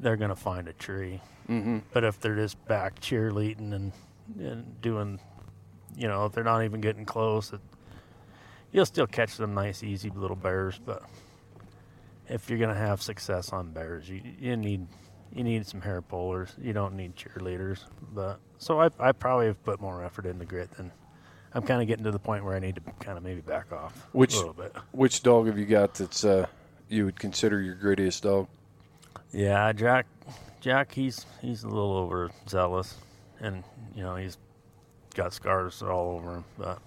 they're 0.00 0.16
gonna 0.16 0.36
find 0.36 0.66
a 0.68 0.72
tree. 0.72 1.20
Mm-hmm. 1.48 1.78
But 1.92 2.02
if 2.02 2.20
they're 2.20 2.34
just 2.34 2.62
back 2.66 3.00
cheerleading 3.00 3.72
and 3.72 3.92
and 4.38 4.80
doing, 4.80 5.20
you 5.96 6.08
know, 6.08 6.26
if 6.26 6.32
they're 6.32 6.44
not 6.44 6.64
even 6.64 6.80
getting 6.80 7.04
close, 7.04 7.52
it, 7.52 7.60
you'll 8.72 8.86
still 8.86 9.06
catch 9.06 9.30
some 9.30 9.54
nice, 9.54 9.82
easy 9.82 10.10
little 10.10 10.36
bears. 10.36 10.78
But 10.84 11.02
if 12.28 12.48
you're 12.50 12.58
gonna 12.58 12.74
have 12.74 13.02
success 13.02 13.52
on 13.52 13.70
bears, 13.72 14.08
you 14.08 14.20
you 14.38 14.56
need 14.56 14.86
you 15.32 15.44
need 15.44 15.66
some 15.66 15.80
hair 15.80 16.02
pullers. 16.02 16.52
You 16.60 16.72
don't 16.72 16.94
need 16.94 17.16
cheerleaders. 17.16 17.80
But 18.14 18.38
so 18.58 18.80
I 18.80 18.90
I 18.98 19.12
probably 19.12 19.46
have 19.46 19.62
put 19.64 19.80
more 19.80 20.02
effort 20.04 20.26
into 20.26 20.44
grit 20.44 20.70
than. 20.72 20.90
I'm 21.54 21.62
kind 21.62 21.80
of 21.80 21.88
getting 21.88 22.04
to 22.04 22.10
the 22.10 22.18
point 22.18 22.44
where 22.44 22.54
I 22.54 22.58
need 22.58 22.74
to 22.74 22.82
kind 23.00 23.16
of 23.16 23.24
maybe 23.24 23.40
back 23.40 23.72
off 23.72 24.06
Which- 24.12 24.34
a 24.34 24.38
little 24.38 24.52
bit. 24.52 24.76
Which 24.92 25.22
dog 25.22 25.46
have 25.46 25.56
you 25.58 25.64
got 25.64 25.94
that's 25.94 26.22
uh, 26.22 26.46
you 26.90 27.06
would 27.06 27.18
consider 27.18 27.62
your 27.62 27.74
grittiest 27.76 28.22
dog? 28.22 28.48
Yeah, 29.32 29.72
Jack. 29.72 30.04
Jack, 30.60 30.92
he's 30.92 31.24
he's 31.40 31.62
a 31.62 31.68
little 31.68 31.96
overzealous, 31.96 32.96
and 33.40 33.64
you 33.96 34.02
know 34.02 34.14
he's 34.14 34.38
got 35.14 35.32
scars 35.32 35.82
all 35.82 36.16
over 36.16 36.36
him. 36.36 36.44
But 36.58 36.78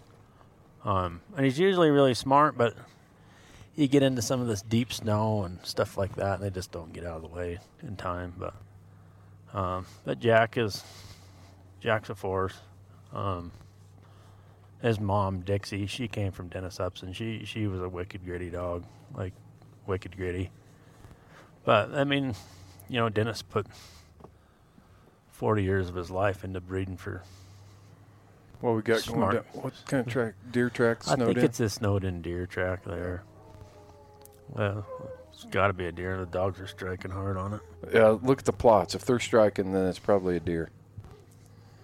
um, 0.85 1.21
and 1.35 1.43
he's 1.43 1.59
usually 1.59 1.89
really 1.89 2.13
smart, 2.13 2.57
but 2.57 2.75
you 3.75 3.87
get 3.87 4.03
into 4.03 4.21
some 4.21 4.39
of 4.39 4.47
this 4.47 4.61
deep 4.61 4.93
snow 4.93 5.43
and 5.43 5.59
stuff 5.63 5.97
like 5.97 6.15
that, 6.15 6.35
and 6.35 6.43
they 6.43 6.49
just 6.49 6.71
don't 6.71 6.93
get 6.93 7.05
out 7.05 7.17
of 7.17 7.21
the 7.23 7.27
way 7.27 7.59
in 7.81 7.95
time. 7.97 8.33
But 8.37 8.53
um, 9.57 9.85
but 10.05 10.19
Jack 10.19 10.57
is 10.57 10.83
Jack's 11.81 12.09
a 12.09 12.15
force. 12.15 12.55
Um, 13.11 13.51
his 14.81 14.99
mom 14.99 15.41
Dixie, 15.41 15.87
she 15.87 16.07
came 16.07 16.31
from 16.31 16.47
Dennis 16.47 16.79
Upson. 16.79 17.11
She 17.13 17.43
she 17.45 17.67
was 17.67 17.81
a 17.81 17.89
wicked 17.89 18.23
gritty 18.23 18.49
dog, 18.49 18.85
like 19.15 19.33
wicked 19.87 20.15
gritty. 20.15 20.51
But 21.65 21.93
I 21.93 22.03
mean, 22.03 22.35
you 22.87 22.99
know, 22.99 23.09
Dennis 23.09 23.41
put 23.41 23.65
40 25.39 25.63
years 25.63 25.87
of 25.87 25.95
his 25.95 26.11
life 26.11 26.43
into 26.43 26.59
breeding 26.59 26.97
for. 26.97 27.23
What 28.59 28.75
we 28.75 28.81
got 28.81 28.99
Smart. 28.99 29.31
going 29.31 29.35
down? 29.35 29.63
What 29.63 29.73
kind 29.87 30.05
of 30.05 30.11
track? 30.11 30.33
Deer 30.51 30.69
track 30.69 31.07
I 31.07 31.15
think 31.15 31.37
in? 31.37 31.45
it's 31.45 31.61
a 31.61 31.69
snowed 31.69 32.03
in 32.03 32.21
deer 32.21 32.45
track 32.45 32.83
there. 32.83 33.23
Well, 34.49 34.85
it's 35.31 35.45
got 35.45 35.67
to 35.67 35.73
be 35.73 35.85
a 35.85 35.93
deer. 35.93 36.17
The 36.17 36.25
dogs 36.25 36.59
are 36.59 36.67
striking 36.67 37.11
hard 37.11 37.37
on 37.37 37.53
it. 37.53 37.61
Yeah, 37.93 38.17
look 38.21 38.39
at 38.39 38.45
the 38.45 38.51
Plotts. 38.51 38.95
If 38.95 39.05
they're 39.05 39.17
striking, 39.17 39.71
then 39.71 39.85
it's 39.85 39.97
probably 39.97 40.35
a 40.35 40.41
deer. 40.41 40.71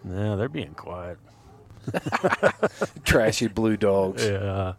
Yeah, 0.03 0.36
they're 0.36 0.49
being 0.49 0.73
quiet. 0.73 1.18
Trashy 3.06 3.48
blue 3.48 3.77
dogs. 3.77 4.22
Yeah. 4.22 4.73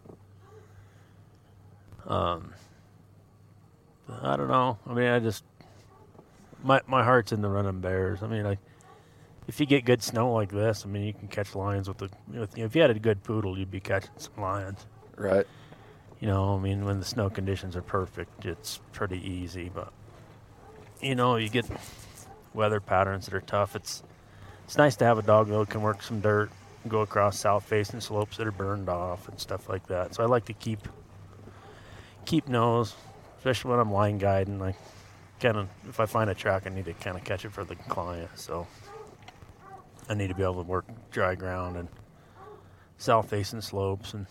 Um. 2.05 2.53
I 4.21 4.37
don't 4.37 4.49
know. 4.49 4.77
I 4.85 4.93
mean, 4.93 5.07
I 5.07 5.17
just 5.17 5.43
my 6.63 6.79
my 6.85 7.03
heart's 7.03 7.31
in 7.31 7.41
the 7.41 7.49
running 7.49 7.81
bears. 7.81 8.21
I 8.21 8.27
mean, 8.27 8.43
like 8.43 8.59
if 9.47 9.59
you 9.59 9.65
get 9.65 9.85
good 9.85 10.03
snow 10.03 10.33
like 10.33 10.51
this, 10.51 10.85
I 10.85 10.89
mean, 10.89 11.03
you 11.03 11.13
can 11.13 11.27
catch 11.29 11.55
lions 11.55 11.87
with 11.87 11.97
the. 11.97 12.09
With, 12.31 12.57
if 12.57 12.75
you 12.75 12.81
had 12.81 12.91
a 12.91 12.99
good 12.99 13.23
poodle, 13.23 13.57
you'd 13.57 13.71
be 13.71 13.79
catching 13.79 14.11
some 14.17 14.41
lions. 14.41 14.85
Right. 15.15 15.47
You 16.19 16.27
know, 16.27 16.55
I 16.55 16.59
mean, 16.59 16.83
when 16.83 16.99
the 16.99 17.05
snow 17.05 17.29
conditions 17.29 17.75
are 17.75 17.81
perfect, 17.81 18.45
it's 18.45 18.79
pretty 18.91 19.19
easy. 19.25 19.69
But 19.73 19.93
you 21.01 21.15
know, 21.15 21.37
you 21.37 21.47
get 21.49 21.65
weather 22.53 22.81
patterns 22.81 23.25
that 23.25 23.33
are 23.33 23.41
tough. 23.41 23.75
It's 23.75 24.03
it's 24.65 24.77
nice 24.77 24.97
to 24.97 25.05
have 25.05 25.17
a 25.17 25.21
dog 25.21 25.47
that 25.47 25.69
can 25.69 25.81
work 25.81 26.03
some 26.03 26.19
dirt, 26.19 26.51
go 26.89 27.01
across 27.01 27.39
south 27.39 27.63
facing 27.63 28.01
slopes 28.01 28.35
that 28.37 28.47
are 28.47 28.51
burned 28.51 28.89
off 28.89 29.29
and 29.29 29.39
stuff 29.39 29.69
like 29.69 29.87
that. 29.87 30.13
So 30.13 30.23
I 30.23 30.25
like 30.25 30.45
to 30.45 30.53
keep 30.53 30.87
keep 32.25 32.49
nose, 32.49 32.95
especially 33.37 33.71
when 33.71 33.79
I'm 33.79 33.93
line 33.93 34.17
guiding. 34.17 34.61
I 34.61 34.75
kind 35.39 35.55
of 35.55 35.69
if 35.87 36.01
I 36.01 36.05
find 36.05 36.29
a 36.29 36.35
track, 36.35 36.63
I 36.65 36.69
need 36.69 36.85
to 36.85 36.93
kind 36.93 37.15
of 37.15 37.23
catch 37.23 37.45
it 37.45 37.53
for 37.53 37.63
the 37.63 37.75
client. 37.75 38.31
So 38.35 38.67
I 40.09 40.13
need 40.13 40.27
to 40.27 40.35
be 40.35 40.43
able 40.43 40.55
to 40.55 40.61
work 40.61 40.85
dry 41.11 41.35
ground 41.35 41.77
and 41.77 41.87
south 42.97 43.29
facing 43.29 43.61
slopes 43.61 44.13
and 44.13 44.25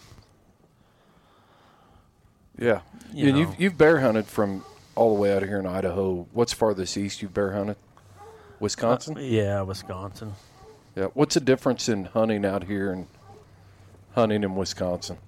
Yeah. 2.59 2.81
You 3.13 3.29
and 3.29 3.35
know. 3.35 3.41
you've 3.41 3.61
you've 3.61 3.79
bear 3.79 4.01
hunted 4.01 4.27
from 4.27 4.65
all 4.95 5.15
the 5.15 5.21
way 5.21 5.35
out 5.35 5.43
of 5.43 5.49
here 5.49 5.59
in 5.59 5.67
Idaho. 5.67 6.27
What's 6.33 6.53
farthest 6.53 6.97
east 6.97 7.21
you've 7.23 7.35
bear 7.35 7.53
hunted? 7.53 7.77
Wisconsin. 8.61 9.19
Uh, 9.19 9.21
yeah, 9.21 9.61
Wisconsin. 9.61 10.33
yeah. 10.95 11.07
What's 11.13 11.35
the 11.35 11.41
difference 11.41 11.89
in 11.89 12.07
hunting 12.07 12.45
out 12.47 12.65
here 12.65 12.91
and 12.91 13.07
hunting 14.15 14.43
in 14.43 14.55
Wisconsin? 14.57 15.19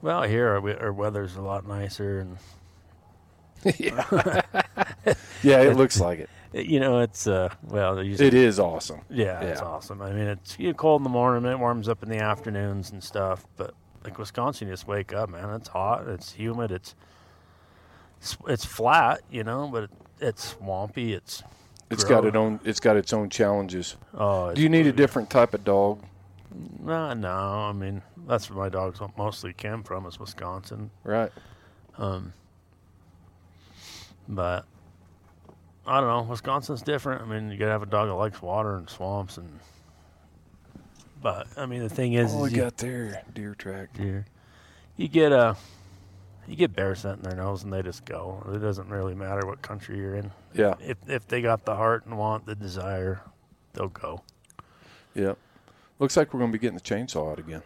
Well, 0.00 0.22
here 0.22 0.48
our, 0.48 0.80
our 0.80 0.92
weather's 0.94 1.36
a 1.36 1.42
lot 1.42 1.68
nicer, 1.68 2.20
and 2.20 2.38
yeah. 3.78 4.40
yeah, 5.42 5.60
it 5.60 5.76
looks 5.76 6.00
like 6.00 6.20
it. 6.20 6.30
You 6.52 6.80
know 6.80 7.00
it's 7.00 7.26
uh 7.26 7.48
well 7.64 8.02
usually, 8.02 8.28
It 8.28 8.34
is 8.34 8.58
awesome. 8.58 9.00
yeah, 9.10 9.40
it's 9.40 9.60
awesome. 9.60 10.02
I 10.02 10.10
mean 10.12 10.26
it's 10.26 10.58
you 10.58 10.74
cold 10.74 11.00
in 11.00 11.04
the 11.04 11.10
morning, 11.10 11.50
it 11.50 11.58
warms 11.58 11.88
up 11.88 12.02
in 12.02 12.08
the 12.08 12.18
afternoons 12.18 12.90
and 12.90 13.02
stuff. 13.02 13.44
But 13.56 13.74
like 14.04 14.18
Wisconsin, 14.18 14.68
you 14.68 14.72
just 14.74 14.86
wake 14.88 15.12
up, 15.12 15.28
man. 15.30 15.50
It's 15.50 15.68
hot, 15.68 16.08
it's 16.08 16.32
humid, 16.32 16.70
it's 16.72 16.94
it's, 18.20 18.36
it's 18.48 18.64
flat, 18.64 19.20
you 19.30 19.44
know, 19.44 19.68
but 19.72 19.84
it, 19.84 19.90
it's 20.20 20.44
swampy. 20.50 21.14
It's 21.14 21.42
It's 21.90 22.04
grow- 22.04 22.16
got 22.20 22.26
its 22.28 22.36
own. 22.36 22.60
It's 22.64 22.80
got 22.80 22.96
its 22.96 23.12
own 23.12 23.30
challenges. 23.30 23.96
Oh, 24.14 24.52
Do 24.52 24.60
you 24.62 24.68
need 24.68 24.86
a 24.86 24.92
different 24.92 25.30
type 25.30 25.54
of 25.54 25.64
dog? 25.64 26.02
No, 26.82 27.12
no. 27.14 27.28
I 27.30 27.72
mean 27.72 28.02
that's 28.26 28.50
where 28.50 28.58
my 28.58 28.68
dogs 28.68 29.00
mostly 29.16 29.52
came 29.52 29.82
from 29.82 30.04
is 30.06 30.18
Wisconsin. 30.20 30.90
Right. 31.04 31.30
Um, 31.96 32.32
but 34.28 34.64
I 35.90 36.00
don't 36.00 36.08
know. 36.08 36.22
Wisconsin's 36.22 36.82
different. 36.82 37.20
I 37.20 37.24
mean, 37.24 37.50
you 37.50 37.58
gotta 37.58 37.72
have 37.72 37.82
a 37.82 37.86
dog 37.86 38.06
that 38.08 38.14
likes 38.14 38.40
water 38.40 38.76
and 38.76 38.88
swamps, 38.88 39.38
and 39.38 39.58
but 41.20 41.48
I 41.56 41.66
mean, 41.66 41.80
the 41.80 41.88
thing 41.88 42.12
is, 42.12 42.32
All 42.32 42.44
is 42.44 42.52
we 42.52 42.58
you, 42.58 42.62
got 42.62 42.76
there, 42.76 43.22
deer 43.34 43.56
track. 43.56 43.92
deer, 43.94 44.24
you 44.96 45.08
get 45.08 45.32
a 45.32 45.56
you 46.46 46.54
get 46.54 46.76
bear 46.76 46.94
scent 46.94 47.18
in 47.18 47.22
their 47.24 47.34
nose, 47.36 47.64
and 47.64 47.72
they 47.72 47.82
just 47.82 48.04
go. 48.04 48.40
It 48.54 48.58
doesn't 48.58 48.88
really 48.88 49.16
matter 49.16 49.44
what 49.44 49.62
country 49.62 49.98
you're 49.98 50.14
in. 50.14 50.30
Yeah. 50.54 50.74
If 50.80 50.96
if 51.08 51.26
they 51.26 51.42
got 51.42 51.64
the 51.64 51.74
heart 51.74 52.06
and 52.06 52.16
want 52.16 52.46
the 52.46 52.54
desire, 52.54 53.22
they'll 53.72 53.88
go. 53.88 54.22
Yep. 55.14 55.38
Looks 55.98 56.16
like 56.16 56.32
we're 56.32 56.38
going 56.38 56.52
to 56.52 56.56
be 56.56 56.62
getting 56.62 56.76
the 56.78 56.82
chainsaw 56.82 57.32
out 57.32 57.40
again. 57.40 57.62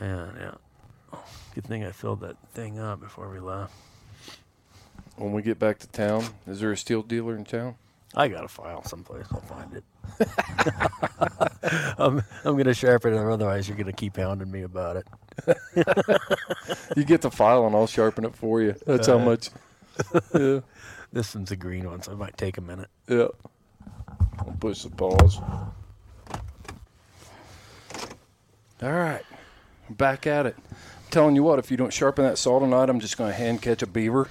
Yeah, 0.00 0.26
yeah. 0.36 1.18
Good 1.54 1.64
thing 1.64 1.84
I 1.84 1.92
filled 1.92 2.20
that 2.22 2.36
thing 2.54 2.80
up 2.80 3.00
before 3.00 3.30
we 3.30 3.38
left. 3.38 3.72
When 5.18 5.32
we 5.32 5.42
get 5.42 5.58
back 5.58 5.78
to 5.80 5.88
town, 5.88 6.24
is 6.46 6.60
there 6.60 6.70
a 6.72 6.74
Stihl 6.76 7.06
dealer 7.06 7.36
in 7.36 7.44
town? 7.44 7.74
I 8.14 8.28
got 8.28 8.44
a 8.44 8.48
file 8.48 8.82
someplace. 8.84 9.26
I'll 9.32 9.40
find 9.40 9.74
it. 9.74 9.84
I'm 11.98 12.22
I'm 12.44 12.56
gonna 12.56 12.72
sharpen 12.72 13.12
it, 13.12 13.16
or 13.16 13.30
otherwise 13.30 13.68
you're 13.68 13.76
gonna 13.76 13.92
keep 13.92 14.16
hounding 14.16 14.50
me 14.50 14.62
about 14.62 14.96
it. 14.96 15.06
You 16.96 17.04
get 17.04 17.20
the 17.20 17.30
file 17.30 17.66
and 17.66 17.76
I'll 17.76 17.86
sharpen 17.86 18.24
it 18.24 18.34
for 18.34 18.60
you. 18.62 18.74
That's 18.86 19.06
how 19.06 19.18
Uh, 19.18 19.24
much. 19.24 19.50
yeah. 20.34 20.60
This 21.12 21.34
one's 21.34 21.50
a 21.50 21.56
green 21.56 21.88
one, 21.88 22.02
so 22.02 22.12
it 22.12 22.18
might 22.18 22.36
take 22.36 22.58
a 22.58 22.60
minute. 22.60 22.88
Yeah. 23.08 23.28
I'll 24.38 24.54
push 24.60 24.82
the 24.82 24.90
pause. 24.90 25.38
All 28.82 28.92
right. 28.92 29.22
Back 29.88 30.26
at 30.26 30.44
it. 30.44 30.56
telling 31.10 31.34
you 31.34 31.42
what, 31.42 31.58
if 31.58 31.70
you 31.70 31.76
don't 31.78 31.92
sharpen 31.94 32.24
that 32.26 32.36
saw 32.36 32.58
tonight, 32.60 32.90
I'm 32.90 33.00
just 33.00 33.16
going 33.16 33.30
to 33.30 33.36
hand 33.36 33.62
catch 33.62 33.80
a 33.82 33.86
beaver 33.86 34.28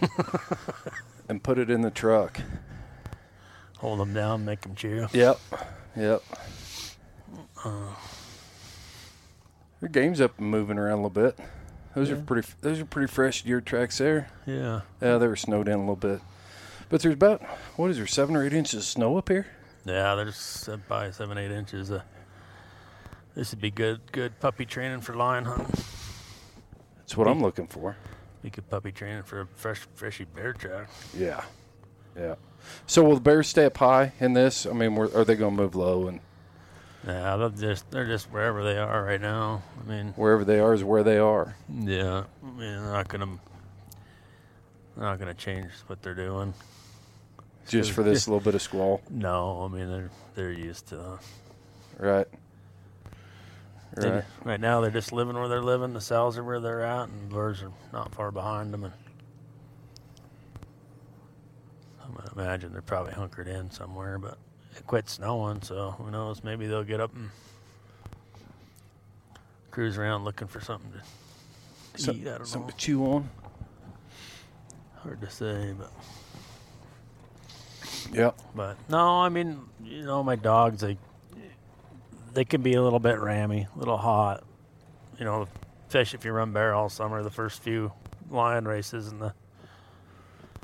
and 1.28 1.42
put 1.42 1.58
it 1.58 1.70
in 1.70 1.82
the 1.82 1.90
truck. 1.90 2.40
Hold 3.78 4.00
them 4.00 4.12
down, 4.12 4.44
make 4.44 4.62
them 4.62 4.74
chew. 4.74 5.06
Yep. 5.12 5.38
Yep. 5.96 6.22
Your 9.80 9.88
game's 9.90 10.20
up 10.20 10.38
and 10.38 10.50
moving 10.50 10.78
around 10.78 10.98
a 10.98 11.02
little 11.02 11.10
bit. 11.10 11.38
Those 11.94 12.10
are 12.10 12.16
pretty. 12.16 12.48
Those 12.60 12.80
are 12.80 12.84
pretty 12.84 13.10
fresh 13.12 13.42
deer 13.42 13.60
tracks 13.60 13.98
there. 13.98 14.30
Yeah. 14.46 14.82
Yeah, 15.00 15.18
they 15.18 15.26
were 15.26 15.36
snowed 15.36 15.68
in 15.68 15.74
a 15.74 15.78
little 15.78 15.96
bit, 15.96 16.20
but 16.88 17.00
there's 17.00 17.14
about 17.14 17.42
what 17.76 17.90
is 17.90 17.96
there 17.96 18.06
seven 18.06 18.36
or 18.36 18.44
eight 18.44 18.52
inches 18.52 18.74
of 18.74 18.84
snow 18.84 19.16
up 19.16 19.28
here. 19.28 19.46
Yeah, 19.84 20.12
uh, 20.12 20.76
by 20.88 21.10
seven, 21.10 21.38
eight 21.38 21.50
inches. 21.50 21.90
Uh, 21.90 22.02
this 23.34 23.52
would 23.52 23.60
be 23.60 23.70
good, 23.70 24.00
good 24.12 24.38
puppy 24.38 24.66
training 24.66 25.00
for 25.00 25.14
lion 25.14 25.44
hunting. 25.44 25.74
That's 26.98 27.16
what 27.16 27.26
I'm 27.26 27.40
looking 27.40 27.66
for. 27.66 27.96
Be 28.42 28.50
could 28.50 28.68
puppy 28.70 28.92
training 28.92 29.24
for 29.24 29.40
a 29.42 29.46
fresh, 29.46 29.80
freshy 29.94 30.24
bear 30.24 30.52
track. 30.52 30.88
Yeah, 31.16 31.42
yeah. 32.16 32.36
So 32.86 33.02
will 33.02 33.14
the 33.16 33.20
bears 33.20 33.48
stay 33.48 33.64
up 33.64 33.76
high 33.76 34.12
in 34.20 34.32
this? 34.32 34.64
I 34.66 34.72
mean, 34.72 34.96
are 34.96 35.24
they 35.24 35.34
going 35.34 35.56
to 35.56 35.62
move 35.62 35.74
low 35.74 36.06
and 36.08 36.20
Yeah, 37.06 37.36
they're 37.36 37.48
just 37.50 37.90
they're 37.90 38.06
just 38.06 38.26
wherever 38.30 38.62
they 38.62 38.78
are 38.78 39.02
right 39.04 39.20
now. 39.20 39.62
I 39.84 39.88
mean, 39.88 40.12
wherever 40.16 40.44
they 40.44 40.60
are 40.60 40.72
is 40.74 40.84
where 40.84 41.02
they 41.02 41.18
are? 41.18 41.56
yeah, 41.68 42.24
I 42.42 42.46
mean, 42.46 42.58
they're 42.58 42.92
not 42.92 43.08
gonna 43.08 43.38
they're 44.96 45.04
not 45.04 45.18
gonna 45.18 45.34
change 45.34 45.70
what 45.86 46.02
they're 46.02 46.14
doing. 46.14 46.54
Just 47.68 47.92
for 47.92 48.02
this 48.02 48.26
little 48.26 48.40
bit 48.40 48.54
of 48.54 48.62
squall, 48.62 49.02
No, 49.10 49.68
I 49.70 49.74
mean 49.74 49.88
they're 49.90 50.10
they're 50.34 50.52
used 50.52 50.86
to. 50.88 51.18
Right? 51.98 52.26
They- 54.00 54.10
Right. 54.10 54.24
right 54.44 54.60
now, 54.60 54.80
they're 54.80 54.90
just 54.90 55.12
living 55.12 55.36
where 55.36 55.48
they're 55.48 55.62
living. 55.62 55.92
The 55.94 56.00
sows 56.00 56.36
are 56.38 56.44
where 56.44 56.60
they're 56.60 56.82
at, 56.82 57.08
and 57.08 57.30
the 57.30 57.34
birds 57.34 57.62
are 57.62 57.72
not 57.92 58.14
far 58.14 58.30
behind 58.30 58.72
them. 58.72 58.84
And 58.84 58.94
I'm 62.04 62.12
gonna 62.14 62.30
imagine 62.34 62.72
they're 62.72 62.82
probably 62.82 63.12
hunkered 63.12 63.48
in 63.48 63.70
somewhere, 63.70 64.18
but 64.18 64.38
it 64.76 64.86
quit 64.86 65.08
snowing, 65.08 65.62
so 65.62 65.92
who 65.92 66.10
knows? 66.10 66.42
Maybe 66.42 66.66
they'll 66.66 66.84
get 66.84 67.00
up 67.00 67.14
and 67.14 67.30
cruise 69.70 69.98
around 69.98 70.24
looking 70.24 70.48
for 70.48 70.60
something 70.60 70.92
to 70.92 72.00
So- 72.02 72.12
eat. 72.12 72.22
I 72.22 72.30
don't 72.30 72.38
know. 72.40 72.44
Something 72.44 72.70
to 72.70 72.76
chew 72.76 73.04
on. 73.12 73.30
Hard 75.02 75.20
to 75.20 75.30
say, 75.30 75.74
but 75.78 75.92
Yeah. 78.12 78.32
but 78.54 78.76
no, 78.88 79.20
I 79.20 79.28
mean, 79.28 79.68
you 79.82 80.02
know, 80.04 80.22
my 80.24 80.34
dogs 80.36 80.80
they 80.80 80.98
they 82.38 82.44
can 82.44 82.62
be 82.62 82.74
a 82.74 82.80
little 82.80 83.00
bit 83.00 83.18
rammy, 83.18 83.66
a 83.74 83.78
little 83.80 83.96
hot. 83.96 84.44
You 85.18 85.24
know, 85.24 85.48
fish 85.88 86.14
if 86.14 86.24
you 86.24 86.30
run 86.30 86.52
bear 86.52 86.72
all 86.72 86.88
summer. 86.88 87.24
The 87.24 87.32
first 87.32 87.60
few 87.60 87.90
lion 88.30 88.68
races 88.68 89.08
in 89.08 89.18
the 89.18 89.34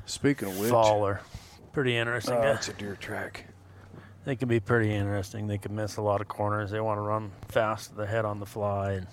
Speaking 0.05 0.47
of 0.47 0.57
which, 0.57 0.69
fall 0.69 1.05
are 1.05 1.19
pretty 1.73 1.97
interesting. 1.97 2.35
oh, 2.35 2.53
it's 2.53 2.69
a 2.69 2.73
deer 2.73 2.95
track. 2.95 3.47
they 4.23 4.37
can 4.37 4.47
be 4.47 4.61
pretty 4.61 4.93
interesting. 4.93 5.47
They 5.47 5.57
can 5.57 5.75
miss 5.75 5.97
a 5.97 6.01
lot 6.01 6.21
of 6.21 6.29
corners. 6.29 6.71
They 6.71 6.79
want 6.79 6.97
to 6.97 7.01
run 7.01 7.33
fast 7.49 7.89
to 7.89 7.95
the 7.97 8.05
head 8.07 8.23
on 8.23 8.39
the 8.39 8.45
fly. 8.45 8.93
And 8.93 9.07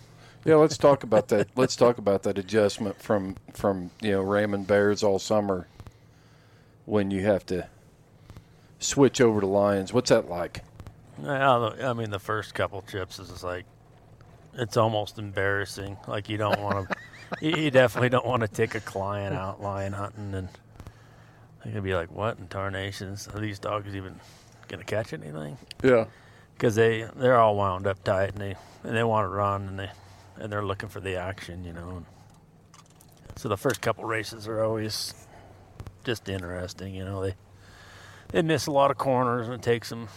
Yeah, 0.45 0.55
let's 0.55 0.79
talk 0.79 1.03
about 1.03 1.27
that. 1.29 1.49
Let's 1.57 1.75
talk 1.75 1.99
about 1.99 2.23
that 2.23 2.39
adjustment 2.39 3.03
from 3.03 3.35
from 3.55 3.91
you 4.01 4.13
know 4.13 4.23
ramming 4.23 4.67
bears 4.67 5.03
all 5.03 5.19
summer 5.19 5.67
when 6.85 7.11
you 7.11 7.25
have 7.25 7.45
to 7.47 7.67
switch 8.79 9.21
over 9.21 9.41
to 9.41 9.49
lions. 9.49 9.93
What's 9.93 10.11
that 10.11 10.31
like? 10.31 10.63
Yeah, 11.23 11.71
I 11.85 11.93
mean, 11.93 12.11
the 12.11 12.19
first 12.19 12.55
couple 12.55 12.81
trips 12.83 13.19
is 13.19 13.29
just 13.29 13.45
like 13.45 13.65
it's 14.55 14.77
almost 14.77 15.19
embarrassing. 15.19 15.97
Like 16.07 16.29
you 16.29 16.37
don't 16.37 16.61
want 16.61 16.89
to, 16.89 16.97
you, 17.41 17.57
you 17.65 17.71
definitely 17.71 18.09
don't 18.11 18.27
want 18.27 18.43
to 18.43 18.49
take 18.49 18.75
a 18.75 18.81
client 18.81 19.35
out 19.35 19.61
lion 19.63 19.93
hunting, 19.93 20.35
and 20.35 20.49
they're 21.63 21.73
gonna 21.73 21.83
be 21.83 21.95
like, 21.95 22.11
"What 22.11 22.39
in 22.39 22.49
tarnations 22.49 23.29
are 23.29 23.41
these 23.41 23.59
dogs 23.59 23.95
even 23.95 24.19
going 24.69 24.79
to 24.81 24.87
catch 24.87 25.13
anything 25.13 25.59
Yeah. 25.83 26.07
because 26.55 26.75
they 26.77 27.07
they're 27.17 27.37
all 27.39 27.57
wound 27.57 27.87
up 27.87 28.03
tight 28.05 28.31
and 28.33 28.39
they 28.41 28.57
and 28.85 28.97
they 28.97 29.03
want 29.05 29.25
to 29.25 29.29
run 29.29 29.69
and 29.69 29.79
they 29.79 29.91
and 30.37 30.51
they're 30.51 30.65
looking 30.65 30.89
for 30.89 31.01
the 31.01 31.17
action, 31.17 31.65
you 31.65 31.73
know. 31.75 32.05
So 33.37 33.49
the 33.49 33.57
first 33.57 33.81
couple 33.81 34.05
races 34.05 34.47
are 34.49 34.63
always 34.63 35.15
just 36.05 36.29
interesting, 36.29 36.95
you 36.95 37.05
know. 37.05 37.23
They 37.23 37.35
they 38.29 38.43
miss 38.43 38.67
a 38.67 38.71
lot 38.73 38.91
of 38.91 38.97
corners 38.99 39.47
and 39.47 39.55
it 39.57 39.63
takes 39.63 39.89
them 39.91 40.09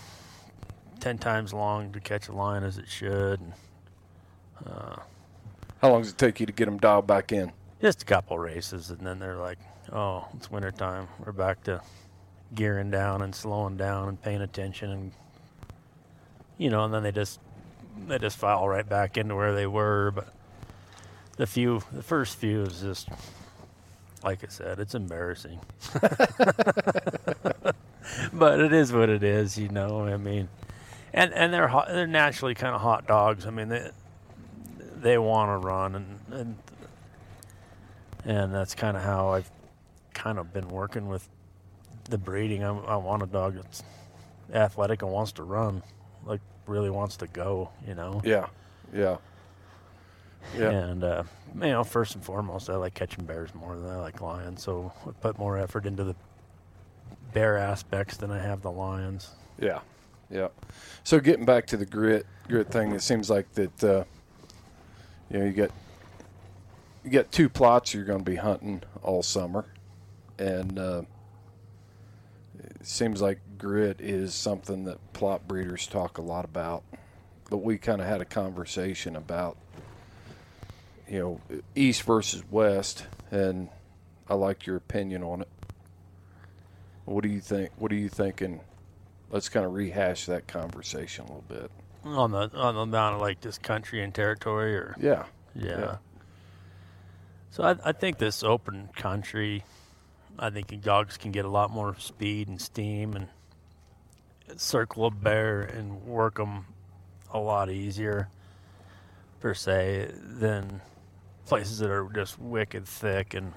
ten 1.05 1.17
times 1.19 1.53
long 1.53 1.91
to 1.91 1.99
catch 1.99 2.29
a 2.29 2.31
line 2.31 2.63
as 2.63 2.79
it 2.79 2.89
should. 2.89 3.39
And, 3.39 3.53
uh, 4.65 4.95
How 5.79 5.91
long 5.91 6.01
does 6.01 6.09
it 6.09 6.17
take 6.17 6.39
you 6.39 6.47
to 6.47 6.51
get 6.51 6.65
them 6.65 6.79
dialed 6.79 7.05
back 7.05 7.31
in? 7.31 7.51
just 7.79 8.01
a 8.01 8.05
couple 8.05 8.39
races 8.39 8.89
and 8.89 9.05
then 9.05 9.19
they're 9.19 9.37
like, 9.37 9.59
oh, 9.93 10.25
it's 10.35 10.49
winter 10.49 10.71
time. 10.71 11.07
We're 11.23 11.31
back 11.31 11.63
to 11.65 11.79
gearing 12.55 12.89
down 12.89 13.21
and 13.21 13.35
slowing 13.35 13.77
down 13.77 14.07
and 14.09 14.19
paying 14.19 14.41
attention 14.41 14.89
and 14.89 15.11
you 16.57 16.71
know, 16.71 16.85
and 16.85 16.91
then 16.91 17.03
they 17.03 17.11
just 17.11 17.39
they 18.07 18.17
just 18.17 18.37
file 18.37 18.67
right 18.67 18.89
back 18.89 19.15
into 19.15 19.35
where 19.35 19.53
they 19.53 19.67
were. 19.67 20.09
But 20.09 20.33
the 21.37 21.45
few, 21.45 21.83
the 21.91 22.01
first 22.01 22.39
few 22.39 22.63
is 22.63 22.81
just 22.81 23.09
like 24.23 24.43
I 24.43 24.47
said, 24.47 24.79
it's 24.79 24.95
embarrassing. 24.95 25.59
but 28.33 28.59
it 28.59 28.73
is 28.73 28.91
what 28.91 29.09
it 29.09 29.21
is, 29.21 29.55
you 29.55 29.69
know. 29.69 30.07
I 30.07 30.17
mean, 30.17 30.49
and 31.15 31.33
and 31.33 31.51
they're 31.51 31.69
hot, 31.69 31.87
they're 31.87 32.05
naturally 32.05 32.53
kind 32.53 32.75
of 32.75 32.81
hot 32.81 33.07
dogs. 33.07 33.47
I 33.47 33.49
mean, 33.49 33.69
they 33.69 33.89
they 34.97 35.17
want 35.17 35.49
to 35.49 35.65
run 35.65 35.95
and 35.95 36.19
and 36.31 36.57
and 38.25 38.53
that's 38.53 38.75
kind 38.75 38.97
of 38.97 39.03
how 39.03 39.29
I've 39.29 39.49
kind 40.13 40.37
of 40.37 40.53
been 40.53 40.67
working 40.67 41.07
with 41.07 41.27
the 42.09 42.17
breeding. 42.17 42.63
I, 42.63 42.69
I 42.69 42.95
want 42.97 43.23
a 43.23 43.27
dog 43.27 43.55
that's 43.55 43.83
athletic 44.53 45.01
and 45.01 45.11
wants 45.11 45.31
to 45.33 45.43
run, 45.43 45.81
like 46.25 46.41
really 46.67 46.89
wants 46.89 47.17
to 47.17 47.27
go, 47.27 47.69
you 47.87 47.95
know. 47.95 48.21
Yeah. 48.23 48.47
Yeah. 48.93 49.17
Yeah. 50.57 50.69
And 50.69 51.03
uh, 51.03 51.23
you 51.55 51.69
know, 51.69 51.83
first 51.83 52.15
and 52.15 52.23
foremost, 52.23 52.69
I 52.69 52.75
like 52.75 52.93
catching 52.93 53.25
bears 53.25 53.53
more 53.55 53.77
than 53.77 53.89
I 53.89 53.97
like 53.97 54.21
lions, 54.21 54.61
so 54.61 54.91
I 55.07 55.11
put 55.11 55.39
more 55.39 55.57
effort 55.57 55.85
into 55.85 56.03
the 56.03 56.15
bear 57.33 57.57
aspects 57.57 58.17
than 58.17 58.31
I 58.31 58.39
have 58.39 58.61
the 58.61 58.71
lions. 58.71 59.31
Yeah, 59.59 59.79
yeah. 60.29 60.47
So 61.03 61.19
getting 61.19 61.45
back 61.45 61.67
to 61.67 61.77
the 61.77 61.85
grit 61.85 62.25
grit 62.47 62.71
thing, 62.71 62.91
it 62.91 63.01
seems 63.01 63.29
like 63.29 63.51
that 63.53 63.83
uh, 63.83 64.03
you 65.29 65.39
know 65.39 65.45
you 65.45 65.51
get 65.51 65.71
you 67.03 67.11
get 67.11 67.31
two 67.31 67.49
Plotts 67.49 67.93
you're 67.93 68.05
going 68.05 68.23
to 68.23 68.29
be 68.29 68.37
hunting 68.37 68.81
all 69.03 69.23
summer, 69.23 69.65
and 70.39 70.79
uh, 70.79 71.01
it 72.59 72.85
seems 72.85 73.21
like 73.21 73.39
grit 73.57 74.01
is 74.01 74.33
something 74.33 74.85
that 74.85 74.97
Plott 75.13 75.41
breeders 75.47 75.87
talk 75.87 76.17
a 76.17 76.21
lot 76.21 76.45
about. 76.45 76.83
But 77.49 77.57
we 77.57 77.77
kind 77.77 78.01
of 78.01 78.07
had 78.07 78.21
a 78.21 78.25
conversation 78.25 79.15
about 79.15 79.57
you 81.07 81.19
know 81.19 81.41
east 81.75 82.03
versus 82.03 82.43
west, 82.49 83.05
and 83.29 83.69
I 84.27 84.33
like 84.33 84.65
your 84.65 84.77
opinion 84.77 85.23
on 85.23 85.41
it. 85.41 85.49
What 87.05 87.21
do 87.21 87.29
you 87.29 87.39
think? 87.39 87.69
What 87.77 87.91
are 87.91 87.95
you 87.95 88.09
thinking? 88.09 88.61
Let's 89.31 89.49
kind 89.49 89.65
of 89.65 89.73
rehash 89.73 90.25
that 90.27 90.47
conversation 90.47 91.25
a 91.25 91.27
little 91.27 91.43
bit. 91.47 91.71
On 92.03 92.31
the 92.31 92.51
on 92.55 92.75
the 92.75 92.81
amount 92.81 93.15
of 93.15 93.21
like 93.21 93.41
this 93.41 93.57
country 93.57 94.03
and 94.03 94.13
territory, 94.13 94.75
or 94.75 94.95
Yeah. 94.99 95.25
yeah. 95.55 95.79
Yeah. 95.79 95.95
So 97.49 97.63
I, 97.63 97.75
I 97.83 97.91
think 97.93 98.17
this 98.17 98.43
open 98.43 98.89
country, 98.95 99.63
I 100.37 100.49
think 100.49 100.81
dogs 100.81 101.17
can 101.17 101.31
get 101.31 101.45
a 101.45 101.49
lot 101.49 101.71
more 101.71 101.95
speed 101.97 102.47
and 102.47 102.61
steam 102.61 103.13
and 103.15 103.27
circle 104.57 105.05
a 105.05 105.11
bear 105.11 105.61
and 105.61 106.05
work 106.05 106.35
them 106.35 106.65
a 107.33 107.39
lot 107.39 107.71
easier, 107.71 108.29
per 109.39 109.53
se, 109.53 110.11
than 110.21 110.81
places 111.45 111.79
that 111.79 111.89
are 111.89 112.07
just 112.13 112.39
wicked 112.39 112.85
thick 112.85 113.33
and 113.33 113.53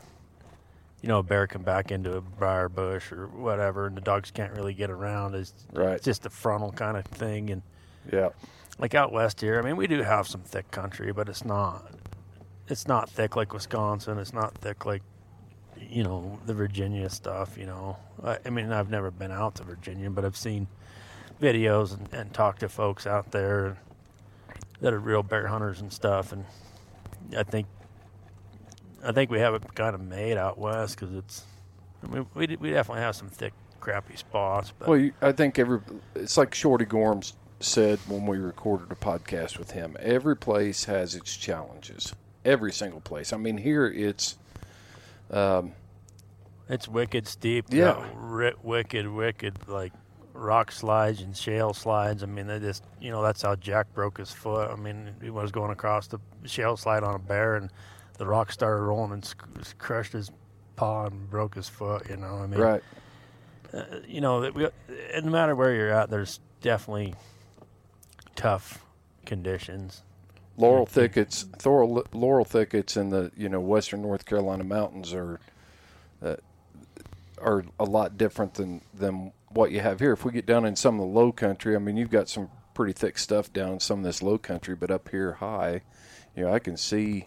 you 1.02 1.08
know 1.08 1.18
a 1.18 1.22
bear 1.22 1.46
can 1.46 1.62
back 1.62 1.90
into 1.92 2.16
a 2.16 2.20
briar 2.20 2.68
bush 2.68 3.12
or 3.12 3.26
whatever, 3.28 3.86
and 3.86 3.96
the 3.96 4.00
dogs 4.00 4.30
can't 4.30 4.52
really 4.52 4.74
get 4.74 4.90
around. 4.90 5.34
It's 5.34 5.52
Right. 5.72 6.02
just 6.02 6.26
a 6.26 6.30
frontal 6.30 6.72
kind 6.72 6.96
of 6.96 7.04
thing 7.04 7.50
and 7.50 7.62
Yeah. 8.12 8.30
like 8.78 8.94
out 8.94 9.12
west 9.12 9.40
here, 9.40 9.58
I 9.58 9.62
mean, 9.62 9.76
we 9.76 9.86
do 9.86 10.02
have 10.02 10.26
some 10.26 10.40
thick 10.42 10.70
country, 10.70 11.12
but 11.12 11.28
it's 11.28 11.44
not. 11.44 11.90
It's 12.68 12.86
not 12.86 13.08
thick 13.08 13.34
like 13.36 13.52
Wisconsin. 13.54 14.18
It's 14.18 14.32
not 14.34 14.54
thick 14.54 14.84
like, 14.84 15.02
you 15.80 16.02
know, 16.02 16.38
the 16.46 16.52
Virginia 16.54 17.08
stuff. 17.08 17.56
You 17.56 17.66
know, 17.66 17.96
I, 18.22 18.38
I 18.44 18.50
mean, 18.50 18.72
I've 18.72 18.90
never 18.90 19.10
been 19.10 19.30
out 19.32 19.54
to 19.56 19.62
Virginia, 19.64 20.10
but 20.10 20.24
I've 20.24 20.36
seen 20.36 20.66
videos 21.40 21.94
and, 21.96 22.12
and 22.12 22.34
talked 22.34 22.60
to 22.60 22.68
folks 22.68 23.06
out 23.06 23.30
there 23.30 23.78
that 24.80 24.92
are 24.92 24.98
real 24.98 25.22
bear 25.22 25.46
hunters 25.46 25.80
and 25.80 25.92
stuff. 25.92 26.32
And 26.32 26.44
I 27.36 27.42
think, 27.42 27.66
I 29.04 29.12
think 29.12 29.30
we 29.30 29.38
have 29.40 29.54
it 29.54 29.74
kind 29.74 29.94
of 29.94 30.00
made 30.00 30.36
out 30.36 30.58
west 30.58 30.98
because 30.98 31.14
it's. 31.14 31.44
I 32.02 32.06
mean, 32.08 32.26
we 32.34 32.46
we 32.60 32.70
definitely 32.70 33.02
have 33.02 33.16
some 33.16 33.28
thick, 33.28 33.52
crappy 33.80 34.16
spots, 34.16 34.72
but 34.78 34.88
Well, 34.88 34.98
you, 34.98 35.12
I 35.20 35.32
think 35.32 35.58
every 35.58 35.80
it's 36.14 36.36
like 36.36 36.54
Shorty 36.54 36.84
Gorms 36.84 37.32
said 37.60 37.98
when 38.06 38.26
we 38.26 38.38
recorded 38.38 38.90
a 38.92 38.94
podcast 38.94 39.58
with 39.58 39.72
him. 39.72 39.96
Every 40.00 40.36
place 40.36 40.84
has 40.84 41.14
its 41.14 41.36
challenges. 41.36 42.14
Every 42.44 42.72
single 42.72 43.00
place. 43.00 43.32
I 43.32 43.36
mean, 43.36 43.56
here 43.58 43.86
it's 43.86 44.36
Um, 45.30 45.72
It's 46.68 46.86
wicked 46.88 47.26
steep. 47.26 47.66
Yeah. 47.70 48.06
ri- 48.14 48.54
wicked, 48.62 49.08
wicked 49.08 49.68
like 49.68 49.92
rock 50.34 50.70
slides 50.70 51.20
and 51.20 51.36
shale 51.36 51.74
slides. 51.74 52.22
I 52.22 52.26
mean, 52.26 52.46
they 52.46 52.60
just 52.60 52.84
you 53.00 53.10
know 53.10 53.22
that's 53.22 53.42
how 53.42 53.56
Jack 53.56 53.92
broke 53.94 54.18
his 54.18 54.30
foot. 54.30 54.70
I 54.70 54.76
mean, 54.76 55.14
he 55.20 55.30
was 55.30 55.50
going 55.50 55.72
across 55.72 56.06
the 56.06 56.20
shale 56.44 56.76
slide 56.76 57.02
on 57.02 57.14
a 57.16 57.18
bear, 57.18 57.56
and 57.56 57.70
the 58.18 58.26
rock 58.26 58.52
started 58.52 58.82
rolling 58.82 59.12
and 59.12 59.24
sc- 59.24 59.78
crushed 59.78 60.12
his 60.12 60.30
paw 60.76 61.06
and 61.06 61.30
broke 61.30 61.54
his 61.54 61.68
foot. 61.68 62.08
You 62.10 62.16
know, 62.16 62.38
I 62.42 62.46
mean, 62.46 62.60
right. 62.60 62.82
you 64.06 64.20
know, 64.20 64.42
that 64.42 64.54
we, 64.54 64.68
no 65.22 65.30
matter 65.30 65.54
where 65.54 65.74
you're 65.74 65.90
at, 65.90 66.10
there's 66.10 66.40
definitely 66.60 67.14
tough 68.36 68.84
conditions. 69.24 70.02
Laurel 70.56 70.86
thickets, 70.86 71.46
Thor, 71.58 72.04
laurel 72.12 72.44
thickets 72.44 72.96
in 72.96 73.10
the 73.10 73.30
you 73.36 73.48
know 73.48 73.60
western 73.60 74.02
North 74.02 74.26
Carolina 74.26 74.64
mountains 74.64 75.14
are 75.14 75.38
uh, 76.20 76.36
are 77.40 77.64
a 77.78 77.84
lot 77.84 78.18
different 78.18 78.54
than 78.54 78.80
than 78.92 79.32
what 79.50 79.70
you 79.70 79.80
have 79.80 80.00
here. 80.00 80.12
If 80.12 80.24
we 80.24 80.32
get 80.32 80.46
down 80.46 80.64
in 80.64 80.74
some 80.74 80.96
of 80.96 81.00
the 81.00 81.12
low 81.14 81.30
country, 81.30 81.76
I 81.76 81.78
mean, 81.78 81.96
you've 81.96 82.10
got 82.10 82.28
some 82.28 82.50
pretty 82.74 82.92
thick 82.92 83.18
stuff 83.18 83.52
down 83.52 83.74
in 83.74 83.80
some 83.80 84.00
of 84.00 84.04
this 84.04 84.22
low 84.22 84.36
country, 84.36 84.74
but 84.74 84.90
up 84.90 85.08
here 85.08 85.34
high, 85.34 85.82
you 86.36 86.44
know, 86.44 86.52
I 86.52 86.58
can 86.58 86.76
see 86.76 87.26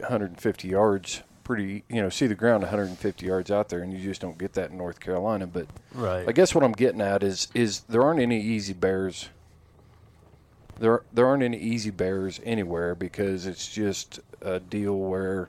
150 0.00 0.68
yards 0.68 1.22
pretty, 1.44 1.84
you 1.88 2.00
know, 2.00 2.08
see 2.08 2.26
the 2.26 2.34
ground 2.34 2.62
150 2.62 3.26
yards 3.26 3.50
out 3.50 3.68
there, 3.68 3.82
and 3.82 3.92
you 3.92 3.98
just 3.98 4.20
don't 4.20 4.38
get 4.38 4.52
that 4.54 4.70
in 4.70 4.78
North 4.78 5.00
Carolina. 5.00 5.46
But 5.46 5.66
Right. 5.92 6.28
I 6.28 6.32
guess 6.32 6.54
what 6.54 6.64
I'm 6.64 6.72
getting 6.72 7.00
at 7.00 7.22
is 7.22 7.48
is 7.54 7.80
there 7.88 8.02
aren't 8.02 8.20
any 8.20 8.40
easy 8.40 8.72
bears. 8.72 9.28
There 10.78 11.02
there 11.12 11.26
aren't 11.26 11.42
any 11.42 11.58
easy 11.58 11.90
bears 11.90 12.40
anywhere 12.44 12.94
because 12.94 13.46
it's 13.46 13.72
just 13.72 14.20
a 14.40 14.60
deal 14.60 14.98
where 14.98 15.48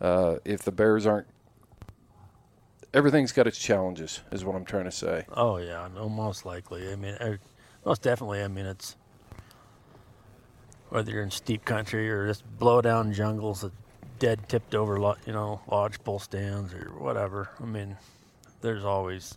uh, 0.00 0.36
if 0.44 0.62
the 0.62 0.72
bears 0.72 1.06
aren't, 1.06 1.26
everything's 2.92 3.32
got 3.32 3.46
its 3.46 3.58
challenges. 3.58 4.20
Is 4.32 4.44
what 4.44 4.56
I'm 4.56 4.64
trying 4.64 4.84
to 4.84 4.90
say. 4.90 5.26
Oh 5.32 5.58
yeah, 5.58 5.88
no, 5.94 6.08
most 6.08 6.44
likely. 6.44 6.90
I 6.90 6.96
mean, 6.96 7.16
er, 7.20 7.38
most 7.84 8.02
definitely. 8.02 8.42
I 8.42 8.48
mean, 8.48 8.66
it's 8.66 8.96
whether 10.94 11.10
you're 11.10 11.24
in 11.24 11.30
steep 11.32 11.64
country 11.64 12.08
or 12.08 12.28
just 12.28 12.44
blow 12.60 12.80
down 12.80 13.12
jungles 13.12 13.62
that 13.62 13.72
dead 14.20 14.48
tipped 14.48 14.76
over, 14.76 14.94
you 15.26 15.32
know, 15.32 15.60
lodgepole 15.66 16.20
stands 16.20 16.72
or 16.72 16.92
whatever. 16.96 17.50
I 17.60 17.64
mean, 17.64 17.96
there's 18.60 18.84
always 18.84 19.34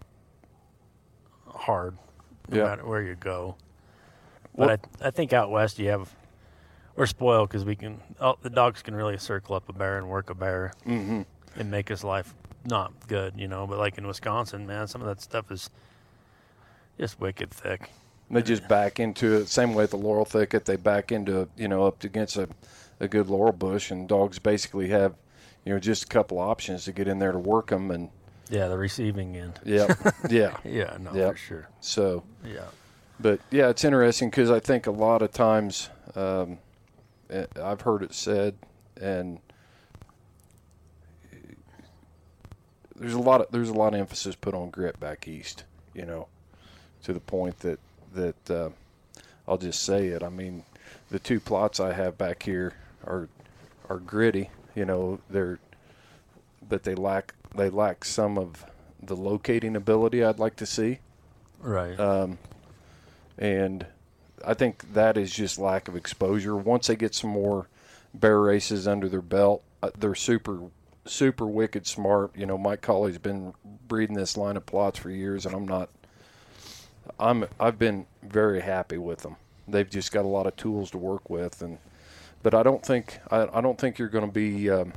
hard, 1.48 1.98
no 2.48 2.58
Yeah. 2.58 2.64
matter 2.66 2.86
where 2.86 3.02
you 3.02 3.16
go. 3.16 3.56
But 4.56 4.82
I, 5.02 5.08
I 5.08 5.10
think 5.10 5.34
out 5.34 5.50
west 5.50 5.80
you 5.80 5.90
have 5.90 6.14
we're 6.96 7.08
spoiled 7.08 7.50
because 7.50 7.66
we 7.66 7.76
can 7.76 8.02
oh, 8.22 8.38
the 8.44 8.52
dogs 8.52 8.84
can 8.84 8.94
really 8.94 9.18
circle 9.18 9.56
up 9.56 9.68
a 9.68 9.74
bear 9.74 9.98
and 9.98 10.08
work 10.08 10.30
a 10.30 10.36
bear 10.36 10.74
Mm-hmm. 10.86 11.22
and 11.60 11.72
make 11.72 11.90
his 11.90 12.04
life 12.04 12.36
not 12.66 12.94
good, 13.08 13.34
you 13.36 13.48
know. 13.48 13.66
But 13.66 13.80
like 13.80 13.98
in 13.98 14.06
Wisconsin, 14.06 14.68
man, 14.68 14.86
some 14.88 15.02
of 15.02 15.08
that 15.08 15.22
stuff 15.24 15.52
is 15.52 15.72
just 17.00 17.20
wicked 17.20 17.50
thick. 17.50 17.90
They 18.30 18.41
just 18.41 18.68
back 18.68 18.99
into 18.99 19.36
it. 19.36 19.48
Same 19.48 19.74
way 19.74 19.86
at 19.86 19.91
the 19.91 19.98
laurel 19.98 20.26
thicket, 20.26 20.66
they 20.66 20.76
back 20.76 21.12
into 21.12 21.48
you 21.56 21.68
know 21.68 21.86
up 21.86 22.04
against 22.04 22.36
a, 22.38 22.49
a 22.99 23.08
good 23.08 23.28
laurel 23.30 23.54
bush, 23.54 23.90
and 23.91 24.08
dogs 24.08 24.38
basically 24.40 24.90
have 24.90 25.16
you 25.66 25.74
know 25.74 25.80
just 25.80 26.04
a 26.04 26.08
couple 26.08 26.38
options 26.40 26.84
to 26.86 26.91
get 26.91 27.08
in 27.08 27.20
there 27.20 27.32
to 27.32 27.40
work 27.40 27.68
them, 27.70 27.90
and 27.90 28.10
Yeah, 28.49 28.68
the 28.68 28.78
receiving 28.78 29.36
end. 29.38 29.60
yeah, 29.66 29.94
yeah. 30.30 30.58
Yeah, 30.66 30.98
no, 30.99 31.14
Yep. 31.14 31.32
for 31.32 31.38
sure. 31.38 31.70
So, 31.80 32.24
Yeah. 32.45 32.66
but 33.20 33.40
yeah, 33.49 33.70
it's 33.70 33.84
interesting 33.86 34.30
because 34.30 34.52
I 34.52 34.60
think 34.60 34.88
a 34.88 34.91
lot 34.91 35.22
of 35.22 35.32
times 35.32 35.90
um, 36.16 36.58
eh, 37.30 37.45
I've 37.64 37.82
heard 37.82 38.04
it 38.04 38.14
said, 38.14 38.56
and 38.99 39.40
there's 42.95 43.14
a 43.14 43.20
lot 43.20 43.41
of 43.41 43.48
there's 43.52 43.70
a 43.70 43.74
lot 43.74 43.94
of 43.94 43.99
emphasis 43.99 44.36
put 44.36 44.54
on 44.54 44.70
grit 44.70 44.99
back 44.99 45.28
east. 45.28 45.64
You 45.94 46.06
know, 46.06 46.28
to 47.04 47.14
the 47.14 47.20
point 47.20 47.60
that 47.60 47.80
that 48.18 48.52
uh, 48.52 48.69
I'll 49.48 49.57
just 49.57 49.84
say 49.84 50.07
it. 50.07 50.23
I 50.23 50.30
mean, 50.30 50.64
the 51.10 51.19
two 51.19 51.39
Plotts 51.39 51.80
I 51.80 51.94
have 51.94 52.18
back 52.18 52.44
here 52.44 52.73
are 53.06 53.30
are 53.89 53.99
gritty. 53.99 54.49
You 54.76 54.85
know, 54.85 55.19
they're 55.30 55.60
but 56.68 56.84
they 56.84 56.95
lack 56.95 57.34
they 57.56 57.69
lack 57.69 58.03
some 58.06 58.38
of 58.38 58.65
the 59.02 59.15
locating 59.15 59.76
ability 59.76 60.23
I'd 60.23 60.39
like 60.39 60.56
to 60.57 60.65
see. 60.65 60.99
Right. 61.60 61.99
Um, 61.99 62.38
and 63.38 63.85
I 64.45 64.53
think 64.53 64.94
that 64.94 65.18
is 65.18 65.34
just 65.34 65.57
lack 65.60 65.88
of 65.88 65.95
exposure. 65.95 66.56
Once 66.56 66.88
they 66.88 66.95
get 66.95 67.15
some 67.15 67.30
more 67.30 67.68
bear 68.14 68.39
races 68.39 68.88
under 68.88 69.10
their 69.10 69.22
belt, 69.22 69.64
uh, 69.81 69.91
they're 69.98 70.15
super, 70.15 70.60
super 71.06 71.45
wicked 71.45 71.88
smart. 71.88 72.35
You 72.35 72.45
know, 72.45 72.57
Mike 72.57 72.81
Colley's 72.81 73.18
been 73.18 73.53
breeding 73.88 74.15
this 74.15 74.38
line 74.38 74.57
of 74.57 74.65
Plotts 74.65 74.98
for 74.98 75.10
years, 75.10 75.45
and 75.45 75.56
I'm 75.56 75.68
not. 75.68 75.89
I'm 77.20 77.46
I've 77.60 77.80
been 77.80 78.06
very 78.24 78.62
happy 78.62 78.98
with 78.98 79.20
them. 79.20 79.38
They've 79.68 79.90
just 79.90 80.12
got 80.12 80.26
a 80.26 80.28
lot 80.28 80.48
of 80.48 80.56
tools 80.56 80.92
to 80.92 80.98
work 80.98 81.30
with, 81.30 81.62
and 81.62 81.78
but 82.44 82.54
I 82.54 82.64
don't 82.64 82.86
think 82.86 83.20
I, 83.30 83.48
I 83.54 83.62
don't 83.62 83.78
think 83.78 84.00
you're 84.00 84.08
going 84.08 84.26
to 84.26 84.32
be 84.32 84.70
um, 84.70 84.94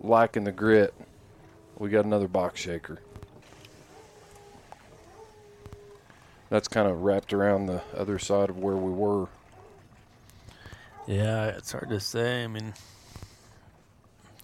lacking 0.00 0.44
the 0.44 0.52
grit. 0.52 0.94
We 1.78 1.90
got 1.90 2.04
another 2.04 2.28
box 2.28 2.60
shaker. 2.60 2.98
That's 6.50 6.68
kind 6.68 6.88
of 6.88 7.02
wrapped 7.02 7.32
around 7.32 7.66
the 7.66 7.82
other 7.94 8.18
side 8.18 8.48
of 8.48 8.58
where 8.58 8.76
we 8.76 8.90
were. 8.90 9.28
Yeah, 11.06 11.46
it's 11.46 11.72
hard 11.72 11.90
to 11.90 12.00
say. 12.00 12.44
I 12.44 12.46
mean, 12.46 12.74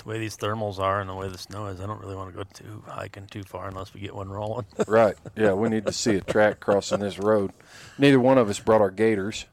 the 0.05 0.10
way 0.10 0.18
these 0.18 0.36
thermals 0.36 0.78
are 0.78 1.01
and 1.01 1.09
the 1.09 1.14
way 1.14 1.28
the 1.28 1.39
snow 1.39 1.66
is, 1.66 1.81
I 1.81 1.86
don't 1.86 2.01
really 2.01 2.14
want 2.16 2.31
to 2.32 2.36
go 2.36 2.44
too 2.52 2.82
hiking 2.86 3.26
too 3.26 3.43
far 3.43 3.68
unless 3.68 3.93
we 3.94 4.01
get 4.01 4.14
one 4.14 4.28
rolling. 4.28 4.66
Right. 4.86 5.14
Yeah, 5.36 5.55
we 5.55 5.68
need 5.70 5.86
to 5.86 5.93
see 5.93 6.16
a 6.16 6.20
track 6.20 6.60
crossing 6.60 7.01
this 7.01 7.18
road. 7.18 7.52
Neither 7.98 8.20
one 8.20 8.39
of 8.39 8.48
us 8.51 8.60
brought 8.60 8.81
our 8.81 8.90
gaiters. 8.90 9.47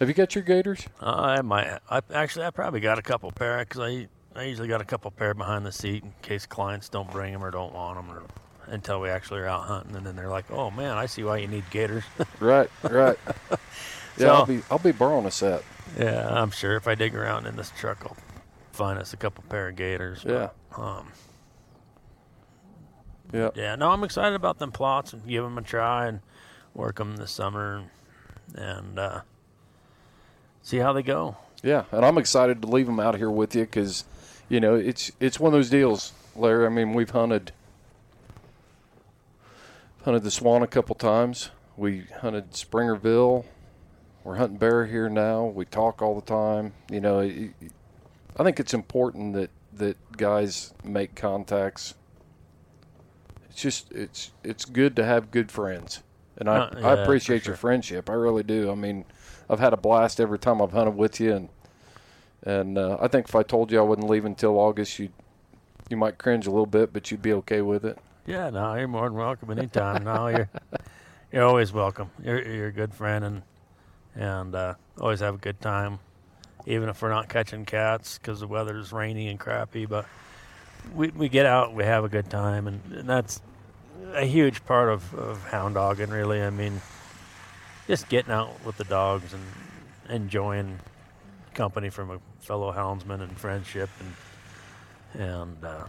Have 0.00 0.08
you 0.08 0.14
got 0.14 0.34
your 0.34 0.42
gaiters? 0.44 0.86
Uh, 1.00 1.06
I 1.10 1.42
might. 1.42 1.78
I 1.88 2.00
actually, 2.12 2.44
I 2.46 2.50
probably 2.50 2.80
got 2.80 2.98
a 2.98 3.02
couple 3.02 3.30
pair 3.30 3.58
because 3.60 3.80
I 3.80 4.08
I 4.34 4.44
usually 4.44 4.66
got 4.68 4.80
a 4.80 4.84
couple 4.84 5.10
pair 5.10 5.34
behind 5.34 5.64
the 5.64 5.70
seat 5.72 6.02
in 6.02 6.12
case 6.22 6.46
clients 6.46 6.88
don't 6.88 7.10
bring 7.10 7.32
them 7.32 7.44
or 7.44 7.50
don't 7.50 7.72
want 7.72 7.96
them 8.04 8.16
or 8.16 8.22
until 8.66 9.00
we 9.00 9.10
actually 9.10 9.40
are 9.40 9.46
out 9.46 9.64
hunting 9.66 9.94
and 9.94 10.04
then 10.06 10.16
they're 10.16 10.30
like, 10.30 10.50
oh 10.50 10.70
man, 10.70 10.96
I 10.96 11.06
see 11.06 11.22
why 11.22 11.36
you 11.36 11.46
need 11.48 11.64
gaiters. 11.70 12.04
Right, 12.40 12.70
right. 12.82 13.18
Yeah, 14.18 14.26
So- 14.26 14.34
I'll 14.34 14.46
be 14.46 14.60
I'll 14.70 14.78
be 14.78 14.92
borrowing 14.92 15.24
a 15.26 15.30
set. 15.30 15.62
yeah, 15.98 16.28
I'm 16.28 16.50
sure 16.50 16.76
if 16.76 16.86
I 16.88 16.94
dig 16.94 17.14
around 17.14 17.46
in 17.46 17.56
this 17.56 17.70
truck, 17.78 17.98
I'll 18.04 18.16
find 18.72 18.98
us 18.98 19.12
a 19.12 19.16
couple 19.16 19.44
pair 19.48 19.68
of 19.68 19.76
gaiters. 19.76 20.24
Yeah. 20.26 20.50
But, 20.70 20.80
um, 20.82 21.12
Yeah. 23.32 23.50
yeah, 23.54 23.76
no, 23.76 23.90
I'm 23.90 24.04
excited 24.04 24.34
about 24.34 24.58
them 24.58 24.72
Plotts 24.72 25.12
and 25.12 25.26
give 25.26 25.44
them 25.44 25.56
a 25.58 25.62
try 25.62 26.06
and 26.06 26.20
work 26.74 26.96
them 26.96 27.16
this 27.16 27.30
summer 27.30 27.76
and, 27.76 28.58
and 28.58 28.98
uh, 28.98 29.20
see 30.62 30.78
how 30.78 30.92
they 30.92 31.02
go. 31.02 31.36
Yeah, 31.62 31.84
and 31.92 32.04
I'm 32.04 32.18
excited 32.18 32.60
to 32.62 32.68
leave 32.68 32.86
them 32.86 32.98
out 33.00 33.16
here 33.16 33.30
with 33.30 33.54
you 33.54 33.62
because, 33.62 34.04
you 34.48 34.58
know, 34.58 34.74
it's 34.74 35.12
it's 35.20 35.38
one 35.38 35.52
of 35.54 35.58
those 35.58 35.70
deals, 35.70 36.12
Larry. 36.34 36.66
I 36.66 36.70
mean, 36.70 36.92
we've 36.92 37.10
hunted 37.10 37.52
hunted 40.04 40.24
the 40.24 40.30
Swan 40.30 40.62
a 40.62 40.66
couple 40.66 40.94
times. 40.96 41.50
We 41.76 42.06
hunted 42.20 42.50
Springerville. 42.52 43.44
We're 44.24 44.36
hunting 44.36 44.58
bear 44.58 44.86
here 44.86 45.08
now. 45.08 45.44
We 45.46 45.64
talk 45.64 46.02
all 46.02 46.14
the 46.16 46.26
time. 46.26 46.72
You 46.90 47.00
know, 47.00 47.20
it- 47.20 47.54
it- 47.60 47.72
I 48.38 48.44
think 48.44 48.58
it's 48.60 48.74
important 48.74 49.34
that 49.34 49.50
that 49.74 50.16
guys 50.16 50.74
make 50.84 51.14
contacts. 51.14 51.94
It's 53.50 53.60
just 53.60 53.92
it's 53.92 54.32
it's 54.42 54.64
good 54.64 54.96
to 54.96 55.04
have 55.04 55.30
good 55.30 55.50
friends, 55.50 56.02
and 56.36 56.48
I 56.48 56.56
Uh, 56.58 56.70
yeah, 56.78 56.86
I 56.88 56.92
appreciate 57.02 57.44
sure. 57.44 57.52
your 57.52 57.56
friendship. 57.56 58.08
I 58.08 58.14
really 58.14 58.42
do. 58.42 58.70
I 58.70 58.74
mean, 58.74 59.04
I've 59.50 59.60
had 59.60 59.72
a 59.72 59.76
blast 59.76 60.20
every 60.20 60.38
time 60.38 60.60
I've 60.62 60.72
hunted 60.72 60.96
with 60.96 61.20
you, 61.20 61.34
and 61.34 61.48
and 62.44 62.78
uh, 62.78 62.96
I 63.00 63.08
think 63.08 63.28
if 63.28 63.34
I 63.34 63.42
told 63.42 63.70
you 63.70 63.78
I 63.78 63.82
wouldn't 63.82 64.08
leave 64.08 64.24
until 64.24 64.58
August, 64.58 64.98
you 64.98 65.10
you 65.90 65.96
might 65.96 66.16
cringe 66.18 66.46
a 66.46 66.50
little 66.50 66.66
bit, 66.66 66.92
but 66.92 67.10
you'd 67.10 67.22
be 67.22 67.32
okay 67.34 67.60
with 67.60 67.84
it. 67.84 67.98
Yeah, 68.24 68.50
no, 68.50 68.74
you're 68.74 68.88
more 68.88 69.08
than 69.08 69.18
welcome 69.18 69.50
anytime. 69.50 70.04
no, 70.04 70.28
you're 70.28 70.48
you're 71.32 71.44
always 71.44 71.72
welcome. 71.72 72.10
You're 72.22 72.42
you're 72.42 72.68
a 72.68 72.72
good 72.72 72.94
friend 72.94 73.24
and 73.24 73.42
and 74.14 74.54
uh, 74.54 74.74
always 75.00 75.20
have 75.20 75.34
a 75.34 75.38
good 75.38 75.60
time, 75.60 75.98
even 76.66 76.88
if 76.88 77.00
we're 77.02 77.10
not 77.10 77.28
catching 77.28 77.64
cats 77.64 78.18
because 78.18 78.40
the 78.40 78.46
weather's 78.46 78.92
rainy 78.92 79.28
and 79.28 79.38
crappy. 79.38 79.86
But 79.86 80.06
we 80.94 81.08
we 81.08 81.28
get 81.28 81.46
out, 81.46 81.74
we 81.74 81.84
have 81.84 82.04
a 82.04 82.08
good 82.08 82.30
time, 82.30 82.66
and, 82.66 82.80
and 82.92 83.08
that's 83.08 83.40
a 84.14 84.24
huge 84.24 84.64
part 84.64 84.88
of 84.88 85.14
of 85.14 85.42
hound 85.44 85.74
dogging. 85.74 86.10
Really, 86.10 86.42
I 86.42 86.50
mean, 86.50 86.80
just 87.86 88.08
getting 88.08 88.32
out 88.32 88.64
with 88.64 88.76
the 88.76 88.84
dogs 88.84 89.32
and 89.32 89.42
enjoying 90.08 90.78
company 91.54 91.90
from 91.90 92.10
a 92.10 92.18
fellow 92.40 92.72
houndsman 92.72 93.20
and 93.22 93.36
friendship 93.38 93.90
and 94.00 95.22
and. 95.22 95.64
Uh, 95.64 95.84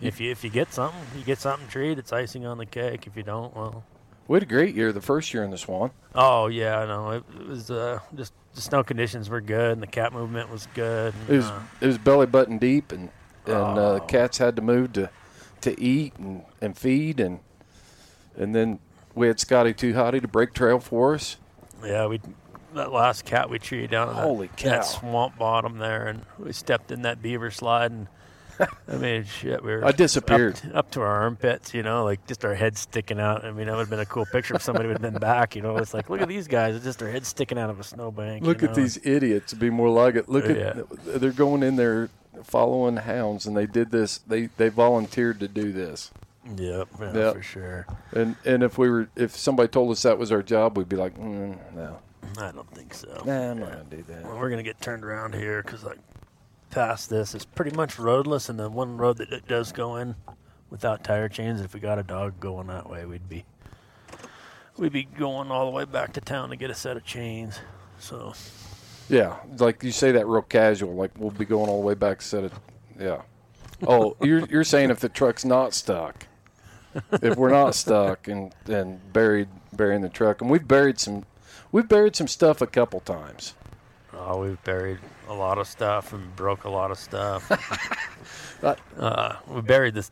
if 0.00 0.20
you 0.20 0.30
if 0.30 0.44
you 0.44 0.50
get 0.50 0.72
something, 0.72 1.00
you 1.16 1.24
get 1.24 1.38
something 1.38 1.68
treat. 1.68 1.98
It's 1.98 2.12
icing 2.12 2.46
on 2.46 2.58
the 2.58 2.66
cake. 2.66 3.06
If 3.06 3.16
you 3.16 3.24
don't, 3.24 3.54
well, 3.56 3.82
We 4.28 4.36
had 4.36 4.42
a 4.42 4.46
great 4.46 4.74
year 4.74 4.92
the 4.92 5.00
first 5.00 5.32
year 5.34 5.42
in 5.42 5.50
the 5.50 5.58
Swan. 5.58 5.90
oh 6.14 6.46
yeah, 6.48 6.84
no, 6.84 7.10
it, 7.12 7.24
it 7.40 7.46
was 7.48 7.70
uh, 7.70 7.98
just 8.14 8.32
the 8.54 8.60
snow 8.60 8.84
conditions 8.84 9.28
were 9.30 9.40
good 9.40 9.72
and 9.72 9.82
the 9.82 9.86
cat 9.86 10.12
movement 10.12 10.50
was 10.50 10.68
good. 10.74 11.14
And, 11.14 11.30
It 11.30 11.36
was 11.38 11.46
uh, 11.46 11.62
it 11.80 11.86
was 11.86 11.98
belly 11.98 12.26
button 12.26 12.58
deep, 12.58 12.92
and 12.92 13.08
and 13.46 13.78
uh, 13.78 13.94
Oh. 13.94 14.00
cats 14.06 14.38
had 14.38 14.54
to 14.56 14.62
move 14.62 14.92
to 14.94 15.10
to 15.62 15.80
eat 15.80 16.14
and, 16.18 16.42
and 16.60 16.76
feed, 16.76 17.18
and 17.20 17.40
and 18.36 18.54
then 18.54 18.78
we 19.14 19.26
had 19.28 19.40
Scotty 19.40 19.72
Too 19.72 19.94
Hotty 19.94 20.20
to 20.20 20.28
break 20.28 20.52
trail 20.52 20.78
for 20.78 21.14
us. 21.14 21.36
yeah, 21.82 22.06
we 22.06 22.20
that 22.74 22.92
last 22.92 23.24
cat 23.24 23.48
we 23.48 23.58
treated 23.58 23.90
down 23.90 24.10
in 24.10 24.14
that, 24.16 24.22
Holy 24.22 24.48
cow. 24.58 24.68
that 24.68 24.84
swamp 24.84 25.38
bottom 25.38 25.78
there, 25.78 26.06
and 26.06 26.26
we 26.38 26.52
stepped 26.52 26.92
in 26.92 27.00
that 27.02 27.22
beaver 27.22 27.50
slide 27.50 27.90
and. 27.92 28.08
I 28.88 28.96
mean, 28.96 29.24
shit, 29.24 29.62
we 29.62 29.72
were 29.72 29.84
I 29.84 29.92
disappeared. 29.92 30.60
up, 30.70 30.76
up 30.76 30.90
to 30.92 31.00
our 31.00 31.22
armpits, 31.22 31.74
you 31.74 31.82
know, 31.82 32.04
like 32.04 32.26
just 32.26 32.44
our 32.44 32.54
heads 32.54 32.80
sticking 32.80 33.20
out. 33.20 33.44
I 33.44 33.52
mean, 33.52 33.66
that 33.66 33.72
would 33.74 33.80
have 33.82 33.90
been 33.90 34.00
a 34.00 34.06
cool 34.06 34.26
picture 34.26 34.54
if 34.54 34.62
somebody 34.62 34.88
would 34.88 34.98
have 35.00 35.12
been 35.12 35.20
back, 35.20 35.54
you 35.56 35.62
know. 35.62 35.76
It's 35.76 35.94
like, 35.94 36.10
look 36.10 36.20
at 36.20 36.28
these 36.28 36.48
guys, 36.48 36.74
it's 36.76 36.84
just 36.84 36.98
their 36.98 37.10
heads 37.10 37.28
sticking 37.28 37.58
out 37.58 37.70
of 37.70 37.78
a 37.80 37.84
snowbank. 37.84 38.44
Look 38.44 38.62
you 38.62 38.68
at 38.68 38.74
these 38.74 38.98
idiots. 39.06 39.54
Be 39.54 39.70
more 39.70 39.88
like 39.90 40.14
it. 40.16 40.28
Look 40.28 40.46
Yeah. 40.46 40.80
at 40.80 41.20
they're 41.20 41.30
going 41.32 41.62
in 41.62 41.76
there 41.76 42.08
following 42.42 42.96
hounds, 42.96 43.46
and 43.46 43.56
they 43.56 43.66
did 43.66 43.90
this. 43.90 44.18
They 44.18 44.46
they 44.56 44.68
volunteered 44.68 45.40
to 45.40 45.48
do 45.48 45.72
this. 45.72 46.10
Yep, 46.56 46.88
yeah, 47.00 47.12
Yep. 47.14 47.34
for 47.34 47.42
sure. 47.42 47.86
And 48.12 48.36
and 48.44 48.62
if 48.62 48.78
we 48.78 48.88
were 48.88 49.08
if 49.16 49.36
somebody 49.36 49.68
told 49.68 49.90
us 49.90 50.02
that 50.02 50.18
was 50.18 50.32
our 50.32 50.42
job, 50.42 50.78
we'd 50.78 50.88
be 50.88 50.96
like, 50.96 51.14
mm, 51.18 51.58
no, 51.74 51.98
I 52.38 52.52
don't 52.52 52.70
think 52.74 52.94
so. 52.94 53.22
nah, 53.26 53.50
I'm 53.50 53.58
not 53.60 53.70
gonna 53.70 53.84
do 53.90 54.04
that. 54.08 54.24
Well, 54.24 54.38
we're 54.38 54.48
gonna 54.50 54.62
get 54.62 54.80
turned 54.80 55.04
around 55.04 55.34
here 55.34 55.62
because 55.62 55.84
like 55.84 55.98
past 56.70 57.10
this 57.10 57.34
is 57.34 57.44
pretty 57.44 57.74
much 57.76 57.98
roadless, 57.98 58.48
and 58.48 58.58
the 58.58 58.68
one 58.68 58.96
road 58.96 59.18
that 59.18 59.32
it 59.32 59.46
does 59.48 59.72
go 59.72 59.96
in 59.96 60.14
without 60.70 61.04
tire 61.04 61.28
chains. 61.28 61.60
If 61.60 61.74
we 61.74 61.80
got 61.80 61.98
a 61.98 62.02
dog 62.02 62.40
going 62.40 62.66
that 62.68 62.88
way, 62.88 63.04
we'd 63.06 63.28
be 63.28 63.44
we'd 64.76 64.92
be 64.92 65.04
going 65.04 65.50
all 65.50 65.66
the 65.66 65.76
way 65.76 65.84
back 65.84 66.12
to 66.14 66.20
town 66.20 66.50
to 66.50 66.56
get 66.56 66.70
a 66.70 66.74
set 66.74 66.96
of 66.96 67.04
chains. 67.04 67.58
So 67.98 68.34
Yeah, 69.08 69.36
like 69.58 69.82
you 69.82 69.90
say 69.92 70.12
that 70.12 70.26
real 70.26 70.42
casual. 70.42 70.94
Like 70.94 71.12
we'll 71.18 71.30
be 71.30 71.44
going 71.44 71.68
all 71.68 71.80
the 71.80 71.86
way 71.86 71.94
back. 71.94 72.18
To 72.20 72.24
set 72.24 72.44
it. 72.44 72.52
Yeah. 72.98 73.22
Oh, 73.86 74.16
you're 74.20 74.44
you're 74.46 74.64
saying 74.64 74.90
if 74.90 75.00
the 75.00 75.08
truck's 75.08 75.44
not 75.44 75.72
stuck, 75.74 76.26
if 77.22 77.36
we're 77.36 77.50
not 77.50 77.74
stuck 77.74 78.28
and 78.28 78.54
and 78.66 79.12
buried 79.12 79.48
burying 79.72 80.02
the 80.02 80.08
truck, 80.08 80.40
and 80.40 80.50
we've 80.50 80.66
buried 80.66 80.98
some, 80.98 81.24
we've 81.70 81.88
buried 81.88 82.16
some 82.16 82.26
stuff 82.26 82.60
a 82.60 82.66
couple 82.66 83.00
times. 83.00 83.54
oh, 84.12 84.42
we've 84.42 84.62
buried 84.64 84.98
a 85.28 85.34
lot 85.34 85.58
of 85.58 85.66
stuff 85.66 86.12
and 86.12 86.34
broke 86.36 86.64
a 86.64 86.70
lot 86.70 86.90
of 86.90 86.98
stuff. 86.98 87.50
Uh, 88.60 88.74
uh, 88.98 89.36
we 89.46 89.60
buried 89.60 89.94
this 89.94 90.10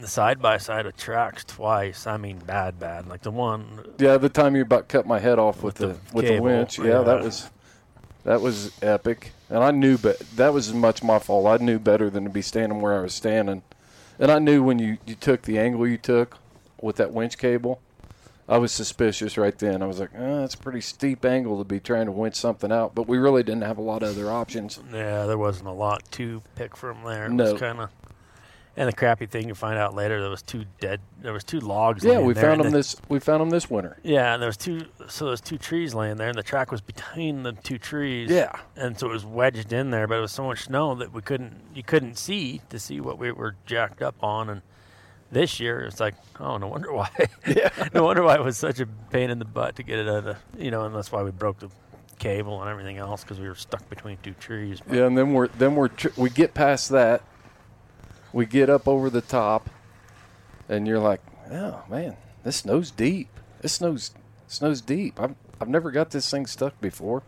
the 0.00 0.06
side 0.06 0.40
by 0.42 0.58
side 0.58 0.84
of 0.84 0.96
tracks 0.96 1.44
twice. 1.44 2.06
I 2.06 2.16
mean, 2.16 2.38
bad, 2.38 2.78
bad. 2.78 3.06
Like 3.06 3.22
the 3.22 3.30
one 3.30 3.84
Yeah, 3.98 4.18
the 4.18 4.28
time 4.28 4.56
you 4.56 4.62
about 4.62 4.88
cut 4.88 5.06
my 5.06 5.18
head 5.18 5.38
off 5.38 5.62
with, 5.62 5.80
With 5.80 5.96
the, 5.96 6.10
the 6.10 6.14
with 6.14 6.26
the 6.26 6.40
winch. 6.40 6.78
Yeah, 6.78 7.02
that 7.02 7.22
was 7.22 7.50
that 8.24 8.40
was 8.40 8.72
epic, 8.82 9.32
and 9.48 9.62
I 9.62 9.70
knew, 9.70 9.96
but 9.96 10.18
that 10.36 10.52
was 10.52 10.68
as 10.68 10.74
much 10.74 11.02
my 11.02 11.18
fault. 11.18 11.46
I 11.46 11.64
knew 11.64 11.78
better 11.78 12.10
than 12.10 12.24
to 12.24 12.30
be 12.30 12.42
standing 12.42 12.80
where 12.80 12.98
I 12.98 13.00
was 13.00 13.14
standing, 13.14 13.62
and 14.18 14.30
I 14.30 14.38
knew 14.38 14.62
when 14.62 14.78
you 14.78 14.98
you 15.06 15.14
took 15.14 15.42
the 15.42 15.58
angle 15.58 15.86
you 15.86 15.98
took 15.98 16.38
with 16.80 16.96
that 16.96 17.12
winch 17.12 17.38
cable. 17.38 17.80
I 18.48 18.58
was 18.58 18.70
suspicious 18.70 19.36
right 19.36 19.58
then. 19.58 19.82
I 19.82 19.86
was 19.86 19.98
like, 19.98 20.10
oh, 20.16 20.40
that's 20.40 20.54
a 20.54 20.58
pretty 20.58 20.80
steep 20.80 21.24
angle 21.24 21.58
to 21.58 21.64
be 21.64 21.80
trying 21.80 22.06
to 22.06 22.12
winch 22.12 22.36
something 22.36 22.70
out, 22.70 22.94
but 22.94 23.08
we 23.08 23.18
really 23.18 23.42
didn't 23.42 23.62
have 23.64 23.78
a 23.78 23.82
lot 23.82 24.02
of 24.04 24.10
other 24.10 24.30
options. 24.30 24.78
Yeah, 24.92 25.26
there 25.26 25.38
wasn't 25.38 25.68
a 25.68 25.72
lot 25.72 26.02
to 26.12 26.42
pick 26.54 26.76
from 26.76 27.02
there. 27.04 27.26
It 27.26 27.32
No. 27.32 27.52
was 27.52 27.60
kind 27.60 27.80
of. 27.80 27.90
And 28.78 28.86
the 28.86 28.92
crappy 28.92 29.24
thing 29.24 29.48
you 29.48 29.54
find 29.54 29.78
out 29.78 29.94
later, 29.94 30.20
there 30.20 30.28
was 30.28 30.42
two 30.42 30.66
dead. 30.80 31.00
There 31.22 31.32
was 31.32 31.42
two 31.44 31.60
logs. 31.60 32.04
Yeah, 32.04 32.12
laying 32.16 32.26
we 32.26 32.34
there, 32.34 32.44
found 32.44 32.60
them 32.60 32.72
the- 32.72 32.76
this 32.78 32.94
we 33.08 33.18
found 33.18 33.40
them 33.40 33.48
this 33.48 33.70
winter. 33.70 33.96
Yeah, 34.02 34.34
and 34.34 34.42
there 34.42 34.48
was 34.50 34.58
two. 34.58 34.82
So 35.08 35.24
there 35.24 35.30
was 35.30 35.40
two 35.40 35.56
trees 35.56 35.94
laying 35.94 36.18
there, 36.18 36.28
and 36.28 36.36
the 36.36 36.42
track 36.42 36.70
was 36.70 36.82
between 36.82 37.42
the 37.42 37.52
two 37.52 37.78
trees. 37.78 38.30
Yeah. 38.30 38.52
and 38.76 38.98
so 38.98 39.08
it 39.08 39.12
was 39.12 39.24
wedged 39.24 39.72
in 39.72 39.90
there, 39.92 40.06
but 40.06 40.18
it 40.18 40.20
was 40.20 40.30
so 40.32 40.44
much 40.44 40.64
snow 40.64 40.94
that 40.96 41.10
we 41.14 41.22
couldn't. 41.22 41.54
You 41.74 41.82
couldn't 41.82 42.16
see 42.18 42.60
to 42.68 42.78
see 42.78 43.00
what 43.00 43.18
we 43.18 43.32
were 43.32 43.56
jacked 43.64 44.02
up 44.02 44.14
on, 44.22 44.50
and 44.50 44.60
This 45.30 45.58
year, 45.58 45.80
it's 45.80 45.98
like, 45.98 46.14
oh, 46.38 46.56
no 46.56 46.68
wonder 46.68 46.92
why. 46.92 47.10
Yeah. 47.46 47.70
no 47.94 48.04
wonder 48.04 48.22
why 48.22 48.36
it 48.36 48.44
was 48.44 48.56
such 48.56 48.80
a 48.80 48.86
pain 48.86 49.30
in 49.30 49.38
the 49.38 49.44
butt 49.44 49.76
to 49.76 49.82
get 49.82 49.98
it 49.98 50.08
out 50.08 50.18
of, 50.18 50.24
the, 50.24 50.36
you 50.58 50.70
know, 50.70 50.84
and 50.84 50.94
that's 50.94 51.10
why 51.10 51.22
we 51.22 51.30
broke 51.30 51.58
the 51.58 51.68
cable 52.18 52.60
and 52.60 52.70
everything 52.70 52.96
else 52.98 53.22
because 53.22 53.38
we 53.38 53.48
were 53.48 53.54
stuck 53.54 53.88
between 53.88 54.18
two 54.22 54.32
trees. 54.34 54.80
Yeah, 54.90 55.06
and 55.06 55.16
then 55.16 55.32
we're 55.32 55.48
then 55.48 55.74
we're 55.74 55.88
tr- 55.88 56.08
we 56.16 56.30
get 56.30 56.54
past 56.54 56.90
that, 56.90 57.22
we 58.32 58.46
get 58.46 58.70
up 58.70 58.88
over 58.88 59.10
the 59.10 59.20
top, 59.20 59.68
and 60.68 60.86
you're 60.86 60.98
like, 60.98 61.20
oh 61.50 61.82
man, 61.88 62.16
this 62.44 62.56
snow's 62.56 62.90
deep. 62.90 63.28
This 63.60 63.74
snow's 63.74 64.12
snow's 64.46 64.80
deep. 64.80 65.20
I've 65.20 65.34
I've 65.60 65.68
never 65.68 65.90
got 65.90 66.10
this 66.10 66.30
thing 66.30 66.46
stuck 66.46 66.80
before. 66.80 67.22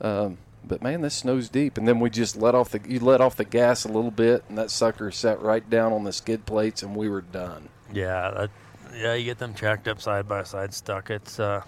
Um, 0.00 0.38
but 0.64 0.82
man, 0.82 1.00
this 1.00 1.14
snow's 1.14 1.48
deep. 1.48 1.76
And 1.78 1.86
then 1.88 2.00
we 2.00 2.10
just 2.10 2.36
let 2.36 2.54
off 2.54 2.70
the 2.70 2.80
you 2.86 3.00
let 3.00 3.20
off 3.20 3.36
the 3.36 3.44
gas 3.44 3.84
a 3.84 3.88
little 3.88 4.10
bit, 4.10 4.44
and 4.48 4.56
that 4.58 4.70
sucker 4.70 5.10
sat 5.10 5.40
right 5.40 5.68
down 5.68 5.92
on 5.92 6.04
the 6.04 6.12
skid 6.12 6.46
plates, 6.46 6.82
and 6.82 6.94
we 6.96 7.08
were 7.08 7.20
done. 7.22 7.68
Yeah, 7.92 8.30
that, 8.30 8.50
yeah, 8.96 9.14
you 9.14 9.24
get 9.24 9.38
them 9.38 9.54
tracked 9.54 9.88
up 9.88 10.00
side 10.00 10.28
by 10.28 10.44
side 10.44 10.72
stuck. 10.74 11.10
It's 11.10 11.38
uh, 11.40 11.62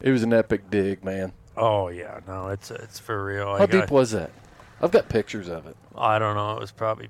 It 0.00 0.10
was 0.10 0.22
an 0.22 0.32
epic 0.32 0.70
dig, 0.70 1.04
man. 1.04 1.32
oh 1.56 1.88
yeah, 1.88 2.20
no, 2.26 2.48
it's 2.48 2.70
it's 2.70 2.98
for 2.98 3.24
real. 3.24 3.48
I 3.48 3.58
How 3.58 3.66
got- 3.66 3.70
deep 3.82 3.90
was 3.90 4.10
that? 4.12 4.30
I've 4.82 4.90
got 4.90 5.08
pictures 5.08 5.48
of 5.48 5.66
it. 5.66 5.76
I 5.96 6.18
don't 6.18 6.34
know. 6.36 6.52
It 6.56 6.60
was 6.60 6.70
probably 6.72 7.08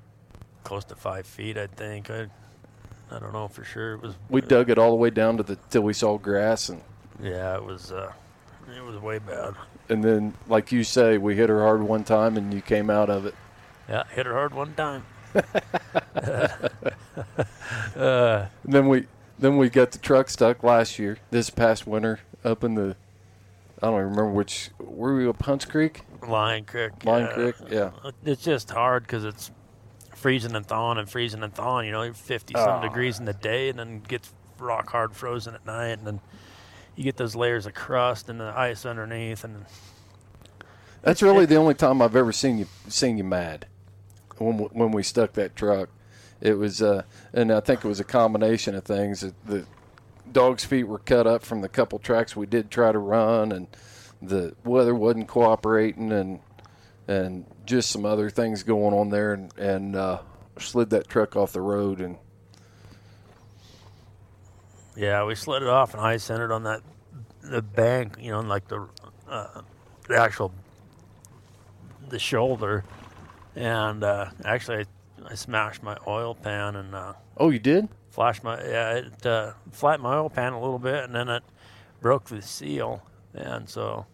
close 0.63 0.85
to 0.85 0.95
five 0.95 1.25
feet. 1.27 1.57
I 1.57 1.67
think. 1.67 2.09
I 2.09 2.27
I 3.11 3.19
don't 3.19 3.31
know 3.33 3.47
for 3.47 3.63
sure. 3.63 3.93
It 3.95 4.01
was. 4.01 4.15
We 4.29 4.41
dug 4.41 4.69
it 4.69 4.77
all 4.77 4.89
the 4.91 4.95
way 4.97 5.09
down 5.09 5.37
to 5.37 5.43
the 5.43 5.57
till 5.69 5.81
we 5.81 5.93
saw 5.93 6.17
grass, 6.17 6.69
and 6.69 6.81
Yeah, 7.21 7.55
it 7.55 7.63
was. 7.63 7.91
Uh, 7.91 8.11
it 8.75 8.83
was 8.83 8.97
way 8.97 9.19
bad. 9.19 9.53
And 9.89 10.03
then 10.03 10.33
like 10.47 10.71
you 10.71 10.83
say, 10.83 11.17
we 11.17 11.35
hit 11.35 11.49
her 11.49 11.61
hard 11.61 11.81
one 11.83 12.03
time, 12.03 12.37
and 12.37 12.53
you 12.53 12.61
came 12.61 12.89
out 12.89 13.09
of 13.09 13.25
it. 13.25 13.35
Yeah, 13.89 14.03
hit 14.11 14.25
her 14.25 14.33
hard 14.33 14.53
one 14.53 14.73
time. 14.75 15.05
uh, 17.95 18.45
And 18.63 18.73
then 18.73 18.87
we 18.87 19.05
then 19.39 19.57
we 19.57 19.69
got 19.69 19.91
the 19.91 19.97
truck 19.99 20.29
stuck 20.29 20.63
last 20.63 20.97
year, 20.99 21.17
this 21.31 21.49
past 21.49 21.85
winter, 21.87 22.19
up 22.43 22.63
in 22.63 22.75
the 22.75 22.95
I 23.81 23.87
don't 23.87 23.93
even 23.95 24.09
remember 24.09 24.31
which 24.31 24.71
were 24.79 25.15
we 25.15 25.27
up 25.27 25.41
Hunts 25.43 25.65
Creek, 25.65 26.01
Lion 26.27 26.65
Creek. 26.65 27.03
Lion. 27.05 27.31
Creek, 27.33 27.55
yeah. 27.69 27.91
It's 28.25 28.43
just 28.43 28.71
hard 28.71 29.03
because 29.03 29.23
it's 29.23 29.51
freezing 30.15 30.55
and 30.55 30.65
thawing 30.65 30.97
and 30.97 31.07
freezing 31.09 31.43
and 31.43 31.53
thawing. 31.53 31.85
You 31.85 31.91
know, 31.91 32.11
50 32.11 32.53
some 32.55 32.67
Ah. 32.69 32.81
degrees 32.81 33.19
in 33.19 33.25
the 33.25 33.33
day 33.33 33.69
and 33.69 33.77
then 33.77 33.99
gets 34.01 34.33
rock 34.57 34.89
hard 34.89 35.15
frozen 35.15 35.53
at 35.53 35.63
night. 35.65 35.99
And 35.99 36.07
then 36.07 36.19
you 36.97 37.03
get 37.03 37.17
those 37.17 37.35
layers 37.35 37.65
of 37.65 37.73
crust 37.73 38.27
and 38.27 38.39
the 38.39 38.53
ice 38.57 38.85
underneath. 38.85 39.43
And 39.43 39.65
That's 41.03 41.21
really 41.21 41.45
the 41.45 41.55
only 41.55 41.75
time 41.75 42.01
I've 42.01 42.15
ever 42.15 42.31
seen 42.31 42.57
you 42.57 42.67
seen 42.87 43.17
you 43.17 43.23
mad. 43.23 43.67
When 44.37 44.57
we, 44.57 44.65
when 44.65 44.91
we 44.91 45.03
stuck 45.03 45.33
that 45.33 45.55
truck, 45.55 45.89
it 46.41 46.53
was 46.53 46.81
uh, 46.81 47.03
and 47.33 47.51
I 47.51 47.59
think 47.59 47.85
it 47.85 47.87
was 47.87 47.99
a 47.99 48.03
combination 48.03 48.75
of 48.75 48.83
things. 48.83 49.21
The, 49.21 49.33
the 49.45 49.65
dog's 50.31 50.65
feet 50.65 50.83
were 50.83 50.99
cut 50.99 51.27
up 51.27 51.43
from 51.43 51.61
the 51.61 51.69
couple 51.69 51.99
tracks 51.99 52.35
we 52.35 52.45
did 52.45 52.69
try 52.69 52.91
to 52.91 52.99
run, 52.99 53.51
and 53.51 53.67
the 54.21 54.55
weather 54.63 54.95
wasn't 54.95 55.27
cooperating, 55.27 56.11
and 56.11 56.39
and 57.07 57.45
just 57.65 57.89
some 57.89 58.05
other 58.05 58.29
things 58.29 58.63
going 58.63 58.93
on 58.93 59.09
there, 59.09 59.33
and 59.33 59.55
and 59.57 59.95
uh, 59.95 60.19
slid 60.59 60.89
that 60.89 61.07
truck 61.07 61.35
off 61.35 61.53
the 61.53 61.61
road, 61.61 62.01
and 62.01 62.17
yeah, 64.97 65.23
we 65.23 65.35
slid 65.35 65.61
it 65.63 65.69
off 65.69 65.93
and 65.93 66.01
I 66.01 66.17
centered 66.17 66.51
on 66.51 66.63
that 66.63 66.81
the 67.41 67.61
bank, 67.61 68.17
you 68.19 68.31
know, 68.31 68.41
like 68.41 68.67
the 68.67 68.87
uh, 69.29 69.61
the 70.07 70.17
actual 70.17 70.51
the 72.09 72.19
shoulder. 72.19 72.83
And 73.55 74.03
uh, 74.03 74.31
actually, 74.43 74.85
I, 75.25 75.31
I 75.31 75.35
smashed 75.35 75.81
my 75.81 75.97
oil 76.07 76.35
pan 76.35 76.75
and 76.75 76.93
uh, 76.93 77.13
oh, 77.37 77.49
you 77.49 77.59
did? 77.59 77.87
flashed 78.17 78.43
my 78.43 78.59
yeah 78.63 78.93
it 78.93 79.25
uh, 79.27 79.53
flattened 79.71 80.01
my 80.01 80.15
oil 80.15 80.27
pan 80.27 80.51
a 80.51 80.59
little 80.59 80.79
bit 80.79 81.03
and 81.03 81.13
then 81.13 81.29
it 81.29 81.43
broke 82.01 82.25
the 82.25 82.41
seal 82.41 83.03
and 83.35 83.69
so 83.69 84.07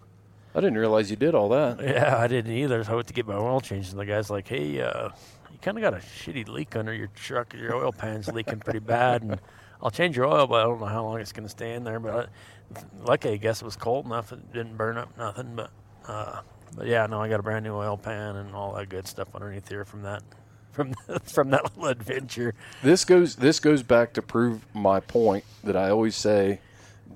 I 0.53 0.59
didn't 0.59 0.77
realize 0.77 1.09
you 1.09 1.15
did 1.15 1.33
all 1.33 1.47
that. 1.49 1.79
yeah 1.81 2.17
I 2.17 2.27
didn't 2.27 2.51
either 2.51 2.83
so 2.83 2.91
I 2.91 2.95
went 2.95 3.07
to 3.07 3.13
get 3.13 3.25
my 3.25 3.35
oil 3.35 3.61
changed 3.61 3.91
and 3.91 3.99
the 3.99 4.05
guy's 4.05 4.29
like 4.29 4.45
hey 4.49 4.81
uh, 4.81 5.07
you 5.49 5.57
kind 5.61 5.77
of 5.77 5.81
got 5.81 5.93
a 5.93 5.99
shitty 5.99 6.49
leak 6.49 6.75
under 6.75 6.93
your 6.93 7.07
truck 7.15 7.53
your 7.53 7.75
oil 7.77 7.93
pan's 7.93 8.27
leaking 8.27 8.59
pretty 8.59 8.79
bad 8.79 9.23
and 9.23 9.39
I'll 9.83 9.91
change 9.91 10.17
your 10.17 10.25
oil 10.25 10.47
but 10.47 10.61
I 10.61 10.63
don't 10.63 10.79
know 10.79 10.87
how 10.87 11.03
long 11.03 11.19
it's 11.19 11.33
going 11.33 11.43
to 11.45 11.49
stay 11.49 11.75
in 11.75 11.83
there 11.83 11.99
but 11.99 12.29
I, 12.75 12.79
lucky 13.05 13.29
I 13.29 13.37
guess 13.37 13.61
it 13.61 13.65
was 13.65 13.75
cold 13.75 14.05
enough 14.05 14.31
it 14.31 14.51
didn't 14.53 14.77
burn 14.77 14.97
up 14.97 15.15
nothing 15.17 15.55
but 15.55 15.69
uh, 16.07 16.41
but 16.75 16.87
yeah 16.87 17.05
no 17.05 17.21
I 17.21 17.29
got 17.29 17.39
a 17.39 17.43
brand 17.43 17.65
new 17.65 17.75
oil 17.75 17.97
pan 17.97 18.37
and 18.37 18.55
all 18.55 18.73
that 18.73 18.89
good 18.89 19.07
stuff 19.07 19.35
underneath 19.35 19.67
here 19.69 19.85
from 19.85 20.01
that 20.03 20.23
from 20.71 20.93
from 21.23 21.49
that 21.51 21.63
little 21.63 21.87
adventure 21.87 22.53
This 22.81 23.05
goes 23.05 23.35
this 23.35 23.59
goes 23.59 23.83
back 23.83 24.13
to 24.13 24.21
prove 24.21 24.65
my 24.73 24.99
point 24.99 25.45
that 25.63 25.77
I 25.77 25.89
always 25.89 26.15
say, 26.15 26.59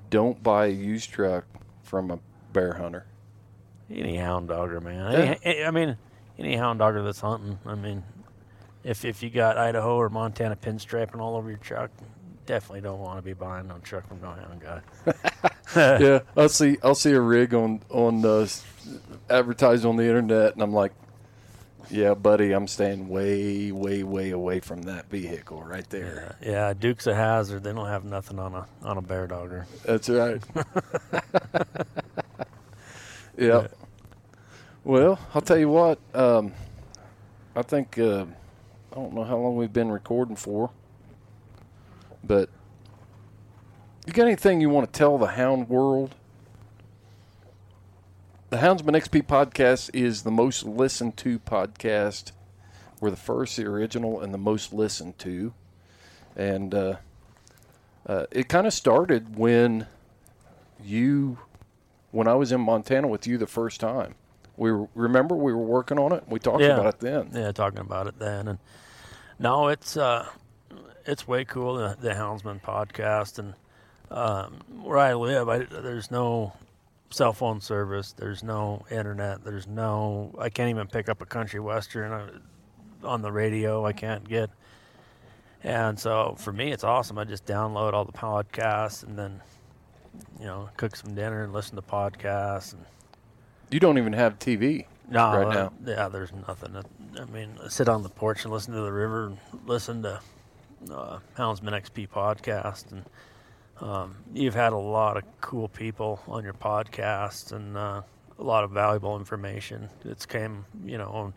don't 0.10 0.42
buy 0.42 0.68
a 0.68 0.70
used 0.70 1.10
truck 1.10 1.46
from 1.84 2.12
a 2.12 2.20
bear 2.54 2.74
hunter. 2.74 3.06
Any 3.90 4.18
hound 4.18 4.50
dogger, 4.50 4.80
man. 4.82 5.38
Any, 5.44 5.64
I 5.64 5.72
mean, 5.72 5.98
any 6.38 6.56
hound 6.56 6.80
dogger 6.80 7.02
that's 7.04 7.22
hunting. 7.22 7.60
I 7.66 7.76
mean, 7.76 8.04
if 8.84 9.04
if 9.04 9.24
you 9.24 9.30
got 9.30 9.58
Idaho 9.58 9.96
or 9.96 10.10
Montana 10.10 10.56
pinstriping 10.56 11.20
all 11.20 11.36
over 11.36 11.50
your 11.50 11.60
truck, 11.60 11.92
definitely 12.48 12.82
don't 12.82 13.00
want 13.00 13.20
to 13.20 13.22
be 13.22 13.34
buying 13.34 13.68
no 13.68 13.78
truck 13.84 14.08
from 14.08 14.20
no 14.22 14.32
hound 14.32 14.62
guy. 14.62 14.82
yeah, 16.00 16.20
I'll 16.36 16.50
see 16.50 16.78
I'll 16.84 16.96
see 16.96 17.12
a 17.12 17.22
rig 17.22 17.54
on 17.54 17.82
on 17.90 18.26
uh, 18.26 18.48
advertised 19.30 19.86
on 19.86 19.98
the 19.98 20.06
internet, 20.06 20.54
and 20.54 20.64
I'm 20.64 20.74
like, 20.74 20.94
yeah, 21.92 22.16
buddy, 22.16 22.54
I'm 22.54 22.68
staying 22.68 23.08
way 23.10 23.72
way 23.72 24.04
way 24.04 24.32
away 24.32 24.60
from 24.62 24.82
that 24.84 25.10
vehicle 25.10 25.62
right 25.62 25.88
there. 25.92 26.36
Yeah, 26.42 26.74
Dukes 26.74 27.06
of 27.06 27.16
Hazzard. 27.16 27.64
They 27.64 27.74
don't 27.74 27.88
have 27.88 28.06
nothing 28.06 28.40
on 28.40 28.56
a 28.56 28.66
on 28.82 28.98
a 28.98 29.02
bear 29.02 29.28
dogger. 29.28 29.68
That's 29.86 30.10
right. 30.10 30.42
yeah. 33.38 33.68
Well, 34.84 35.20
I'll 35.36 35.42
tell 35.42 35.58
you 35.58 35.70
what. 35.70 36.00
Um, 36.16 36.54
I 37.56 37.62
think 37.62 38.00
uh, 38.00 38.26
I 38.92 38.96
don't 38.96 39.14
know 39.14 39.24
how 39.24 39.38
long 39.38 39.58
we've 39.58 39.74
been 39.74 39.92
recording 39.92 40.36
for, 40.36 40.70
but 42.24 42.50
you 44.06 44.14
got 44.14 44.26
anything 44.28 44.62
you 44.62 44.70
want 44.70 44.92
to 44.92 44.98
tell 44.98 45.18
the 45.18 45.28
hound 45.28 45.70
world? 45.70 46.16
The 48.50 48.58
Houndsman 48.58 48.96
XP 48.96 49.24
podcast 49.24 49.90
is 49.94 50.24
the 50.24 50.32
most 50.32 50.64
listened 50.64 51.18
to 51.18 51.38
podcast. 51.40 52.32
We're 53.02 53.10
the 53.10 53.18
first, 53.18 53.58
the 53.58 53.66
original, 53.66 54.22
and 54.22 54.34
the 54.34 54.38
most 54.38 54.72
listened 54.74 55.20
to, 55.20 55.54
and 56.36 56.74
uh, 56.74 56.96
uh, 58.08 58.26
it 58.32 58.48
kind 58.48 58.66
of 58.66 58.74
started 58.74 59.38
when 59.38 59.88
you 60.82 61.40
when 62.12 62.28
I 62.28 62.36
was 62.36 62.52
in 62.54 62.62
Montana 62.62 63.08
with 63.08 63.28
you 63.28 63.38
the 63.38 63.46
first 63.48 63.80
time. 63.82 64.16
We 64.56 64.72
were, 64.72 64.88
remember 64.96 65.36
we 65.36 65.54
were 65.54 65.60
working 65.66 66.00
on 66.00 66.14
it. 66.14 66.24
We 66.28 66.40
talked 66.40 66.62
Yeah. 66.62 66.70
about 66.80 66.96
it 66.96 67.00
then. 67.02 67.32
Yeah, 67.34 67.52
talking 67.52 67.80
about 67.80 68.08
it 68.08 68.18
then, 68.18 68.48
and 68.48 68.60
no, 69.38 69.68
it's 69.68 69.98
uh, 69.98 70.26
it's 71.08 71.28
way 71.28 71.46
cool 71.46 71.76
the, 71.76 71.98
the 72.00 72.10
Houndsman 72.10 72.62
podcast, 72.62 73.40
and 73.40 73.54
um, 74.12 74.60
where 74.84 74.98
I 74.98 75.14
live, 75.14 75.50
I, 75.50 75.60
there's 75.60 76.12
no 76.12 76.54
cell 77.10 77.34
phone 77.34 77.62
service, 77.62 78.12
there's 78.12 78.44
no 78.44 78.86
internet, 78.92 79.44
there's 79.44 79.68
no, 79.68 80.36
I 80.38 80.50
can't 80.50 80.70
even 80.70 80.88
pick 80.88 81.08
up 81.08 81.22
a 81.22 81.26
country 81.26 81.62
western 81.62 82.12
uh, 82.12 82.30
on 83.04 83.22
the 83.22 83.32
radio. 83.32 83.86
I 83.86 83.94
can't 83.94 84.28
get, 84.28 84.50
and 85.64 85.98
so 85.98 86.36
for 86.38 86.52
me, 86.52 86.72
it's 86.72 86.84
awesome. 86.84 87.18
I 87.18 87.24
just 87.24 87.46
download 87.46 87.94
all 87.94 88.06
the 88.06 88.12
podcasts 88.12 89.04
and 89.04 89.18
then, 89.18 89.42
you 90.40 90.46
know, 90.46 90.70
cook 90.76 90.96
some 90.96 91.16
dinner 91.16 91.44
and 91.44 91.54
listen 91.54 91.78
to 91.78 91.82
podcasts 91.82 92.74
and. 92.74 92.86
You 93.70 93.82
don't 93.82 93.98
even 93.98 94.14
have 94.14 94.40
TV 94.40 94.86
No, 95.10 95.20
right 95.20 95.48
uh, 95.48 95.54
now. 95.54 95.74
Yeah, 95.86 96.08
there's 96.08 96.32
nothing. 96.48 96.74
I 97.20 97.26
mean, 97.26 97.58
I 97.64 97.68
sit 97.68 97.90
on 97.90 98.02
the 98.04 98.10
porch 98.10 98.46
and 98.46 98.54
listen 98.54 98.74
to 98.74 98.80
the 98.80 98.92
river 98.92 99.26
and 99.26 99.38
listen 99.66 100.04
to 100.04 100.22
uh, 100.92 101.20
Houndsman 101.38 101.74
XP 101.74 102.10
podcast. 102.10 102.92
And 102.92 103.04
um, 103.82 104.16
you've 104.34 104.56
had 104.56 104.74
a 104.74 104.78
lot 104.78 105.18
of 105.18 105.24
cool 105.42 105.68
people 105.68 106.22
on 106.28 106.44
your 106.44 106.54
podcast 106.54 107.52
and 107.52 107.78
uh, 107.78 108.02
a 108.38 108.44
lot 108.44 108.64
of 108.64 108.72
valuable 108.72 109.18
information. 109.18 109.90
It's 110.06 110.26
came, 110.26 110.66
you 110.86 110.98
know, 110.98 111.34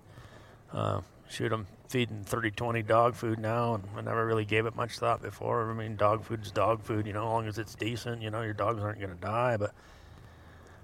uh, 0.72 1.00
shoot, 1.28 1.52
I'm 1.52 1.66
feeding 1.88 2.22
30 2.24 2.52
20 2.52 2.82
dog 2.82 3.14
food 3.14 3.38
now, 3.38 3.74
and 3.74 3.84
I 3.96 4.00
never 4.02 4.24
really 4.26 4.44
gave 4.44 4.66
it 4.66 4.76
much 4.76 4.98
thought 4.98 5.22
before. 5.22 5.70
I 5.70 5.74
mean, 5.74 5.96
dog 5.96 6.24
food's 6.24 6.50
dog 6.50 6.82
food, 6.82 7.06
you 7.06 7.12
know, 7.12 7.22
as 7.22 7.26
long 7.26 7.46
as 7.48 7.58
it's 7.58 7.74
decent, 7.74 8.22
you 8.22 8.30
know, 8.30 8.42
your 8.42 8.52
dogs 8.52 8.82
aren't 8.82 9.00
going 9.00 9.14
to 9.14 9.20
die. 9.20 9.56
But 9.56 9.74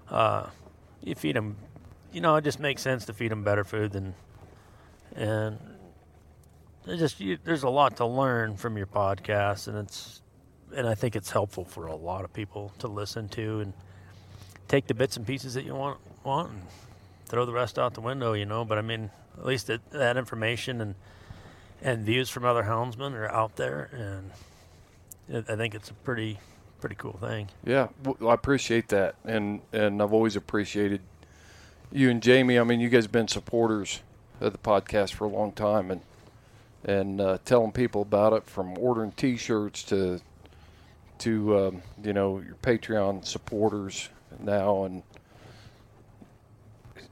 uh, 0.09 0.49
you 1.01 1.15
feed 1.15 1.35
them 1.35 1.55
you 2.11 2.21
know, 2.21 2.35
it 2.35 2.43
just 2.43 2.59
makes 2.59 2.81
sense 2.81 3.05
to 3.05 3.13
feed 3.13 3.31
them 3.31 3.43
better 3.43 3.63
food 3.63 3.91
than, 3.91 4.15
and 5.15 5.59
it 6.87 6.97
just 6.97 7.19
you, 7.19 7.37
there's 7.43 7.63
a 7.63 7.69
lot 7.69 7.97
to 7.97 8.05
learn 8.05 8.57
from 8.57 8.77
your 8.77 8.87
podcast, 8.87 9.67
and 9.67 9.77
it's, 9.77 10.21
and 10.75 10.87
I 10.87 10.95
think 10.95 11.15
it's 11.15 11.31
helpful 11.31 11.65
for 11.65 11.87
a 11.87 11.95
lot 11.95 12.23
of 12.23 12.33
people 12.33 12.71
to 12.79 12.87
listen 12.87 13.29
to 13.29 13.61
and 13.61 13.73
take 14.67 14.87
the 14.87 14.93
bits 14.93 15.17
and 15.17 15.25
pieces 15.25 15.53
that 15.53 15.65
you 15.65 15.75
want 15.75 15.99
want 16.23 16.51
and 16.51 16.61
throw 17.25 17.45
the 17.45 17.53
rest 17.53 17.77
out 17.79 17.93
the 17.93 18.01
window, 18.01 18.33
you 18.33 18.45
know. 18.45 18.65
But 18.65 18.77
I 18.77 18.81
mean, 18.81 19.09
at 19.37 19.45
least 19.45 19.69
it, 19.69 19.81
that 19.91 20.17
information 20.17 20.81
and 20.81 20.95
and 21.81 22.05
views 22.05 22.29
from 22.29 22.45
other 22.45 22.63
houndsmen 22.63 23.13
are 23.13 23.29
out 23.31 23.55
there, 23.55 23.89
and 23.93 25.45
I 25.49 25.55
think 25.55 25.75
it's 25.75 25.89
a 25.89 25.93
pretty 25.93 26.39
pretty 26.79 26.95
cool 26.95 27.17
thing. 27.19 27.49
Yeah, 27.65 27.87
I 28.25 28.33
appreciate 28.33 28.89
that, 28.89 29.15
and 29.25 29.61
and 29.73 30.01
I've 30.01 30.13
always 30.13 30.35
appreciated 30.35 31.01
you 31.91 32.09
and 32.09 32.21
Jamie. 32.21 32.59
I 32.59 32.63
mean, 32.63 32.79
you 32.79 32.89
guys 32.89 33.05
have 33.05 33.11
been 33.11 33.27
supporters 33.27 34.01
of 34.39 34.51
the 34.51 34.57
podcast 34.57 35.13
for 35.13 35.25
a 35.25 35.29
long 35.29 35.51
time, 35.51 35.91
and 35.91 36.01
and 36.83 37.19
uh, 37.19 37.37
telling 37.45 37.71
people 37.71 38.01
about 38.01 38.33
it 38.33 38.45
from 38.45 38.77
ordering 38.77 39.11
T-shirts 39.11 39.83
to 39.83 40.21
to 41.19 41.57
um, 41.57 41.81
you 42.03 42.13
know 42.13 42.39
your 42.39 42.55
Patreon 42.55 43.25
supporters 43.25 44.09
now, 44.39 44.83
and 44.83 45.03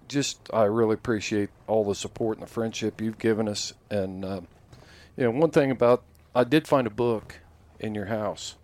just 0.07 0.49
I 0.53 0.63
really 0.63 0.93
appreciate 0.93 1.49
all 1.67 1.83
the 1.83 1.95
support 1.95 2.37
and 2.37 2.45
the 2.45 2.51
friendship 2.51 3.01
you've 3.01 3.19
given 3.19 3.47
us. 3.47 3.73
And 3.89 4.23
uh, 4.23 4.41
you 5.17 5.25
know, 5.25 5.31
one 5.31 5.51
thing 5.51 5.71
about 5.71 6.03
I 6.33 6.43
did 6.43 6.67
find 6.67 6.85
a 6.85 6.91
book 6.91 7.39
in 7.79 7.95
your 7.95 8.05
house, 8.05 8.55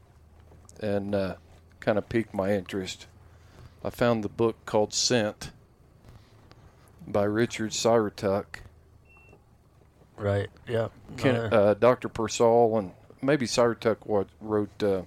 and 0.79 1.15
uh, 1.15 1.35
kind 1.79 1.97
of 1.97 2.09
piqued 2.09 2.33
my 2.33 2.53
interest. 2.53 3.07
I 3.83 3.89
found 3.89 4.23
the 4.23 4.29
book 4.29 4.57
called 4.65 4.93
Scent 4.93 5.51
by 7.07 7.23
Richard 7.23 7.71
Syrotuck. 7.71 8.61
Right. 10.22 10.49
Yeah. 10.68 10.89
Ken, 11.18 11.35
uh, 11.35 11.73
Dr. 11.73 12.07
Pearsall 12.07 12.77
and 12.77 12.91
maybe 13.22 13.48
Syrotuck 13.48 14.06
wa- 14.06 14.26
wrote 14.39 14.84
uh, 14.84 15.02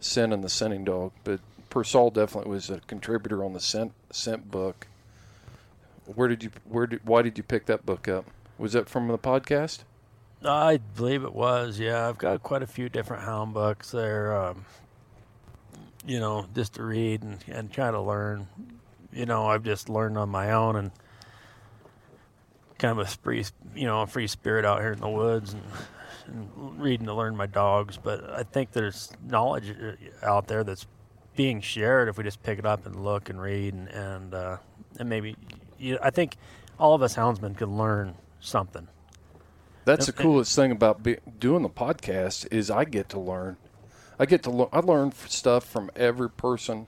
Scent 0.00 0.32
and 0.32 0.44
the 0.44 0.48
Scenting 0.50 0.84
Dog, 0.84 1.12
but 1.24 1.40
Pearsall 1.70 2.10
definitely 2.10 2.50
was 2.50 2.68
a 2.68 2.80
contributor 2.80 3.42
on 3.44 3.52
the 3.54 3.60
Scent 3.60 3.92
Scent 4.10 4.50
book. 4.50 4.86
Where 6.04 6.28
did 6.28 6.42
you 6.42 6.50
where 6.64 6.86
did 6.86 7.00
why 7.04 7.22
did 7.22 7.38
you 7.38 7.44
pick 7.44 7.66
that 7.66 7.86
book 7.86 8.06
up? 8.08 8.26
Was 8.58 8.72
that 8.74 8.88
from 8.88 9.08
the 9.08 9.18
podcast? 9.18 9.80
I 10.44 10.78
believe 10.96 11.22
it 11.22 11.34
was. 11.34 11.78
Yeah, 11.78 12.08
I've 12.08 12.18
got 12.18 12.42
quite 12.42 12.62
a 12.62 12.66
few 12.66 12.88
different 12.88 13.22
hound 13.22 13.54
books 13.54 13.90
there. 13.92 14.36
Um, 14.36 14.64
you 16.06 16.18
know, 16.18 16.46
just 16.54 16.74
to 16.74 16.82
read 16.82 17.22
and, 17.22 17.38
and 17.46 17.72
try 17.72 17.90
to 17.90 18.00
learn. 18.00 18.48
You 19.12 19.26
know, 19.26 19.46
I've 19.46 19.62
just 19.64 19.88
learned 19.88 20.18
on 20.18 20.28
my 20.28 20.52
own 20.52 20.76
and 20.76 20.90
kind 22.80 22.98
of 22.98 23.06
a 23.06 23.10
free, 23.10 23.44
you 23.76 23.86
know, 23.86 24.02
a 24.02 24.06
free 24.06 24.26
spirit 24.26 24.64
out 24.64 24.80
here 24.80 24.92
in 24.92 25.00
the 25.00 25.08
woods 25.08 25.52
and, 25.52 25.62
and 26.26 26.80
reading 26.80 27.06
to 27.06 27.14
learn 27.14 27.36
my 27.36 27.46
dogs. 27.46 27.96
But 27.96 28.28
I 28.30 28.42
think 28.42 28.72
there's 28.72 29.12
knowledge 29.24 29.70
uh, 29.70 30.26
out 30.26 30.48
there 30.48 30.64
that's 30.64 30.86
being 31.36 31.60
shared 31.60 32.08
if 32.08 32.18
we 32.18 32.24
just 32.24 32.42
pick 32.42 32.58
it 32.58 32.66
up 32.66 32.86
and 32.86 33.04
look 33.04 33.30
and 33.30 33.40
read 33.40 33.74
and 33.74 33.88
and, 33.88 34.34
uh, 34.34 34.56
and 34.98 35.08
maybe. 35.08 35.36
You, 35.78 35.98
I 36.02 36.10
think 36.10 36.36
all 36.78 36.94
of 36.94 37.02
us 37.02 37.14
houndsmen 37.14 37.56
can 37.56 37.78
learn 37.78 38.14
something. 38.40 38.88
That's 39.84 40.06
the 40.06 40.12
coolest 40.12 40.54
thing 40.54 40.72
about 40.72 41.02
be, 41.02 41.16
doing 41.38 41.62
the 41.62 41.70
podcast 41.70 42.46
is 42.52 42.70
I 42.70 42.84
get 42.84 43.08
to 43.10 43.20
learn. 43.20 43.56
I 44.18 44.26
get 44.26 44.42
to 44.44 44.50
learn. 44.50 44.68
I 44.72 44.80
learn 44.80 45.12
stuff 45.12 45.64
from 45.64 45.90
every 45.96 46.28
person 46.28 46.86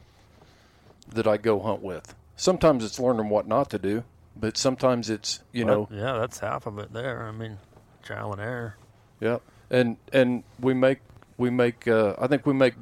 that 1.09 1.27
I 1.27 1.37
go 1.37 1.61
hunt 1.61 1.83
with. 1.83 2.15
Sometimes 2.37 2.85
it's 2.85 3.01
learning 3.01 3.29
what 3.29 3.47
not 3.47 3.71
to 3.71 3.79
do, 3.79 4.05
but 4.37 4.57
sometimes 4.57 5.11
it's 5.11 5.41
you 5.53 5.65
know 5.65 5.89
yeah, 5.91 6.19
that's 6.19 6.39
half 6.39 6.67
of 6.67 6.79
it 6.79 6.93
there. 6.93 7.27
I 7.27 7.33
mean, 7.33 7.59
trial 8.03 8.33
and 8.33 8.41
error. 8.41 8.77
Yeah, 9.21 9.39
and 9.71 9.97
and 10.13 10.45
we 10.61 10.75
make 10.75 10.99
we 11.37 11.51
make 11.51 11.87
uh, 11.87 12.15
I 12.19 12.27
think 12.27 12.47
we 12.47 12.55
make 12.55 12.75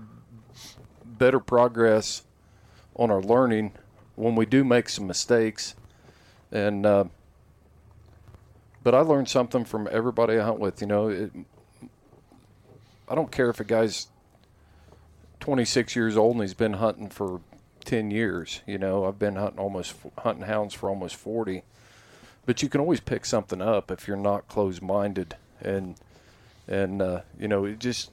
better 1.04 1.40
progress 1.40 2.22
on 2.96 3.10
our 3.10 3.22
learning 3.22 3.72
when 4.16 4.34
we 4.34 4.46
do 4.46 4.64
make 4.64 4.88
some 4.88 5.06
mistakes, 5.06 5.74
and 6.50 6.86
uh, 6.86 7.04
but 8.82 8.94
I 8.94 9.00
learned 9.00 9.28
something 9.28 9.64
from 9.64 9.88
everybody 9.90 10.38
I 10.38 10.44
hunt 10.44 10.60
with. 10.60 10.80
You 10.80 10.86
know, 10.86 11.08
it, 11.08 11.32
I 13.08 13.14
don't 13.14 13.32
care 13.32 13.50
if 13.50 13.60
a 13.60 13.64
guy's 13.64 14.08
26 15.40 15.96
years 15.96 16.16
old 16.16 16.34
and 16.34 16.42
he's 16.42 16.54
been 16.54 16.74
hunting 16.74 17.08
for 17.08 17.40
10 17.84 18.10
years. 18.10 18.60
You 18.66 18.78
know, 18.78 19.04
I've 19.04 19.18
been 19.18 19.36
hunting 19.36 19.58
almost 19.58 19.94
hunting 20.18 20.46
hounds 20.46 20.74
for 20.74 20.88
almost 20.88 21.16
40. 21.16 21.62
But 22.46 22.62
you 22.62 22.68
can 22.68 22.80
always 22.80 23.00
pick 23.00 23.26
something 23.26 23.60
up 23.60 23.90
if 23.90 24.08
you're 24.08 24.16
not 24.16 24.48
closed-minded, 24.48 25.36
and 25.60 25.96
and 26.66 27.02
uh, 27.02 27.20
you 27.38 27.46
know, 27.46 27.64
it 27.64 27.78
just 27.78 28.10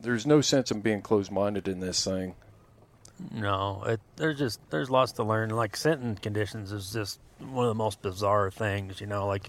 there's 0.00 0.26
no 0.26 0.40
sense 0.40 0.70
in 0.70 0.80
being 0.80 1.02
closed-minded 1.02 1.68
in 1.68 1.80
this 1.80 2.04
thing. 2.04 2.34
No, 3.32 3.84
it, 3.86 4.00
there's 4.16 4.38
just 4.38 4.60
there's 4.70 4.90
lots 4.90 5.12
to 5.12 5.24
learn. 5.24 5.50
Like 5.50 5.76
scenting 5.76 6.16
conditions 6.16 6.72
is 6.72 6.92
just 6.92 7.20
one 7.38 7.64
of 7.64 7.70
the 7.70 7.74
most 7.74 8.02
bizarre 8.02 8.50
things. 8.50 9.00
You 9.00 9.06
know, 9.06 9.26
like 9.26 9.48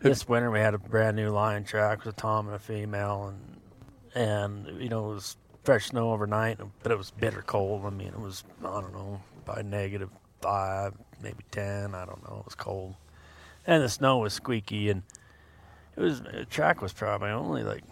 this 0.00 0.28
winter 0.28 0.50
we 0.50 0.60
had 0.60 0.74
a 0.74 0.78
brand 0.78 1.16
new 1.16 1.30
lion 1.30 1.64
track 1.64 2.04
with 2.04 2.16
a 2.16 2.20
tom 2.20 2.46
and 2.46 2.56
a 2.56 2.60
female, 2.60 3.34
and 4.14 4.66
and 4.66 4.80
you 4.80 4.88
know 4.88 5.10
it 5.10 5.14
was 5.14 5.36
fresh 5.64 5.86
snow 5.86 6.12
overnight, 6.12 6.58
but 6.82 6.92
it 6.92 6.98
was 6.98 7.10
bitter 7.10 7.42
cold. 7.42 7.84
I 7.84 7.90
mean, 7.90 8.08
it 8.08 8.20
was 8.20 8.44
I 8.60 8.80
don't 8.80 8.92
know 8.92 9.20
by 9.44 9.62
negative 9.62 10.10
five, 10.40 10.94
maybe 11.22 11.44
ten. 11.50 11.94
I 11.94 12.04
don't 12.04 12.22
know. 12.28 12.38
It 12.40 12.44
was 12.44 12.54
cold, 12.54 12.94
and 13.66 13.82
the 13.82 13.88
snow 13.88 14.18
was 14.18 14.32
squeaky, 14.32 14.90
and 14.90 15.02
it 15.96 16.00
was 16.00 16.22
the 16.22 16.44
track 16.44 16.82
was 16.82 16.92
probably 16.92 17.30
only 17.30 17.62
like 17.62 17.82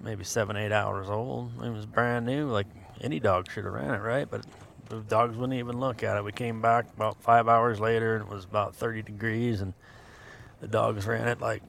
maybe 0.00 0.24
seven, 0.24 0.56
eight 0.56 0.72
hours 0.72 1.08
old. 1.08 1.52
It 1.62 1.70
was 1.70 1.86
brand 1.86 2.26
new. 2.26 2.48
Like 2.48 2.66
any 3.00 3.20
dog 3.20 3.50
should 3.50 3.64
have 3.64 3.72
ran 3.72 3.94
it, 3.94 4.02
right? 4.02 4.28
But 4.28 4.44
the 4.88 5.00
dogs 5.00 5.36
wouldn't 5.36 5.58
even 5.58 5.80
look 5.80 6.02
at 6.02 6.16
it. 6.16 6.24
We 6.24 6.32
came 6.32 6.60
back 6.60 6.86
about 6.96 7.22
five 7.22 7.48
hours 7.48 7.80
later, 7.80 8.16
and 8.16 8.24
it 8.24 8.30
was 8.30 8.44
about 8.44 8.74
30 8.74 9.02
degrees, 9.02 9.60
and 9.60 9.72
the 10.60 10.68
dogs 10.68 11.06
ran 11.06 11.28
it 11.28 11.40
like 11.40 11.62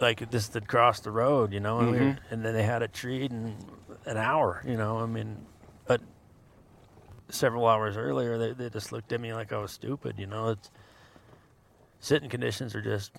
like 0.00 0.20
it 0.20 0.30
just 0.30 0.52
had 0.54 0.66
crossed 0.66 1.04
the 1.04 1.10
road, 1.10 1.52
you 1.52 1.60
know. 1.60 1.78
And, 1.78 1.90
we 1.90 1.98
mm-hmm. 1.98 2.06
were, 2.06 2.18
and 2.30 2.44
then 2.44 2.54
they 2.54 2.64
had 2.64 2.82
it 2.82 2.92
treed 2.92 3.30
in 3.30 3.56
an 4.06 4.16
hour, 4.16 4.62
you 4.66 4.76
know. 4.76 4.98
I 4.98 5.06
mean, 5.06 5.38
but 5.86 6.00
several 7.28 7.66
hours 7.66 7.96
earlier, 7.96 8.38
they, 8.38 8.52
they 8.52 8.70
just 8.70 8.92
looked 8.92 9.12
at 9.12 9.20
me 9.20 9.32
like 9.32 9.52
I 9.52 9.58
was 9.58 9.72
stupid, 9.72 10.18
you 10.18 10.26
know. 10.26 10.50
It's 10.50 10.70
scenting 12.00 12.30
conditions 12.30 12.74
are 12.74 12.82
just 12.82 13.12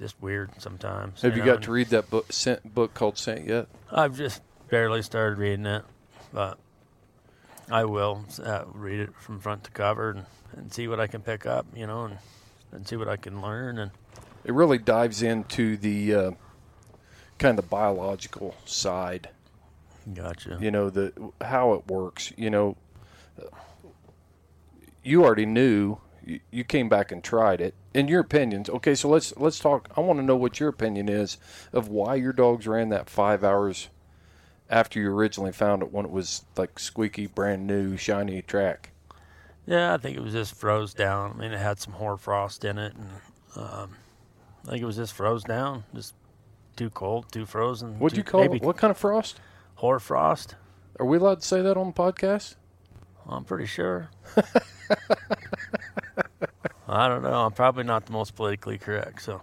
just 0.00 0.20
weird 0.22 0.50
sometimes. 0.58 1.22
Have 1.22 1.32
you 1.34 1.40
know, 1.40 1.46
got 1.46 1.54
and- 1.56 1.64
to 1.64 1.72
read 1.72 1.88
that 1.88 2.08
book 2.10 2.32
Scent, 2.32 2.74
book 2.74 2.94
called 2.94 3.18
Scent 3.18 3.46
yet? 3.46 3.66
I've 3.90 4.16
just 4.16 4.42
barely 4.70 5.02
started 5.02 5.38
reading 5.38 5.66
it, 5.66 5.82
but 6.32 6.58
I 7.70 7.84
will 7.84 8.24
uh, 8.42 8.64
read 8.72 9.00
it 9.00 9.10
from 9.16 9.40
front 9.40 9.64
to 9.64 9.70
cover 9.70 10.10
and, 10.10 10.26
and 10.56 10.72
see 10.72 10.86
what 10.88 11.00
I 11.00 11.06
can 11.06 11.20
pick 11.20 11.46
up, 11.46 11.66
you 11.74 11.86
know, 11.86 12.04
and, 12.04 12.18
and 12.72 12.86
see 12.86 12.96
what 12.96 13.08
I 13.08 13.16
can 13.16 13.42
learn. 13.42 13.78
And 13.78 13.90
It 14.44 14.52
really 14.54 14.78
dives 14.78 15.22
into 15.22 15.76
the 15.76 16.14
uh, 16.14 16.30
kind 17.38 17.58
of 17.58 17.68
biological 17.68 18.54
side. 18.66 19.30
Gotcha. 20.14 20.58
you 20.60 20.70
know 20.70 20.90
the 20.90 21.12
how 21.42 21.72
it 21.74 21.86
works 21.88 22.32
you 22.36 22.50
know 22.50 22.76
you 25.02 25.24
already 25.24 25.46
knew 25.46 25.98
you, 26.24 26.40
you 26.50 26.64
came 26.64 26.88
back 26.88 27.10
and 27.12 27.22
tried 27.24 27.60
it 27.60 27.74
in 27.94 28.08
your 28.08 28.20
opinions 28.20 28.68
okay 28.68 28.94
so 28.94 29.08
let's 29.08 29.36
let's 29.36 29.58
talk 29.58 29.88
i 29.96 30.00
want 30.00 30.18
to 30.18 30.24
know 30.24 30.36
what 30.36 30.60
your 30.60 30.68
opinion 30.68 31.08
is 31.08 31.38
of 31.72 31.88
why 31.88 32.14
your 32.14 32.32
dogs 32.32 32.66
ran 32.66 32.88
that 32.90 33.08
five 33.08 33.42
hours 33.44 33.88
after 34.70 35.00
you 35.00 35.10
originally 35.10 35.52
found 35.52 35.82
it 35.82 35.92
when 35.92 36.04
it 36.04 36.10
was 36.10 36.44
like 36.56 36.78
squeaky 36.78 37.26
brand 37.26 37.66
new 37.66 37.96
shiny 37.96 38.42
track 38.42 38.90
Yeah, 39.66 39.94
I 39.94 39.96
think 39.98 40.16
it 40.16 40.20
was 40.22 40.32
just 40.32 40.54
froze 40.54 40.94
down. 40.94 41.32
I 41.32 41.40
mean, 41.40 41.52
it 41.52 41.58
had 41.58 41.78
some 41.78 41.92
hoarfrost 41.94 42.64
in 42.64 42.78
it, 42.78 42.94
and 42.94 43.08
um, 43.56 43.90
I 44.66 44.70
think 44.70 44.82
it 44.82 44.86
was 44.86 44.96
just 44.96 45.12
froze 45.14 45.44
down, 45.44 45.84
just 45.94 46.14
too 46.76 46.88
cold, 46.90 47.30
too 47.32 47.44
frozen. 47.46 47.98
what'd 47.98 48.14
too- 48.16 48.20
you 48.20 48.24
call 48.24 48.40
maybe 48.42 48.56
it 48.56 48.62
what 48.62 48.76
kind 48.78 48.90
of 48.90 48.96
frost 48.98 49.40
Hoarfrost. 49.78 50.56
are 50.98 51.06
we 51.06 51.16
allowed 51.18 51.40
to 51.40 51.46
say 51.46 51.62
that 51.62 51.76
on 51.76 51.88
the 51.88 51.92
podcast 51.92 52.56
I'm 53.30 53.44
pretty 53.44 53.66
sure. 53.66 54.08
I 56.88 57.08
don't 57.08 57.22
know. 57.22 57.44
I'm 57.44 57.52
probably 57.52 57.84
not 57.84 58.06
the 58.06 58.12
most 58.12 58.34
politically 58.34 58.78
correct, 58.78 59.20
so 59.22 59.42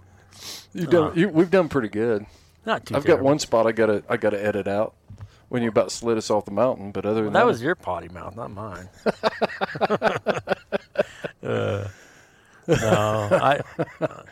You've 0.73 0.89
done, 0.89 1.11
Uh, 1.11 1.13
you, 1.13 1.29
we've 1.29 1.51
done 1.51 1.69
pretty 1.69 1.87
good 1.89 2.25
not 2.65 2.85
too. 2.85 2.95
i've 2.95 3.05
got 3.05 3.21
one 3.21 3.37
spot 3.39 3.65
i 3.67 3.71
gotta 3.71 4.03
i 4.09 4.17
gotta 4.17 4.43
edit 4.43 4.67
out 4.67 4.93
when 5.49 5.61
you 5.63 5.69
about 5.69 5.91
slid 5.91 6.17
us 6.17 6.29
off 6.31 6.43
the 6.45 6.51
mountain 6.51 6.91
but 6.91 7.05
other 7.05 7.23
than 7.23 7.31
Well, 7.31 7.45
that 7.45 7.49
was 7.49 7.61
your 7.61 7.75
potty 7.75 8.09
mouth, 8.09 8.35
not 8.35 8.51
mine. 8.51 8.89
uh, 11.43 11.87
no, 12.67 13.29
I. 13.31 13.61
uh, 14.01 14.23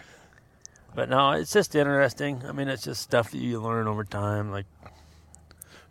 but 0.95 1.09
no, 1.09 1.31
it's 1.31 1.53
just 1.53 1.75
interesting. 1.75 2.41
I 2.47 2.51
mean, 2.51 2.67
it's 2.67 2.83
just 2.83 3.01
stuff 3.03 3.29
that 3.31 3.37
you 3.37 3.61
learn 3.61 3.87
over 3.87 4.03
time. 4.03 4.51
Like, 4.51 4.65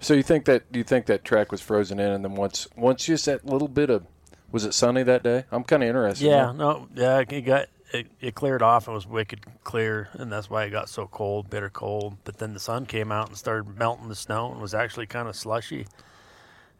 So 0.03 0.15
you 0.15 0.23
think 0.25 0.45
that 0.47 0.65
you 0.73 0.83
think 0.83 1.07
that 1.07 1.25
track 1.25 1.53
was 1.53 1.61
frozen 1.61 1.99
in, 2.01 2.11
and 2.11 2.25
then 2.25 2.35
once 2.35 2.67
once 2.77 3.05
just 3.07 3.25
that 3.27 3.47
little 3.47 3.69
bit 3.69 3.89
of 3.89 4.05
was 4.51 4.65
it 4.65 4.75
sunny 4.75 5.03
that 5.05 5.23
day? 5.23 5.45
I'm 5.51 5.65
kind 5.65 5.83
of 5.83 5.89
interested. 5.89 6.27
yeah, 6.27 6.53
no, 6.53 6.89
yeah, 6.95 7.21
it 7.21 7.43
got 7.43 7.69
it, 7.93 8.09
it 8.21 8.35
cleared 8.35 8.63
off. 8.63 8.89
It 8.89 8.93
was 8.93 9.07
wicked 9.07 9.47
clear, 9.65 10.09
and 10.15 10.31
that's 10.31 10.51
why 10.51 10.65
it 10.65 10.71
got 10.71 10.89
so 10.89 11.07
cold, 11.07 11.49
bitter 11.49 11.71
cold. 11.71 12.17
But 12.25 12.39
then 12.39 12.53
the 12.53 12.61
sun 12.61 12.87
came 12.87 13.13
out 13.13 13.29
and 13.29 13.37
started 13.39 13.79
melting 13.79 14.09
the 14.09 14.17
snow, 14.17 14.51
and 14.51 14.61
was 14.61 14.75
actually 14.75 15.07
kind 15.07 15.29
of 15.29 15.37
slushy. 15.37 15.87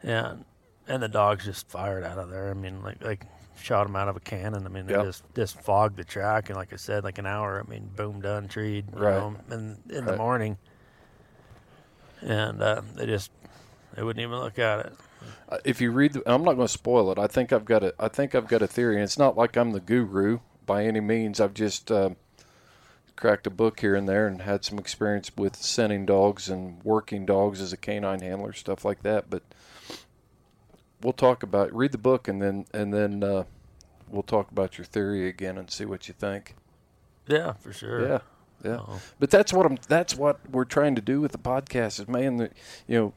And 0.01 0.43
and 0.87 1.01
the 1.01 1.07
dogs 1.07 1.45
just 1.45 1.69
fired 1.69 2.03
out 2.03 2.17
of 2.17 2.29
there. 2.29 2.49
I 2.49 2.53
mean, 2.53 2.83
like 2.83 3.01
like 3.03 3.25
shot 3.55 3.87
them 3.87 3.95
out 3.95 4.09
of 4.09 4.17
a 4.17 4.19
cannon. 4.19 4.65
I 4.65 4.69
mean, 4.69 4.85
they 4.85 4.93
Yep. 4.93 5.03
just 5.05 5.23
just 5.33 5.61
fogged 5.61 5.95
the 5.97 6.03
track, 6.03 6.49
and 6.49 6.57
like 6.57 6.73
I 6.73 6.77
said, 6.77 7.03
like 7.05 7.19
an 7.19 7.25
hour. 7.25 7.63
I 7.65 7.69
mean, 7.69 7.89
boom, 7.95 8.19
done, 8.21 8.49
treed. 8.49 8.85
You 8.93 8.99
Right. 8.99 9.13
know, 9.13 9.35
in 9.49 9.77
in 9.89 10.05
the 10.05 10.17
morning, 10.17 10.57
and 12.23 12.61
uh, 12.61 12.81
they 12.95 13.05
just 13.05 13.31
they 13.95 14.03
wouldn't 14.03 14.23
even 14.23 14.39
look 14.39 14.59
at 14.59 14.85
it. 14.87 14.93
Uh, 15.49 15.57
if 15.63 15.79
you 15.81 15.91
read, 15.91 16.13
the, 16.13 16.23
I'm 16.25 16.43
not 16.43 16.55
going 16.55 16.67
to 16.67 16.73
spoil 16.73 17.11
it. 17.11 17.19
I 17.19 17.27
think 17.27 17.53
I've 17.53 17.65
got 17.65 17.83
a, 17.83 17.93
I 17.99 18.07
think 18.07 18.35
I've 18.35 18.47
got 18.47 18.61
a 18.61 18.67
theory, 18.67 18.95
and 18.95 19.03
it's 19.03 19.17
not 19.17 19.37
like 19.37 19.55
I'm 19.55 19.71
the 19.71 19.79
guru 19.79 20.39
by 20.65 20.85
any 20.85 20.99
means. 20.99 21.39
I've 21.39 21.53
just 21.53 21.91
uh, 21.91 22.11
cracked 23.15 23.47
a 23.47 23.51
book 23.51 23.79
here 23.79 23.95
and 23.95 24.07
there 24.07 24.27
and 24.27 24.41
had 24.41 24.65
some 24.65 24.79
experience 24.79 25.31
with 25.37 25.55
sending 25.55 26.05
dogs 26.05 26.49
and 26.49 26.83
working 26.83 27.25
dogs 27.25 27.61
as 27.61 27.71
a 27.71 27.77
canine 27.77 28.21
handler, 28.21 28.53
stuff 28.53 28.83
like 28.83 29.03
that. 29.03 29.29
But 29.29 29.43
we'll 31.01 31.13
talk 31.13 31.43
about 31.43 31.73
read 31.73 31.91
the 31.91 31.97
book 31.97 32.27
and 32.27 32.41
then 32.41 32.65
and 32.73 32.93
then 32.93 33.23
uh, 33.23 33.43
we'll 34.09 34.23
talk 34.23 34.51
about 34.51 34.77
your 34.77 34.85
theory 34.85 35.27
again 35.27 35.57
and 35.57 35.69
see 35.69 35.85
what 35.85 36.07
you 36.07 36.13
think. 36.13 36.55
Yeah, 37.27 37.53
for 37.53 37.71
sure. 37.71 38.07
Yeah, 38.07 38.19
yeah. 38.63 38.79
Oh. 38.87 38.99
But 39.19 39.29
that's 39.29 39.51
what 39.53 39.65
I'm. 39.65 39.77
That's 39.87 40.15
what 40.15 40.39
we're 40.49 40.65
trying 40.65 40.95
to 40.95 41.01
do 41.01 41.21
with 41.21 41.31
the 41.31 41.37
podcast. 41.37 41.99
Is 41.99 42.07
man, 42.07 42.37
the, 42.37 42.49
you 42.87 42.97
know, 42.97 43.13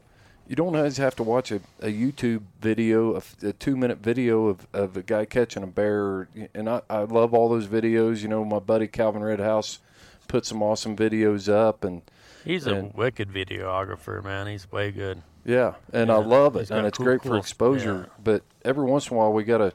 you 0.49 0.57
don't 0.57 0.75
always 0.77 0.97
have 0.99 1.17
to 1.17 1.23
watch 1.23 1.51
a, 1.51 1.61
a 1.81 1.93
YouTube 1.93 2.43
video, 2.61 3.21
a 3.43 3.53
two 3.53 3.77
minute 3.77 3.99
video 3.99 4.47
of, 4.47 4.67
of 4.73 4.97
a 4.97 5.03
guy 5.03 5.25
catching 5.25 5.63
a 5.63 5.67
bear. 5.67 6.29
And 6.55 6.69
I, 6.69 6.83
I 6.89 7.01
love 7.01 7.35
all 7.35 7.49
those 7.49 7.67
videos. 7.67 8.23
You 8.23 8.29
know, 8.29 8.45
my 8.45 8.59
buddy 8.59 8.87
Calvin 8.87 9.23
Redhouse 9.23 9.81
put 10.29 10.45
some 10.47 10.63
awesome 10.63 10.97
videos 10.97 11.53
up, 11.53 11.85
and 11.85 12.03
He's 12.45 12.67
a 12.67 12.91
wicked 12.95 13.29
videographer, 13.31 14.23
man. 14.23 14.47
He's 14.47 14.71
way 14.71 14.91
good. 14.93 15.23
yeah, 15.45 15.75
and 15.93 16.11
I 16.13 16.17
love 16.17 16.55
it, 16.57 16.71
and 16.71 16.87
it's 16.87 16.97
cool- 16.99 17.07
great 17.07 17.23
for 17.23 17.37
exposure. 17.37 18.07
yeah. 18.09 18.15
But 18.23 18.43
every 18.65 18.85
once 18.85 19.09
in 19.09 19.15
a 19.15 19.19
while, 19.19 19.33
we 19.33 19.43
gotta 19.43 19.73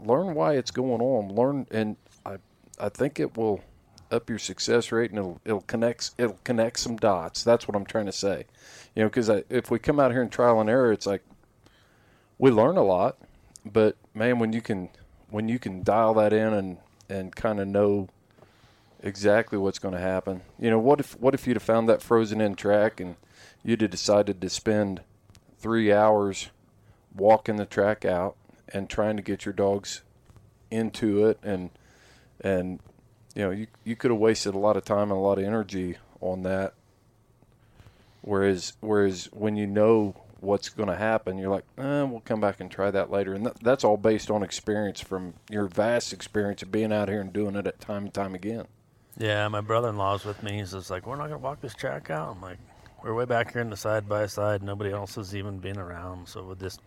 learn 0.00 0.34
why 0.34 0.54
it's 0.54 0.70
going 0.70 1.00
on. 1.02 1.34
Learn, 1.34 1.66
and 1.70 1.96
I, 2.24 2.36
I 2.78 2.88
think 2.88 3.20
it 3.20 3.36
will 3.36 3.60
up 4.12 4.28
your 4.28 4.38
success 4.38 4.92
rate, 4.92 5.10
and 5.10 5.18
it'll 5.18 5.40
it'll 5.44 5.62
connect 5.62 6.12
it'll 6.18 6.38
connect 6.44 6.78
some 6.78 6.96
dots. 6.96 7.42
That's 7.42 7.66
what 7.66 7.76
I'm 7.76 7.86
trying 7.86 8.06
to 8.06 8.12
say. 8.12 8.46
You 8.94 9.02
know, 9.02 9.08
because 9.08 9.28
if 9.48 9.70
we 9.70 9.78
come 9.78 9.98
out 9.98 10.12
here 10.12 10.22
and 10.22 10.30
trial 10.30 10.60
and 10.60 10.68
error, 10.68 10.92
it's 10.92 11.06
like 11.06 11.22
we 12.38 12.50
learn 12.50 12.76
a 12.76 12.84
lot, 12.84 13.16
but 13.64 13.96
man, 14.14 14.38
when 14.38 14.52
you 14.52 14.60
can 14.60 14.90
when 15.30 15.48
you 15.48 15.58
can 15.58 15.82
dial 15.82 16.14
that 16.14 16.32
in 16.32 16.52
and 16.52 16.76
and 17.08 17.34
kind 17.34 17.58
of 17.58 17.68
know 17.68 18.08
exactly 19.02 19.58
what's 19.58 19.78
going 19.78 19.94
to 19.94 20.00
happen. 20.00 20.42
You 20.58 20.70
know, 20.70 20.78
what 20.78 21.00
if 21.00 21.18
what 21.18 21.34
if 21.34 21.46
you'd 21.46 21.56
have 21.56 21.62
found 21.62 21.88
that 21.88 22.02
frozen 22.02 22.40
in 22.40 22.54
track 22.54 23.00
and 23.00 23.16
you'd 23.64 23.80
have 23.80 23.90
decided 23.90 24.40
to 24.40 24.48
spend 24.48 25.02
three 25.58 25.92
hours 25.92 26.50
walking 27.14 27.56
the 27.56 27.66
track 27.66 28.04
out 28.04 28.36
and 28.68 28.88
trying 28.88 29.16
to 29.16 29.22
get 29.22 29.44
your 29.44 29.52
dogs 29.52 30.02
into 30.70 31.26
it 31.26 31.38
and 31.42 31.70
and 32.40 32.80
you 33.34 33.42
know 33.42 33.50
you 33.50 33.66
you 33.84 33.96
could 33.96 34.10
have 34.10 34.20
wasted 34.20 34.54
a 34.54 34.58
lot 34.58 34.76
of 34.76 34.84
time 34.84 35.10
and 35.10 35.12
a 35.12 35.14
lot 35.14 35.38
of 35.38 35.44
energy 35.44 35.96
on 36.20 36.42
that 36.42 36.74
whereas 38.22 38.74
whereas 38.80 39.28
when 39.32 39.56
you 39.56 39.66
know 39.66 40.14
what's 40.40 40.68
going 40.68 40.88
to 40.88 40.96
happen 40.96 41.38
you're 41.38 41.50
like 41.50 41.64
eh, 41.78 42.02
we'll 42.02 42.20
come 42.20 42.40
back 42.40 42.60
and 42.60 42.70
try 42.70 42.90
that 42.90 43.10
later 43.10 43.32
and 43.32 43.46
that, 43.46 43.58
that's 43.60 43.84
all 43.84 43.96
based 43.96 44.30
on 44.30 44.42
experience 44.42 45.00
from 45.00 45.34
your 45.50 45.66
vast 45.66 46.12
experience 46.12 46.62
of 46.62 46.72
being 46.72 46.92
out 46.92 47.08
here 47.08 47.20
and 47.20 47.32
doing 47.32 47.54
it 47.54 47.66
at 47.66 47.80
time 47.80 48.04
and 48.04 48.14
time 48.14 48.34
again 48.34 48.66
Yeah, 49.18 49.46
my 49.48 49.60
brother-in-law's 49.60 50.24
with 50.24 50.42
me. 50.42 50.58
He's 50.58 50.72
just 50.72 50.90
like, 50.90 51.06
we're 51.06 51.16
not 51.16 51.26
gonna 51.26 51.36
walk 51.38 51.60
this 51.60 51.74
track 51.74 52.08
out. 52.10 52.34
I'm 52.34 52.40
like, 52.40 52.56
we're 53.04 53.12
way 53.14 53.26
back 53.26 53.52
here 53.52 53.60
in 53.60 53.68
the 53.68 53.76
side 53.76 54.08
by 54.08 54.24
side. 54.26 54.62
Nobody 54.62 54.90
else 54.90 55.16
has 55.16 55.36
even 55.36 55.58
been 55.58 55.78
around, 55.78 56.26
so 56.26 56.42
we'll 56.42 56.54
just 56.54 56.80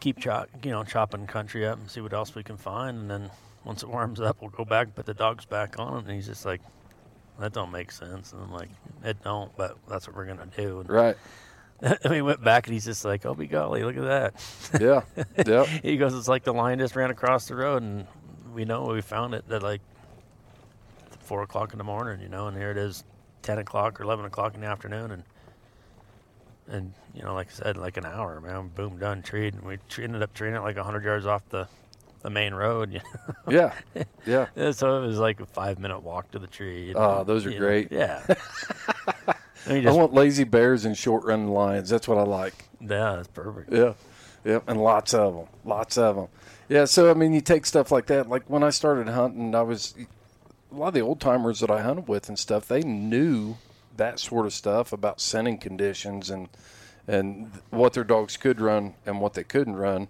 keep 0.00 0.18
chop, 0.18 0.48
you 0.64 0.70
know, 0.70 0.82
chopping 0.82 1.26
country 1.26 1.66
up 1.66 1.78
and 1.78 1.90
see 1.90 2.00
what 2.00 2.14
else 2.14 2.34
we 2.34 2.42
can 2.42 2.56
find. 2.56 2.96
And 2.98 3.10
then 3.10 3.30
once 3.66 3.82
it 3.82 3.88
warms 3.88 4.20
up, 4.20 4.40
we'll 4.40 4.50
go 4.50 4.64
back, 4.64 4.86
and 4.86 4.94
put 4.94 5.06
the 5.06 5.14
dogs 5.14 5.44
back 5.44 5.78
on. 5.78 5.92
him. 5.92 6.04
And 6.06 6.10
he's 6.10 6.26
just 6.26 6.46
like, 6.46 6.62
that 7.40 7.52
don't 7.52 7.72
make 7.72 7.90
sense. 7.90 8.32
And 8.32 8.40
I'm 8.40 8.52
like, 8.52 8.70
it 9.04 9.22
don't, 9.24 9.54
but 9.56 9.76
that's 9.88 10.06
what 10.06 10.16
we're 10.16 10.24
gonna 10.24 10.48
do. 10.56 10.80
And 10.80 10.88
right 10.88 11.16
And 11.82 12.10
we 12.10 12.22
went 12.22 12.42
back, 12.42 12.66
and 12.66 12.74
he's 12.74 12.84
just 12.84 13.04
like, 13.04 13.26
oh, 13.26 13.34
be 13.34 13.46
golly, 13.46 13.82
look 13.82 13.96
at 13.96 14.04
that. 14.04 14.80
yeah 14.80 15.24
yeah 15.46 15.64
he 15.64 15.96
goes, 15.96 16.14
it's 16.14 16.28
like 16.28 16.44
the 16.44 16.54
lion 16.54 16.78
just 16.78 16.96
ran 16.96 17.10
across 17.10 17.48
the 17.48 17.56
road, 17.56 17.82
and 17.82 18.06
we 18.54 18.64
know 18.64 18.84
we 18.84 19.02
found 19.02 19.34
it 19.34 19.44
at 19.50 19.62
like 19.62 19.82
four 21.20 21.42
o'clock 21.42 21.72
in 21.72 21.78
the 21.78 21.84
morning, 21.84 22.22
you 22.22 22.28
know, 22.28 22.46
and 22.46 22.56
here 22.56 22.70
it 22.70 22.78
is, 22.78 23.04
ten 23.42 23.58
o'clock 23.58 24.00
or 24.00 24.04
eleven 24.04 24.24
o'clock 24.24 24.54
in 24.54 24.60
the 24.60 24.66
afternoon, 24.68 25.10
and 25.10 25.24
and 26.68 26.94
you 27.14 27.22
know, 27.22 27.34
like 27.34 27.48
I 27.48 27.52
said, 27.52 27.76
like 27.76 27.96
an 27.96 28.06
hour, 28.06 28.40
man, 28.40 28.68
boom, 28.68 28.96
done, 28.98 29.22
treed, 29.22 29.54
and 29.54 29.62
we 29.64 29.78
ended 30.02 30.22
up 30.22 30.32
treating 30.34 30.56
it 30.56 30.62
like 30.62 30.76
hundred 30.78 31.04
yards 31.04 31.26
off 31.26 31.46
the 31.50 31.68
the 32.26 32.30
main 32.30 32.52
road. 32.54 33.00
Yeah 33.48 33.72
yeah 33.94 34.46
Yeah, 34.56 34.72
so 34.72 35.00
it 35.00 35.06
was 35.06 35.18
like 35.18 35.38
a 35.40 35.46
five 35.46 35.78
minute 35.78 36.00
walk 36.00 36.32
to 36.32 36.40
the 36.40 36.48
tree. 36.48 36.86
you 36.88 36.94
Oh, 36.94 37.18
know, 37.18 37.24
those 37.24 37.46
are 37.46 37.50
you 37.50 37.60
know, 37.60 37.64
great. 37.66 37.92
Yeah. 37.92 38.26
And 39.68 39.82
you 39.82 39.88
I 39.88 39.92
want 39.92 40.12
lazy 40.12 40.44
bears 40.44 40.84
and 40.84 40.96
short 40.96 41.24
running 41.24 41.48
lions. 41.48 41.88
That's 41.88 42.06
what 42.06 42.18
I 42.18 42.22
like. 42.22 42.66
yeah, 42.80 43.16
that's 43.16 43.26
perfect. 43.28 43.72
Yeah, 43.72 43.94
yeah, 44.44 44.60
and 44.68 44.80
lots 44.80 45.12
of 45.12 45.34
them, 45.34 45.46
lots 45.64 45.98
of 45.98 46.14
them. 46.14 46.28
Yeah, 46.68 46.84
so 46.84 47.10
I 47.10 47.14
mean, 47.14 47.32
you 47.32 47.40
take 47.40 47.66
stuff 47.66 47.90
like 47.90 48.06
that. 48.06 48.28
Like 48.28 48.44
when 48.48 48.62
I 48.62 48.70
started 48.70 49.08
hunting, 49.08 49.54
I 49.56 49.62
was 49.62 49.94
a 50.70 50.74
lot 50.76 50.88
of 50.88 50.94
the 50.94 51.00
old 51.00 51.20
timers 51.20 51.58
that 51.60 51.70
I 51.70 51.80
hunted 51.82 52.06
with 52.06 52.28
and 52.28 52.38
stuff. 52.38 52.68
They 52.68 52.82
knew 52.82 53.56
that 53.96 54.20
sort 54.20 54.46
of 54.46 54.52
stuff 54.52 54.92
about 54.92 55.20
scenting 55.20 55.58
conditions 55.58 56.30
and 56.30 56.48
and 57.08 57.50
what 57.70 57.92
their 57.94 58.04
dogs 58.04 58.36
could 58.36 58.60
run 58.60 58.94
and 59.04 59.20
what 59.20 59.34
they 59.34 59.42
couldn't 59.44 59.76
run. 59.76 60.06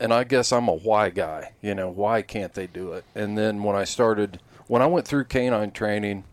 And 0.00 0.12
I 0.12 0.24
guess 0.24 0.50
I'm 0.50 0.66
a 0.66 0.74
why 0.74 1.10
guy. 1.10 1.52
You 1.60 1.74
know, 1.74 1.90
why 1.90 2.22
can't 2.22 2.54
they 2.54 2.66
do 2.66 2.94
it? 2.94 3.04
And 3.14 3.36
then 3.36 3.62
when 3.62 3.76
I 3.76 3.84
started, 3.84 4.40
when 4.66 4.82
I 4.82 4.86
went 4.86 5.06
through 5.06 5.24
canine 5.24 5.70
training 5.70 6.24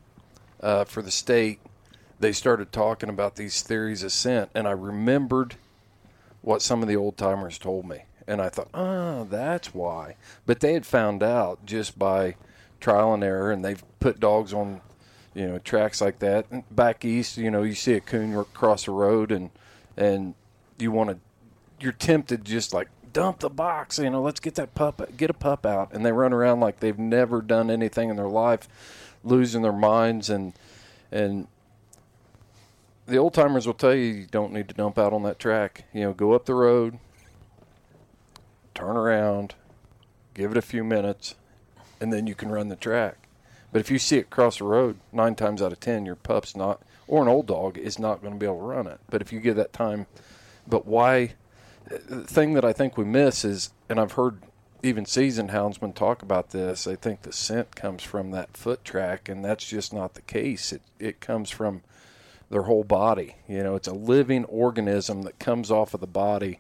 uh, 0.62 0.86
for 0.86 1.02
the 1.02 1.12
state, 1.12 1.60
they 2.20 2.32
started 2.32 2.72
talking 2.72 3.10
about 3.10 3.36
these 3.36 3.62
theories 3.62 4.04
of 4.04 4.12
scent, 4.12 4.50
and 4.56 4.68
I 4.68 4.72
remembered 4.72 5.56
what 6.42 6.62
some 6.62 6.82
of 6.82 6.88
the 6.88 6.96
old 6.96 7.18
timers 7.18 7.58
told 7.58 7.86
me. 7.88 8.04
And 8.28 8.42
I 8.42 8.50
thought, 8.50 8.70
oh, 8.74 9.26
that's 9.26 9.74
why. 9.74 10.16
But 10.46 10.60
they 10.60 10.74
had 10.74 10.86
found 10.86 11.22
out 11.22 11.66
just 11.66 12.00
by 12.00 12.36
trial 12.80 13.14
and 13.14 13.24
error, 13.24 13.52
and 13.52 13.64
they've 13.64 13.84
put 14.00 14.20
dogs 14.20 14.54
on, 14.54 14.82
you 15.34 15.48
know, 15.48 15.60
tracks 15.60 16.02
like 16.02 16.20
that. 16.20 16.46
And 16.50 16.64
back 16.76 17.06
east, 17.06 17.38
you 17.38 17.52
know, 17.52 17.64
you 17.64 17.76
see 17.76 17.94
a 17.94 18.02
coon 18.02 18.44
cross 18.54 18.86
the 18.86 18.92
road, 18.92 19.32
and 19.32 19.50
and 19.96 20.34
you 20.78 20.92
want 20.92 21.10
to, 21.10 21.18
you're 21.80 21.92
tempted 21.92 22.46
just 22.46 22.74
like 22.74 22.90
dump 23.18 23.40
the 23.40 23.50
box, 23.50 23.98
you 23.98 24.12
know, 24.12 24.22
let's 24.22 24.40
get 24.40 24.54
that 24.54 24.76
pup, 24.76 25.02
get 25.18 25.32
a 25.32 25.34
pup 25.34 25.66
out, 25.66 25.92
and 25.92 26.06
they 26.06 26.12
run 26.12 26.32
around 26.32 26.60
like 26.60 26.80
they've 26.80 27.00
never 27.00 27.42
done 27.42 27.72
anything 27.72 28.12
in 28.12 28.16
their 28.16 28.28
life, 28.28 28.70
losing 29.24 29.64
their 29.64 29.74
minds, 29.74 30.30
and 30.30 30.54
and 31.12 31.48
the 33.08 33.18
old 33.18 33.34
timers 33.34 33.66
will 33.66 33.74
tell 33.74 33.96
you 33.96 34.04
you 34.04 34.28
don't 34.30 34.54
need 34.54 34.68
to 34.68 34.76
dump 34.76 35.00
out 35.00 35.14
on 35.14 35.24
that 35.24 35.40
track. 35.40 35.86
You 35.94 36.02
know, 36.02 36.14
go 36.14 36.34
up 36.34 36.46
the 36.46 36.54
road, 36.54 37.00
turn 38.76 38.96
around, 38.96 39.56
give 40.36 40.52
it 40.52 40.58
a 40.58 40.62
few 40.62 40.84
minutes, 40.84 41.34
and 42.00 42.14
then 42.14 42.28
you 42.28 42.36
can 42.36 42.50
run 42.50 42.68
the 42.68 42.76
track. 42.76 43.28
But 43.72 43.80
if 43.80 43.90
you 43.90 43.98
see 43.98 44.18
it 44.18 44.30
cross 44.30 44.60
the 44.60 44.66
road, 44.66 45.00
nine 45.12 45.34
times 45.34 45.64
out 45.64 45.72
of 45.72 45.80
ten, 45.80 46.06
your 46.06 46.16
pup's 46.16 46.56
not, 46.56 46.84
or 47.08 47.24
an 47.24 47.28
old 47.28 47.48
dog 47.48 47.80
is 47.80 47.98
not 47.98 48.22
going 48.22 48.34
to 48.34 48.40
be 48.40 48.46
able 48.46 48.60
to 48.60 48.64
run 48.64 48.86
it. 48.86 49.00
But 49.10 49.24
if 49.24 49.34
you 49.34 49.40
give 49.40 49.56
that 49.56 49.74
time, 49.74 50.06
but 50.68 50.86
why? 50.86 51.34
The 51.90 52.24
thing 52.24 52.54
that 52.54 52.66
I 52.66 52.74
think 52.74 52.98
we 52.98 53.06
miss 53.06 53.46
is, 53.46 53.72
and 53.90 54.00
I've 54.00 54.14
heard 54.14 54.42
even 54.84 55.06
seasoned 55.06 55.50
houndsmen 55.50 55.94
talk 55.94 56.22
about 56.22 56.52
this. 56.52 56.84
They 56.84 56.96
think 56.96 57.22
the 57.22 57.34
scent 57.34 57.76
comes 57.76 58.04
from 58.04 58.32
that 58.32 58.56
foot 58.56 58.84
track, 58.84 59.30
and 59.30 59.44
that's 59.44 59.68
just 59.68 59.94
not 59.94 60.14
the 60.14 60.22
case. 60.22 60.72
It 60.72 60.82
it 61.00 61.20
comes 61.20 61.50
from 61.50 61.82
their 62.50 62.64
whole 62.64 62.84
body. 62.84 63.36
You 63.48 63.64
know, 63.64 63.76
it's 63.76 63.88
a 63.88 63.94
living 63.94 64.46
organism 64.46 65.24
that 65.24 65.40
comes 65.40 65.72
off 65.72 65.94
of 65.94 66.00
the 66.00 66.08
body, 66.08 66.60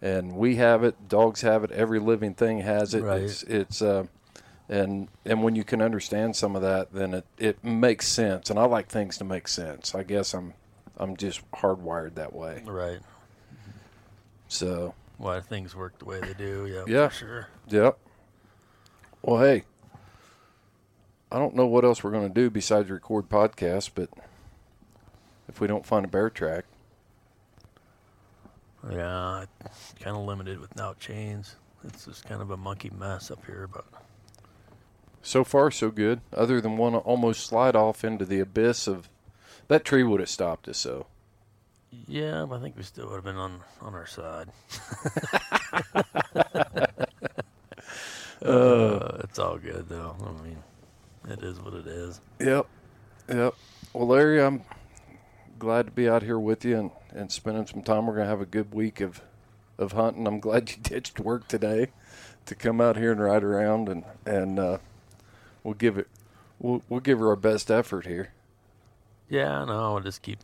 and 0.00 0.36
we 0.36 0.56
have 0.56 0.84
it. 0.84 1.08
Dogs 1.08 1.42
have 1.42 1.64
it. 1.64 1.70
Every 1.72 1.98
living 1.98 2.34
thing 2.34 2.60
has 2.60 2.94
it. 2.94 3.02
Right. 3.02 3.22
It's 3.22 3.42
it's 3.44 3.82
uh, 3.82 4.06
and 4.68 5.08
and 5.24 5.42
when 5.42 5.56
you 5.56 5.64
can 5.64 5.82
understand 5.82 6.36
some 6.36 6.56
of 6.56 6.62
that, 6.62 6.92
then 6.92 7.14
it 7.14 7.26
it 7.38 7.64
makes 7.64 8.06
sense. 8.06 8.50
And 8.50 8.58
I 8.58 8.64
like 8.64 8.88
things 8.88 9.18
to 9.18 9.24
make 9.24 9.48
sense. 9.48 9.94
I 9.94 10.02
guess 10.02 10.34
I'm 10.34 10.54
I'm 10.96 11.16
just 11.16 11.48
hardwired 11.52 12.14
that 12.14 12.32
way. 12.32 12.62
Right. 12.64 13.00
So 14.50 14.94
Why 15.16 15.40
things 15.40 15.76
work 15.76 15.98
the 15.98 16.04
way 16.04 16.20
they 16.20 16.34
do. 16.34 16.66
Yeah. 16.66 16.84
Yeah. 16.86 17.08
For 17.08 17.14
sure. 17.14 17.48
Yep. 17.68 17.98
Well, 19.22 19.40
hey, 19.40 19.64
I 21.30 21.38
don't 21.38 21.54
know 21.54 21.66
what 21.66 21.84
else 21.84 22.02
we're 22.02 22.10
going 22.10 22.28
to 22.28 22.34
do 22.34 22.50
besides 22.50 22.90
record 22.90 23.28
podcasts, 23.28 23.90
but 23.94 24.08
if 25.48 25.60
we 25.60 25.68
don't 25.68 25.86
find 25.86 26.04
a 26.04 26.08
bear 26.08 26.30
track, 26.30 26.64
Yeah, 28.90 29.44
kind 30.00 30.16
of 30.16 30.24
limited 30.24 30.58
without 30.58 30.98
chains. 30.98 31.56
It's 31.84 32.06
just 32.06 32.24
kind 32.24 32.42
of 32.42 32.50
a 32.50 32.56
monkey 32.56 32.90
mess 32.90 33.30
up 33.30 33.44
here, 33.46 33.68
but 33.72 33.84
so 35.22 35.44
far 35.44 35.70
so 35.70 35.90
good. 35.90 36.22
Other 36.34 36.60
than 36.60 36.76
one 36.76 36.94
almost 36.94 37.46
slide 37.46 37.76
off 37.76 38.04
into 38.04 38.24
the 38.24 38.40
abyss 38.40 38.86
of 38.88 39.08
that 39.68 39.84
tree 39.84 40.02
would 40.02 40.20
have 40.20 40.28
stopped 40.30 40.66
us. 40.68 40.78
So 40.78 41.06
yeah, 42.06 42.46
but 42.48 42.56
I 42.56 42.62
think 42.62 42.76
we 42.76 42.82
still 42.82 43.08
would 43.08 43.16
have 43.16 43.24
been 43.24 43.36
on 43.36 43.60
on 43.80 43.94
our 43.94 44.06
side. 44.06 44.48
Uh, 48.42 49.18
it's 49.24 49.38
all 49.38 49.58
good 49.58 49.88
though. 49.88 50.16
I 50.24 50.42
mean, 50.42 50.56
it 51.28 51.42
is 51.42 51.60
what 51.60 51.74
it 51.74 51.86
is. 51.86 52.20
Yep. 52.40 52.66
Yep. 53.28 53.54
Well, 53.92 54.08
Larry, 54.08 54.42
I'm 54.42 54.62
glad 55.58 55.86
to 55.86 55.92
be 55.92 56.08
out 56.08 56.22
here 56.22 56.38
with 56.38 56.64
you 56.64 56.78
and, 56.78 56.90
and 57.10 57.30
spending 57.30 57.66
some 57.66 57.82
time. 57.82 58.06
We're 58.06 58.14
going 58.14 58.24
to 58.24 58.30
have 58.30 58.40
a 58.40 58.46
good 58.46 58.72
week 58.72 59.00
of, 59.00 59.20
of 59.78 59.92
hunting. 59.92 60.26
I'm 60.26 60.40
glad 60.40 60.70
you 60.70 60.76
ditched 60.82 61.20
work 61.20 61.48
today 61.48 61.88
to 62.46 62.54
come 62.54 62.80
out 62.80 62.96
here 62.96 63.12
and 63.12 63.20
ride 63.20 63.44
around 63.44 63.88
and, 63.88 64.04
and 64.24 64.58
uh, 64.58 64.78
we'll 65.62 65.74
give 65.74 65.98
it 65.98 66.08
we'll, 66.58 66.82
we'll 66.88 67.00
give 67.00 67.18
her 67.18 67.28
our 67.28 67.36
best 67.36 67.70
effort 67.70 68.06
here. 68.06 68.32
Yeah, 69.28 69.64
no, 69.64 69.94
we'll 69.94 70.02
just 70.02 70.22
keep 70.22 70.40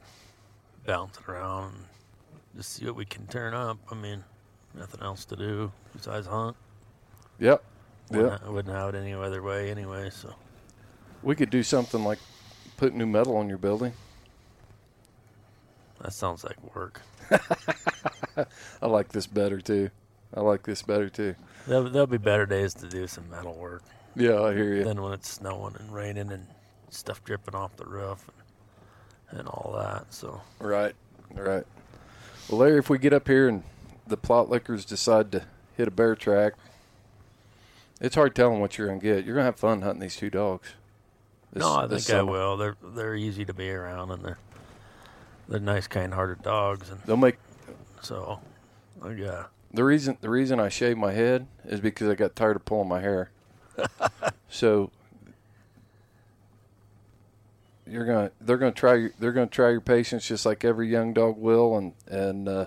bouncing 0.86 1.24
around 1.28 1.74
and 1.74 1.84
just 2.56 2.72
see 2.74 2.86
what 2.86 2.96
we 2.96 3.04
can 3.04 3.26
turn 3.26 3.52
up. 3.54 3.78
I 3.90 3.94
mean, 3.94 4.24
nothing 4.74 5.02
else 5.02 5.24
to 5.26 5.36
do 5.36 5.72
besides 5.94 6.26
hunt. 6.26 6.56
Yep. 7.38 7.62
Yep. 8.12 8.40
ha- 8.42 8.50
wouldn't 8.50 8.74
have 8.74 8.94
it 8.94 8.98
any 8.98 9.12
other 9.14 9.42
way 9.42 9.70
anyway. 9.70 10.10
So 10.10 10.34
We 11.22 11.34
could 11.34 11.50
do 11.50 11.62
something 11.62 12.04
like 12.04 12.18
put 12.76 12.94
new 12.94 13.06
metal 13.06 13.36
on 13.36 13.48
your 13.48 13.58
building. 13.58 13.92
that 16.00 16.12
sounds 16.12 16.44
like 16.44 16.56
work. 16.74 17.00
I 18.82 18.86
like 18.86 19.08
this 19.08 19.26
better 19.26 19.60
too. 19.60 19.90
I 20.34 20.40
like 20.40 20.62
this 20.64 20.82
better 20.82 21.08
too. 21.08 21.34
There'll, 21.66 21.88
there'll 21.90 22.06
be 22.06 22.18
better 22.18 22.46
days 22.46 22.74
to 22.74 22.88
do 22.88 23.06
some 23.06 23.28
metal 23.30 23.54
work 23.54 23.82
Yeah, 24.14 24.40
I 24.42 24.52
hear 24.54 24.74
you. 24.74 24.84
than 24.84 25.02
when 25.02 25.12
it's 25.12 25.28
snowing 25.30 25.74
and 25.78 25.92
raining 25.92 26.30
and 26.30 26.46
stuff 26.90 27.24
dripping 27.24 27.54
off 27.54 27.76
the 27.76 27.86
roof 27.86 28.24
and, 28.28 28.36
and 29.30 29.46
all 29.48 29.74
that. 29.78 30.12
So 30.12 30.40
Right, 30.58 30.94
right. 31.34 31.64
Well, 32.48 32.58
Larry, 32.58 32.78
if 32.78 32.88
we 32.90 32.98
get 32.98 33.12
up 33.12 33.26
here 33.28 33.48
and 33.48 33.62
the 34.06 34.16
Plott 34.16 34.48
lickers 34.48 34.84
decide 34.84 35.32
to 35.32 35.44
hit 35.76 35.88
a 35.88 35.90
bear 35.90 36.14
track, 36.14 36.54
it's 38.00 38.14
hard 38.14 38.34
telling 38.34 38.60
what 38.60 38.78
you're 38.78 38.86
gonna 38.88 39.00
get. 39.00 39.24
You're 39.24 39.34
gonna 39.34 39.46
have 39.46 39.56
fun 39.56 39.82
hunting 39.82 40.00
these 40.00 40.16
two 40.16 40.30
dogs. 40.30 40.74
this- 41.52 41.62
no, 41.62 41.74
I 41.74 41.80
think 41.82 41.90
this 41.90 42.10
I 42.10 42.22
will. 42.22 42.56
They're 42.56 42.76
they're 42.82 43.14
easy 43.16 43.44
to 43.44 43.54
be 43.54 43.70
around 43.70 44.10
and 44.10 44.24
they're 44.24 44.38
they're 45.48 45.60
nice, 45.60 45.86
kind-hearted 45.86 46.42
dogs, 46.42 46.90
and 46.90 47.00
They'll 47.02 47.16
make 47.16 47.38
so 48.02 48.40
got 49.00 49.50
the 49.72 49.84
reason 49.84 50.16
the 50.20 50.30
reason 50.30 50.60
I 50.60 50.68
shaved 50.68 50.98
my 50.98 51.12
head 51.12 51.46
is 51.64 51.80
because 51.80 52.08
I 52.08 52.14
got 52.14 52.36
tired 52.36 52.56
of 52.56 52.64
pulling 52.64 52.88
my 52.88 53.00
hair. 53.00 53.30
so 54.48 54.90
you're 57.86 58.04
gonna 58.04 58.30
they're 58.40 58.56
gonna 58.58 58.72
try 58.72 58.94
your- 58.94 59.12
they're 59.18 59.32
gonna 59.32 59.46
try 59.46 59.70
your 59.70 59.80
patience 59.80 60.26
just 60.26 60.44
like 60.46 60.64
every 60.64 60.88
young 60.88 61.12
dog 61.12 61.36
will 61.38 61.76
and 61.76 61.92
and 62.08 62.48
uh, 62.48 62.66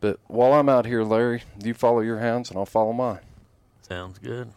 but 0.00 0.18
while 0.28 0.52
I'm 0.54 0.68
out 0.68 0.86
here, 0.86 1.02
Larry, 1.02 1.42
you 1.62 1.74
follow 1.74 2.00
your 2.00 2.18
hounds 2.20 2.48
and 2.50 2.58
I'll 2.58 2.66
follow 2.66 2.92
mine. 2.92 3.20
sounds 3.82 4.18
good. 4.18 4.52